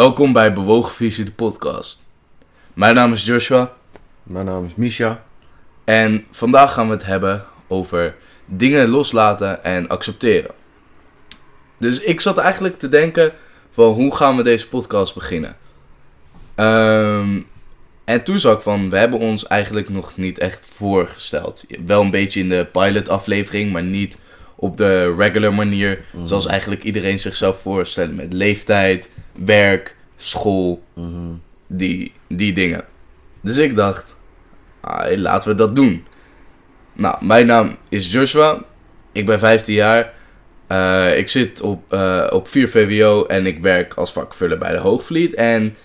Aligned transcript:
Welkom 0.00 0.32
bij 0.32 0.52
Bewogen 0.52 0.94
Visie, 0.94 1.24
de 1.24 1.32
podcast. 1.32 2.04
Mijn 2.74 2.94
naam 2.94 3.12
is 3.12 3.26
Joshua 3.26 3.72
Mijn 4.22 4.44
naam 4.44 4.64
is 4.64 4.74
Misha. 4.74 5.24
en 5.84 6.24
vandaag 6.30 6.72
gaan 6.72 6.86
we 6.86 6.92
het 6.92 7.04
hebben 7.04 7.44
over 7.68 8.16
dingen 8.44 8.88
loslaten 8.88 9.64
en 9.64 9.88
accepteren. 9.88 10.50
Dus 11.78 12.00
ik 12.00 12.20
zat 12.20 12.38
eigenlijk 12.38 12.78
te 12.78 12.88
denken 12.88 13.32
van 13.70 13.92
hoe 13.92 14.16
gaan 14.16 14.36
we 14.36 14.42
deze 14.42 14.68
podcast 14.68 15.14
beginnen? 15.14 15.56
Ehm, 16.54 17.40
en 18.04 18.24
toen 18.24 18.38
zag 18.38 18.54
ik 18.54 18.60
van, 18.60 18.90
we 18.90 18.96
hebben 18.96 19.18
ons 19.18 19.46
eigenlijk 19.46 19.88
nog 19.88 20.16
niet 20.16 20.38
echt 20.38 20.66
voorgesteld. 20.66 21.64
Wel 21.86 22.00
een 22.00 22.10
beetje 22.10 22.40
in 22.40 22.48
de 22.48 22.68
pilot 22.72 23.08
aflevering, 23.08 23.72
maar 23.72 23.82
niet 23.82 24.18
op 24.60 24.76
de 24.76 25.14
regular 25.14 25.54
manier. 25.54 26.04
Zoals 26.24 26.46
eigenlijk 26.46 26.82
iedereen 26.82 27.18
zichzelf 27.18 27.60
voorstelt 27.60 28.16
met 28.16 28.32
leeftijd, 28.32 29.10
werk, 29.44 29.96
school, 30.16 30.82
die, 31.66 32.12
die 32.28 32.52
dingen. 32.52 32.84
Dus 33.40 33.56
ik 33.56 33.74
dacht, 33.74 34.16
ah, 34.80 35.16
laten 35.16 35.48
we 35.50 35.54
dat 35.54 35.76
doen. 35.76 36.04
Nou, 36.92 37.24
mijn 37.24 37.46
naam 37.46 37.76
is 37.88 38.12
Joshua. 38.12 38.64
Ik 39.12 39.26
ben 39.26 39.38
15 39.38 39.74
jaar. 39.74 40.12
Eh, 40.66 41.18
ik 41.18 41.28
zit 41.28 41.60
op, 41.60 41.92
eh, 41.92 42.26
op 42.30 42.48
4 42.48 42.68
VWO 42.68 43.24
en 43.26 43.46
ik 43.46 43.58
werk 43.58 43.94
als 43.94 44.12
vakvuller 44.12 44.58
bij 44.58 44.72
de 44.72 44.78
Hoogvliet. 44.78 45.34
En 45.34 45.76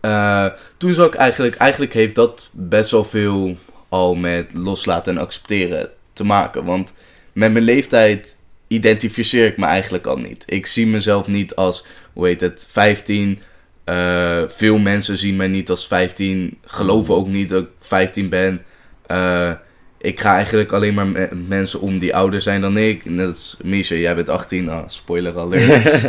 eh, 0.00 0.46
toen 0.76 0.92
zag 0.92 1.06
ik 1.06 1.14
eigenlijk, 1.14 1.56
eigenlijk 1.56 1.92
heeft 1.92 2.14
dat 2.14 2.50
best 2.52 2.90
wel 2.90 3.04
veel 3.04 3.56
al 3.88 4.14
met 4.14 4.54
loslaten 4.54 5.16
en 5.16 5.22
accepteren 5.22 5.90
te 6.12 6.24
maken. 6.24 6.64
Want 6.64 6.94
met 7.32 7.52
mijn 7.52 7.64
leeftijd 7.64 8.36
identificeer 8.68 9.46
ik 9.46 9.56
me 9.56 9.66
eigenlijk 9.66 10.06
al 10.06 10.16
niet. 10.16 10.42
Ik 10.46 10.66
zie 10.66 10.86
mezelf 10.86 11.26
niet 11.26 11.54
als, 11.54 11.84
hoe 12.12 12.26
heet 12.26 12.40
het, 12.40 12.66
15. 12.70 13.38
Eh, 13.84 14.42
veel 14.46 14.78
mensen 14.78 15.16
zien 15.16 15.36
mij 15.36 15.48
niet 15.48 15.70
als 15.70 15.86
15. 15.86 16.58
Geloven 16.64 17.14
ook 17.14 17.28
niet 17.28 17.48
dat 17.48 17.62
ik 17.62 17.68
15 17.80 18.28
ben. 18.28 18.62
Eh, 19.06 19.52
ik 19.98 20.20
ga 20.20 20.34
eigenlijk 20.34 20.72
alleen 20.72 20.94
maar 20.94 21.06
met 21.06 21.48
mensen 21.48 21.80
om 21.80 21.98
die 21.98 22.14
ouder 22.14 22.40
zijn 22.40 22.60
dan 22.60 22.76
ik. 22.76 23.10
Net 23.10 23.26
als 23.26 23.56
Misha, 23.62 23.94
jij 23.94 24.14
bent 24.14 24.28
18. 24.28 24.68
Ah, 24.68 24.82
spoiler 24.86 25.38
alert. 25.38 26.08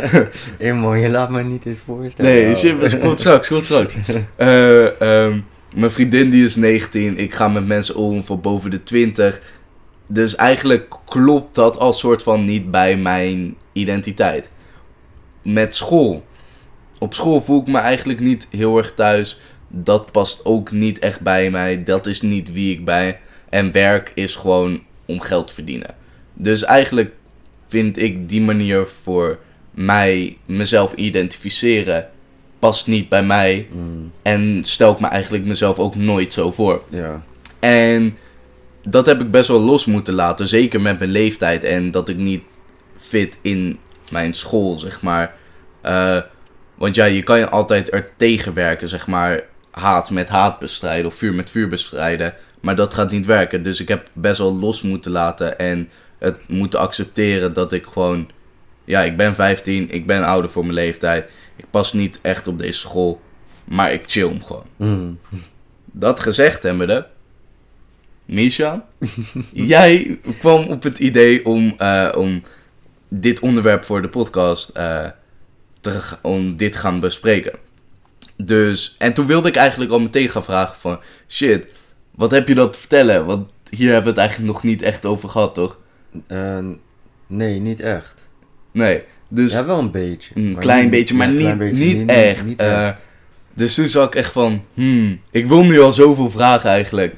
Man, 0.80 1.00
je 1.00 1.08
laat 1.08 1.30
mij 1.30 1.42
niet 1.42 1.66
eens 1.66 1.82
voorstellen. 1.86 2.32
Nee, 2.32 2.56
shit, 2.56 2.80
dat 2.80 2.98
komt 2.98 3.20
straks, 3.20 3.48
komt 3.48 3.64
straks. 3.64 3.94
Eh, 4.36 5.00
ehm, 5.00 5.40
mijn 5.76 5.90
vriendin 5.90 6.30
die 6.30 6.44
is 6.44 6.56
19. 6.56 7.18
Ik 7.18 7.34
ga 7.34 7.48
met 7.48 7.66
mensen 7.66 7.94
om 7.94 8.24
van 8.24 8.40
boven 8.40 8.70
de 8.70 8.82
20. 8.82 9.40
Dus 10.12 10.36
eigenlijk 10.36 10.96
klopt 11.04 11.54
dat 11.54 11.78
als 11.78 11.98
soort 11.98 12.22
van 12.22 12.44
niet 12.44 12.70
bij 12.70 12.96
mijn 12.96 13.56
identiteit. 13.72 14.50
Met 15.42 15.74
school. 15.74 16.24
Op 16.98 17.14
school 17.14 17.40
voel 17.40 17.60
ik 17.60 17.66
me 17.66 17.78
eigenlijk 17.78 18.20
niet 18.20 18.48
heel 18.50 18.78
erg 18.78 18.94
thuis. 18.94 19.38
Dat 19.68 20.12
past 20.12 20.44
ook 20.44 20.70
niet 20.70 20.98
echt 20.98 21.20
bij 21.20 21.50
mij. 21.50 21.82
Dat 21.84 22.06
is 22.06 22.20
niet 22.20 22.52
wie 22.52 22.72
ik 22.72 22.84
ben. 22.84 23.16
En 23.48 23.72
werk 23.72 24.12
is 24.14 24.36
gewoon 24.36 24.82
om 25.06 25.20
geld 25.20 25.46
te 25.46 25.54
verdienen. 25.54 25.94
Dus 26.34 26.64
eigenlijk 26.64 27.12
vind 27.66 27.98
ik 27.98 28.28
die 28.28 28.40
manier 28.40 28.86
voor 28.86 29.38
mij, 29.70 30.36
mezelf 30.46 30.92
identificeren, 30.94 32.08
past 32.58 32.86
niet 32.86 33.08
bij 33.08 33.22
mij. 33.24 33.66
Mm, 33.72 34.12
En 34.22 34.60
stel 34.64 34.92
ik 34.92 35.00
me 35.00 35.06
eigenlijk 35.06 35.44
mezelf 35.44 35.78
ook 35.78 35.94
nooit 35.96 36.32
zo 36.32 36.50
voor. 36.50 36.82
ja. 36.88 37.22
En 37.58 38.16
dat 38.82 39.06
heb 39.06 39.20
ik 39.20 39.30
best 39.30 39.48
wel 39.48 39.60
los 39.60 39.86
moeten 39.86 40.14
laten. 40.14 40.46
Zeker 40.46 40.80
met 40.80 40.98
mijn 40.98 41.10
leeftijd. 41.10 41.64
En 41.64 41.90
dat 41.90 42.08
ik 42.08 42.16
niet 42.16 42.42
fit 42.96 43.38
in 43.42 43.78
mijn 44.12 44.34
school, 44.34 44.78
zeg 44.78 45.02
maar. 45.02 45.34
Eh, 45.80 46.20
want 46.74 46.94
ja, 46.94 47.04
je 47.04 47.22
kan 47.22 47.38
je 47.38 47.48
altijd 47.48 47.92
er 47.92 48.08
tegen 48.16 48.54
werken, 48.54 48.88
zeg 48.88 49.06
maar. 49.06 49.42
Haat 49.70 50.10
met 50.10 50.28
haat 50.28 50.58
bestrijden 50.58 51.06
of 51.06 51.14
vuur 51.14 51.34
met 51.34 51.50
vuur 51.50 51.68
bestrijden. 51.68 52.34
Maar 52.60 52.76
dat 52.76 52.94
gaat 52.94 53.10
niet 53.10 53.26
werken. 53.26 53.62
Dus 53.62 53.80
ik 53.80 53.88
heb 53.88 54.08
best 54.14 54.38
wel 54.38 54.58
los 54.58 54.82
moeten 54.82 55.10
laten. 55.10 55.58
En 55.58 55.88
het 56.18 56.48
moeten 56.48 56.78
accepteren 56.78 57.52
dat 57.52 57.72
ik 57.72 57.86
gewoon... 57.86 58.30
Ja, 58.84 59.02
ik 59.02 59.16
ben 59.16 59.34
15. 59.34 59.90
Ik 59.90 60.06
ben 60.06 60.24
ouder 60.24 60.50
voor 60.50 60.62
mijn 60.62 60.74
leeftijd. 60.74 61.30
Ik 61.56 61.64
pas 61.70 61.92
niet 61.92 62.18
echt 62.22 62.46
op 62.46 62.58
deze 62.58 62.78
school. 62.78 63.20
Maar 63.64 63.92
ik 63.92 64.04
chill 64.06 64.28
hem 64.28 64.42
gewoon. 64.42 64.66
Mm. 64.76 65.18
Dat 65.92 66.20
gezegd 66.20 66.62
hebbende, 66.62 67.06
Misha, 68.26 68.86
jij 69.52 70.18
kwam 70.38 70.66
op 70.68 70.82
het 70.82 70.98
idee 70.98 71.44
om, 71.44 71.74
eh, 71.78 72.08
om 72.16 72.42
dit 73.08 73.40
onderwerp 73.40 73.84
voor 73.84 74.02
de 74.02 74.08
podcast 74.08 74.68
eh, 74.68 75.06
te, 75.80 76.00
om 76.22 76.56
dit 76.56 76.76
gaan 76.76 77.00
bespreken. 77.00 77.52
Dus, 78.36 78.94
en 78.98 79.12
toen 79.12 79.26
wilde 79.26 79.48
ik 79.48 79.56
eigenlijk 79.56 79.90
al 79.90 80.00
meteen 80.00 80.28
gaan 80.28 80.44
vragen 80.44 80.76
van, 80.76 81.00
shit, 81.28 81.66
wat 82.14 82.30
heb 82.30 82.48
je 82.48 82.54
dat 82.54 82.72
te 82.72 82.78
vertellen? 82.78 83.24
Want 83.26 83.50
hier 83.70 83.86
hebben 83.92 84.04
we 84.14 84.20
het 84.20 84.28
eigenlijk 84.28 84.52
nog 84.52 84.62
niet 84.62 84.82
echt 84.82 85.06
over 85.06 85.28
gehad, 85.28 85.54
toch? 85.54 85.78
Eh, 86.26 86.58
nee, 87.26 87.60
niet 87.60 87.80
echt. 87.80 88.30
Nee, 88.72 89.02
dus 89.28 89.54
ja, 89.54 89.64
wel 89.66 89.78
een 89.78 89.90
beetje. 89.90 90.34
een 90.34 90.56
klein 90.58 90.82
niet- 90.82 90.90
beetje, 90.90 91.14
maar 91.14 91.32
ja, 91.32 91.48
niet, 91.48 91.58
beetje, 91.58 91.84
niet, 91.94 92.08
echt. 92.08 92.44
niet 92.44 92.62
dus 93.54 93.74
toen 93.74 93.88
zag 93.88 94.06
ik 94.06 94.14
echt 94.14 94.32
van, 94.32 94.64
hmm, 94.74 95.20
ik 95.30 95.46
wil 95.46 95.64
nu 95.64 95.80
al 95.80 95.92
zoveel 95.92 96.30
vragen 96.30 96.70
eigenlijk. 96.70 97.14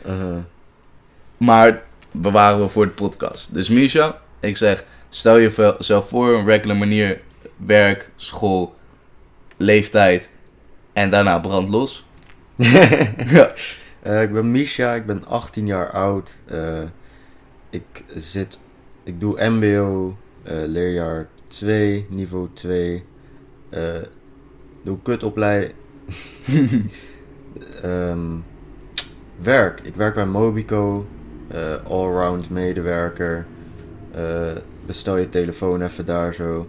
Maar 1.36 1.82
bewaren 2.10 2.60
we 2.60 2.68
voor 2.68 2.86
de 2.86 2.92
podcast. 2.92 3.54
Dus 3.54 3.68
Misha, 3.68 4.20
ik 4.40 4.56
zeg, 4.56 4.84
stel 5.08 5.40
jezelf 5.40 6.08
voor 6.08 6.34
een 6.34 6.46
regular 6.46 6.76
manier. 6.76 7.20
Werk, 7.56 8.10
school, 8.16 8.74
leeftijd. 9.56 10.30
En 10.92 11.10
daarna 11.10 11.38
brand 11.38 11.68
los. 11.68 12.06
ja. 13.26 13.52
Eh, 14.02 14.22
ik 14.22 14.32
ben 14.32 14.50
Misha, 14.50 14.94
ik 14.94 15.06
ben 15.06 15.26
18 15.26 15.66
jaar 15.66 15.90
oud. 15.90 16.40
Eh, 16.46 16.82
ik 17.70 18.04
zit, 18.16 18.58
ik 19.04 19.20
doe 19.20 19.48
MBO, 19.48 20.16
eh, 20.42 20.56
leerjaar 20.66 21.28
2, 21.46 22.06
niveau 22.10 22.48
2. 22.52 23.04
Eh 23.70 24.02
doe 24.84 24.98
kutopleiding. 25.02 25.74
Ehm, 27.82 28.36
werk, 29.42 29.80
ik 29.80 29.94
werk 29.94 30.14
bij 30.14 30.26
Mobico, 30.26 31.06
allround 31.88 32.50
medewerker. 32.50 33.46
Eh, 34.14 34.52
bestel 34.86 35.16
je 35.16 35.28
telefoon 35.28 35.82
even 35.82 36.06
daar 36.06 36.34
zo. 36.34 36.68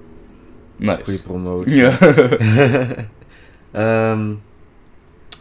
Goede 0.79 0.97
Nice. 1.05 1.23
promotie. 1.23 1.75
Ja. 1.75 1.97
Ehm, 3.71 4.33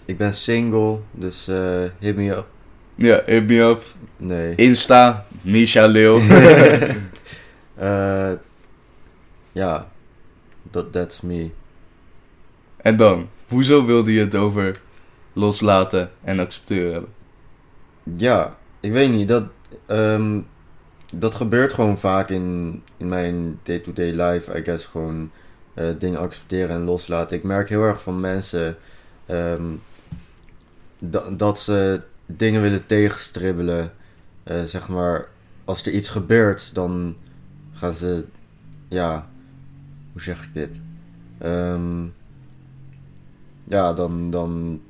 ik 0.05 0.17
ben 0.17 0.35
single, 0.35 0.99
dus 1.11 1.49
eh 1.49 1.83
hit 1.99 2.17
me 2.17 2.31
up. 2.31 2.47
ja, 2.95 3.23
hit 3.25 3.49
me 3.49 3.59
up. 3.59 3.83
Nee. 4.17 4.55
Insta, 4.55 5.27
Misha 5.43 5.87
Leeuw. 5.87 6.21
Eh, 7.75 8.33
ja, 9.53 9.89
dat 10.71 10.93
that's 10.93 11.21
me. 11.21 11.51
en 12.77 12.97
dan, 12.97 13.29
hoezo 13.49 13.85
wilde 13.85 14.13
je 14.13 14.21
het 14.21 14.35
over 14.35 14.81
loslaten 15.33 16.11
en 16.23 16.39
accepteren 16.39 16.93
hebben? 16.93 17.11
Ja, 18.17 18.57
ik 18.85 18.93
weet 18.93 19.11
niet, 19.11 19.29
dat, 19.29 19.45
ehm, 19.87 20.41
dat 21.15 21.35
gebeurt 21.35 21.73
gewoon 21.73 21.99
vaak 21.99 22.29
in, 22.29 22.83
in 22.97 23.09
mijn 23.09 23.59
day-to-day 23.63 24.11
life, 24.11 24.59
I 24.59 24.63
guess, 24.65 24.85
gewoon 24.85 25.31
eh, 25.75 25.89
dingen 25.99 26.21
accepteren 26.21 26.77
en 26.77 26.83
loslaten. 26.83 27.37
Ik 27.37 27.43
merk 27.43 27.69
heel 27.69 27.83
erg 27.83 28.03
van 28.03 28.21
mensen 28.21 28.77
da- 30.99 31.31
dat 31.31 31.59
ze 31.59 32.01
dingen 32.27 32.63
willen 32.63 32.87
tegenstribbelen. 32.87 33.93
Eh, 34.43 34.63
zeg 34.63 34.89
maar, 34.89 35.29
als 35.65 35.87
er 35.87 35.93
iets 35.93 36.09
gebeurt, 36.09 36.75
dan 36.75 37.17
gaan 37.73 37.93
ze, 37.93 38.25
ja, 38.89 39.29
hoe 40.13 40.23
zeg 40.23 40.45
ik 40.45 40.55
dit? 40.55 40.81
Ehm, 41.39 42.07
ja, 43.65 43.93
dan, 43.93 44.31
dan 44.31 44.81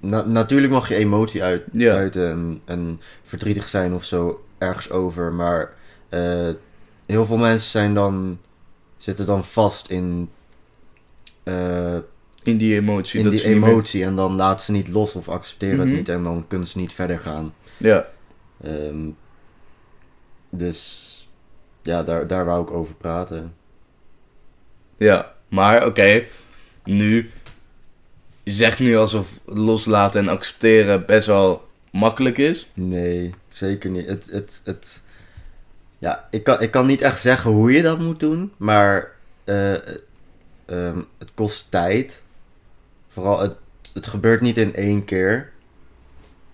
Na- 0.00 0.26
natuurlijk 0.26 0.72
mag 0.72 0.88
je 0.88 0.94
emotie 0.94 1.42
uit, 1.42 1.62
Ja. 1.72 1.94
uiten 1.94 2.30
en, 2.30 2.60
en 2.64 3.00
verdrietig 3.22 3.68
zijn 3.68 3.94
of 3.94 4.04
zo 4.04 4.44
ergens 4.58 4.90
over, 4.90 5.32
maar 5.32 5.72
eh, 6.08 6.48
heel 7.06 7.26
veel 7.26 7.36
mensen 7.36 7.70
zijn 7.70 7.94
dan, 7.94 8.38
zitten 8.96 9.26
dan 9.26 9.44
vast 9.44 9.88
in, 9.88 10.30
eh, 11.42 11.96
In 12.42 12.56
die 12.56 12.74
emotie. 12.76 13.18
in 13.18 13.24
dat 13.24 13.34
die 13.34 13.56
meer- 13.56 13.68
emotie 13.68 14.04
en 14.04 14.16
dan 14.16 14.34
laten 14.34 14.64
ze 14.64 14.72
niet 14.72 14.88
los 14.88 15.14
of 15.14 15.28
accepteren 15.28 15.76
Mhm. 15.78 15.86
het 15.88 15.96
niet 15.96 16.08
en 16.08 16.22
dan 16.22 16.44
kunnen 16.48 16.66
ze 16.66 16.78
niet 16.78 16.92
verder 16.92 17.18
gaan. 17.18 17.54
Ja. 17.76 18.06
Ehm, 18.62 19.08
dus 20.50 21.28
ja, 21.82 22.02
daar, 22.02 22.26
daar 22.26 22.44
wou 22.44 22.62
ik 22.62 22.70
over 22.70 22.94
praten. 22.94 23.54
Ja, 24.96 25.32
maar 25.48 25.86
oké. 25.86 26.24
Nu. 26.84 27.30
Je 28.50 28.56
zegt 28.56 28.78
nu 28.78 28.96
alsof 28.96 29.40
loslaten 29.44 30.20
en 30.20 30.28
accepteren 30.28 31.06
best 31.06 31.26
wel 31.26 31.68
makkelijk 31.92 32.38
is. 32.38 32.70
Nee, 32.74 33.34
zeker 33.52 33.90
niet. 33.90 34.08
Het, 34.08 34.28
het, 34.30 34.60
het, 34.64 35.02
ja, 35.98 36.28
ik 36.30 36.44
kan, 36.44 36.60
ik 36.60 36.70
kan 36.70 36.86
niet 36.86 37.00
echt 37.00 37.20
zeggen 37.20 37.50
hoe 37.50 37.72
je 37.72 37.82
dat 37.82 37.98
moet 37.98 38.20
doen, 38.20 38.52
maar 38.56 39.12
eh, 39.44 39.74
ehm, 40.66 41.02
het 41.18 41.30
kost 41.34 41.70
tijd. 41.70 42.22
Vooral, 43.08 43.40
het, 43.40 43.56
het 43.92 44.06
gebeurt 44.06 44.40
niet 44.40 44.56
in 44.56 44.74
één 44.74 45.04
keer. 45.04 45.52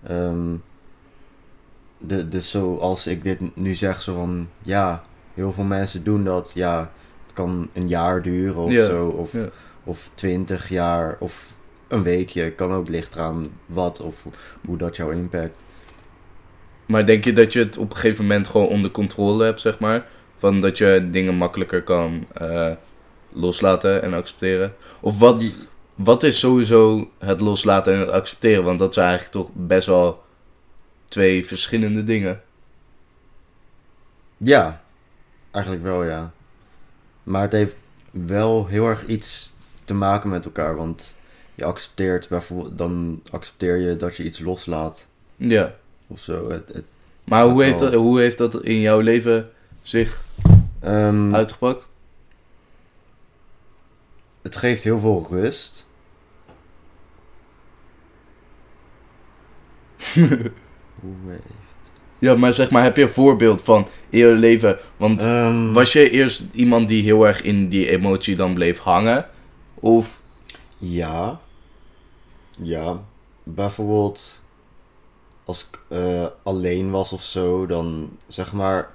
Ehm, 0.03 0.55
de, 1.97 2.29
dus 2.29 2.49
zoals 2.49 3.07
ik 3.07 3.23
dit 3.23 3.55
nu 3.55 3.75
zeg, 3.75 4.01
zo 4.01 4.13
van, 4.13 4.49
ja, 4.61 5.03
heel 5.33 5.51
veel 5.51 5.63
mensen 5.63 6.03
doen 6.03 6.23
dat. 6.23 6.51
Ja, 6.53 6.91
het 7.25 7.33
kan 7.33 7.69
een 7.73 7.87
jaar 7.87 8.21
duren 8.21 8.61
of 8.61 8.71
Ja, 8.71 8.85
zo, 8.85 9.07
of, 9.07 9.33
ja. 9.33 9.49
of 9.83 10.09
twintig 10.13 10.69
jaar, 10.69 11.15
of 11.19 11.55
een 11.87 12.03
weekje. 12.03 12.51
Kan 12.51 12.71
ook 12.71 12.87
licht 12.87 13.17
aan 13.17 13.51
wat 13.65 13.99
of 13.99 14.25
hoe, 14.65 14.77
dat 14.77 14.95
jou 14.95 15.13
impact. 15.13 15.57
Maar 16.85 17.05
denk 17.05 17.23
je 17.23 17.33
dat 17.33 17.53
je 17.53 17.59
het 17.59 17.77
op 17.77 17.89
een 17.89 17.95
gegeven 17.95 18.25
moment 18.25 18.47
gewoon 18.47 18.67
onder 18.67 18.91
controle 18.91 19.43
hebt, 19.43 19.59
zeg 19.59 19.79
maar? 19.79 20.07
Van 20.35 20.61
dat 20.61 20.77
je 20.77 21.07
dingen 21.11 21.35
makkelijker 21.35 21.83
kan 21.83 22.27
eh, 22.33 22.71
loslaten 23.31 24.01
en 24.01 24.13
accepteren? 24.13 24.73
Of 24.99 25.19
wat, 25.19 25.43
wat 25.95 26.23
is 26.23 26.39
sowieso 26.39 27.09
het 27.17 27.41
loslaten 27.41 27.93
en 27.93 27.99
het 27.99 28.09
accepteren? 28.09 28.63
Want 28.63 28.79
dat 28.79 28.93
zijn 28.93 29.07
eigenlijk 29.07 29.37
toch 29.37 29.49
best 29.53 29.87
wel 29.87 30.23
twee 31.05 31.45
verschillende 31.45 32.03
dingen. 32.03 32.41
Ja, 34.37 34.81
eigenlijk 35.51 35.83
wel 35.83 36.03
ja. 36.03 36.31
Maar 37.23 37.41
het 37.41 37.51
heeft 37.51 37.75
wel 38.11 38.67
heel 38.67 38.87
erg 38.87 39.05
iets 39.05 39.53
te 39.83 39.93
maken 39.93 40.29
met 40.29 40.45
elkaar. 40.45 40.75
Want 40.75 41.15
je 41.57 41.65
accepteert 41.65 42.27
bijvoorbeeld, 42.29 42.77
dan 42.77 43.21
accepteer 43.31 43.77
je 43.77 43.95
dat 43.95 44.15
je 44.17 44.23
iets 44.23 44.39
loslaat 44.39 45.07
Ja. 45.35 45.75
of 46.07 46.19
zo. 46.19 46.49
Het, 46.49 46.67
het, 46.73 46.83
Maar 47.23 47.43
hoe 47.47 47.63
heeft, 47.63 47.79
wel. 47.79 47.91
dat, 47.91 47.99
hoe 47.99 48.19
heeft 48.19 48.37
dat 48.37 48.63
in 48.63 48.79
jouw 48.79 48.99
leven 48.99 49.49
zich 49.81 50.23
Ehm, 50.79 51.35
uitgepakt? 51.35 51.89
het 54.41 54.55
geeft 54.55 54.83
heel 54.83 54.99
veel 54.99 55.27
rust. 55.29 55.87
Hoe 60.99 61.13
heeft- 61.27 61.41
Ja, 62.19 62.35
maar 62.35 62.53
zeg 62.53 62.69
maar, 62.71 62.83
heb 62.83 62.95
je 62.95 63.01
een 63.01 63.09
voorbeeld 63.09 63.61
van 63.61 63.87
in 64.09 64.19
je 64.19 64.27
leven? 64.27 64.77
Want 64.97 65.23
Ehm, 65.23 65.71
was 65.73 65.93
je 65.93 66.09
eerst 66.09 66.43
iemand 66.53 66.87
die 66.87 67.03
heel 67.03 67.27
erg 67.27 67.41
in 67.41 67.69
die 67.69 67.89
emotie 67.89 68.35
dan 68.35 68.53
bleef 68.53 68.79
hangen? 68.79 69.25
Of, 69.73 70.21
Ja. 70.77 71.39
Ja. 72.57 73.03
Bijvoorbeeld 73.43 74.43
als 75.43 75.69
ik 75.69 75.79
eh, 75.97 76.25
alleen 76.43 76.91
was 76.91 77.13
of 77.13 77.23
zo, 77.23 77.65
dan 77.65 78.09
zeg 78.27 78.53
maar. 78.53 78.89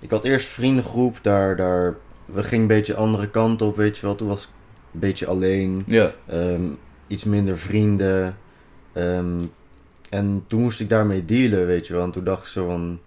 Ik 0.00 0.10
had 0.10 0.24
eerst 0.24 0.46
vriendengroep, 0.46 1.18
daar, 1.22 1.56
daar. 1.56 1.96
We 2.24 2.42
gingen 2.42 2.62
een 2.62 2.66
beetje 2.76 2.94
andere 2.94 3.30
kant 3.30 3.62
op, 3.62 3.76
weet 3.76 3.96
je 3.98 4.06
wel. 4.06 4.14
Toen 4.14 4.28
was 4.28 4.42
ik 4.42 4.48
een 4.92 5.00
beetje 5.00 5.26
alleen. 5.26 5.82
ja, 5.86 6.12
ehm, 6.26 6.68
iets 7.06 7.24
minder 7.24 7.58
vrienden. 7.58 8.38
ehm, 8.92 9.40
en 10.10 10.44
toen 10.46 10.60
moest 10.62 10.80
ik 10.80 10.88
daarmee 10.88 11.24
dealen, 11.24 11.66
weet 11.66 11.86
je 11.86 11.92
wel. 11.92 12.02
En 12.04 12.10
toen 12.10 12.24
dacht 12.24 12.40
ik 12.42 12.46
zo 12.48 12.66
van. 12.68 13.00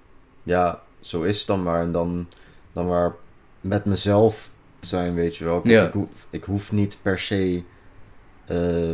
Ja, 0.44 0.82
zo 1.00 1.22
is 1.22 1.38
het 1.38 1.48
dan 1.48 1.64
maar. 1.64 1.82
En 1.82 1.92
dan, 1.92 2.28
dan 2.74 2.88
maar 2.88 3.16
met 3.62 3.86
mezelf 3.86 4.50
zijn, 4.80 5.14
weet 5.14 5.38
je 5.38 5.44
wel. 5.46 5.58
Ik, 5.58 5.66
Ja. 5.66 5.86
ik, 5.88 5.94
hoef, 5.94 6.28
ik 6.30 6.44
hoef 6.44 6.72
niet 6.72 6.98
per 7.02 7.20
se 7.20 7.64
eh, 8.46 8.90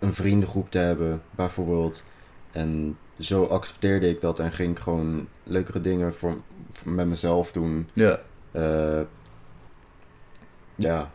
een 0.00 0.14
vriendengroep 0.14 0.70
te 0.70 0.78
hebben, 0.78 1.22
bijvoorbeeld. 1.30 2.04
En 2.50 2.98
zo 3.18 3.44
accepteerde 3.44 4.08
ik 4.08 4.20
dat 4.20 4.38
en 4.38 4.52
ging 4.52 4.70
ik 4.76 4.78
gewoon 4.82 5.28
leukere 5.42 5.80
dingen 5.80 6.14
voor, 6.14 6.36
voor- 6.70 6.92
met 6.92 7.06
mezelf 7.06 7.52
doen. 7.52 7.88
ja. 7.92 8.20
Eh, 8.52 9.00
ja, 10.74 11.10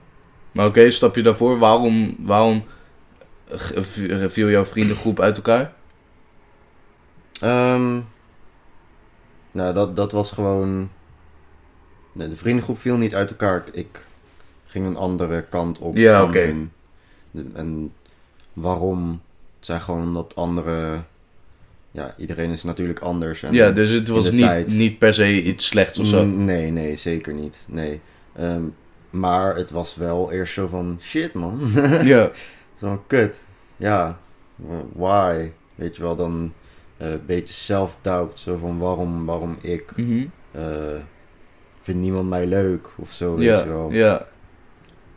Maar 0.51 0.65
oké, 0.65 0.89
stap 0.89 1.15
je 1.15 1.21
daarvoor? 1.21 1.57
Waarom, 1.59 2.15
waarom 2.19 2.63
g- 3.55 3.71
v- 3.75 4.31
viel 4.31 4.49
jouw 4.49 4.65
vriendengroep 4.65 5.19
uit 5.19 5.35
elkaar? 5.38 5.73
Ehm, 7.41 8.01
nou, 9.51 9.73
dat, 9.73 9.95
dat 9.95 10.11
was 10.11 10.31
gewoon. 10.31 10.89
Nee, 12.11 12.29
de 12.29 12.35
vriendengroep 12.38 12.77
viel 12.77 12.97
niet 12.97 13.15
uit 13.15 13.29
elkaar. 13.29 13.63
Ik 13.71 14.05
ging 14.65 14.85
een 14.85 14.95
andere 14.95 15.41
kant 15.49 15.79
op. 15.79 15.95
Ja, 15.95 16.23
oké. 16.23 16.53
En 17.53 17.93
waarom? 18.55 19.21
Het 19.57 19.65
zijn 19.65 19.81
gewoon 19.81 20.01
omdat 20.01 20.35
andere. 20.35 21.03
Ja, 21.91 22.15
iedereen 22.17 22.49
is 22.49 22.63
natuurlijk 22.63 22.99
anders. 22.99 23.43
En 23.43 23.53
ja, 23.53 23.71
dus 23.71 23.89
het 23.89 24.07
was 24.07 24.31
niet, 24.31 24.41
tijd. 24.41 24.71
niet 24.71 24.99
per 24.99 25.13
se 25.13 25.43
iets 25.43 25.67
slechts 25.67 25.99
of 25.99 26.05
zo. 26.05 26.25
Nee, 26.25 26.71
nee, 26.71 26.95
zeker 26.95 27.33
niet. 27.33 27.65
Nee. 27.67 28.01
Ehm, 28.35 28.63
maar 29.09 29.55
het 29.55 29.71
was 29.71 29.95
wel 29.95 30.31
eerst 30.31 30.53
zo 30.53 30.67
van 30.67 30.97
shit 31.01 31.33
man. 31.33 31.59
Ja, 32.03 32.31
zo 32.79 32.87
van 32.87 33.07
kut. 33.07 33.45
Ja, 33.77 34.19
why? 34.93 35.51
Weet 35.75 35.95
je 35.95 36.01
wel, 36.01 36.15
dan 36.15 36.53
eh, 36.97 37.11
een 37.11 37.25
beetje 37.25 37.53
self-doubt. 37.53 38.39
Zo 38.39 38.57
van 38.57 38.79
waarom, 38.79 39.25
waarom 39.25 39.57
ik? 39.61 39.97
Mhm. 39.97 40.25
eh 40.51 40.95
vindt 41.79 42.01
niemand 42.01 42.29
mij 42.29 42.45
leuk 42.47 42.87
of 42.97 43.11
zo, 43.11 43.35
weet 43.35 43.45
ja, 43.45 43.59
je 43.59 43.67
wel. 43.67 43.91
ja. 43.91 44.27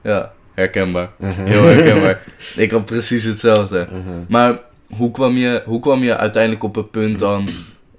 Ja, 0.02 0.32
herkenbaar. 0.58 1.10
Heel 1.22 1.62
herkenbaar. 1.62 2.22
Ik 2.56 2.70
had 2.70 2.84
precies 2.84 3.24
hetzelfde. 3.24 3.86
Mhm. 3.90 4.24
Maar 4.28 4.58
hoe 4.86 5.10
kwam, 5.10 5.36
je, 5.36 5.62
hoe 5.64 5.80
kwam 5.80 6.02
je 6.02 6.16
uiteindelijk 6.16 6.62
op 6.62 6.74
het 6.74 6.90
punt 6.90 7.18
dan 7.18 7.48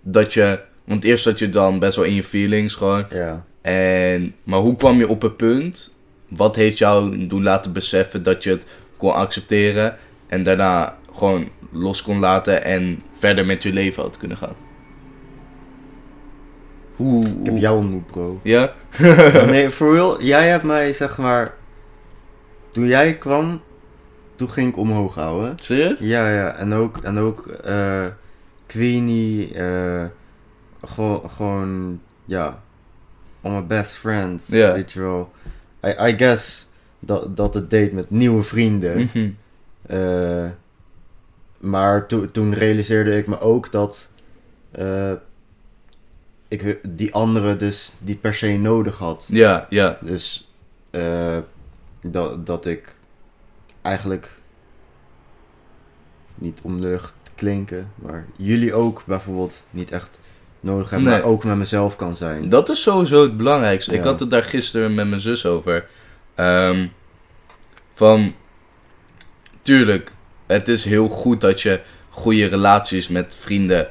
dat 0.02 0.34
je... 0.34 0.60
Want 0.86 1.04
eerst 1.04 1.24
zat 1.24 1.40
je 1.40 1.50
dan 1.50 1.80
best 1.80 1.96
wel 1.96 2.06
in 2.06 2.14
je 2.14 2.24
feelings 2.24 2.76
gewoon. 2.76 3.06
Ja. 3.10 3.46
En, 3.62 4.36
maar 4.44 4.60
hoe 4.60 4.76
kwam 4.76 4.98
je 4.98 5.08
op 5.08 5.22
het 5.22 5.38
punt? 5.38 5.96
Wat 6.28 6.56
heeft 6.56 6.78
jou 6.78 7.28
doen 7.28 7.44
laten 7.44 7.74
beseffen 7.74 8.24
dat 8.24 8.44
je 8.44 8.50
het 8.50 8.66
kon 8.98 9.14
accepteren 9.14 9.96
en 10.28 10.44
daarna 10.44 10.98
gewoon 11.16 11.50
los 11.72 12.02
kon 12.02 12.20
laten 12.20 12.64
en 12.64 13.04
verder 13.14 13.46
met 13.46 13.64
je 13.64 13.74
leven 13.74 14.04
had 14.04 14.18
kunnen 14.18 14.38
gaan? 14.38 14.56
Hoe? 16.96 17.26
Ik 17.26 17.32
heb 17.44 17.58
jou 17.58 17.78
ontmoet, 17.78 18.06
bro. 18.06 18.40
Ja? 18.44 18.74
nee, 19.46 19.70
for 19.70 19.94
real, 19.94 20.24
jij 20.24 20.48
hebt 20.48 20.64
mij, 20.64 20.94
zeg 20.94 21.18
maar... 21.18 21.58
Toen 22.80 22.88
jij 22.88 23.18
kwam, 23.18 23.62
toen 24.36 24.50
ging 24.50 24.70
ik 24.70 24.78
omhoog 24.78 25.16
houden. 25.16 25.56
Serieus? 25.60 26.00
Ja, 26.00 26.30
ja. 26.30 26.56
En 26.56 26.74
ook, 26.74 26.98
en 26.98 27.18
ook 27.18 27.48
eh 27.48 28.06
Queenie, 28.66 29.54
eh, 29.54 30.06
gewoon, 30.82 31.30
gewoon, 31.30 32.02
ja, 32.26 32.62
all 33.42 33.52
my 33.52 33.66
best 33.66 33.92
friends, 33.92 34.48
Ja. 34.48 34.74
weet 34.74 34.92
je 34.92 35.00
wel. 35.00 35.32
I, 35.86 35.90
I 36.08 36.18
guess 36.18 36.68
dat, 37.00 37.38
dat 37.38 37.54
het 37.54 37.70
deed 37.70 37.92
met 37.92 38.10
nieuwe 38.10 38.44
vrienden. 38.44 39.10
Eh, 39.86 40.46
maar 41.58 42.08
to- 42.08 42.32
toen 42.32 42.54
realiseerde 42.54 43.18
ik 43.18 43.28
me 43.28 43.40
ook 43.40 43.72
dat 43.72 44.12
ik 46.48 46.80
die 46.90 47.14
andere 47.14 47.56
dus 47.58 47.94
niet 47.98 48.22
per 48.22 48.34
se 48.34 48.48
nodig 48.58 48.98
had. 48.98 49.28
Ja, 49.32 49.66
ja. 49.70 49.98
Dus 50.02 50.52
dat, 52.02 52.46
dat 52.46 52.66
ik 52.66 52.96
eigenlijk 53.82 54.38
niet 56.36 56.62
om 56.64 56.82
de 56.82 57.00
te 57.24 57.32
klinken, 57.36 57.92
maar 57.96 58.26
jullie 58.36 58.74
ook 58.74 59.04
bijvoorbeeld 59.06 59.64
niet 59.70 59.92
echt 59.92 60.20
nodig 60.60 60.90
hebben, 60.90 61.10
Nee. 61.10 61.22
maar 61.22 61.30
ook 61.30 61.44
met 61.44 61.58
mezelf 61.58 61.96
kan 61.96 62.16
zijn. 62.16 62.50
Dat 62.50 62.70
is 62.70 62.82
sowieso 62.82 63.22
het 63.22 63.38
belangrijkste. 63.38 63.96
Ik 63.96 64.04
had 64.04 64.20
het 64.20 64.30
daar 64.30 64.44
gisteren 64.44 64.94
met 64.94 65.08
mijn 65.08 65.22
zus 65.22 65.46
over. 65.46 65.90
Ehm, 66.36 66.88
van, 67.94 68.34
tuurlijk, 69.62 70.12
het 70.48 70.68
is 70.68 70.86
heel 70.86 71.08
goed 71.08 71.42
dat 71.42 71.62
je 71.62 71.82
goede 72.10 72.46
relaties 72.46 73.08
met 73.08 73.36
vrienden, 73.36 73.88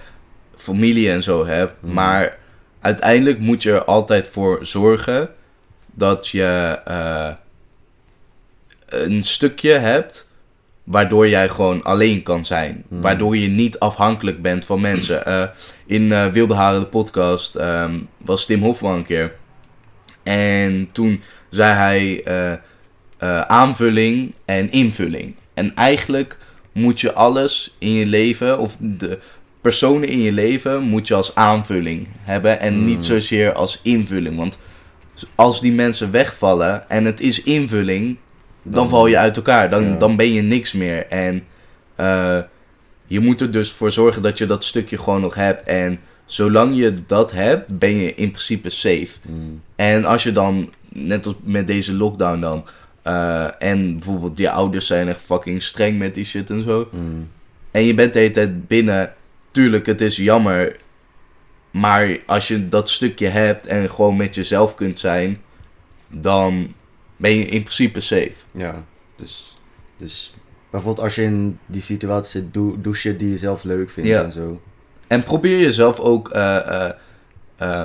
familie 0.55 1.11
en 1.11 1.23
zo 1.23 1.47
hebt. 1.47 1.83
Mhm. 1.83 1.95
Maar 1.95 2.39
uiteindelijk 2.81 3.39
moet 3.39 3.63
je 3.63 3.73
er 3.73 3.85
altijd 3.85 4.29
voor 4.29 4.59
zorgen 4.67 5.31
dat 5.87 6.29
je 6.29 6.81
eh, 6.85 7.33
een 8.89 9.23
stukje 9.25 9.73
hebt 9.73 10.31
waardoor 10.85 11.29
jij 11.29 11.49
gewoon 11.49 11.83
alleen 11.83 12.23
kan 12.23 12.45
zijn. 12.45 12.85
Mhm. 12.89 13.01
Waardoor 13.01 13.37
je 13.37 13.49
niet 13.49 13.79
afhankelijk 13.79 14.43
bent 14.43 14.65
van 14.65 14.81
mensen. 14.81 15.27
Eh, 15.27 15.45
in 15.87 16.13
eh, 16.13 16.27
Wilde 16.27 16.55
Haren, 16.55 16.81
de 16.81 16.87
podcast, 16.87 17.55
ehm, 17.55 17.99
was 18.17 18.47
Tim 18.47 18.63
Hofman 18.63 18.95
een 18.95 19.05
keer. 19.05 19.35
En 20.23 20.89
toen 20.93 21.23
zei 21.51 21.73
hij 21.73 22.23
eh, 23.19 23.41
aanvulling 23.41 24.35
en 24.45 24.71
invulling. 24.71 25.35
En 25.55 25.75
eigenlijk 25.75 26.39
moet 26.73 27.01
je 27.01 27.13
alles 27.13 27.75
in 27.79 27.93
je 27.93 28.07
leven, 28.07 28.59
of 28.59 28.77
de 28.81 29.19
personen 29.61 30.09
in 30.09 30.21
je 30.21 30.33
leven, 30.33 30.83
moet 30.83 31.09
je 31.09 31.15
als 31.15 31.35
aanvulling 31.35 32.09
hebben. 32.21 32.61
En 32.61 32.79
Mm. 32.79 32.85
niet 32.85 33.05
zozeer 33.05 33.53
als 33.53 33.81
invulling. 33.83 34.37
Want 34.37 34.59
als 35.35 35.61
die 35.61 35.73
mensen 35.73 36.11
wegvallen 36.11 36.89
en 36.89 37.05
het 37.05 37.21
is 37.21 37.43
invulling, 37.43 38.17
dan 38.63 38.89
val 38.89 39.07
je 39.07 39.19
uit 39.19 39.37
elkaar. 39.37 39.71
Dan, 39.71 39.85
Ja. 39.85 39.97
dan 39.97 40.17
ben 40.17 40.33
je 40.33 40.43
niks 40.43 40.73
meer. 40.73 41.07
En 41.07 41.45
eh, 41.95 42.39
je 43.07 43.21
moet 43.21 43.41
er 43.41 43.51
dus 43.51 43.73
voor 43.73 43.91
zorgen 43.93 44.23
dat 44.23 44.39
je 44.39 44.47
dat 44.47 44.65
stukje 44.65 44.99
gewoon 44.99 45.21
nog 45.21 45.35
hebt. 45.35 45.63
En 45.63 45.99
zolang 46.27 46.77
je 46.77 46.95
dat 47.07 47.33
hebt, 47.33 47.79
ben 47.79 47.97
je 47.97 48.15
in 48.15 48.31
principe 48.31 48.71
safe. 48.71 49.09
Mm, 49.23 49.63
En 49.77 50.05
als 50.05 50.23
je 50.23 50.33
dan, 50.33 50.73
net 50.89 51.27
als 51.27 51.35
met 51.43 51.67
deze 51.67 51.95
lockdown 51.95 52.41
dan, 52.41 52.65
eh, 53.03 53.63
en 53.63 53.93
bijvoorbeeld 53.93 54.39
je 54.39 54.51
ouders 54.51 54.87
zijn 54.87 55.09
echt 55.09 55.21
fucking 55.21 55.63
streng 55.63 55.99
met 55.99 56.15
die 56.15 56.25
shit 56.25 56.51
en 56.51 56.63
zo. 56.63 56.89
Mm. 56.93 57.29
En 57.71 57.83
je 57.85 57.95
bent 57.95 58.13
de 58.13 58.19
hele 58.19 58.31
tijd 58.31 58.67
binnen. 58.69 59.13
Tuurlijk, 59.51 59.87
het 59.87 60.01
is 60.01 60.17
jammer. 60.17 60.77
Maar 61.71 62.19
als 62.27 62.49
je 62.49 62.69
dat 62.69 62.91
stukje 62.91 63.27
hebt 63.27 63.67
en 63.67 63.91
gewoon 63.91 64.17
met 64.17 64.35
jezelf 64.35 64.75
kunt 64.75 64.99
zijn, 64.99 65.41
dan 66.09 66.75
ben 67.19 67.31
je 67.37 67.45
in 67.45 67.61
principe 67.63 68.01
safe. 68.01 68.33
Ja, 68.51 68.85
dus, 69.17 69.57
dus 69.97 70.33
bijvoorbeeld 70.71 71.05
als 71.05 71.15
je 71.15 71.23
in 71.23 71.59
die 71.67 71.83
situatie 71.83 72.31
zit, 72.41 72.55
doe, 72.55 72.81
doe 72.81 72.95
shit 72.97 73.19
die 73.19 73.31
je 73.31 73.39
zelf 73.39 73.65
leuk 73.65 73.91
vindt 73.91 74.09
Ja. 74.09 74.23
en 74.23 74.33
zo. 74.33 74.61
En 75.07 75.23
probeer 75.23 75.59
jezelf 75.59 76.01
ook 76.01 76.29
eh, 76.29 77.83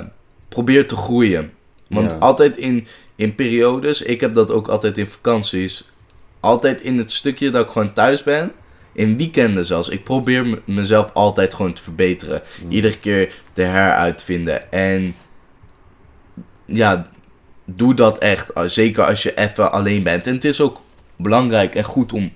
probeer 0.48 0.86
te 0.88 0.96
groeien. 0.96 1.52
Want 1.88 2.10
Ja. 2.10 2.16
altijd 2.16 2.56
in, 2.56 2.86
in 3.16 3.34
periodes, 3.34 4.02
ik 4.02 4.20
heb 4.20 4.34
dat 4.34 4.50
ook 4.50 4.68
altijd 4.68 4.98
in 4.98 5.08
vakanties, 5.08 5.84
altijd 6.40 6.80
in 6.80 6.98
het 6.98 7.12
stukje 7.12 7.50
dat 7.50 7.66
ik 7.66 7.72
gewoon 7.72 7.92
thuis 7.92 8.22
ben, 8.22 8.52
in 8.92 9.16
weekenden 9.16 9.66
zelfs. 9.66 9.88
Ik 9.88 10.04
probeer 10.04 10.62
mezelf 10.66 11.10
altijd 11.12 11.54
gewoon 11.54 11.72
te 11.72 11.82
verbeteren. 11.82 12.42
Mm. 12.62 12.70
Iedere 12.70 12.98
keer 12.98 13.34
te 13.52 13.62
heruitvinden. 13.62 14.72
En 14.72 15.14
ja, 16.64 17.10
doe 17.64 17.94
dat 17.94 18.18
echt. 18.18 18.50
uh, 18.54 18.64
Zeker 18.64 19.04
als 19.06 19.22
je 19.22 19.34
even 19.34 19.72
alleen 19.72 20.02
bent. 20.02 20.26
En 20.26 20.34
het 20.34 20.44
is 20.44 20.60
ook 20.60 20.80
belangrijk 21.16 21.74
en 21.74 21.84
goed 21.84 22.12
om 22.12 22.32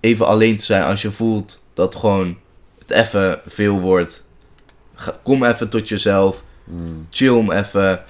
even 0.00 0.26
alleen 0.26 0.56
te 0.56 0.64
zijn 0.64 0.82
als 0.82 1.02
je 1.02 1.10
voelt 1.10 1.62
dat 1.74 1.94
gewoon 1.94 2.36
het 2.78 2.90
even 2.90 3.40
veel 3.46 3.80
wordt. 3.80 4.24
Kom 5.22 5.44
even 5.44 5.68
tot 5.68 5.88
jezelf. 5.88 6.44
Mm. 6.64 7.06
Chill 7.10 7.28
om 7.28 7.52
even. 7.52 8.02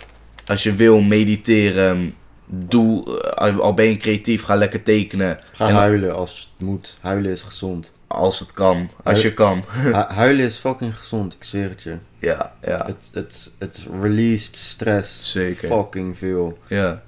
Als 0.47 0.62
je 0.62 0.73
wil 0.75 1.00
mediteren. 1.00 2.14
Doe, 2.50 3.21
uh, 3.42 3.59
al 3.59 3.75
ben 3.75 3.85
je 3.87 3.97
creatief, 3.97 4.42
ga 4.42 4.54
lekker 4.54 4.83
tekenen. 4.83 5.38
Ga 5.52 5.68
En- 5.68 5.75
huilen 5.75 6.14
als 6.14 6.30
het 6.38 6.66
moet. 6.66 6.97
Huilen 7.00 7.30
is 7.30 7.42
gezond. 7.42 7.92
Als 8.09 8.38
het 8.38 8.53
kan. 8.53 8.91
Als 9.05 9.23
je 9.23 9.35
kan. 9.35 9.65
Hu- 9.69 9.93
huilen 9.93 10.45
is 10.45 10.57
fucking 10.57 10.97
gezond, 10.97 11.35
ik 11.35 11.45
zweer 11.45 11.69
het 11.69 11.83
je. 11.83 11.99
Ja, 12.19 12.53
ja. 12.62 12.87
Het, 12.87 13.11
het, 13.12 13.50
het 13.59 13.87
released 14.00 14.57
stress 14.57 15.33
Zeker. 15.33 15.69
fucking 15.69 16.19
veel. 16.19 16.59
Ja. 16.69 17.03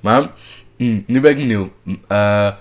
Maar, 0.00 0.30
mm, 0.76 1.04
nu 1.06 1.20
ben 1.20 1.30
ik 1.30 1.36
benieuwd. 1.36 1.70
Mm, 1.82 2.00
eh, 2.08 2.52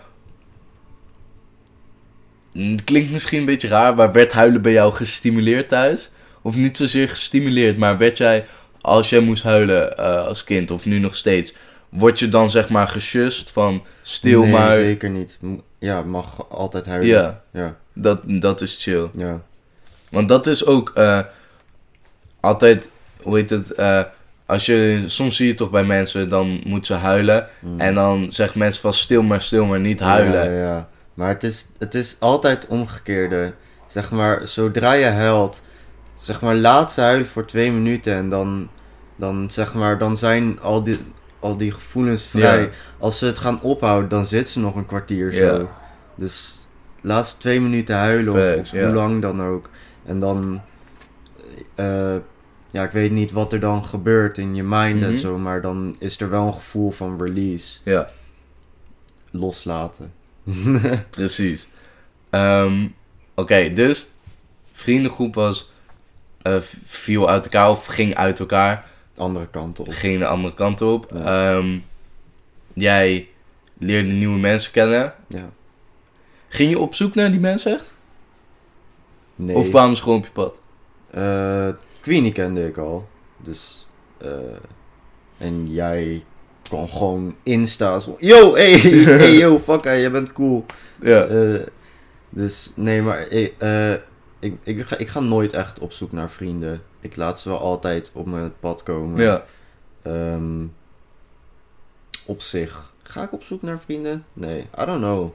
mm, 2.53 2.71
het 2.71 2.83
klinkt 2.83 3.11
misschien 3.11 3.39
een 3.39 3.45
beetje 3.45 3.67
raar, 3.67 3.95
maar 3.95 4.11
werd 4.11 4.31
huilen 4.31 4.61
bij 4.61 4.71
jou 4.71 4.93
gestimuleerd 4.93 5.69
thuis? 5.69 6.09
Of 6.41 6.55
niet 6.55 6.77
zozeer 6.77 7.09
gestimuleerd, 7.09 7.77
maar 7.77 7.97
werd 7.97 8.17
jij, 8.17 8.45
als 8.81 9.09
jij 9.09 9.19
moest 9.19 9.43
huilen 9.43 9.97
eh, 9.97 10.25
als 10.25 10.43
kind, 10.43 10.71
of 10.71 10.85
nu 10.85 10.99
nog 10.99 11.15
steeds, 11.15 11.53
word 11.89 12.19
je 12.19 12.29
dan 12.29 12.49
zeg 12.49 12.69
maar 12.69 12.87
gesjust 12.87 13.51
van 13.51 13.83
stil 14.01 14.41
nee, 14.41 14.51
maar... 14.51 14.75
zeker 14.75 15.09
niet. 15.09 15.37
Ja, 15.85 16.01
mag 16.01 16.49
altijd 16.49 16.85
huilen. 16.85 17.07
Ja, 17.07 17.41
Ja, 17.51 17.75
dat, 17.93 18.19
dat 18.25 18.61
is 18.61 18.83
chill. 18.83 19.09
ja. 19.13 19.41
Want 20.09 20.29
dat 20.29 20.47
is 20.47 20.65
ook 20.65 20.91
eh, 20.95 21.19
altijd, 22.39 22.89
hoe 23.21 23.37
heet 23.37 23.49
het, 23.49 23.73
eh, 23.73 24.01
als 24.45 24.65
je, 24.65 25.03
soms 25.05 25.35
zie 25.35 25.47
je 25.47 25.53
toch 25.53 25.69
bij 25.69 25.83
mensen, 25.83 26.29
dan 26.29 26.61
moeten 26.63 26.95
ze 26.95 27.01
huilen. 27.01 27.47
Mm. 27.59 27.79
En 27.79 27.93
dan 27.93 28.31
zeggen 28.31 28.59
mensen 28.59 28.81
van 28.81 28.93
stil 28.93 29.23
maar, 29.23 29.41
stil 29.41 29.65
maar, 29.65 29.79
niet 29.79 29.99
huilen. 29.99 30.51
Ja, 30.51 30.59
ja. 30.59 30.89
Maar 31.13 31.29
het 31.29 31.43
is, 31.43 31.67
het 31.79 31.95
is 31.95 32.15
altijd 32.19 32.67
omgekeerde. 32.67 33.53
Zeg 33.87 34.11
maar, 34.11 34.47
zodra 34.47 34.93
je 34.93 35.05
huilt, 35.05 35.61
zeg 36.13 36.41
maar, 36.41 36.55
laat 36.55 36.91
ze 36.91 37.01
huilen 37.01 37.27
voor 37.27 37.45
twee 37.45 37.71
minuten 37.71 38.13
en 38.13 38.29
dan, 38.29 38.69
dan 39.15 39.51
zeg 39.51 39.73
maar, 39.73 39.97
dan 39.97 40.17
zijn 40.17 40.59
al 40.61 40.83
die, 40.83 40.99
al 41.45 41.57
die 41.57 41.71
gevoelens 41.71 42.23
vrij. 42.23 42.61
Ja. 42.61 42.69
Als 42.99 43.17
ze 43.17 43.25
het 43.25 43.37
gaan 43.37 43.61
ophouden, 43.61 44.09
dan 44.09 44.25
zit 44.25 44.49
ze 44.49 44.59
nog 44.59 44.75
een 44.75 44.85
kwartier 44.85 45.33
Ja. 45.33 45.55
zo. 45.55 45.69
Dus 46.15 46.65
laat 47.01 47.27
ze 47.27 47.37
twee 47.37 47.61
minuten 47.61 47.95
huilen 47.95 48.33
Fact, 48.33 48.59
of, 48.59 48.69
hoe 48.71 48.93
lang 48.93 49.21
dan 49.21 49.41
ook. 49.41 49.69
En 50.05 50.19
dan, 50.19 50.61
eh, 51.75 52.15
ja, 52.71 52.83
ik 52.83 52.91
weet 52.91 53.11
niet 53.11 53.31
wat 53.31 53.53
er 53.53 53.59
dan 53.59 53.85
gebeurt 53.85 54.37
in 54.37 54.55
je 54.55 54.63
mind 54.63 54.99
Mhm. 54.99 55.09
en 55.09 55.17
zo, 55.19 55.37
maar 55.37 55.61
dan 55.61 55.95
is 55.99 56.19
er 56.21 56.29
wel 56.29 56.47
een 56.47 56.53
gevoel 56.53 56.91
van 56.91 57.21
release. 57.23 57.79
Ja, 57.83 58.09
Loslaten. 59.31 60.13
precies. 61.09 61.67
Ehm, 62.29 62.87
Oké, 63.37 63.73
dus 63.73 64.09
vriendengroep 64.71 65.35
was, 65.35 65.71
eh, 66.41 66.55
viel 66.83 67.29
uit 67.29 67.43
elkaar 67.45 67.69
of 67.69 67.85
ging 67.85 68.15
uit 68.15 68.39
elkaar. 68.39 68.85
Andere 69.19 69.47
kant 69.47 69.79
op. 69.79 69.87
Ging 69.89 70.19
de 70.19 70.25
andere 70.27 70.53
kant 70.53 70.81
op. 70.81 71.11
Ja. 71.13 71.55
Ehm, 71.57 71.77
jij 72.73 73.27
leerde 73.77 74.09
nieuwe 74.09 74.37
mensen 74.39 74.71
kennen. 74.71 75.13
Ja. 75.27 75.49
Ging 76.47 76.69
je 76.69 76.79
op 76.79 76.95
zoek 76.95 77.15
naar 77.15 77.31
die 77.31 77.39
mensen 77.39 77.73
echt? 77.73 77.93
Nee. 79.35 79.55
Of 79.55 79.69
kwamen 79.69 79.95
ze 79.95 80.03
gewoon 80.03 80.17
op 80.17 80.25
je 80.25 80.31
pad? 80.31 80.57
Eh, 81.11 81.69
Queenie 82.01 82.31
kende 82.31 82.67
ik 82.67 82.77
al. 82.77 83.07
Dus. 83.37 83.87
eh, 84.17 84.29
en 85.37 85.71
jij 85.71 86.23
kon 86.69 86.89
gewoon 86.89 87.35
Insta. 87.43 87.99
Zo, 87.99 88.15
yo, 88.19 88.53
hey, 88.53 88.71
hey, 89.19 89.33
yo, 89.37 89.59
fuck, 89.59 89.83
hey, 89.83 89.99
jij 89.99 90.11
bent 90.11 90.33
cool. 90.33 90.65
Ja. 91.01 91.23
Eh, 91.23 91.59
dus 92.29 92.71
nee, 92.75 93.01
maar 93.01 93.27
ik, 93.27 93.53
ik, 94.39 94.57
ik, 94.63 94.81
ga, 94.81 94.97
ik 94.97 95.07
ga 95.07 95.19
nooit 95.19 95.53
echt 95.53 95.79
op 95.79 95.91
zoek 95.91 96.11
naar 96.11 96.29
vrienden. 96.29 96.81
Ik 97.05 97.15
laat 97.15 97.39
ze 97.39 97.49
wel 97.49 97.59
altijd 97.59 98.09
op 98.13 98.25
mijn 98.25 98.53
pad 98.59 98.83
komen. 98.83 99.23
ja. 99.23 99.45
Ehm, 100.01 100.65
op 102.25 102.41
zich. 102.41 102.93
Ga 103.03 103.23
ik 103.23 103.33
op 103.33 103.43
zoek 103.43 103.61
naar 103.61 103.79
vrienden? 103.79 104.25
Nee, 104.33 104.59
I 104.61 104.85
don't 104.85 104.99
know. 104.99 105.31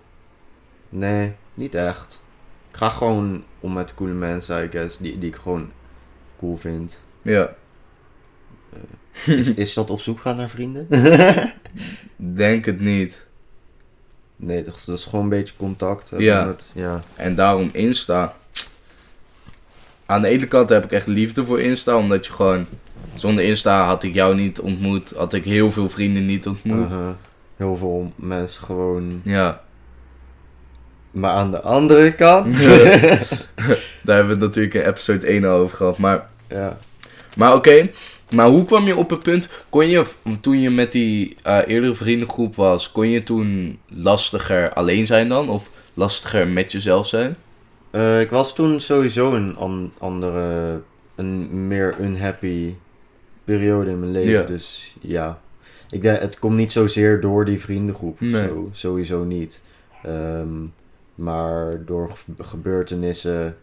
Nee, 0.89 1.33
niet 1.55 1.75
echt. 1.75 2.23
Ik 2.71 2.77
ga 2.77 2.89
gewoon 2.89 3.45
om 3.61 3.73
met 3.73 3.95
coole 3.95 4.13
mensen, 4.13 4.65
I 4.65 4.69
guess, 4.71 4.99
die, 4.99 5.19
die 5.19 5.29
ik 5.29 5.37
gewoon 5.37 5.71
cool 6.39 6.57
vind. 6.57 7.05
Ja. 7.23 7.55
Is, 9.27 9.55
is 9.65 9.75
dat 9.75 9.91
op 9.91 10.01
zoek 10.01 10.21
gaan 10.21 10.37
naar 10.37 10.49
vrienden? 10.49 10.87
Denk 12.17 12.65
het 12.65 12.81
niet. 12.81 13.27
nee, 14.37 14.63
dat, 14.63 14.83
dat 14.87 14.99
is 14.99 15.05
gewoon 15.05 15.23
een 15.23 15.31
beetje 15.31 15.57
contact. 15.57 16.11
hebben 16.11 16.27
Ja. 16.27 16.45
Met, 16.45 16.71
ja. 16.75 17.01
En 17.17 17.35
daarom 17.35 17.71
Insta. 17.73 18.37
Aan 20.11 20.23
de 20.23 20.29
ene 20.29 20.47
kant 20.47 20.69
heb 20.69 20.85
ik 20.85 20.93
echt 20.93 21.07
liefde 21.07 21.45
voor 21.45 21.61
Insta, 21.61 21.97
omdat 21.97 22.27
je 22.27 22.33
gewoon... 22.33 22.67
Zonder 23.15 23.45
Insta 23.45 23.87
had 23.87 24.03
ik 24.03 24.15
jou 24.15 24.35
niet 24.35 24.61
ontmoet, 24.61 25.13
had 25.17 25.33
ik 25.33 25.45
heel 25.45 25.71
veel 25.71 25.89
vrienden 25.89 26.27
niet 26.27 26.47
ontmoet. 26.47 26.93
Heel 27.57 27.77
veel 27.77 28.13
mensen 28.17 28.65
gewoon. 28.65 29.21
Ja, 29.25 29.61
Maar 31.11 31.31
aan 31.31 31.51
de 31.51 31.61
andere 31.61 32.15
kant. 32.15 32.65
daar 34.05 34.17
hebben 34.17 34.27
we 34.27 34.31
het 34.31 34.39
natuurlijk 34.39 34.75
in 34.75 34.87
episode 34.87 35.27
1 35.27 35.45
al 35.45 35.57
over 35.57 35.77
gehad. 35.77 35.99
Maar, 35.99 36.29
ja. 36.49 36.79
maar 37.37 37.55
oké, 37.55 37.91
maar 38.31 38.47
hoe 38.47 38.65
kwam 38.65 38.87
je 38.87 38.97
op 38.97 39.11
het 39.11 39.23
punt... 39.23 39.49
Kon 39.69 39.87
je, 39.87 40.05
toen 40.41 40.61
je 40.61 40.71
met 40.71 40.93
die 40.93 41.37
eh, 41.43 41.59
eerdere 41.67 41.95
vriendengroep 41.95 42.57
was... 42.57 42.93
Kon 42.93 43.09
je 43.09 43.23
toen 43.23 43.79
lastiger 43.89 44.73
alleen 44.73 45.07
zijn 45.07 45.29
dan? 45.29 45.49
Of 45.49 45.71
lastiger 45.95 46.49
met 46.49 46.73
jezelf 46.73 47.07
zijn? 47.07 47.37
Eh, 47.91 48.21
ik 48.21 48.31
was 48.31 48.55
toen 48.55 48.81
sowieso 48.81 49.33
een 49.35 49.57
an- 49.57 49.93
andere, 49.99 50.81
een 51.15 51.67
meer 51.69 52.01
unhappy 52.01 52.75
periode 53.45 53.91
in 53.91 53.99
mijn 54.01 54.13
leven. 54.13 54.31
Ja. 54.31 54.43
Dus 54.43 54.97
ja, 55.01 55.41
ik 55.91 56.03
denk, 56.03 56.21
het 56.21 56.39
komt 56.39 56.57
niet 56.57 56.73
zozeer 56.73 57.21
door 57.21 57.45
die 57.45 57.61
vriendengroep. 57.61 58.21
Nee. 58.21 58.47
Zo, 58.47 58.69
sowieso 58.73 59.25
niet. 59.25 59.63
Ehm, 60.03 60.49
maar 61.15 61.85
door 61.85 62.09
ge- 62.11 62.43
gebeurtenissen 62.43 63.57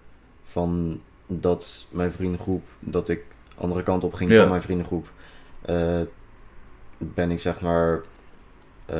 van 0.44 1.02
dat 1.28 1.86
mijn 1.90 2.12
vriendengroep, 2.12 2.64
dat 2.80 3.10
ik 3.10 3.24
andere 3.58 3.84
kant 3.84 4.04
op 4.04 4.14
ging 4.14 4.32
Ja. 4.32 4.40
van 4.40 4.50
mijn 4.50 4.62
vriendengroep, 4.62 5.12
eh, 5.62 6.02
ben 6.98 7.32
ik 7.32 7.40
zeg 7.40 7.62
maar, 7.62 8.02
eh, 8.86 8.98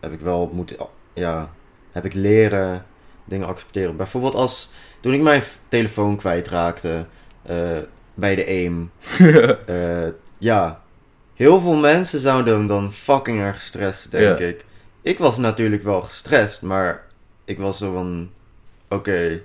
heb 0.00 0.12
ik 0.12 0.20
wel 0.20 0.50
moeten, 0.52 0.76
ja, 1.12 1.50
heb 1.92 2.04
ik 2.04 2.14
leren 2.14 2.84
dingen 3.28 3.46
accepteren. 3.46 3.96
Bijvoorbeeld 3.96 4.34
als, 4.34 4.70
toen 5.00 5.12
ik 5.12 5.20
mijn 5.20 5.42
telefoon 5.68 6.16
kwijtraakte 6.16 7.06
eh 7.42 7.78
bij 8.18 8.34
de 8.34 8.46
AIM, 8.46 8.90
eh, 9.66 10.08
ja, 10.38 10.82
heel 11.34 11.60
veel 11.60 11.76
mensen 11.76 12.20
zouden 12.20 12.54
hem 12.54 12.66
dan 12.66 12.92
fucking 12.92 13.40
erg 13.40 13.56
gestrest, 13.56 14.10
denk 14.10 14.38
ik. 14.38 14.64
Ik 15.02 15.18
was 15.18 15.36
natuurlijk 15.36 15.82
wel 15.82 16.00
gestrest, 16.00 16.62
maar 16.62 17.06
ik 17.44 17.58
was 17.58 17.78
zo 17.78 17.92
van, 17.92 18.30
oké, 18.88 19.42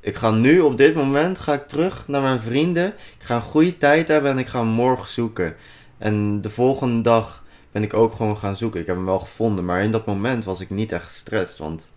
ik 0.00 0.16
ga 0.16 0.30
nu 0.30 0.60
op 0.60 0.76
dit 0.76 0.94
moment 0.94 1.38
ga 1.38 1.52
ik 1.52 1.68
terug 1.68 2.08
naar 2.08 2.22
mijn 2.22 2.40
vrienden. 2.40 2.86
Ik 2.86 3.24
ga 3.24 3.36
een 3.36 3.42
goede 3.42 3.76
tijd 3.76 4.08
hebben 4.08 4.30
en 4.30 4.38
ik 4.38 4.46
ga 4.46 4.58
hem 4.58 4.68
morgen 4.68 5.08
zoeken. 5.08 5.56
En 5.98 6.40
de 6.40 6.50
volgende 6.50 7.02
dag 7.02 7.44
ben 7.72 7.82
ik 7.82 7.94
ook 7.94 8.14
gewoon 8.14 8.36
gaan 8.36 8.56
zoeken. 8.56 8.80
Ik 8.80 8.86
heb 8.86 8.96
hem 8.96 9.04
wel 9.04 9.18
gevonden, 9.18 9.64
maar 9.64 9.82
in 9.82 9.92
dat 9.92 10.06
moment 10.06 10.44
was 10.44 10.60
ik 10.60 10.70
niet 10.70 10.92
echt 10.92 11.04
gestrest, 11.04 11.58
want 11.58 11.90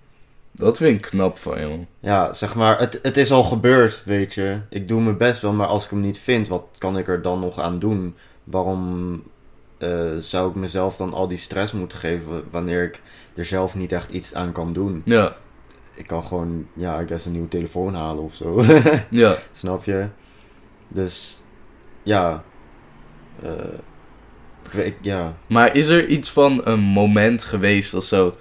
Dat 0.51 0.77
vind 0.77 0.95
ik 0.95 1.01
knap 1.01 1.37
van 1.37 1.59
je, 1.59 1.67
man. 1.67 1.87
ja, 1.99 2.33
zeg 2.33 2.55
maar, 2.55 2.79
het, 2.79 2.99
het 3.01 3.17
is 3.17 3.31
al 3.31 3.43
gebeurd, 3.43 4.01
weet 4.05 4.33
je. 4.33 4.59
Ik 4.69 4.87
doe 4.87 5.01
mijn 5.01 5.17
best 5.17 5.41
wel, 5.41 5.53
maar 5.53 5.67
als 5.67 5.83
ik 5.83 5.89
hem 5.89 5.99
niet 5.99 6.19
vind, 6.19 6.47
wat 6.47 6.65
kan 6.77 6.97
ik 6.97 7.07
er 7.07 7.21
dan 7.21 7.39
nog 7.39 7.59
aan 7.59 7.79
doen? 7.79 8.15
Waarom 8.43 9.23
eh, 9.77 10.17
zou 10.19 10.49
ik 10.49 10.55
mezelf 10.55 10.97
dan 10.97 11.13
al 11.13 11.27
die 11.27 11.37
stress 11.37 11.73
moeten 11.73 11.97
geven 11.97 12.43
wanneer 12.51 12.83
ik 12.83 13.01
er 13.35 13.45
zelf 13.45 13.75
niet 13.75 13.91
echt 13.91 14.11
iets 14.11 14.33
aan 14.33 14.51
kan 14.51 14.73
doen? 14.73 15.01
Ja, 15.05 15.35
Ik 15.93 16.07
kan 16.07 16.23
gewoon, 16.23 16.67
ja, 16.73 16.99
ik 16.99 17.07
guess 17.07 17.25
een 17.25 17.31
nieuwe 17.31 17.47
telefoon 17.47 17.95
halen 17.95 18.23
of 18.23 18.33
zo. 18.33 18.63
ja. 19.09 19.35
Snap 19.51 19.83
je? 19.83 20.07
Dus, 20.93 21.43
ja. 22.03 22.43
eh, 23.43 24.85
ik 24.85 24.95
ja. 25.01 25.37
Maar 25.47 25.75
is 25.75 25.87
er 25.87 26.07
iets 26.07 26.31
van 26.31 26.61
een 26.63 26.79
moment 26.79 27.45
geweest 27.45 27.93
of 27.93 28.03
zo, 28.03 28.35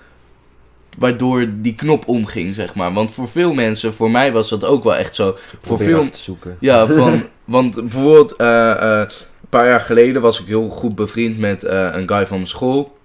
waardoor 0.98 1.48
die 1.56 1.74
knop 1.74 2.08
omging, 2.08 2.54
zeg 2.54 2.74
maar? 2.74 2.92
Want 2.92 3.10
voor 3.10 3.28
veel 3.28 3.54
mensen, 3.54 3.94
voor 3.94 4.10
mij 4.10 4.32
was 4.32 4.48
dat 4.48 4.64
ook 4.64 4.84
wel 4.84 4.96
echt 4.96 5.14
zo. 5.14 5.36
Voor 5.60 5.78
veel, 5.78 6.08
te 6.08 6.18
zoeken. 6.18 6.56
Ja, 6.60 6.86
van, 6.98 7.22
want 7.44 7.74
bijvoorbeeld 7.74 8.36
eh, 8.36 8.70
eh, 8.70 9.08
een 9.40 9.48
paar 9.48 9.66
jaar 9.66 9.80
geleden 9.80 10.22
was 10.22 10.40
ik 10.40 10.46
heel 10.46 10.68
goed 10.68 10.94
bevriend 10.94 11.38
met 11.38 11.64
eh, 11.64 11.88
een 11.92 12.08
guy 12.08 12.26
van 12.26 12.36
mijn 12.36 12.48
school. 12.48 12.98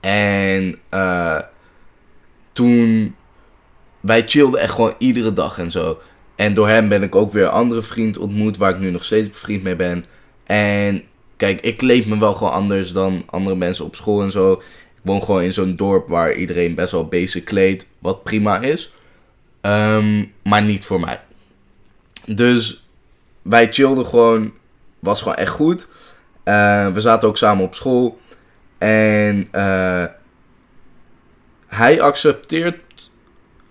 En 0.00 0.78
toen, 2.52 3.14
wij 4.00 4.22
chillden 4.26 4.60
echt 4.60 4.74
gewoon 4.74 4.94
iedere 4.98 5.32
dag 5.32 5.58
en 5.58 5.70
zo. 5.70 5.98
En 6.36 6.54
door 6.54 6.68
hem 6.68 6.88
ben 6.88 7.02
ik 7.02 7.14
ook 7.14 7.32
weer 7.32 7.44
een 7.44 7.50
andere 7.50 7.82
vriend 7.82 8.18
ontmoet, 8.18 8.56
waar 8.56 8.70
ik 8.70 8.78
nu 8.78 8.90
nog 8.90 9.04
steeds 9.04 9.30
bevriend 9.30 9.62
mee 9.62 9.76
ben. 9.76 10.04
En 10.44 11.04
kijk, 11.36 11.60
ik 11.60 11.76
kleed 11.76 12.06
me 12.06 12.18
wel 12.18 12.34
gewoon 12.34 12.52
anders 12.52 12.92
dan 12.92 13.22
andere 13.30 13.56
mensen 13.56 13.84
op 13.84 13.94
school 13.94 14.22
en 14.22 14.30
zo. 14.30 14.62
Woon 15.02 15.22
gewoon 15.22 15.42
in 15.42 15.52
zo'n 15.52 15.76
dorp 15.76 16.08
waar 16.08 16.34
iedereen 16.34 16.74
best 16.74 16.92
wel 16.92 17.06
basic 17.06 17.44
kleedt, 17.44 17.86
wat 17.98 18.22
prima 18.22 18.60
is. 18.60 18.92
Ehm, 19.60 20.24
maar 20.42 20.62
niet 20.62 20.84
voor 20.84 21.00
mij. 21.00 21.20
Dus 22.26 22.86
wij 23.42 23.72
chillden 23.72 24.06
gewoon. 24.06 24.52
Was 24.98 25.22
gewoon 25.22 25.36
echt 25.36 25.50
goed. 25.52 25.86
Eh, 26.44 26.88
we 26.88 27.00
zaten 27.00 27.28
ook 27.28 27.36
samen 27.36 27.64
op 27.64 27.74
school. 27.74 28.20
En 28.78 29.48
eh, 29.50 30.04
hij 31.66 32.00
accepteert, 32.00 33.10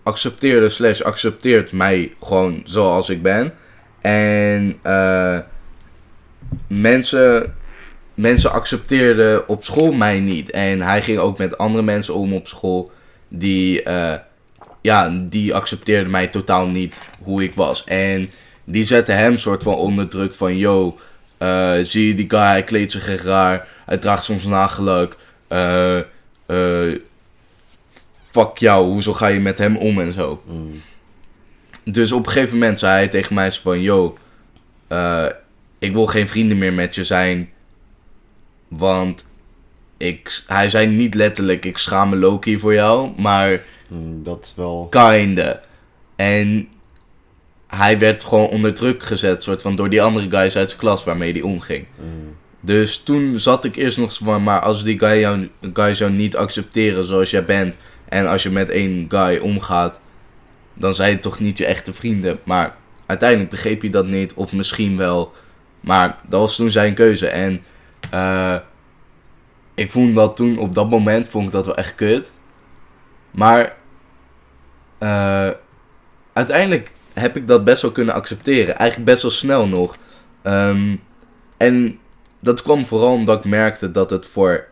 accepteerde 0.03 0.69
slash 0.69 1.01
accepteert 1.01 1.71
mij 1.71 2.13
gewoon 2.23 2.61
zoals 2.63 3.09
ik 3.09 3.21
ben. 3.21 3.53
En 4.01 4.79
eh, 4.81 5.39
mensen, 6.67 7.55
mensen 8.13 8.51
accepteerden 8.51 9.47
op 9.47 9.63
school 9.63 9.91
mij 9.91 10.19
niet. 10.19 10.51
En 10.51 10.81
hij 10.81 11.01
ging 11.01 11.17
ook 11.17 11.37
met 11.37 11.57
andere 11.57 11.83
mensen 11.83 12.13
om 12.13 12.33
op 12.33 12.47
school. 12.47 12.91
Die, 13.27 13.83
eh, 13.83 14.13
ja, 14.81 15.09
die 15.09 15.53
accepteerden 15.53 16.11
mij 16.11 16.27
totaal 16.27 16.67
niet 16.67 17.01
hoe 17.21 17.43
ik 17.43 17.53
was. 17.53 17.83
En 17.83 18.31
die 18.63 18.83
zetten 18.83 19.17
hem 19.17 19.37
soort 19.37 19.63
van 19.63 19.75
onder 19.75 20.07
druk 20.07 20.35
van... 20.35 20.57
Yo, 20.57 20.99
eh, 21.37 21.73
zie 21.81 22.07
je 22.07 22.13
die 22.13 22.29
guy, 22.29 22.39
hij 22.39 22.63
kleedt 22.63 22.91
zich 22.91 23.09
echt 23.09 23.23
raar. 23.23 23.67
Hij 23.85 23.97
draagt 23.97 24.23
soms 24.23 24.45
nagelak. 24.45 25.17
Eh, 25.47 25.99
fuck 28.29 28.57
jou, 28.57 28.85
hoezo 28.85 29.13
ga 29.13 29.27
je 29.27 29.39
met 29.39 29.57
hem 29.57 29.77
om 29.77 29.99
en 29.99 30.13
zo. 30.13 30.41
Mm, 30.45 30.81
Dus 31.83 32.11
op 32.11 32.25
een 32.25 32.31
gegeven 32.31 32.57
moment 32.57 32.79
zei 32.79 32.93
hij 32.93 33.07
tegen 33.07 33.35
mij 33.35 33.51
van... 33.51 33.81
Yo, 33.81 34.17
ik 35.79 35.93
wil 35.93 36.05
geen 36.05 36.27
vrienden 36.27 36.57
meer 36.57 36.73
met 36.73 36.95
je 36.95 37.03
zijn. 37.03 37.49
Want 38.77 39.25
ik, 39.97 40.43
hij 40.47 40.69
zei 40.69 40.87
niet 40.87 41.15
letterlijk, 41.15 41.65
ik 41.65 41.77
schaam 41.77 42.09
me 42.09 42.15
Loki 42.15 42.59
voor 42.59 42.73
jou. 42.73 43.21
Maar 43.21 43.63
mm, 43.87 44.23
dat 44.23 44.45
is 44.45 44.53
wel. 44.55 44.87
Kinda. 44.89 45.61
En 46.15 46.67
hij 47.67 47.99
werd 47.99 48.23
gewoon 48.23 48.47
onder 48.47 48.73
druk 48.73 49.03
gezet, 49.03 49.43
soort 49.43 49.61
van 49.61 49.75
door 49.75 49.89
die 49.89 50.01
andere 50.01 50.29
guys 50.29 50.55
uit 50.55 50.69
zijn 50.69 50.81
klas 50.81 51.03
waarmee 51.03 51.31
hij 51.31 51.41
omging. 51.41 51.85
mm, 51.99 52.35
Dus 52.59 52.97
toen 52.97 53.39
zat 53.39 53.65
ik 53.65 53.75
eerst 53.75 53.97
nog 53.97 54.11
zo 54.11 54.25
van, 54.25 54.43
maar 54.43 54.59
als 54.59 54.83
die 54.83 54.99
guy 54.99 55.19
jou, 55.19 55.49
guy 55.73 55.93
jou 55.93 56.11
niet 56.11 56.35
accepteren 56.35 57.05
zoals 57.05 57.31
jij 57.31 57.45
bent, 57.45 57.77
en 58.09 58.27
als 58.27 58.43
je 58.43 58.49
met 58.49 58.69
één 58.69 59.05
guy 59.09 59.37
omgaat, 59.37 59.99
dan 60.73 60.93
zijn 60.93 61.11
het 61.11 61.21
toch 61.21 61.39
niet 61.39 61.57
je 61.57 61.65
echte 61.65 61.93
vrienden. 61.93 62.39
Maar 62.43 62.75
uiteindelijk 63.05 63.49
begreep 63.49 63.81
hij 63.81 63.89
dat 63.89 64.05
niet, 64.05 64.33
of 64.33 64.53
misschien 64.53 64.97
wel. 64.97 65.33
Maar 65.79 66.17
dat 66.27 66.39
was 66.39 66.55
toen 66.55 66.71
zijn 66.71 66.93
keuze. 66.93 67.27
En 67.27 67.61
eh, 68.11 68.55
ik 69.73 69.91
vond 69.91 70.15
dat 70.15 70.35
toen, 70.35 70.57
op 70.57 70.73
dat 70.73 70.89
moment, 70.89 71.27
vond 71.27 71.45
ik 71.45 71.51
dat 71.51 71.65
wel 71.65 71.75
echt 71.75 71.95
kut. 71.95 72.31
Maar 73.31 73.75
eh, 74.97 75.49
uiteindelijk 76.33 76.91
heb 77.13 77.35
ik 77.35 77.47
dat 77.47 77.63
best 77.63 77.81
wel 77.81 77.91
kunnen 77.91 78.13
accepteren. 78.13 78.77
Eigenlijk 78.77 79.09
best 79.09 79.21
wel 79.21 79.31
snel 79.31 79.67
nog. 79.67 79.97
Ehm, 80.41 80.95
en 81.57 81.99
dat 82.39 82.61
kwam 82.61 82.85
vooral 82.85 83.13
omdat 83.13 83.37
ik 83.45 83.51
merkte 83.51 83.91
dat, 83.91 84.09
het 84.09 84.25
voor, 84.25 84.67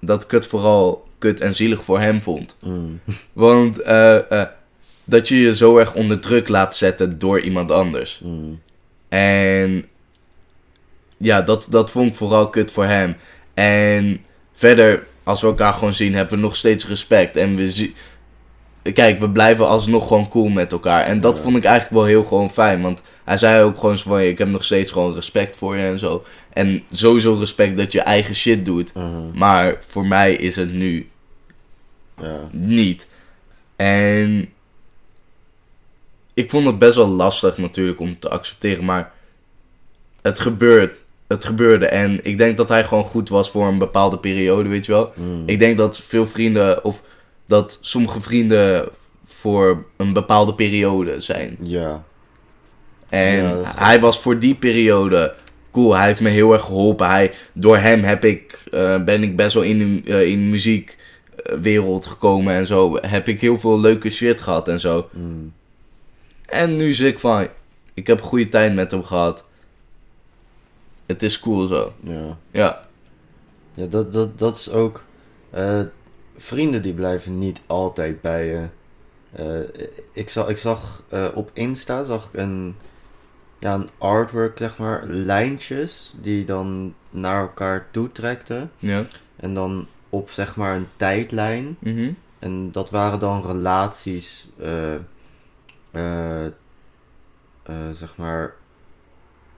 dat 0.00 0.24
ik 0.24 0.30
het 0.30 0.46
vooral 0.46 1.08
kut 1.18 1.40
en 1.40 1.54
zielig 1.54 1.84
voor 1.84 2.00
hem 2.00 2.20
vond. 2.20 2.56
mm, 2.60 3.00
Want 3.32 3.78
eh, 3.82 4.42
dat 5.04 5.28
je 5.28 5.40
je 5.40 5.54
zo 5.54 5.78
erg 5.78 5.94
onder 5.94 6.20
druk 6.20 6.48
laat 6.48 6.76
zetten 6.76 7.18
door 7.18 7.40
iemand 7.40 7.70
anders. 7.70 8.20
mm, 8.24 8.60
En 9.08 9.84
ja, 11.24 11.42
dat, 11.42 11.66
dat 11.70 11.90
vond 11.90 12.08
ik 12.08 12.14
vooral 12.14 12.50
kut 12.50 12.72
voor 12.72 12.84
hem. 12.84 13.16
En 13.54 14.20
verder, 14.52 15.06
als 15.22 15.40
we 15.40 15.46
elkaar 15.46 15.72
gewoon 15.72 15.92
zien, 15.94 16.14
hebben 16.14 16.34
we 16.36 16.42
nog 16.42 16.56
steeds 16.56 16.86
respect. 16.86 17.36
En 17.36 17.54
we 17.56 17.70
zien. 17.70 17.94
Kijk, 18.94 19.18
we 19.18 19.30
blijven 19.30 19.66
alsnog 19.68 20.06
gewoon 20.08 20.28
cool 20.28 20.48
met 20.48 20.72
elkaar. 20.72 21.04
En 21.04 21.20
dat 21.20 21.36
Ja. 21.36 21.42
vond 21.42 21.56
ik 21.56 21.64
eigenlijk 21.64 21.94
wel 21.94 22.04
heel 22.04 22.24
gewoon 22.24 22.50
fijn. 22.50 22.82
Want 22.82 23.02
hij 23.24 23.36
zei 23.36 23.62
ook 23.62 23.78
gewoon 23.78 23.98
zo 23.98 24.08
van, 24.08 24.20
ik 24.20 24.38
heb 24.38 24.48
nog 24.48 24.64
steeds 24.64 24.92
gewoon 24.92 25.14
respect 25.14 25.56
voor 25.56 25.76
je 25.76 25.82
en 25.82 25.98
zo. 25.98 26.24
En 26.52 26.82
sowieso 26.90 27.34
respect 27.34 27.76
dat 27.76 27.92
je 27.92 28.00
eigen 28.00 28.34
shit 28.34 28.64
doet. 28.64 28.94
mhm, 28.94 29.38
Maar 29.38 29.76
voor 29.80 30.06
mij 30.06 30.34
is 30.34 30.56
het 30.56 30.72
nu 30.72 31.08
ja. 32.20 32.48
niet. 32.52 33.08
En 33.76 34.48
ik 36.34 36.50
vond 36.50 36.66
het 36.66 36.78
best 36.78 36.96
wel 36.96 37.08
lastig 37.08 37.58
natuurlijk 37.58 38.00
om 38.00 38.18
te 38.18 38.28
accepteren, 38.28 38.84
maar 38.84 39.12
het 40.22 40.40
gebeurt. 40.40 41.03
Het 41.26 41.44
gebeurde 41.44 41.86
en 41.86 42.18
ik 42.24 42.38
denk 42.38 42.56
dat 42.56 42.68
hij 42.68 42.84
gewoon 42.84 43.04
goed 43.04 43.28
was 43.28 43.50
voor 43.50 43.66
een 43.66 43.78
bepaalde 43.78 44.18
periode, 44.18 44.68
weet 44.68 44.86
je 44.86 44.92
wel. 44.92 45.12
mm, 45.16 45.42
Ik 45.46 45.58
denk 45.58 45.76
dat 45.76 45.98
veel 45.98 46.26
vrienden, 46.26 46.84
of 46.84 47.02
dat 47.46 47.78
sommige 47.80 48.20
vrienden 48.20 48.88
voor 49.24 49.84
een 49.96 50.12
bepaalde 50.12 50.54
periode 50.54 51.20
zijn. 51.20 51.56
ja. 51.62 52.04
En 53.08 53.36
Ja, 53.42 53.72
hij 53.76 54.00
was 54.00 54.20
voor 54.20 54.38
die 54.38 54.54
periode 54.54 55.34
cool. 55.72 55.96
Hij 55.96 56.06
heeft 56.06 56.20
me 56.20 56.28
heel 56.28 56.52
erg 56.52 56.62
geholpen. 56.64 57.08
Hij, 57.08 57.32
door 57.52 57.76
hem 57.78 58.02
heb 58.02 58.24
ik, 58.24 58.62
eh, 58.70 59.04
ben 59.04 59.22
ik 59.22 59.36
best 59.36 59.54
wel 59.54 59.62
in 59.62 59.78
de, 60.02 60.12
eh, 60.12 60.26
in 60.30 60.38
de 60.38 60.44
muziekwereld 60.50 62.06
gekomen 62.06 62.54
en 62.54 62.66
zo. 62.66 62.98
Heb 63.00 63.28
ik 63.28 63.40
heel 63.40 63.58
veel 63.58 63.80
leuke 63.80 64.10
shit 64.10 64.40
gehad 64.40 64.68
en 64.68 64.80
zo. 64.80 65.08
mm, 65.12 65.52
En 66.46 66.74
nu 66.74 66.92
zeg 66.92 67.08
ik 67.08 67.18
van, 67.18 67.46
ik 67.94 68.06
heb 68.06 68.18
een 68.18 68.24
goede 68.24 68.48
tijd 68.48 68.74
met 68.74 68.90
hem 68.90 69.02
gehad. 69.04 69.44
Het 71.06 71.22
is 71.22 71.40
cool 71.40 71.66
zo. 71.66 71.90
ja. 72.02 72.38
Ja, 72.50 72.86
Ja, 73.74 73.86
dat, 73.86 74.12
dat, 74.12 74.38
dat 74.38 74.56
is 74.56 74.70
ook. 74.70 75.04
eh, 75.50 75.80
vrienden 76.36 76.82
die 76.82 76.94
blijven 76.94 77.38
niet 77.38 77.60
altijd 77.66 78.20
bij 78.20 78.46
je. 78.46 78.66
Eh, 79.32 79.82
ik, 80.12 80.28
zag, 80.30 80.48
ik 80.48 80.58
zag 80.58 81.02
eh, 81.08 81.26
op 81.34 81.50
Insta 81.52 82.04
zag 82.04 82.24
ik 82.32 82.40
een, 82.40 82.76
ja, 83.58 83.74
een 83.74 83.88
artwork, 83.98 84.58
zeg 84.58 84.78
maar, 84.78 85.04
lijntjes 85.06 86.14
die 86.20 86.44
dan 86.44 86.94
naar 87.10 87.40
elkaar 87.40 87.86
toe 87.90 88.12
trekten. 88.12 88.70
ja. 88.78 89.04
En 89.36 89.54
dan 89.54 89.86
op 90.08 90.30
zeg 90.30 90.56
maar 90.56 90.76
een 90.76 90.88
tijdlijn. 90.96 91.76
Mhm. 91.78 92.12
En 92.38 92.72
dat 92.72 92.90
waren 92.90 93.18
dan 93.18 93.46
relaties, 93.46 94.48
zeg 97.92 98.16
maar, 98.16 98.54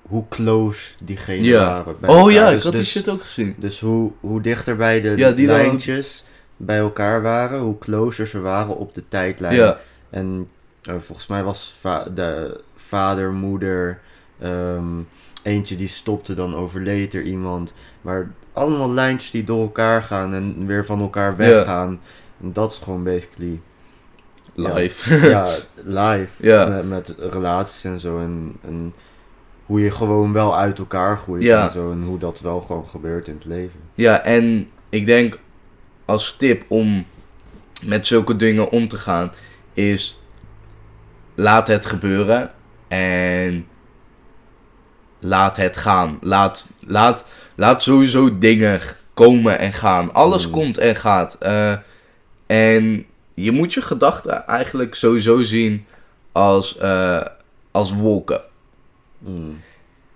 hoe 0.08 0.24
close 0.28 0.90
diegene 1.04 1.42
Ja. 1.44 1.64
waren. 1.66 1.96
bij 2.00 2.10
Oh 2.10 2.16
elkaar. 2.16 2.32
ja, 2.32 2.46
ik 2.48 2.54
Dus- 2.54 2.62
had 2.62 2.72
die 2.72 2.80
dus- 2.80 2.90
shit 2.90 3.08
ook 3.08 3.22
gezien. 3.22 3.54
dus 3.58 3.80
hoe, 3.80 4.12
hoe 4.20 4.40
dichter 4.40 4.76
bij 4.76 5.00
de 5.00 5.12
Ja, 5.16 5.30
dan- 5.30 5.44
lijntjes 5.44 6.24
bij 6.56 6.78
elkaar 6.78 7.22
waren, 7.22 7.58
hoe 7.60 7.78
closer 7.78 8.26
ze 8.26 8.40
waren 8.40 8.76
op 8.76 8.94
de 8.94 9.02
tijdlijn. 9.08 9.54
Ja, 9.56 9.78
En 10.10 10.48
eh, 10.82 10.94
volgens 10.98 11.26
mij 11.26 11.44
was 11.44 11.76
va- 11.80 12.06
de 12.14 12.60
vader, 12.74 13.32
moeder, 13.32 14.00
ehm, 14.40 15.02
eentje 15.42 15.76
die 15.76 15.88
stopte, 15.88 16.34
dan 16.34 16.54
overleed 16.54 17.14
er 17.14 17.22
iemand. 17.22 17.72
Maar 18.00 18.30
allemaal 18.52 18.90
lijntjes 18.92 19.30
die 19.30 19.44
door 19.44 19.62
elkaar 19.62 20.02
gaan 20.02 20.34
en 20.34 20.66
weer 20.66 20.84
van 20.86 21.00
elkaar 21.00 21.36
weggaan. 21.36 22.00
En 22.42 22.52
dat 22.52 22.72
is 22.72 22.78
gewoon 22.78 23.04
basically 23.04 23.60
live. 24.54 25.28
ja, 25.28 25.48
live 25.84 26.28
Ja. 26.48 26.66
met, 26.66 26.88
met 26.88 27.14
relaties 27.30 27.84
en 27.84 28.00
zo. 28.00 28.18
En, 28.18 28.56
en 28.66 28.94
hoe 29.66 29.80
je 29.80 29.90
gewoon 29.90 30.32
wel 30.32 30.56
uit 30.56 30.78
elkaar 30.78 31.18
groeit 31.18 31.42
Ja. 31.42 31.64
en 31.66 31.70
zo. 31.72 31.90
En 31.92 32.02
hoe 32.02 32.18
dat 32.18 32.40
wel 32.40 32.60
gewoon 32.60 32.86
gebeurt 32.88 33.28
in 33.28 33.34
het 33.34 33.44
leven. 33.44 33.80
Ja, 33.94 34.20
en 34.22 34.68
ik 34.88 35.06
denk 35.06 35.38
als 36.04 36.36
tip 36.38 36.64
om 36.68 37.06
met 37.84 38.06
zulke 38.06 38.36
dingen 38.36 38.70
om 38.70 38.88
te 38.88 38.96
gaan 38.96 39.32
is 39.74 40.18
laat 41.34 41.68
het 41.68 41.86
gebeuren 41.86 42.50
en 42.88 43.66
laat 45.18 45.56
het 45.56 45.76
gaan. 45.76 46.18
Laat, 46.20 46.66
laat, 46.86 47.26
laat 47.54 47.82
sowieso 47.82 48.38
dingen 48.38 48.80
komen 49.14 49.58
en 49.58 49.72
gaan. 49.72 50.12
Alles 50.14 50.46
Mm. 50.46 50.52
komt 50.52 50.78
en 50.78 50.96
gaat. 50.96 51.34
Eh, 51.34 51.72
en 52.46 53.06
je 53.34 53.52
moet 53.52 53.74
je 53.74 53.80
gedachten 53.82 54.46
eigenlijk 54.46 54.94
sowieso 54.94 55.42
zien 55.42 55.86
als, 56.32 56.76
eh, 56.78 57.20
als 57.70 57.92
wolken. 57.92 58.40
Mm. 59.18 59.60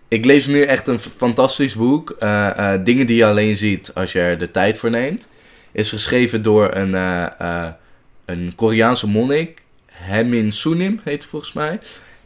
Ik 0.09 0.25
lees 0.25 0.47
nu 0.47 0.63
echt 0.63 0.87
een 0.89 0.99
fantastisch 0.99 1.75
boek. 1.75 2.11
eh, 2.11 2.73
eh, 2.75 2.85
dingen 2.85 3.07
die 3.07 3.17
je 3.17 3.25
alleen 3.27 3.57
ziet 3.57 3.95
als 3.95 4.13
je 4.13 4.21
er 4.21 4.39
de 4.39 4.51
tijd 4.51 4.79
voor 4.79 4.91
neemt. 4.91 5.29
Is 5.73 5.89
geschreven 5.91 6.43
door 6.43 6.75
een, 6.77 6.95
eh, 6.95 7.69
een 8.25 8.53
Koreaanse 8.57 9.09
monnik. 9.09 9.63
Hemin 9.87 10.53
Sunim 10.53 11.01
heet 11.05 11.15
het 11.23 11.31
volgens 11.31 11.53
mij. 11.53 11.79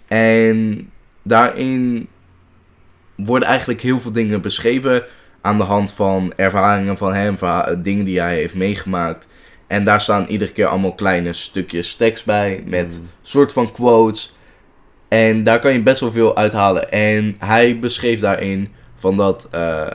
En 0.09 0.91
daarin 1.23 2.09
worden 3.17 3.49
eigenlijk 3.49 3.81
heel 3.81 3.99
veel 4.01 4.13
dingen 4.13 4.43
beschreven. 4.43 5.05
Aan 5.41 5.57
de 5.57 5.63
hand 5.63 5.93
van 5.93 6.33
ervaringen 6.37 6.97
van 6.97 7.13
hem. 7.15 7.39
verha- 7.39 7.75
dingen 7.75 8.05
die 8.05 8.21
hij 8.21 8.35
heeft 8.35 8.55
meegemaakt. 8.55 9.27
En 9.67 9.85
daar 9.85 10.01
staan 10.01 10.27
iedere 10.27 10.53
keer 10.53 10.67
allemaal 10.67 10.95
kleine 10.95 11.33
stukjes 11.33 11.95
tekst 11.95 12.25
bij. 12.25 12.63
Met 12.67 12.99
Mm. 13.01 13.09
soort 13.23 13.53
van 13.53 13.73
quotes. 13.73 14.37
En 15.15 15.43
daar 15.43 15.61
kan 15.61 15.73
je 15.73 15.83
best 15.83 16.01
wel 16.01 16.11
veel 16.11 16.37
uithalen. 16.37 16.91
En 16.91 17.35
hij 17.39 17.79
beschreef 17.79 18.21
daarin 18.21 18.73
van 18.95 19.17
dat 19.17 19.49
eh, 19.51 19.87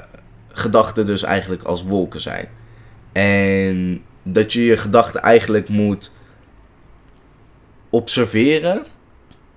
gedachten 0.52 1.06
dus 1.06 1.24
eigenlijk 1.24 1.64
als 1.64 1.84
wolken 1.84 2.20
zijn. 2.20 2.48
En 3.12 4.02
dat 4.24 4.54
je 4.54 4.64
je 4.64 4.78
gedachten 4.78 5.22
eigenlijk 5.22 5.70
moet 5.70 6.12
observeren 7.90 8.86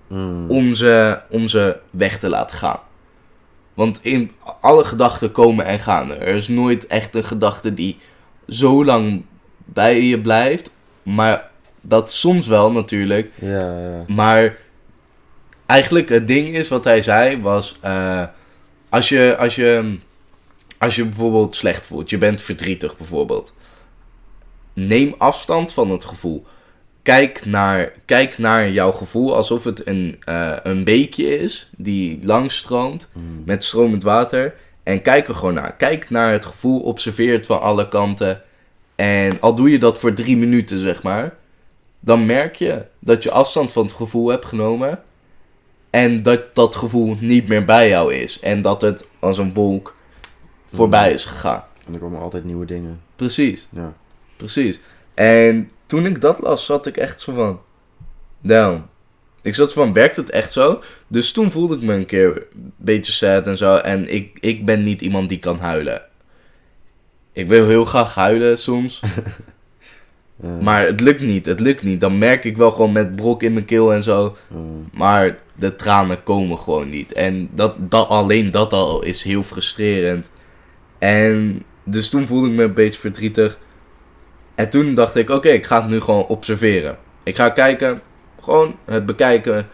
Mm. 0.09 0.51
om 0.51 0.73
ze, 0.73 1.19
om 1.31 1.47
ze 1.47 1.77
weg 1.91 2.19
te 2.19 2.29
laten 2.29 2.59
gaan. 2.59 2.79
Want 3.75 3.99
in 4.03 4.31
alle 4.61 4.85
gedachten 4.85 5.33
komen 5.33 5.65
en 5.65 5.79
gaan. 5.79 6.11
Er 6.11 6.35
is 6.35 6.49
nooit 6.49 6.87
echt 6.87 7.15
een 7.15 7.25
gedachte 7.25 7.75
die 7.75 7.99
zo 8.49 8.85
lang 8.85 9.25
bij 9.65 10.03
je 10.03 10.21
blijft. 10.21 10.71
Maar 11.03 11.49
dat 11.81 12.13
soms 12.13 12.47
wel 12.47 12.73
natuurlijk. 12.73 13.31
Ja, 13.41 13.81
ja. 13.81 14.05
Maar 14.07 14.57
eigenlijk 15.67 16.09
het 16.09 16.27
ding 16.27 16.49
is 16.49 16.69
wat 16.69 16.85
hij 16.85 17.03
zei 17.03 17.41
was... 17.43 17.79
eh, 17.81 18.25
als, 18.89 19.09
je, 19.09 19.37
als, 19.39 19.55
je, 19.55 19.99
als 20.79 20.97
je 20.97 21.05
bijvoorbeeld 21.05 21.57
slecht 21.57 21.87
voelt, 21.87 22.11
je 22.11 22.19
bent 22.19 22.43
verdrietig 22.43 22.97
bijvoorbeeld. 22.97 23.55
Neem 24.73 25.15
afstand 25.19 25.73
van 25.73 25.91
het 25.91 26.05
gevoel. 26.05 26.47
Kijk 27.03 27.45
naar, 27.45 27.93
kijk 28.05 28.39
naar 28.39 28.71
jouw 28.71 28.93
gevoel 28.93 29.35
alsof 29.37 29.65
het 29.65 29.87
een, 29.87 30.17
eh, 30.25 30.57
een 30.63 30.85
beekje 30.85 31.39
is 31.39 31.71
die 31.77 32.21
langs 32.23 32.57
stroomt 32.57 33.09
Mm. 33.13 33.43
met 33.47 33.65
stromend 33.65 34.03
water. 34.03 34.55
En 34.83 35.03
kijk 35.03 35.29
er 35.29 35.35
gewoon 35.35 35.55
naar. 35.55 35.77
Kijk 35.77 36.11
naar 36.11 36.33
het 36.33 36.45
gevoel, 36.45 36.81
observeer 36.81 37.33
het 37.33 37.47
van 37.47 37.61
alle 37.61 37.89
kanten. 37.89 38.43
En 38.95 39.41
al 39.41 39.55
doe 39.55 39.71
je 39.71 39.79
dat 39.79 39.99
voor 39.99 40.13
drie 40.13 40.37
minuten, 40.37 40.79
zeg 40.79 41.03
maar. 41.03 41.35
Dan 42.01 42.27
merk 42.27 42.57
je 42.57 42.83
dat 42.99 43.23
je 43.23 43.31
afstand 43.31 43.73
van 43.73 43.83
het 43.83 43.93
gevoel 43.93 44.29
hebt 44.29 44.45
genomen. 44.47 45.01
En 45.93 46.23
dat 46.23 46.55
dat 46.55 46.77
gevoel 46.77 47.17
niet 47.21 47.49
meer 47.49 47.65
bij 47.65 47.89
jou 47.89 48.15
is. 48.15 48.41
En 48.41 48.63
dat 48.63 48.81
het 48.83 49.07
als 49.19 49.39
een 49.39 49.55
wolk 49.55 49.97
voorbij 50.67 51.13
is 51.13 51.25
gegaan. 51.25 51.65
En 51.87 51.95
er 51.95 51.99
komen 52.01 52.21
altijd 52.21 52.45
nieuwe 52.45 52.67
dingen. 52.67 53.01
Precies, 53.17 53.69
Ja. 53.71 53.93
precies. 54.37 54.81
En 55.15 55.71
toen 55.87 56.07
ik 56.07 56.21
dat 56.21 56.39
las, 56.41 56.65
zat 56.65 56.87
ik 56.87 56.97
echt 56.97 57.21
zo 57.21 57.33
van... 57.35 57.61
Damn. 58.41 58.87
Ik 59.43 59.55
zat 59.55 59.73
van, 59.73 59.93
werkt 59.93 60.17
het 60.17 60.31
echt 60.31 60.53
zo? 60.53 60.83
Dus 61.09 61.33
toen 61.33 61.51
voelde 61.51 61.75
ik 61.77 61.83
me 61.83 61.95
een 61.95 62.07
keer 62.07 62.47
een 62.55 62.73
beetje 62.77 63.13
sad 63.13 63.47
en 63.47 63.57
zo. 63.57 63.77
En 63.77 64.15
ik, 64.15 64.39
ik 64.41 64.65
ben 64.65 64.83
niet 64.83 65.01
iemand 65.03 65.29
die 65.29 65.39
kan 65.39 65.59
huilen. 65.59 66.03
Ik 67.33 67.49
wil 67.49 67.67
heel 67.67 67.85
graag 67.85 68.15
huilen 68.15 68.59
soms. 68.59 69.01
Maar 70.61 70.87
het 70.87 71.01
lukt 71.01 71.21
niet, 71.21 71.47
het 71.47 71.61
lukt 71.61 71.83
niet. 71.83 72.01
Dan 72.01 72.19
merk 72.19 72.45
ik 72.45 72.57
wel 72.57 72.71
gewoon 72.71 72.93
met 72.93 73.17
brok 73.17 73.43
in 73.43 73.53
mijn 73.53 73.65
keel 73.65 73.93
en 73.93 74.03
zo. 74.03 74.37
Maar 74.93 75.39
de 75.55 75.77
tranen 75.77 76.23
komen 76.23 76.59
gewoon 76.59 76.89
niet. 76.89 77.13
En 77.13 77.49
dat, 77.55 77.75
dat, 77.79 78.09
alleen 78.09 78.51
dat 78.51 78.73
al 78.73 79.03
is 79.03 79.23
heel 79.23 79.43
frustrerend. 79.43 80.31
En 80.99 81.63
dus 81.85 82.11
toen 82.11 82.27
voelde 82.27 82.49
ik 82.49 82.53
me 82.53 82.63
een 82.63 82.75
beetje 82.75 83.01
verdrietig. 83.01 83.59
En 84.55 84.71
toen 84.71 84.95
dacht 84.95 85.17
ik, 85.17 85.31
oké, 85.31 85.49
ik 85.49 85.67
ga 85.67 85.81
het 85.81 85.91
nu 85.91 86.01
gewoon 86.01 86.27
observeren. 86.27 86.99
Ik 87.23 87.37
ga 87.37 87.51
kijken, 87.51 88.01
gewoon 88.41 88.77
het 88.85 89.07
bekijken. 89.07 89.69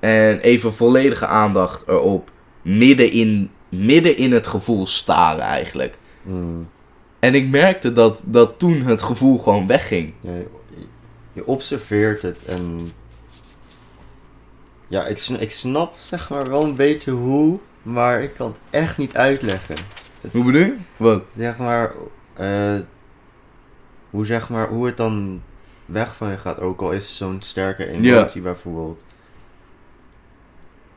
En 0.00 0.38
even 0.38 0.72
volledige 0.72 1.26
aandacht 1.26 1.88
erop. 1.88 2.30
Midden 2.62 3.10
in, 3.10 3.50
midden 3.68 4.16
in 4.16 4.32
het 4.32 4.46
gevoel 4.46 4.86
staren 4.86 5.44
eigenlijk. 5.44 5.98
Mm. 6.22 6.68
En 7.18 7.34
ik 7.34 7.48
merkte 7.48 7.92
dat, 7.92 8.22
dat 8.24 8.58
toen 8.58 8.82
het 8.82 9.02
gevoel 9.02 9.38
gewoon 9.38 9.66
wegging. 9.66 10.12
Ja, 10.20 10.32
je, 11.32 11.46
observeert 11.46 12.22
het 12.22 12.44
en... 12.44 12.90
Ja, 14.88 15.06
ik, 15.06 15.20
ik 15.20 15.50
snap 15.50 15.94
zeg 15.96 16.30
maar 16.30 16.48
wel 16.48 16.64
een 16.64 16.76
beetje 16.76 17.10
hoe, 17.10 17.58
maar 17.82 18.22
ik 18.22 18.34
kan 18.34 18.46
het 18.46 18.60
echt 18.70 18.98
niet 18.98 19.16
uitleggen. 19.16 19.76
Het, 20.20 20.32
Hoe 20.32 20.44
bedoel 20.44 20.60
je? 20.60 20.76
Wat? 20.96 21.22
Zeg 21.36 21.58
maar, 21.58 21.92
eh, 22.34 22.74
hoe 24.10 24.26
zeg 24.26 24.48
maar, 24.48 24.68
hoe 24.68 24.86
het 24.86 24.96
dan 24.96 25.42
weg 25.86 26.14
van 26.14 26.30
je 26.30 26.36
gaat, 26.36 26.60
ook 26.60 26.80
al 26.80 26.92
is 26.92 27.16
zo'n 27.16 27.42
sterke 27.42 27.86
emotie 27.86 28.40
bijvoorbeeld. 28.40 29.04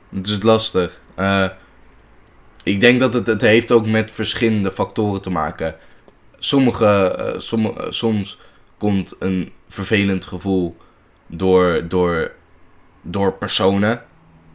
Het 0.10 0.28
is 0.28 0.44
lastig. 0.44 1.02
Eh, 1.16 1.50
ik 2.64 2.80
denk 2.80 3.00
dat 3.00 3.14
het, 3.14 3.28
het 3.28 3.42
heeft 3.42 3.72
ook 3.72 3.88
met 3.88 4.12
verschillende 4.12 4.72
factoren 4.72 5.22
te 5.22 5.30
maken. 5.30 5.76
Sommige, 6.39 6.86
eh, 6.86 7.34
eh, 7.36 7.91
soms 7.91 8.39
komt 8.78 9.15
een 9.19 9.52
vervelend 9.67 10.25
gevoel 10.25 10.78
door, 11.28 11.88
door, 11.88 12.32
door 13.02 13.34
personen. 13.34 14.04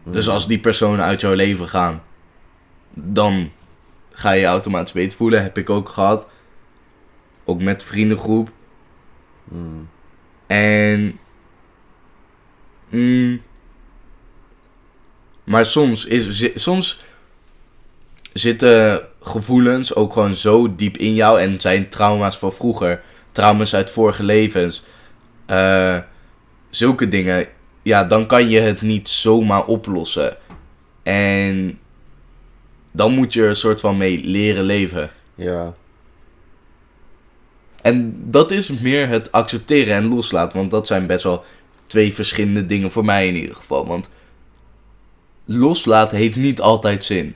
Dus 0.04 0.26
Mm. 0.26 0.32
als 0.32 0.46
die 0.46 0.58
personen 0.60 1.04
uit 1.04 1.20
jouw 1.20 1.32
leven 1.32 1.68
gaan, 1.68 2.02
dan 2.90 3.50
ga 4.10 4.30
je 4.30 4.40
je 4.40 4.46
automatisch 4.46 4.92
beter 4.92 5.16
voelen. 5.16 5.42
Heb 5.42 5.58
ik 5.58 5.70
ook 5.70 5.88
gehad. 5.88 6.28
Ook 7.44 7.62
met 7.62 7.82
vriendengroep. 7.82 8.50
Mm. 9.44 9.88
En. 10.46 11.18
mm, 12.88 13.42
maar 15.44 15.64
soms, 15.64 16.04
is, 16.04 16.52
soms 16.62 17.02
zitten 18.32 19.08
gevoelens 19.24 19.94
ook 19.94 20.12
gewoon 20.12 20.34
zo 20.34 20.74
diep 20.74 20.96
in 20.96 21.14
jou 21.14 21.40
en 21.40 21.60
zijn 21.60 21.88
trauma's 21.88 22.38
van 22.38 22.52
vroeger, 22.52 23.02
trauma's 23.32 23.74
uit 23.74 23.90
vorige 23.90 24.22
levens, 24.22 24.82
eh, 25.46 25.98
zulke 26.70 27.08
dingen. 27.08 27.46
Ja, 27.82 28.04
dan 28.04 28.26
kan 28.26 28.48
je 28.48 28.60
het 28.60 28.82
niet 28.82 29.08
zomaar 29.08 29.64
oplossen. 29.64 30.37
En 31.02 31.78
dan 32.92 33.12
moet 33.12 33.32
je 33.32 33.42
er 33.42 33.48
een 33.48 33.56
soort 33.56 33.80
van 33.80 33.96
mee 33.96 34.24
leren 34.24 34.64
leven. 34.64 35.10
Ja, 35.34 35.74
En 37.82 38.16
dat 38.30 38.50
is 38.50 38.68
meer 38.68 39.08
het 39.08 39.32
accepteren 39.32 39.94
en 39.94 40.08
loslaten. 40.08 40.58
Want 40.58 40.70
dat 40.70 40.87
zijn 40.87 41.06
best 41.06 41.24
wel 41.24 41.44
twee 41.87 42.14
verschillende 42.14 42.66
dingen 42.66 42.90
voor 42.90 43.04
mij 43.04 43.28
in 43.28 43.34
ieder 43.34 43.56
geval. 43.56 43.87
Want 43.87 44.10
loslaten 45.44 46.18
heeft 46.18 46.37
niet 46.37 46.60
altijd 46.60 47.04
zin. 47.04 47.34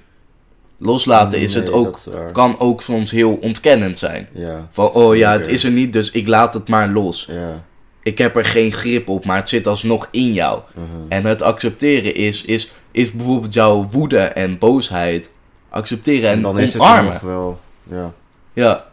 Loslaten 0.81 1.39
is 1.39 1.55
het 1.55 1.71
ook, 1.73 1.97
is 1.97 2.07
kan 2.33 2.59
ook 2.59 2.83
soms 2.83 3.11
heel 3.11 3.35
ontkennend 3.35 3.99
zijn. 3.99 4.29
Ja, 4.33 4.69
Van, 4.71 4.87
oh 4.91 5.17
ja, 5.17 5.33
het 5.33 5.47
is 5.47 5.65
er 5.65 5.71
niet, 5.71 5.93
dus 5.93 6.11
ik 6.11 6.29
laat 6.29 6.55
het 6.55 6.69
maar 6.69 6.89
los. 6.89 7.27
Ja, 7.31 7.65
Ik 8.03 8.19
heb 8.19 8.37
er 8.37 8.45
geen 8.45 8.73
grip 8.73 9.09
op, 9.09 9.25
maar 9.25 9.37
het 9.37 9.49
zit 9.49 9.67
alsnog 9.67 10.09
in 10.11 10.33
jou. 10.33 10.61
mhm. 10.75 10.85
En 11.09 11.25
het 11.25 11.43
accepteren 11.43 12.15
is, 12.15 12.45
is, 12.45 12.73
is 12.91 13.13
bijvoorbeeld 13.13 13.55
jouw 13.55 13.89
woede 13.91 14.19
en 14.19 14.59
boosheid. 14.59 15.31
Accepteren 15.69 16.29
en, 16.31 16.37
en 16.37 16.43
dan 16.43 16.59
is 16.59 16.73
het 16.73 16.83
nog 16.83 17.21
wel, 17.21 17.61
ja, 17.83 18.13
Ja, 18.53 18.87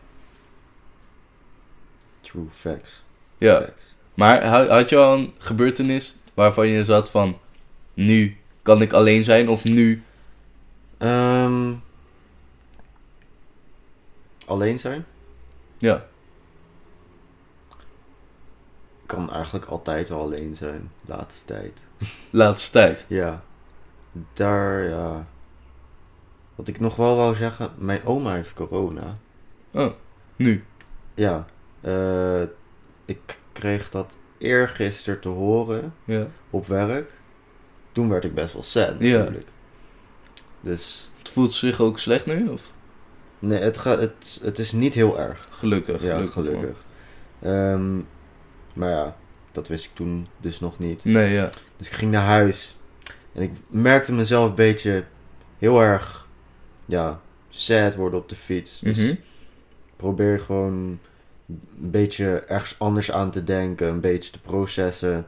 true 2.22 2.46
facts. 2.52 3.02
ja. 3.38 3.54
facts. 3.62 3.84
Maar 4.14 4.44
ha- 4.46 4.68
had 4.68 4.90
je 4.90 4.98
al 4.98 5.14
een 5.14 5.34
gebeurtenis 5.38 6.16
waarvan 6.34 6.68
je 6.68 6.84
zat 6.84 7.10
van... 7.12 7.38
Nu 7.94 8.38
kan 8.62 8.82
ik 8.82 8.94
alleen 8.94 9.24
zijn 9.24 9.50
of 9.50 9.64
nu... 9.64 10.04
Ehm, 10.98 11.74
alleen 14.46 14.80
zijn? 14.80 15.06
Ja. 15.78 16.06
Kan 19.06 19.32
eigenlijk 19.32 19.66
altijd 19.66 20.10
wel 20.10 20.20
alleen 20.22 20.56
zijn, 20.56 20.92
laatste 21.06 21.46
tijd. 21.46 21.84
Laatste 22.30 22.72
tijd. 22.72 23.06
Ja, 23.08 23.44
daar, 24.34 24.84
ja. 24.84 25.28
Wat 26.56 26.68
ik 26.68 26.80
nog 26.80 26.96
wel 26.96 27.16
wou 27.16 27.36
zeggen, 27.36 27.72
mijn 27.78 28.06
oma 28.06 28.34
heeft 28.34 28.54
corona. 28.54 29.18
Oh, 29.72 29.92
nu. 30.36 30.66
Ja, 31.14 31.46
eh, 31.82 32.42
ik 33.06 33.40
kreeg 33.52 33.90
dat 33.90 34.18
eergisteren 34.38 35.20
te 35.20 35.30
horen 35.30 35.94
Ja. 36.04 36.28
op 36.50 36.68
werk. 36.68 37.12
Toen 37.92 38.10
werd 38.10 38.24
ik 38.24 38.34
best 38.36 38.54
wel 38.54 38.64
sad 38.64 38.96
Ja. 39.00 39.30
Dus 40.66 41.12
Het 41.18 41.30
voelt 41.30 41.54
zich 41.54 41.80
ook 41.80 42.00
slecht 42.00 42.26
nu? 42.26 42.48
Of? 42.50 42.74
Nee, 43.40 43.60
het, 43.60 43.78
gaat 43.78 44.00
het, 44.00 44.40
het 44.44 44.60
is 44.60 44.72
niet 44.72 44.94
heel 44.94 45.20
erg. 45.20 45.48
Gelukkig. 45.50 46.04
Ja, 46.04 46.26
gelukkig. 46.26 46.86
Ehm, 47.42 47.96
maar 48.76 48.90
ja, 48.90 49.16
dat 49.52 49.68
wist 49.68 49.86
ik 49.86 49.92
toen 49.94 50.28
dus 50.38 50.60
nog 50.60 50.80
niet. 50.80 51.04
Nee, 51.06 51.34
ja. 51.34 51.50
Dus 51.78 51.88
ik 51.88 51.94
ging 51.94 52.12
naar 52.12 52.26
huis. 52.26 52.76
En 53.34 53.42
ik 53.42 53.52
merkte 53.70 54.14
mezelf 54.14 54.50
een 54.50 54.56
beetje 54.56 55.04
heel 55.58 55.80
erg, 55.82 56.28
ja, 56.86 57.22
sad 57.50 57.96
worden 57.96 58.20
op 58.20 58.30
de 58.30 58.36
fiets. 58.36 58.80
Dus 58.80 58.98
Mhm. 58.98 59.08
ik 59.10 59.20
probeer 59.96 60.40
gewoon 60.40 61.00
een 61.48 61.92
beetje 61.92 62.44
ergens 62.48 62.80
anders 62.80 63.12
aan 63.12 63.32
te 63.32 63.44
denken. 63.44 63.88
Een 63.88 64.00
beetje 64.02 64.32
te 64.32 64.40
processen. 64.40 65.28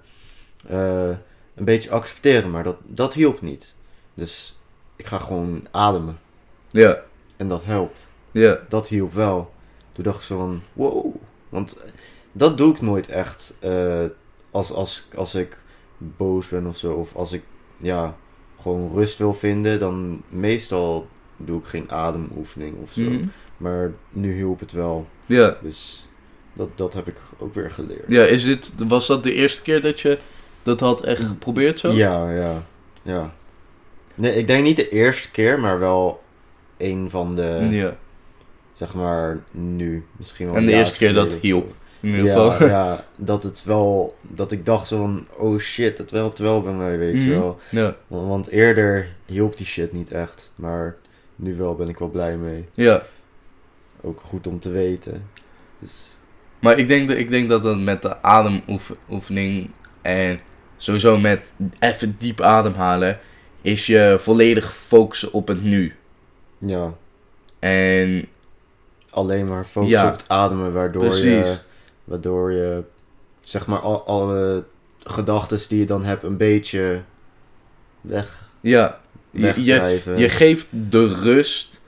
eh, 0.67 1.09
een 1.55 1.65
beetje 1.65 1.89
accepteren. 1.89 2.51
Maar 2.51 2.63
dat, 2.63 2.77
dat 2.85 3.13
hielp 3.13 3.41
niet. 3.41 3.75
Dus 4.13 4.56
ik 4.97 5.05
ga 5.05 5.17
gewoon 5.17 5.67
ademen. 5.71 6.19
Ja, 6.69 7.01
En 7.37 7.47
dat 7.47 7.63
helpt. 7.63 8.07
ja. 8.31 8.59
Dat 8.69 8.87
hielp 8.87 9.13
wel. 9.13 9.53
Toen 9.91 10.03
dacht 10.03 10.17
ik 10.17 10.23
zo 10.23 10.37
van, 10.37 10.61
wow. 10.73 11.15
Want 11.49 11.77
dat 12.31 12.57
doe 12.57 12.73
ik 12.73 12.81
nooit 12.81 13.07
echt. 13.09 13.53
eh, 13.59 14.03
als, 14.51 14.71
als, 14.71 15.07
als 15.15 15.35
ik 15.35 15.57
boos 15.97 16.47
ben 16.47 16.65
of 16.67 16.77
zo. 16.77 16.93
Of 16.93 17.15
als 17.15 17.31
ik, 17.31 17.43
ja, 17.77 18.15
gewoon 18.61 18.91
rust 18.93 19.17
wil 19.17 19.33
vinden. 19.33 19.79
Dan 19.79 20.21
meestal 20.29 21.07
doe 21.37 21.59
ik 21.59 21.65
geen 21.65 21.91
ademoefening 21.91 22.75
of 22.81 22.91
zo. 22.91 23.01
Mhm. 23.01 23.23
Maar 23.57 23.91
nu 24.09 24.33
hielp 24.33 24.59
het 24.59 24.71
wel. 24.71 25.07
Ja. 25.25 25.57
Dus 25.61 26.07
dat, 26.53 26.69
dat 26.75 26.93
heb 26.93 27.07
ik 27.07 27.17
ook 27.37 27.53
weer 27.53 27.71
geleerd. 27.71 28.03
Ja, 28.07 28.23
is 28.23 28.43
dit, 28.43 28.73
was 28.87 29.07
dat 29.07 29.23
de 29.23 29.33
eerste 29.33 29.61
keer 29.61 29.81
dat 29.81 29.99
je 29.99 30.19
dat 30.63 30.79
had 30.79 31.01
echt 31.03 31.23
geprobeerd 31.23 31.79
zo? 31.79 31.91
Ja, 31.91 32.31
ja, 32.31 32.63
ja. 33.01 33.33
Nee, 34.17 34.35
ik 34.35 34.47
denk 34.47 34.63
niet 34.63 34.75
de 34.75 34.89
eerste 34.89 35.31
keer, 35.31 35.59
maar 35.59 35.79
wel 35.79 36.23
een 36.77 37.09
van 37.09 37.35
de, 37.35 37.67
Ja, 37.69 37.95
zeg 38.73 38.93
maar, 38.93 39.39
nu. 39.51 40.05
Misschien 40.17 40.47
wel 40.47 40.55
En 40.55 40.65
de 40.65 40.71
eerste 40.71 40.97
keer 40.97 41.13
dat 41.13 41.33
hielp. 41.33 41.73
in 42.01 42.09
ieder 42.09 42.25
geval. 42.27 42.51
Ja, 42.51 42.67
ja, 42.67 43.05
dat 43.15 43.43
het 43.43 43.63
wel, 43.63 44.15
dat 44.21 44.51
ik 44.51 44.65
dacht 44.65 44.87
zo 44.87 44.97
van, 44.97 45.27
oh 45.37 45.59
shit, 45.59 45.97
het 45.97 46.11
helpt 46.11 46.39
wel 46.39 46.61
bij 46.61 46.73
mij, 46.73 46.97
weet 46.97 47.21
je 47.21 47.27
Mhm. 47.29 47.39
wel. 47.39 47.59
Ja, 47.69 47.95
Want, 48.07 48.27
want 48.27 48.47
eerder 48.47 49.07
hielp 49.25 49.57
die 49.57 49.65
shit 49.65 49.91
niet 49.93 50.11
echt, 50.11 50.51
maar 50.55 50.95
nu 51.35 51.55
wel 51.55 51.75
ben 51.75 51.89
ik 51.89 51.97
wel 51.97 52.09
blij 52.09 52.37
mee. 52.37 52.65
ja. 52.73 53.03
Ook 54.01 54.19
goed 54.21 54.47
om 54.47 54.59
te 54.59 54.69
weten. 54.69 55.29
Dus, 55.79 56.17
Maar 56.59 56.77
ik 56.79 56.87
denk, 56.87 57.07
dat, 57.07 57.17
ik 57.17 57.29
denk 57.29 57.49
dat 57.49 57.63
dat 57.63 57.79
met 57.79 58.01
de 58.01 58.21
ademoefening 58.21 59.69
en 60.01 60.39
sowieso 60.77 61.17
met 61.17 61.41
even 61.79 62.15
diep 62.19 62.41
ademhalen, 62.41 63.19
is 63.67 63.85
je 63.85 64.15
volledig 64.19 64.73
focussen 64.73 65.33
op 65.33 65.47
het 65.47 65.63
nu. 65.63 65.95
ja, 66.57 66.93
En 67.59 68.27
alleen 69.09 69.47
maar 69.47 69.65
focus 69.65 69.89
Ja. 69.89 70.05
op 70.05 70.11
het 70.11 70.23
ademen, 70.27 70.73
waardoor 70.73 71.01
Precies. 71.03 71.47
je, 71.47 71.57
waardoor 72.03 72.51
je, 72.51 72.83
zeg 73.43 73.67
maar, 73.67 73.79
al, 73.79 74.05
alle 74.05 74.63
gedachten 75.03 75.59
die 75.69 75.79
je 75.79 75.85
dan 75.85 76.03
hebt 76.03 76.23
een 76.23 76.37
beetje 76.37 77.01
weg, 78.01 78.41
ja, 78.61 78.99
je, 79.31 79.53
je, 79.63 80.01
je 80.15 80.29
geeft 80.29 80.67
de 80.69 81.07
rust 81.13 81.79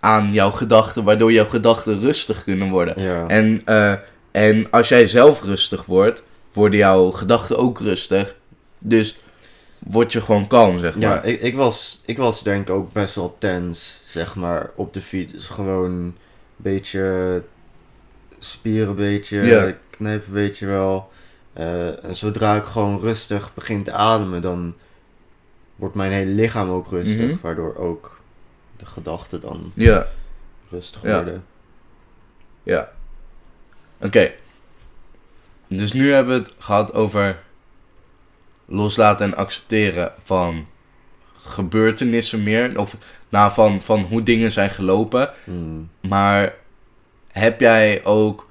aan 0.00 0.32
jouw 0.32 0.50
gedachten, 0.50 1.04
waardoor 1.04 1.32
jouw 1.32 1.44
gedachten 1.44 2.00
rustig 2.00 2.44
kunnen 2.44 2.70
worden. 2.70 3.02
ja. 3.02 3.26
En, 3.28 3.62
eh, 3.64 3.94
en 4.30 4.70
als 4.70 4.88
jij 4.88 5.06
zelf 5.06 5.44
rustig 5.44 5.84
wordt, 5.84 6.22
worden 6.52 6.78
jouw 6.78 7.10
gedachten 7.10 7.58
ook 7.58 7.80
rustig. 7.80 8.36
Dus 8.78 9.18
word 9.78 10.12
je 10.12 10.20
gewoon 10.20 10.46
kalm, 10.46 10.78
zeg 10.78 10.98
Ja, 10.98 11.08
maar. 11.08 11.24
ik, 11.24 11.40
ik, 11.40 11.54
was, 11.54 12.02
ik 12.04 12.16
was 12.16 12.42
denk 12.42 12.68
ik 12.68 12.74
ook 12.74 12.92
best 12.92 13.14
wel 13.14 13.36
tens, 13.38 14.00
zeg 14.04 14.34
maar, 14.34 14.70
op 14.74 14.94
de 14.94 15.00
fiets. 15.00 15.32
Dus 15.32 15.46
gewoon 15.48 15.90
een 15.90 16.16
beetje 16.56 17.42
spieren, 18.38 18.88
een 18.88 18.94
beetje 18.94 19.40
Ja. 19.42 19.74
knijpen, 19.90 20.32
weet 20.32 20.58
je 20.58 20.66
wel. 20.66 21.10
Eh, 21.52 22.04
en 22.04 22.16
zodra 22.16 22.56
ik 22.56 22.64
gewoon 22.64 23.00
rustig 23.00 23.54
begin 23.54 23.82
te 23.82 23.92
ademen, 23.92 24.42
dan 24.42 24.74
wordt 25.76 25.94
mijn 25.94 26.12
hele 26.12 26.30
lichaam 26.30 26.70
ook 26.70 26.88
rustig. 26.90 27.20
Mhm. 27.30 27.36
Waardoor 27.40 27.76
ook 27.76 28.20
de 28.76 28.86
gedachten 28.86 29.40
dan 29.40 29.72
Ja, 29.74 30.06
rustig 30.70 31.02
Ja. 31.02 31.14
worden. 31.14 31.44
ja. 32.62 32.92
Oké. 34.00 34.32
Dus 35.68 35.92
nu 35.92 36.12
hebben 36.12 36.34
we 36.34 36.48
het 36.48 36.54
gehad 36.58 36.92
over 36.94 37.38
loslaten 38.68 39.26
en 39.26 39.36
accepteren 39.36 40.12
van 40.22 40.66
gebeurtenissen 41.36 42.42
meer. 42.42 42.78
Of 42.78 42.96
nou, 43.28 43.52
van, 43.52 43.82
van 43.82 44.00
hoe 44.00 44.22
dingen 44.22 44.52
zijn 44.52 44.70
gelopen. 44.70 45.30
Hmm. 45.44 45.90
Maar 46.00 46.54
heb 47.32 47.60
jij 47.60 48.04
ook, 48.04 48.46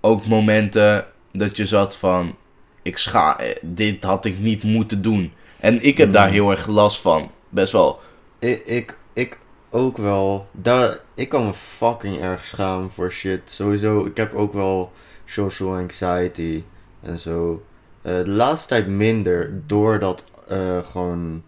ook 0.00 0.26
momenten 0.26 1.06
dat 1.32 1.56
je 1.56 1.66
zat 1.66 1.96
van... 1.96 2.36
Ik 2.82 2.98
scha 2.98 3.38
dit 3.62 4.04
had 4.04 4.24
ik 4.24 4.38
niet 4.38 4.62
moeten 4.62 5.02
doen. 5.02 5.32
En 5.60 5.82
ik 5.82 5.98
heb 5.98 6.12
daar 6.12 6.26
Mm. 6.26 6.32
heel 6.32 6.50
erg 6.50 6.66
last 6.66 7.00
van. 7.00 7.30
Best 7.48 7.72
wel. 7.72 8.00
Ik, 8.38 8.66
ik, 8.66 8.96
ik 9.12 9.38
ook 9.70 9.96
wel. 9.96 10.46
Daar, 10.52 10.98
ik 11.14 11.28
kan 11.28 11.46
me 11.46 11.54
fucking 11.54 12.20
erg 12.20 12.44
schamen 12.44 12.90
voor 12.90 13.12
shit. 13.12 13.40
Sowieso, 13.44 14.04
ik 14.06 14.16
heb 14.16 14.34
ook 14.34 14.52
wel 14.52 14.92
social 15.24 15.76
anxiety 15.76 16.62
en 17.02 17.18
zo. 17.18 17.62
Eh, 18.04 18.14
de 18.24 18.28
laatste 18.28 18.68
tijd 18.68 18.86
minder, 18.86 19.52
door 19.66 19.98
dat 19.98 20.24
eh, 20.48 20.78
gewoon, 20.90 21.42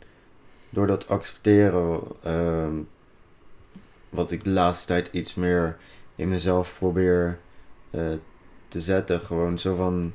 door 0.71 0.87
dat 0.87 1.09
accepteren, 1.09 2.01
ehm, 2.23 2.75
wat 4.09 4.31
ik 4.31 4.45
de 4.45 4.51
laatste 4.51 4.87
tijd 4.87 5.09
iets 5.13 5.35
meer 5.35 5.77
in 6.17 6.29
mezelf 6.29 6.75
probeer 6.79 7.39
eh, 7.91 8.01
te 8.69 8.81
zetten. 8.81 9.21
Gewoon 9.21 9.59
zo 9.59 9.75
van, 9.75 10.13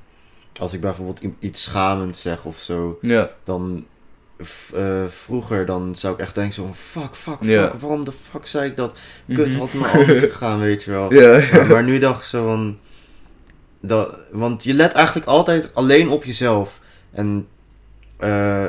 als 0.59 0.73
ik 0.73 0.81
bijvoorbeeld 0.81 1.33
iets 1.39 1.63
schamends 1.63 2.21
zeg 2.21 2.45
of 2.45 2.57
zo, 2.57 2.97
Ja. 3.01 3.29
dan 3.43 3.85
vroeger 5.07 5.65
dan 5.65 5.95
zou 5.95 6.13
ik 6.13 6.19
echt 6.19 6.35
denken 6.35 6.53
zo 6.53 6.63
van 6.63 6.75
fuck, 6.75 7.15
fuck, 7.15 7.37
fuck, 7.43 7.73
waarom 7.73 8.03
de 8.03 8.11
fuck 8.11 8.45
zei 8.45 8.69
ik 8.69 8.75
dat? 8.77 8.97
Kut, 9.33 9.47
Mhm. 9.47 9.57
had 9.57 9.73
me 9.73 9.87
anders 9.87 10.19
gegaan, 10.19 10.59
weet 10.59 10.83
je 10.83 10.91
wel. 10.91 11.09
Maar, 11.51 11.65
maar 11.67 11.83
nu 11.83 11.97
dacht 11.99 12.21
ik 12.21 12.27
zo 12.27 12.45
van, 12.45 12.79
dat, 13.81 14.17
want 14.31 14.63
je 14.63 14.73
let 14.73 14.91
eigenlijk 14.91 15.27
altijd 15.27 15.69
alleen 15.73 16.09
op 16.09 16.23
jezelf. 16.23 16.79
En 17.11 17.47
eh, 18.17 18.65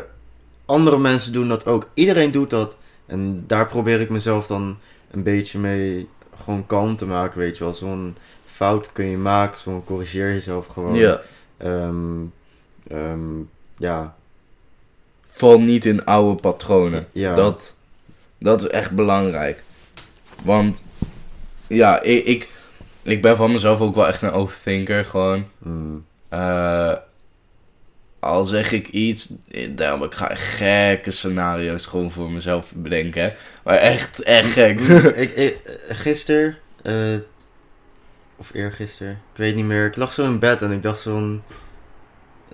andere 0.67 0.99
mensen 0.99 1.33
doen 1.33 1.49
dat 1.49 1.67
ook. 1.67 1.89
Iedereen 1.95 2.33
doet 2.33 2.51
dat. 2.51 2.77
En 3.07 3.45
daar 3.47 3.67
probeer 3.67 4.01
ik 4.01 4.11
mezelf 4.11 4.47
dan 4.47 4.79
een 5.11 5.23
beetje 5.23 5.59
mee 5.59 6.09
gewoon 6.43 6.67
kalm 6.67 6.97
te 6.97 7.07
maken, 7.07 7.39
weet 7.39 7.59
je 7.59 7.65
wel. 7.65 7.75
Zo'n 7.75 8.17
fout 8.47 8.93
kun 8.93 9.05
je 9.05 9.17
maken, 9.17 9.61
zo'n 9.61 9.85
corrigeer 9.85 10.33
jezelf 10.33 10.67
gewoon. 10.67 10.95
ja. 10.95 11.21
Ehm, 11.57 12.25
ehm, 12.89 13.41
ja, 13.77 14.17
Val 15.35 15.61
niet 15.61 15.85
in 15.85 16.05
oude 16.05 16.41
patronen. 16.41 17.07
Ja. 17.13 17.35
Dat, 17.35 17.75
dat 18.39 18.61
is 18.61 18.69
echt 18.69 18.91
belangrijk. 18.91 19.63
Want 20.43 20.85
ja, 21.67 22.01
ik, 22.01 22.25
ik, 22.25 22.49
ik 23.03 23.23
ben 23.23 23.37
van 23.37 23.53
mezelf 23.53 23.81
ook 23.81 23.95
wel 23.95 24.07
echt 24.09 24.23
een 24.23 24.31
overthinker. 24.33 25.05
Gewoon. 25.05 25.47
mm, 25.59 26.05
Eh, 26.29 26.93
al 28.21 28.45
zeg 28.45 28.73
ik 28.73 28.89
iets, 28.89 29.33
eh, 29.51 29.69
daarom 29.71 30.03
ik 30.03 30.15
ga 30.15 30.31
gekke 30.35 31.11
scenario's 31.11 31.87
gewoon 31.87 32.11
voor 32.11 32.31
mezelf 32.31 32.73
bedenken. 32.75 33.35
Maar 33.65 33.75
echt, 33.77 34.23
echt 34.23 34.53
gek. 34.53 34.81
ik, 35.25 35.35
ik, 35.35 35.57
gisteren, 35.89 36.57
eh, 36.83 36.95
of 38.37 38.51
eergisteren, 38.55 39.13
ik 39.13 39.39
weet 39.39 39.55
niet 39.55 39.65
meer. 39.65 39.87
Ik 39.87 39.97
lag 39.97 40.13
zo 40.13 40.25
in 40.25 40.39
bed 40.39 40.63
en 40.63 40.71
ik 40.71 40.83
dacht 40.83 41.01
zo 41.01 41.13
van... 41.13 41.43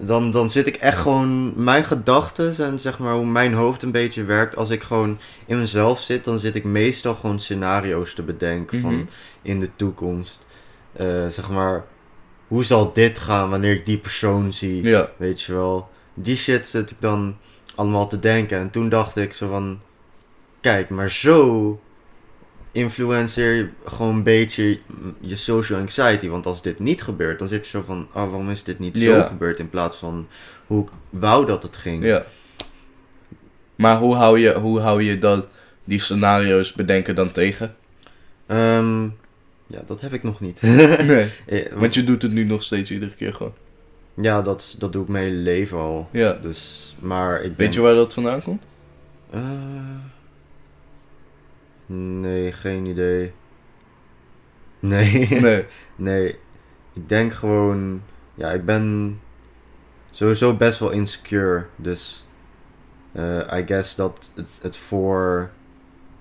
Dan, 0.01 0.31
dan 0.31 0.51
zit 0.51 0.67
ik 0.67 0.77
echt 0.77 0.99
gewoon... 0.99 1.53
Mijn 1.65 1.85
gedachten 1.85 2.55
en 2.65 2.81
zeg 2.81 2.99
maar 2.99 3.15
hoe 3.15 3.27
mijn 3.27 3.55
hoofd 3.55 3.83
een 3.83 3.93
beetje 3.93 4.25
werkt. 4.25 4.57
Als 4.57 4.71
ik 4.71 4.83
gewoon 4.83 5.19
in 5.47 5.59
mezelf 5.59 6.01
zit, 6.01 6.25
dan 6.25 6.39
zit 6.39 6.55
ik 6.55 6.65
meestal 6.65 7.15
gewoon 7.15 7.41
scenario's 7.41 8.15
te 8.15 8.23
bedenken 8.23 8.79
Mhm. 8.79 8.87
van 8.89 9.09
in 9.43 9.61
de 9.61 9.71
toekomst. 9.77 10.47
Eh, 10.93 11.27
zeg 11.29 11.51
maar, 11.51 11.85
hoe 12.49 12.65
zal 12.65 12.93
dit 12.93 13.19
gaan 13.19 13.51
wanneer 13.51 13.73
ik 13.73 13.87
die 13.87 13.99
persoon 13.99 14.53
zie? 14.53 14.83
ja, 14.83 15.11
Weet 15.17 15.43
je 15.43 15.53
wel. 15.55 15.89
Die 16.15 16.37
shit 16.37 16.67
zit 16.67 16.91
ik 16.91 16.97
dan 17.01 17.37
allemaal 17.75 18.09
te 18.09 18.19
denken. 18.21 18.59
En 18.59 18.71
toen 18.71 18.89
dacht 18.89 19.17
ik 19.17 19.33
zo 19.33 19.49
van... 19.49 19.81
Kijk, 20.61 20.91
maar 20.91 21.11
zo 21.11 21.81
influenceer 22.79 23.55
je 23.55 23.69
gewoon 23.85 24.15
een 24.15 24.23
beetje 24.23 24.79
je 25.21 25.37
social 25.37 25.81
anxiety. 25.81 26.29
Want 26.29 26.47
als 26.47 26.63
dit 26.63 26.79
niet 26.79 27.03
gebeurt, 27.03 27.39
dan 27.39 27.49
zit 27.49 27.65
je 27.65 27.71
zo 27.71 27.83
van... 27.83 28.01
Oh, 28.09 28.15
waarom 28.15 28.51
is 28.51 28.63
dit 28.65 28.79
niet 28.79 28.99
zo 28.99 29.23
gebeurd 29.23 29.59
in 29.59 29.71
plaats 29.71 29.97
van 29.97 30.29
hoe 30.67 30.83
ik 30.85 30.89
wou 31.11 31.47
dat 31.47 31.63
het 31.63 31.77
ging. 31.77 32.05
ja. 32.05 32.25
Maar 33.75 33.99
hoe 33.99 34.15
hou 34.15 34.39
je, 34.39 34.55
hoe 34.55 34.81
hou 34.81 35.03
je 35.03 35.19
dat, 35.19 35.47
die 35.85 35.99
scenario's 35.99 36.73
bedenken 36.73 37.15
dan 37.15 37.33
tegen? 37.33 37.75
Ehm, 38.47 39.05
ja, 39.67 39.83
dat 39.87 40.01
heb 40.01 40.13
ik 40.13 40.23
nog 40.23 40.41
niet. 40.41 40.63
Nee. 41.07 41.27
Eh, 41.47 41.73
Want 41.73 41.95
je 41.95 42.05
doet 42.05 42.23
het 42.23 42.33
nu 42.33 42.45
nog 42.45 42.63
steeds 42.63 42.91
iedere 42.91 43.15
keer 43.15 43.35
gewoon. 43.35 43.55
Ja, 44.15 44.43
dat, 44.43 44.75
dat 44.79 44.93
doe 44.93 45.03
ik 45.03 45.09
mijn 45.09 45.25
hele 45.25 45.37
leven 45.37 45.79
al. 45.79 46.09
Ja. 46.13 46.33
Dus, 46.33 46.95
maar 46.99 47.43
ik 47.43 47.53
Weet 47.57 47.75
je 47.75 47.81
waar 47.81 47.95
dat 47.95 48.15
vandaan 48.15 48.43
komt? 48.43 48.63
Eh, 49.31 49.41
Nee, 51.91 52.53
geen 52.53 52.87
idee. 52.87 53.33
Nee. 54.79 55.29
Nee. 55.41 55.67
nee. 55.97 56.39
Ik 56.93 57.09
denk 57.09 57.33
gewoon... 57.33 58.03
Ja, 58.35 58.51
ik 58.51 58.65
ben 58.65 59.21
sowieso 60.11 60.55
best 60.57 60.79
wel 60.79 60.91
insecure. 60.91 61.67
Dus 61.77 62.25
eh, 63.13 63.39
I 63.59 63.63
guess 63.67 63.95
dat 63.95 64.31
het, 64.35 64.47
het 64.61 64.77
voor... 64.77 65.51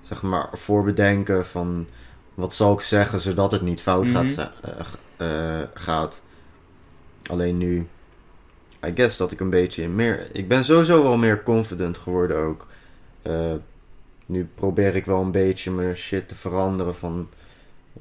Zeg 0.02 0.22
maar, 0.22 0.48
voorbedenken 0.54 1.46
van... 1.46 1.88
Wat 2.34 2.54
zal 2.54 2.74
ik 2.74 2.82
zeggen 2.82 3.20
zodat 3.20 3.52
het 3.52 3.62
niet 3.62 3.82
fout 3.82 4.08
gaat, 4.10 4.24
Mhm. 4.24 4.48
eh, 5.18 5.60
eh, 5.62 5.68
gaat. 5.74 6.22
Alleen 7.30 7.58
nu... 7.58 7.88
I 8.86 8.92
guess 8.96 9.18
dat 9.18 9.32
ik 9.32 9.40
een 9.40 9.50
beetje 9.50 9.88
meer... 9.88 10.28
Ik 10.32 10.48
ben 10.48 10.64
sowieso 10.66 11.04
wel 11.04 11.18
meer 11.18 11.44
confident 11.44 11.98
geworden 11.98 12.38
ook. 12.38 12.68
Nu 14.28 14.50
probeer 14.56 14.96
ik 14.96 15.06
wel 15.06 15.22
een 15.22 15.32
beetje 15.32 15.72
mijn 15.72 15.96
shit 15.96 16.28
te 16.28 16.36
veranderen 16.36 16.96
van... 16.96 17.30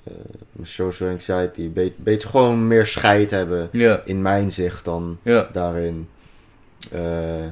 eh, 0.05 0.13
mijn 0.53 0.67
social 0.69 1.11
anxiety. 1.11 1.61
Een 1.61 1.73
beetje, 1.73 1.95
beetje 2.03 2.29
gewoon 2.29 2.67
meer 2.67 2.87
scheid 2.87 3.31
hebben 3.31 3.69
in 4.05 4.23
mijn 4.23 4.53
zicht 4.53 4.85
dan 4.85 5.19
daarin. 5.53 6.09
Eh, 6.91 7.45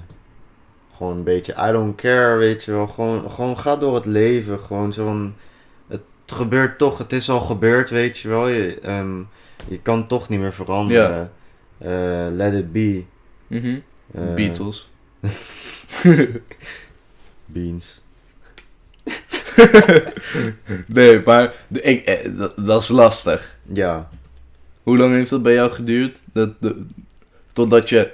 gewoon 0.97 1.17
een 1.17 1.25
beetje 1.25 1.53
I 1.69 1.73
don't 1.73 1.95
care, 1.97 2.37
weet 2.37 2.65
je 2.65 2.71
wel. 2.73 2.87
Gewoon, 2.87 3.31
gewoon 3.31 3.59
ga 3.59 3.77
door 3.77 3.95
het 3.95 4.05
leven. 4.07 4.61
Gewoon. 4.61 5.35
Het 5.89 6.01
gebeurt 6.27 6.79
toch, 6.79 6.99
het 6.99 7.13
is 7.13 7.31
al 7.31 7.41
gebeurd, 7.41 7.91
weet 7.91 8.19
je 8.19 8.29
wel. 8.29 8.49
Je, 8.49 8.79
ehm, 8.81 9.19
je 9.69 9.81
kan 9.83 10.07
toch 10.07 10.29
niet 10.29 10.41
meer 10.41 10.53
veranderen. 10.53 11.33
Eh, 11.79 12.27
let 12.31 12.53
it 12.53 12.73
be. 12.73 13.05
Mhm. 13.47 13.79
Beatles. 14.35 14.91
Beans. 17.47 18.03
nee, 20.87 21.21
maar 21.25 21.53
de, 21.69 21.81
ik, 21.83 22.05
eh, 22.05 22.31
dat, 22.38 22.53
dat 22.57 22.83
is 22.83 22.88
lastig. 22.88 23.57
Ja. 23.73 24.09
Hoe 24.83 24.99
lang 24.99 25.14
heeft 25.14 25.31
dat 25.31 25.43
bij 25.43 25.55
jou 25.55 25.71
geduurd? 25.71 26.19
Dat, 26.33 26.51
de, 26.61 26.83
totdat 27.53 27.88
je 27.88 28.11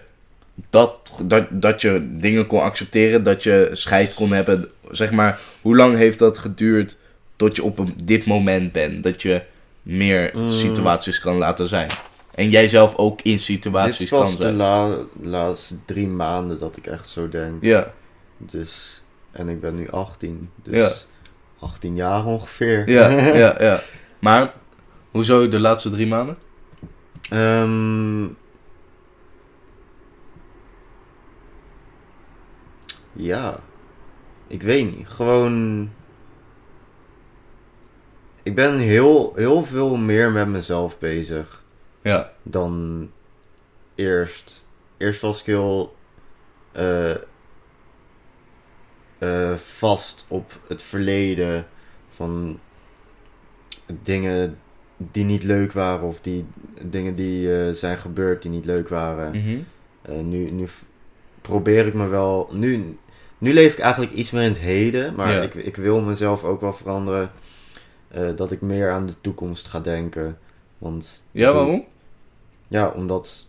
dat, 0.70 0.94
dat, 1.24 1.46
dat 1.50 1.81
je 1.81 2.16
dingen 2.20 2.46
kon 2.46 2.61
accepteren, 2.62 3.22
dat 3.22 3.42
je 3.42 3.68
scheid 3.72 4.14
kon 4.14 4.33
hebben. 4.33 4.68
Zeg 4.90 5.11
maar, 5.11 5.38
hoe 5.61 5.76
lang 5.76 5.96
heeft 5.96 6.18
dat 6.18 6.38
geduurd 6.38 6.96
tot 7.37 7.57
je 7.57 7.62
op 7.62 7.79
een, 7.79 7.94
dit 8.05 8.26
moment 8.26 8.72
bent? 8.72 9.03
Dat 9.03 9.22
je 9.22 9.42
meer 9.83 10.31
Mm. 10.35 10.50
situaties 10.50 11.20
kan 11.20 11.37
laten 11.37 11.68
zijn. 11.68 11.90
En 12.35 12.50
jij 12.50 12.68
zelf 12.68 12.96
ook 12.96 13.20
in 13.22 13.31
Dit 13.33 13.40
situaties 13.40 14.09
kan 14.11 14.20
pas 14.20 14.37
de 14.37 14.42
zijn. 14.42 14.57
la 14.57 14.96
laatste 15.20 15.74
drie 15.85 16.09
maanden 16.09 16.59
dat 16.61 16.76
ik 16.76 16.87
echt 16.87 17.09
zo 17.09 17.29
denk. 17.29 17.55
Ja, 17.64 17.92
Dus, 18.38 19.03
en 19.33 19.48
ik 19.48 19.61
ben 19.61 19.74
nu 19.74 19.90
18. 19.90 20.50
Dus 20.62 20.76
Ja. 20.79 20.90
18 21.61 21.94
jaar 21.94 22.25
ongeveer. 22.25 22.90
ja, 22.90 23.09
ja, 23.09 23.55
ja. 23.64 23.81
Maar, 24.18 24.53
hoezo 25.11 25.49
de 25.49 25.61
laatste 25.61 25.90
drie 25.90 26.07
maanden? 26.07 26.38
Ehm, 27.31 28.25
ja, 33.12 33.59
ik 34.46 34.62
weet 34.62 34.96
niet. 34.96 35.09
Gewoon. 35.09 35.90
Ik 38.42 38.55
ben 38.55 38.79
heel, 38.79 39.33
heel 39.35 39.62
veel 39.62 39.96
meer 39.96 40.31
met 40.31 40.49
mezelf 40.49 40.99
bezig 40.99 41.64
Ja, 42.03 42.33
dan 42.42 43.11
eerst. 43.94 44.64
Eerst 44.96 45.20
was 45.20 45.40
ik 45.40 45.46
heel 45.46 45.96
eh, 46.73 47.14
eh, 49.20 49.54
vast 49.54 50.24
op 50.28 50.61
het 50.68 50.83
verleden 50.83 51.66
van 52.11 52.59
dingen 54.02 54.59
die 54.96 55.24
niet 55.24 55.42
leuk 55.42 55.72
waren 55.72 56.06
of 56.09 56.20
die 56.20 56.46
dingen 56.83 57.14
die 57.14 57.61
eh, 57.61 57.72
zijn 57.74 57.98
gebeurd 57.98 58.42
die 58.42 58.50
niet 58.50 58.64
leuk 58.64 58.88
waren. 58.88 59.30
mhm. 59.30 59.59
Eh, 60.02 60.18
nu, 60.18 60.50
nu 60.50 60.66
probeer 61.40 61.87
ik 61.87 61.94
me 61.94 62.06
wel. 62.06 62.48
Nu, 62.52 62.98
nu 63.38 63.52
leef 63.52 63.72
ik 63.72 63.78
eigenlijk 63.78 64.12
iets 64.12 64.30
meer 64.30 64.42
in 64.42 64.48
het 64.48 64.59
heden, 64.61 65.14
maar 65.14 65.33
Ja. 65.35 65.42
ik, 65.42 65.54
ik 65.54 65.76
wil 65.76 66.00
mezelf 66.00 66.44
ook 66.44 66.61
wel 66.61 66.72
veranderen. 66.72 67.30
dat 68.37 68.50
ik 68.52 68.61
meer 68.61 68.90
aan 68.90 69.06
de 69.06 69.14
toekomst 69.20 69.66
ga 69.66 69.80
denken. 69.80 70.38
Want 70.78 71.22
ja 71.30 71.52
waarom? 71.52 71.85
ja, 72.68 72.88
omdat. 72.88 73.46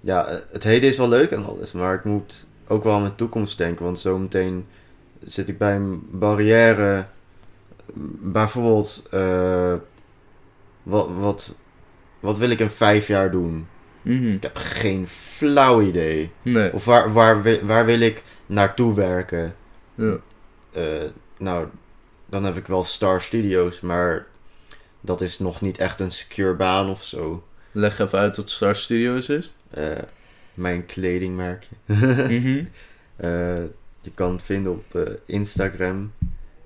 Ja, 0.00 0.40
het 0.52 0.64
heden 0.64 0.88
is 0.90 0.96
wel 0.96 1.08
leuk 1.08 1.30
en 1.30 1.44
alles, 1.44 1.72
maar 1.72 1.94
ik 1.94 2.04
moet 2.04 2.46
ook 2.66 2.84
wel 2.84 2.94
aan 2.94 3.02
mijn 3.02 3.14
toekomst 3.14 3.58
denken. 3.58 3.84
Want 3.84 3.98
zometeen 3.98 4.66
zit 5.22 5.48
ik 5.48 5.58
bij 5.58 5.76
een 5.76 6.08
barrière. 6.10 7.06
Bijvoorbeeld, 8.20 9.02
eh, 9.10 9.74
wat, 10.82 11.08
wat, 11.18 11.54
wat 12.20 12.38
wil 12.38 12.50
ik 12.50 12.60
in 12.60 12.70
vijf 12.70 13.06
jaar 13.06 13.30
doen? 13.30 13.66
Mhm. 14.02 14.28
Ik 14.28 14.42
heb 14.42 14.56
geen 14.56 15.06
flauw 15.06 15.80
idee. 15.80 16.32
Nee. 16.42 16.72
Of 16.72 16.84
waar, 16.84 17.12
waar, 17.12 17.66
waar 17.66 17.84
wil 17.84 18.00
ik 18.00 18.22
naartoe 18.46 18.94
werken? 18.94 19.54
Ja. 19.94 20.16
Eh, 20.72 20.82
nou, 21.38 21.68
dan 22.26 22.44
heb 22.44 22.56
ik 22.56 22.66
wel 22.66 22.84
Star 22.84 23.20
Studios, 23.20 23.80
maar 23.80 24.26
dat 25.00 25.20
is 25.20 25.38
nog 25.38 25.60
niet 25.60 25.78
echt 25.78 26.00
een 26.00 26.10
secure 26.10 26.54
baan 26.54 26.90
of 26.90 27.02
zo. 27.02 27.44
Leg 27.72 27.98
even 27.98 28.18
uit 28.18 28.36
wat 28.36 28.50
Star 28.50 28.76
Studios 28.76 29.28
is. 29.28 29.54
Eh, 29.70 29.86
mijn 30.54 30.86
kledingmerkje. 30.86 31.74
Mhm. 31.84 32.64
Eh, 33.16 33.62
je 34.00 34.10
kan 34.14 34.32
het 34.32 34.42
vinden 34.42 34.72
op 34.72 34.94
eh, 34.94 35.12
Instagram. 35.26 36.12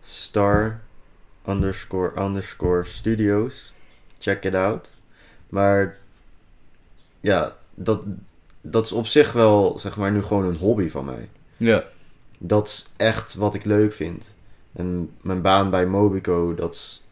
Star 0.01 0.81
underscore 1.49 2.23
underscore 2.23 2.85
studios. 2.85 3.73
Check 4.19 4.45
it 4.45 4.55
out. 4.55 4.97
Maar 5.49 5.97
ja, 7.21 7.57
dat, 7.75 8.03
dat 8.61 8.85
is 8.85 8.93
op 8.93 9.07
zich 9.07 9.33
wel, 9.33 9.79
zeg 9.79 9.97
maar, 9.97 10.13
nu 10.13 10.23
gewoon 10.23 10.45
een 10.45 10.57
hobby 10.57 10.89
van 10.89 11.05
mij. 11.05 11.29
Ja. 11.57 11.85
Dat 12.39 12.67
is 12.67 12.89
echt 12.97 13.35
wat 13.35 13.55
ik 13.55 13.65
leuk 13.65 13.93
vind. 13.93 14.35
En 14.73 15.11
mijn 15.21 15.43
baan 15.43 15.71
bij 15.71 15.87
Mobico, 15.87 16.55
dat 16.55 16.75
is... 16.75 17.03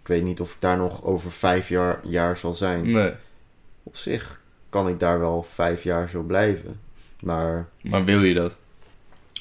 Ik 0.00 0.08
weet 0.08 0.22
niet 0.22 0.40
of 0.40 0.52
ik 0.52 0.60
daar 0.60 0.76
nog 0.76 1.04
over 1.04 1.32
vijf 1.32 1.68
jaar, 1.68 2.00
jaar 2.06 2.36
zal 2.36 2.54
zijn. 2.54 2.90
Nee. 2.90 3.12
Op 3.82 3.96
zich 3.96 4.41
kan 4.72 4.88
ik 4.88 5.00
daar 5.00 5.18
wel 5.18 5.42
vijf 5.42 5.82
jaar 5.82 6.08
zo 6.08 6.22
blijven. 6.22 6.80
Maar 7.20 7.68
Maar 7.82 8.04
wil 8.04 8.22
je 8.22 8.34
dat? 8.34 8.56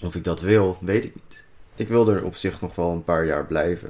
of 0.04 0.16
ik 0.16 0.24
dat 0.24 0.42
wil, 0.42 0.78
weet 0.82 1.04
ik 1.04 1.16
niet. 1.16 1.44
Ik 1.76 1.88
wil 1.88 2.10
er 2.10 2.24
op 2.24 2.36
zich 2.36 2.62
nog 2.62 2.76
wel 2.76 2.92
een 2.92 3.04
paar 3.04 3.26
jaar 3.26 3.46
blijven. 3.46 3.90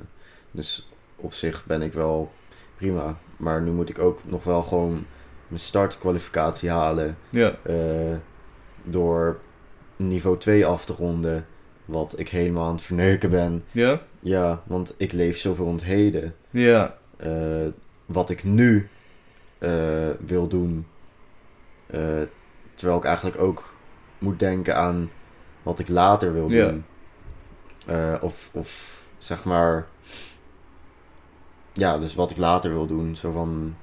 Dus 0.52 0.90
op 1.16 1.34
zich 1.34 1.66
ben 1.66 1.82
ik 1.82 1.94
wel 1.94 2.32
prima. 2.78 3.18
Maar 3.38 3.62
nu 3.62 3.72
moet 3.72 3.90
ik 3.90 4.00
ook 4.00 4.20
nog 4.26 4.44
wel 4.44 4.64
gewoon 4.64 5.06
mijn 5.48 5.60
startkwalificatie 5.62 6.70
halen. 6.70 7.18
Ja. 7.30 7.56
eh, 7.64 8.16
door 8.84 9.40
niveau 9.96 10.38
2 10.38 10.66
af 10.66 10.86
te 10.86 10.94
ronden. 10.94 11.46
Wat 11.86 12.14
ik 12.20 12.30
helemaal 12.30 12.66
aan 12.68 12.76
het 12.76 12.82
verneuken 12.84 13.30
ben. 13.30 13.64
Ja? 13.72 14.02
Ja, 14.20 14.62
want 14.66 14.94
ik 14.98 15.12
leef 15.12 15.38
zoveel 15.38 15.72
het 15.72 15.84
heden. 15.84 16.36
Ja. 16.50 16.98
Eh, 17.18 17.68
wat 18.06 18.30
ik 18.30 18.44
nu 18.44 18.90
eh, 19.58 20.10
wil 20.20 20.48
doen. 20.48 20.86
Eh, 21.92 22.22
terwijl 22.76 22.98
ik 22.98 23.06
eigenlijk 23.06 23.42
ook 23.42 23.74
moet 24.18 24.40
denken 24.40 24.76
aan 24.76 25.12
wat 25.64 25.80
ik 25.80 25.88
later 25.88 26.34
wil 26.34 26.48
doen. 26.48 26.86
Eh, 27.86 28.16
of, 28.22 28.50
of 28.54 29.02
zeg 29.18 29.46
maar. 29.46 29.88
Ja, 31.74 31.98
dus 31.98 32.16
wat 32.16 32.32
ik 32.32 32.38
later 32.38 32.72
wil 32.72 32.88
doen. 32.88 33.16
Zo 33.16 33.32
van. 33.32 33.76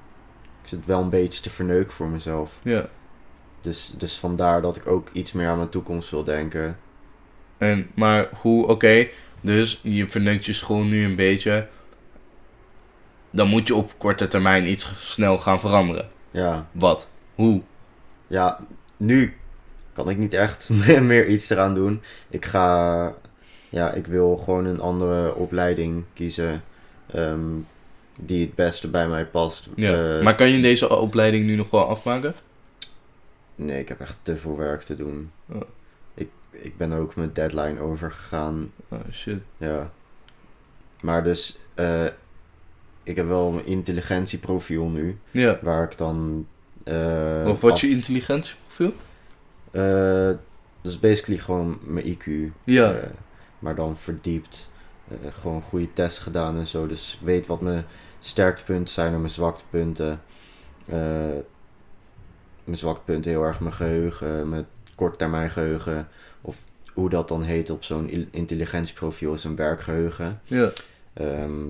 Ik 0.61 0.67
zit 0.67 0.85
wel 0.85 1.01
een 1.01 1.09
beetje 1.09 1.41
te 1.41 1.49
verneuken 1.49 1.93
voor 1.93 2.07
mezelf. 2.07 2.59
Ja. 2.63 2.87
Dus, 3.61 3.93
dus 3.97 4.17
vandaar 4.17 4.61
dat 4.61 4.75
ik 4.75 4.87
ook 4.87 5.09
iets 5.11 5.31
meer 5.31 5.47
aan 5.47 5.57
mijn 5.57 5.69
toekomst 5.69 6.09
wil 6.09 6.23
denken. 6.23 6.79
En, 7.57 7.89
maar 7.95 8.29
hoe, 8.41 8.67
oké, 8.67 9.07
dus 9.41 9.79
je 9.83 10.07
verneukt 10.07 10.45
je 10.45 10.53
school 10.53 10.83
nu 10.83 11.05
een 11.05 11.15
beetje. 11.15 11.67
Dan 13.29 13.47
moet 13.47 13.67
je 13.67 13.75
op 13.75 13.93
korte 13.97 14.27
termijn 14.27 14.69
iets 14.69 14.91
snel 14.97 15.37
gaan 15.37 15.59
veranderen. 15.59 16.09
Ja, 16.31 16.69
Wat? 16.71 17.07
Hoe? 17.35 17.61
Ja 18.29 18.59
nu 18.97 19.33
kan 19.93 20.09
ik 20.09 20.17
niet 20.17 20.33
echt 20.33 20.69
meer 21.01 21.27
iets 21.27 21.49
eraan 21.49 21.73
doen. 21.73 22.01
Ik 22.29 22.45
ga. 22.45 23.13
Ja, 23.69 23.91
ik 23.91 24.07
wil 24.07 24.37
gewoon 24.37 24.65
een 24.65 24.79
andere 24.79 25.35
opleiding 25.35 26.03
kiezen. 26.13 26.63
ehm, 27.13 27.49
die 28.21 28.45
het 28.45 28.55
beste 28.55 28.87
bij 28.87 29.07
mij 29.07 29.25
past. 29.25 29.69
Ja. 29.75 30.17
Eh, 30.17 30.23
maar 30.23 30.35
kan 30.35 30.49
je 30.49 30.61
deze 30.61 30.97
opleiding 30.97 31.45
nu 31.45 31.55
nog 31.55 31.69
wel 31.69 31.87
afmaken? 31.87 32.33
Nee, 33.55 33.79
ik 33.79 33.87
heb 33.87 33.99
echt 33.99 34.17
te 34.21 34.35
veel 34.37 34.57
werk 34.57 34.81
te 34.81 34.95
doen. 34.95 35.31
Oh. 35.51 35.61
Ik, 36.13 36.29
ik 36.51 36.77
ben 36.77 36.93
ook 36.93 37.15
mijn 37.15 37.33
deadline 37.33 37.79
overgegaan. 37.79 38.71
Oh 38.87 38.99
shit. 39.11 39.39
Ja. 39.57 39.91
Maar 41.01 41.23
dus, 41.23 41.59
eh, 41.73 42.05
ik 43.03 43.15
heb 43.15 43.27
wel 43.27 43.51
mijn 43.51 43.65
intelligentieprofiel 43.65 44.89
nu. 44.89 45.19
Ja. 45.31 45.59
Waar 45.61 45.83
ik 45.83 45.97
dan. 45.97 46.47
Eh, 46.89 47.47
of 47.47 47.61
wat 47.61 47.71
af- 47.71 47.81
je 47.81 47.89
intelligentieprofiel? 47.89 48.93
eh, 49.71 50.29
dus 50.81 50.99
basically 50.99 51.39
gewoon 51.39 51.79
mijn 51.83 52.05
IQ. 52.17 52.51
Ja. 52.63 52.91
eh, 52.93 53.09
maar 53.59 53.75
dan 53.75 53.97
verdiept. 53.97 54.69
gewoon 55.31 55.61
goede 55.61 55.93
tests 55.93 56.19
gedaan 56.19 56.57
en 56.57 56.67
zo. 56.67 56.87
Dus 56.87 57.19
weet 57.23 57.47
wat 57.47 57.61
mijn 57.61 57.85
sterktepunten 58.19 58.93
zijn 58.93 59.13
en 59.13 59.19
mijn 59.19 59.33
zwaktepunten. 59.33 60.21
Mijn 62.63 62.77
zwaktepunten 62.77 63.31
heel 63.31 63.43
erg 63.43 63.59
mijn 63.59 63.73
geheugen, 63.73 64.49
mijn 64.49 64.65
korttermijn 64.95 65.49
geheugen. 65.49 66.07
Of 66.41 66.57
hoe 66.93 67.09
dat 67.09 67.27
dan 67.27 67.43
heet 67.43 67.69
op 67.69 67.83
zo'n 67.83 68.27
intelligentieprofiel 68.31 69.33
is 69.33 69.43
een 69.43 69.55
werkgeheugen. 69.55 70.41
Ja. 70.43 70.71
Ehm, 71.13 71.65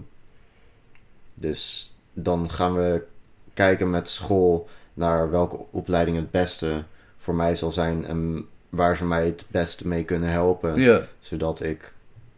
dus 1.34 1.94
dan 2.14 2.50
gaan 2.52 2.74
we 2.76 3.06
kijken 3.54 3.90
met 3.90 4.10
school 4.10 4.70
naar 5.00 5.32
welke 5.32 5.58
opleiding 5.72 6.18
het 6.18 6.32
beste 6.32 6.84
voor 7.18 7.36
mij 7.36 7.56
zal 7.56 7.72
zijn 7.72 8.06
en 8.06 8.46
waar 8.70 8.96
ze 8.98 9.06
mij 9.06 9.26
het 9.26 9.46
beste 9.48 9.88
mee 9.88 10.04
kunnen 10.04 10.30
helpen, 10.30 10.80
Ja. 10.82 11.08
zodat 11.20 11.64
ik 11.64 11.94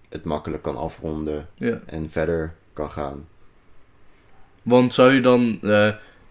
het 0.09 0.23
makkelijk 0.23 0.63
kan 0.63 0.77
afronden 0.77 1.47
Ja. 1.55 1.79
en 1.85 2.09
verder 2.09 2.53
kan 2.73 2.91
gaan. 2.91 3.27
Want 4.61 4.93
zou 4.93 5.11
je 5.13 5.21
dan, 5.21 5.59
eh, 5.61 5.89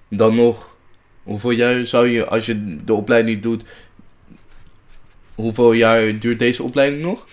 dan 0.09 0.35
nog, 0.35 0.77
hoeveel 1.23 1.51
jaar 1.51 1.87
zou 1.87 2.07
je, 2.07 2.27
als 2.27 2.47
je 2.47 2.85
de 2.85 2.95
opleiding 2.95 3.35
niet 3.35 3.43
doet, 3.43 3.65
hoeveel 5.35 5.73
jaar 5.73 6.19
duurt 6.19 6.39
deze 6.39 6.63
opleiding 6.63 7.03
nog? 7.03 7.27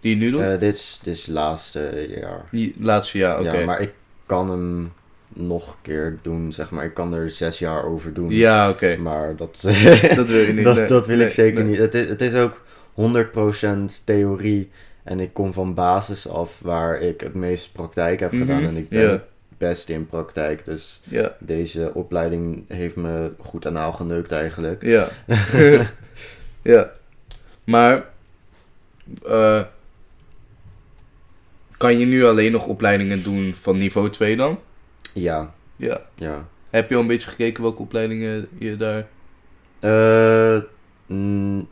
Die 0.00 0.10
je 0.14 0.20
nu 0.20 0.30
doet? 0.30 0.40
Eh, 0.40 0.58
dit, 0.58 0.74
is, 0.74 1.00
dit 1.02 1.14
is 1.14 1.26
laatste 1.26 2.06
jaar. 2.20 2.44
Die 2.50 2.74
laatste 2.78 3.18
jaar, 3.18 3.40
oké. 3.40 3.56
Ja, 3.58 3.64
maar 3.64 3.80
ik 3.80 3.92
kan 4.26 4.50
hem 4.50 4.92
nog 5.38 5.68
een 5.68 5.78
keer 5.82 6.18
doen, 6.22 6.52
zeg 6.52 6.70
maar. 6.70 6.84
Ik 6.84 6.94
kan 6.94 7.14
er 7.14 7.30
zes 7.30 7.58
jaar 7.58 7.84
over 7.84 8.12
doen. 8.14 8.30
Ja, 8.30 8.68
oké. 8.70 8.96
Maar 8.96 9.36
dat, 9.36 9.60
Dat 10.16 10.28
wil 10.28 10.40
je 10.40 10.52
niet. 10.54 10.64
dat, 10.64 10.76
nee. 10.76 10.86
dat 10.88 11.06
wil 11.06 11.16
Nee, 11.16 11.26
ik 11.26 11.32
zeker 11.32 11.62
nee. 11.62 11.70
niet. 11.70 11.78
Het 11.80 11.94
is, 11.94 12.08
het 12.08 12.20
is 12.22 12.34
ook 12.34 12.60
100% 12.94 14.04
theorie. 14.04 14.70
En 15.04 15.20
ik 15.20 15.32
kom 15.32 15.52
van 15.52 15.74
basis 15.74 16.28
af 16.28 16.58
waar 16.62 17.00
ik 17.00 17.20
het 17.20 17.34
meeste 17.34 17.72
praktijk 17.72 18.20
heb 18.20 18.32
Mhm, 18.32 18.40
gedaan. 18.40 18.62
En 18.64 18.76
ik 18.76 18.88
ben 18.88 19.10
het 19.10 19.22
beste 19.58 19.92
in 19.92 20.06
praktijk. 20.06 20.64
Dus 20.64 21.02
deze 21.38 21.90
opleiding 21.94 22.64
heeft 22.68 22.96
me 22.96 23.30
goed 23.38 23.66
aan 23.66 23.72
naal 23.72 23.92
geneukt 23.92 24.32
eigenlijk. 24.32 24.82
ja. 24.82 25.08
ja. 26.62 26.90
Maar, 27.64 28.04
eh, 29.26 29.62
kan 31.76 31.98
je 31.98 32.06
nu 32.06 32.24
alleen 32.24 32.52
nog 32.52 32.66
opleidingen 32.66 33.22
doen 33.22 33.54
van 33.54 33.76
niveau 33.78 34.10
2 34.10 34.36
dan? 34.36 34.58
Ja, 35.20 35.54
Ja. 35.76 36.00
ja. 36.14 36.48
Heb 36.70 36.88
je 36.88 36.94
al 36.94 37.00
een 37.00 37.06
beetje 37.06 37.28
gekeken 37.30 37.62
welke 37.62 37.82
opleidingen 37.82 38.48
je 38.58 38.76
daar... 38.76 39.06
Eh, 39.80 40.62
mm, 41.06 41.68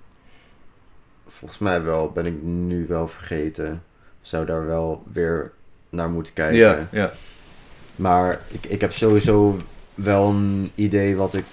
volgens 1.27 1.59
mij 1.61 1.83
wel, 1.83 2.11
ben 2.11 2.27
ik 2.27 2.43
nu 2.43 2.87
wel 2.87 3.09
vergeten. 3.09 3.83
Zou 4.21 4.47
daar 4.47 4.67
wel 4.67 5.05
weer 5.13 5.53
naar 5.91 6.11
moeten 6.11 6.33
kijken. 6.33 6.57
Ja, 6.59 6.89
ja. 6.93 7.13
Maar 7.97 8.41
ik, 8.49 8.67
ik 8.67 8.81
heb 8.81 8.93
sowieso 8.93 9.59
wel 9.95 10.29
een 10.29 10.71
idee 10.75 11.17
wat 11.17 11.35
ik 11.35 11.45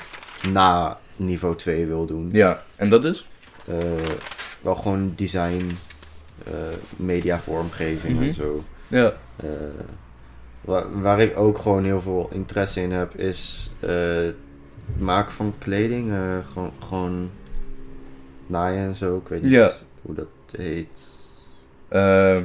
na 0.50 1.00
niveau 1.16 1.56
2 1.56 1.86
wil 1.86 2.06
doen. 2.06 2.30
Ja, 2.32 2.64
en 2.76 2.90
dat 2.90 3.06
is? 3.06 3.28
Eh, 3.68 3.76
wel 4.62 4.76
gewoon 4.76 5.14
design, 5.16 5.72
eh 6.46 6.52
mediavormgeving 6.96 8.16
Mhm. 8.16 8.24
en 8.24 8.34
zo. 8.34 8.64
Ja. 8.88 9.14
Waar, 10.66 11.02
waar 11.02 11.20
ik 11.20 11.38
ook 11.38 11.58
gewoon 11.58 11.84
heel 11.84 12.02
veel 12.02 12.30
interesse 12.32 12.82
in 12.82 12.92
heb, 12.92 13.16
is 13.16 13.72
eh, 13.80 13.90
het 14.16 14.36
maken 14.98 15.32
van 15.34 15.54
kleding. 15.58 16.12
eh, 16.12 16.38
gewoon, 16.54 16.72
gewoon 16.88 17.30
naaien 18.48 18.84
en 18.84 18.96
zo. 18.96 19.18
Ik 19.18 19.28
weet 19.28 19.42
niet 19.42 19.52
Ja. 19.52 19.72
hoe 20.02 20.16
dat 20.16 20.28
heet. 20.58 21.18
Eh 21.88 22.38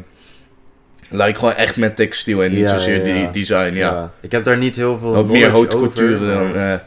lijkt 1.10 1.38
gewoon 1.38 1.54
echt 1.54 1.76
met 1.76 1.96
textiel 1.96 2.42
en 2.42 2.50
niet 2.50 2.58
Ja, 2.58 2.68
zozeer 2.68 3.06
ja, 3.06 3.14
die 3.14 3.30
design, 3.30 3.74
ja. 3.74 4.12
Ik 4.20 4.32
heb 4.32 4.44
daar 4.44 4.58
niet 4.58 4.74
heel 4.76 4.98
veel 4.98 5.24
meer 5.24 5.50
haute 5.50 5.76
couture 5.76 6.26
dan... 6.34 6.50
maar- 6.52 6.86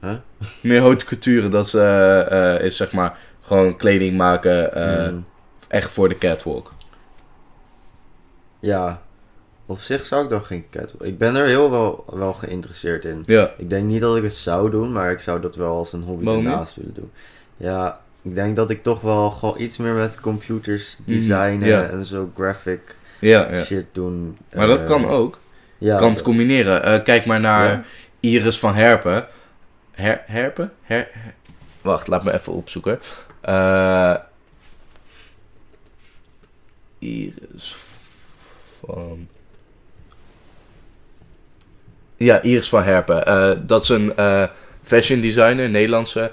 Huh? 0.00 0.14
Meer 0.60 0.80
haute 0.80 1.04
couture, 1.04 1.48
dat 1.48 1.64
is, 1.66 1.74
is 2.64 2.76
zeg 2.76 2.92
maar 2.92 3.18
gewoon 3.40 3.76
kleding 3.76 4.16
maken, 4.16 4.70
Mm, 5.14 5.24
echt 5.68 5.90
voor 5.92 6.08
de 6.08 6.18
catwalk. 6.18 6.72
ja, 8.60 9.02
op 9.66 9.80
zich 9.80 10.06
zou 10.06 10.24
ik 10.24 10.30
dan 10.30 10.44
geen 10.44 10.64
catwalk... 10.70 11.02
Ik 11.02 11.18
ben 11.18 11.36
er 11.36 11.46
heel 11.46 11.70
wel, 11.70 12.04
wel 12.12 12.32
geïnteresseerd 12.32 13.04
in. 13.04 13.22
Ja, 13.26 13.52
Ik 13.58 13.70
denk 13.70 13.84
niet 13.84 14.00
dat 14.00 14.16
ik 14.16 14.22
het 14.22 14.34
zou 14.34 14.70
doen, 14.70 14.92
maar 14.92 15.10
ik 15.10 15.20
zou 15.20 15.40
dat 15.40 15.56
wel 15.56 15.76
als 15.76 15.92
een 15.92 16.02
hobby 16.02 16.24
ernaast 16.36 16.76
willen 16.76 16.94
doen. 16.94 17.10
Ja, 17.56 18.00
ik 18.22 18.34
denk 18.34 18.56
dat 18.56 18.70
ik 18.70 18.82
toch 18.82 19.00
wel 19.00 19.30
gewoon 19.30 19.60
iets 19.60 19.76
meer 19.76 19.92
met 19.92 20.20
computers 20.20 20.96
Mhm, 20.98 21.10
designen 21.10 21.90
en 21.90 22.04
zo 22.04 22.30
graphic 22.36 22.94
shit 23.64 23.86
doen. 23.92 24.38
Maar 24.54 24.66
dat 24.66 24.80
Eh, 24.80 24.86
kan 24.86 25.06
ook. 25.06 25.38
Ja, 25.78 25.98
kan 25.98 26.10
het 26.10 26.22
combineren. 26.22 26.82
Eh, 26.82 27.04
kijk 27.04 27.26
maar 27.26 27.40
naar. 27.40 27.86
Iris 28.20 28.58
van 28.58 28.74
Herpen. 28.74 29.26
Her, 29.90 30.22
Herpen? 30.26 30.72
Her, 30.82 31.08
her- 31.12 31.34
Wacht, 31.80 32.06
laat 32.06 32.24
me 32.24 32.32
even 32.34 32.52
opzoeken. 32.52 32.98
Eh, 33.40 34.14
Iris 36.98 37.76
van... 38.86 39.28
Ja, 42.16 42.40
Iris 42.40 42.68
van 42.68 42.82
Herpen. 42.82 43.26
Eh, 43.26 43.50
dat 43.66 43.82
is 43.82 43.88
een 43.88 44.16
eh, 44.16 44.42
fashion 44.82 45.20
designer, 45.20 45.68
Nederlandse. 45.70 46.32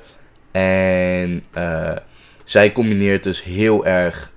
En 0.52 1.42
eh, 1.52 1.92
zij 2.44 2.72
combineert 2.72 3.24
dus 3.24 3.44
heel 3.44 3.86
erg 3.86 4.32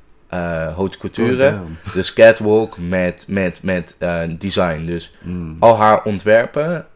haute 0.77 0.99
couture. 0.99 1.49
Oh. 1.49 1.95
Dus 1.95 2.13
catwalk 2.13 2.79
met, 2.79 3.25
met, 3.29 3.63
met 3.63 3.97
design. 4.39 4.85
Dus 4.85 5.15
Mm. 5.23 5.57
al 5.61 5.77
haar 5.77 6.03
ontwerpen 6.05 6.87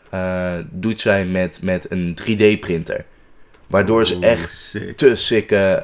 doet 0.70 1.00
zij 1.00 1.24
met, 1.24 1.58
met 1.62 1.86
een 1.90 2.18
3D-printer. 2.22 3.04
Waardoor 3.66 4.06
ze 4.06 4.14
Oh, 4.14 4.24
echt 4.24 4.56
sick. 4.56 4.96
te 4.96 5.14
sikke 5.14 5.82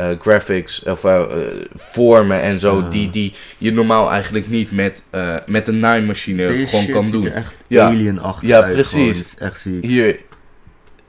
eh, 0.00 0.20
graphics 0.20 0.82
of 0.82 1.04
eh, 1.04 1.20
eh, 1.20 1.26
vormen 1.74 2.40
en 2.40 2.58
zo, 2.58 2.78
Ah. 2.80 2.90
die, 2.90 3.10
die 3.10 3.32
je 3.58 3.72
normaal 3.72 4.10
eigenlijk 4.10 4.48
niet 4.48 4.70
met, 4.72 5.02
met 5.46 5.68
een 5.68 5.78
naaimachine 5.78 6.46
Deze 6.46 6.66
gewoon 6.66 6.84
shit 6.84 6.92
kan 6.94 7.02
ziet 7.02 7.12
doen. 7.12 7.24
er 7.26 7.32
echt 7.32 7.54
Ja. 7.66 7.86
alien-achtig 7.86 8.48
Ja, 8.48 8.62
uit. 8.62 8.72
precies. 8.72 9.20
is 9.20 9.34
echt 9.38 9.60
ziek. 9.60 9.84
Hier, 9.84 10.18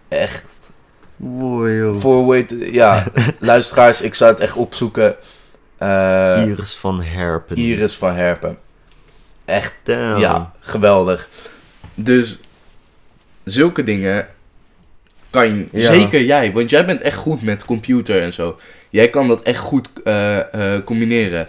echt, 0.08 0.44
Wow, 1.16 2.00
voor 2.00 2.46
ja, 2.72 3.04
luisteraars, 3.39 4.02
ik 4.02 4.16
zou 4.16 4.32
het 4.32 4.39
echt 4.39 4.56
opzoeken. 4.56 5.16
Iris 6.46 6.74
van 6.74 7.02
Herpen. 7.04 7.56
Iris 7.58 7.96
van 7.96 8.14
Herpen. 8.16 8.58
Echt 9.46 9.74
Damn. 9.84 10.20
Ja, 10.20 10.54
geweldig. 10.60 11.30
Dus 11.96 12.39
zulke 13.44 13.84
dingen 13.84 14.28
kan 15.30 15.68
Ja. 15.72 15.94
zeker 15.94 16.24
jij, 16.24 16.52
want 16.52 16.70
jij 16.70 16.86
bent 16.86 17.02
echt 17.02 17.18
goed 17.18 17.42
met 17.42 17.66
computer 17.66 18.22
en 18.22 18.34
zo. 18.34 18.60
Jij 18.92 19.10
kan 19.10 19.28
dat 19.28 19.42
echt 19.42 19.60
goed 19.60 19.89
eh, 20.04 20.76
eh, 20.76 20.84
combineren. 20.84 21.48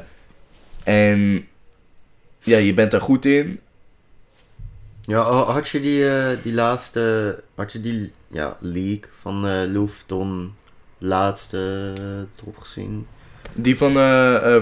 En 0.85 1.47
ja, 2.39 2.59
je 2.59 2.75
bent 2.75 2.93
er 2.93 3.01
goed 3.01 3.25
in. 3.25 3.61
Ja, 5.01 5.23
had 5.31 5.69
je 5.69 5.81
die, 5.81 6.09
eh, 6.09 6.37
die 6.43 6.53
laatste, 6.53 7.43
had 7.55 7.73
je 7.73 7.81
die 7.81 8.13
ja, 8.31 8.57
leak 8.61 9.11
van 9.21 9.41
Louis 9.73 9.91
Vuitton 9.91 10.55
laatste 10.99 11.93
drop 12.37 12.59
gezien? 12.59 13.07
Die 13.55 13.77
van 13.77 13.93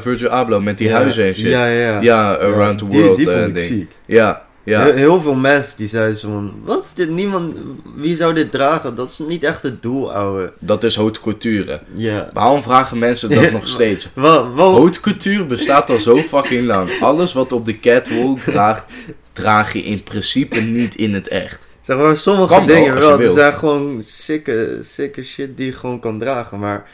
Virgil 0.00 0.28
Abloh 0.28 0.62
met 0.62 0.78
die 0.78 0.88
Ja, 0.88 0.96
huizen 0.96 1.24
en 1.24 1.34
shit. 1.34 1.50
Ja, 1.50 1.66
ja, 1.66 1.90
ja. 1.90 2.00
Ja, 2.00 2.36
Around 2.36 2.78
the 2.78 2.88
die, 2.88 3.00
World 3.00 3.16
Die 3.16 3.30
eh, 3.30 3.42
vond 3.42 3.56
ik 3.56 3.62
ziek. 3.62 3.92
Ja, 4.06 4.46
ja. 4.70 4.82
Heel, 4.84 4.92
heel 4.92 5.20
veel 5.20 5.34
mensen 5.34 5.76
die 5.76 5.86
zeiden 5.88 6.18
zo 6.18 6.28
van, 6.28 6.54
wat 6.64 6.84
is 6.84 6.94
dit? 6.94 7.10
Niemand, 7.10 7.56
wie 7.96 8.16
zou 8.16 8.34
dit 8.34 8.50
dragen? 8.50 8.94
Dat 8.94 9.10
is 9.10 9.18
niet 9.28 9.44
echt 9.44 9.62
het 9.62 9.82
doel, 9.82 10.12
ouwe. 10.12 10.52
Dat 10.58 10.84
is 10.84 10.96
haute 10.96 11.20
couture. 11.20 11.80
Ja. 11.94 12.30
Waarom 12.32 12.62
vragen 12.62 12.98
mensen 12.98 13.30
dat 13.30 13.50
nog 13.60 13.68
steeds? 13.68 14.08
Wat, 14.14 14.46
wat, 14.54 14.76
Haute 14.76 15.00
couture 15.00 15.44
bestaat 15.44 15.90
al 15.90 15.98
zo 15.98 16.16
fucking 16.16 16.64
lang. 16.64 16.90
Alles 17.00 17.32
wat 17.32 17.52
op 17.52 17.64
de 17.66 17.80
catwalk 17.80 18.38
draagt, 18.38 18.84
draag 19.32 19.72
je 19.72 19.82
in 19.82 20.02
principe 20.02 20.60
niet 20.60 20.94
in 20.94 21.14
het 21.14 21.28
echt. 21.28 21.68
Zeg 21.80 21.96
maar, 21.96 22.16
sommige 22.16 22.54
Kan 22.54 22.66
wel, 22.66 22.76
dingen 22.76 22.94
wel. 22.94 23.10
Er 23.10 23.18
wil. 23.18 23.32
zijn 23.32 23.54
gewoon 23.54 24.02
sikke, 24.06 24.78
sikke 24.82 25.22
shit 25.22 25.56
die 25.56 25.66
je 25.66 25.72
gewoon 25.72 26.00
kan 26.00 26.18
dragen. 26.18 26.58
Maar 26.58 26.88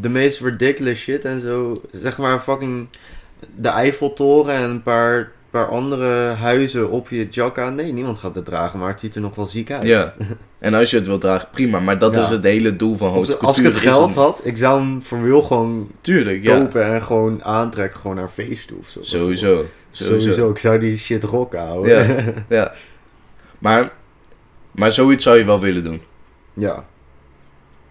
de 0.00 0.08
meest 0.08 0.40
ridiculous 0.40 0.98
shit 0.98 1.24
en 1.24 1.40
zo. 1.40 1.74
Zeg 1.92 2.18
maar 2.18 2.40
fucking 2.40 2.88
de 3.56 3.68
Eiffeltoren 3.68 4.54
en 4.54 4.70
een 4.70 4.82
paar, 4.82 5.32
paar 5.50 5.68
andere 5.68 6.34
huizen 6.34 6.90
op 6.90 7.08
je 7.08 7.28
jacka. 7.30 7.70
Nee, 7.70 7.92
niemand 7.92 8.18
gaat 8.18 8.34
het 8.34 8.44
dragen, 8.44 8.78
maar 8.78 8.88
het 8.88 9.00
ziet 9.00 9.14
er 9.14 9.20
nog 9.20 9.34
wel 9.34 9.46
ziek 9.46 9.70
uit. 9.70 9.82
Ja. 9.82 10.14
En 10.58 10.74
als 10.74 10.90
je 10.90 10.96
het 10.96 11.06
wil 11.06 11.18
dragen, 11.18 11.48
prima. 11.50 11.80
Maar 11.80 11.98
dat 11.98 12.14
Ja. 12.14 12.22
is 12.22 12.28
het 12.28 12.44
hele 12.44 12.76
doel 12.76 12.96
van 12.96 13.10
haute 13.12 13.26
Als, 13.32 13.38
couture. 13.38 13.46
als 13.46 13.58
ik 13.76 13.82
het 13.82 13.92
geld 13.92 14.12
had, 14.14 14.40
ik 14.44 14.56
zou 14.56 14.80
hem 14.80 15.02
voor 15.02 15.22
wil 15.22 15.42
gewoon 15.42 15.90
Tuurlijk, 16.00 16.42
ja. 16.42 16.58
kopen 16.58 16.84
en 16.84 17.02
gewoon 17.02 17.44
aantrekken. 17.44 18.00
Gewoon 18.00 18.16
naar 18.16 18.28
feest 18.28 18.68
toe 18.68 18.78
of 18.78 18.88
zo. 18.88 19.02
Sowieso. 19.02 19.64
Sowieso. 19.90 20.18
Sowieso. 20.20 20.50
Ik 20.50 20.58
zou 20.58 20.78
die 20.78 20.96
shit 20.96 21.24
rocken 21.24 21.60
houden. 21.66 22.06
Ja. 22.16 22.32
ja. 22.56 22.72
Maar, 23.58 23.92
maar 24.70 24.92
zoiets 24.92 25.22
zou 25.24 25.38
je 25.38 25.44
wel 25.44 25.60
willen 25.60 25.82
doen. 25.82 26.00
ja. 26.52 26.84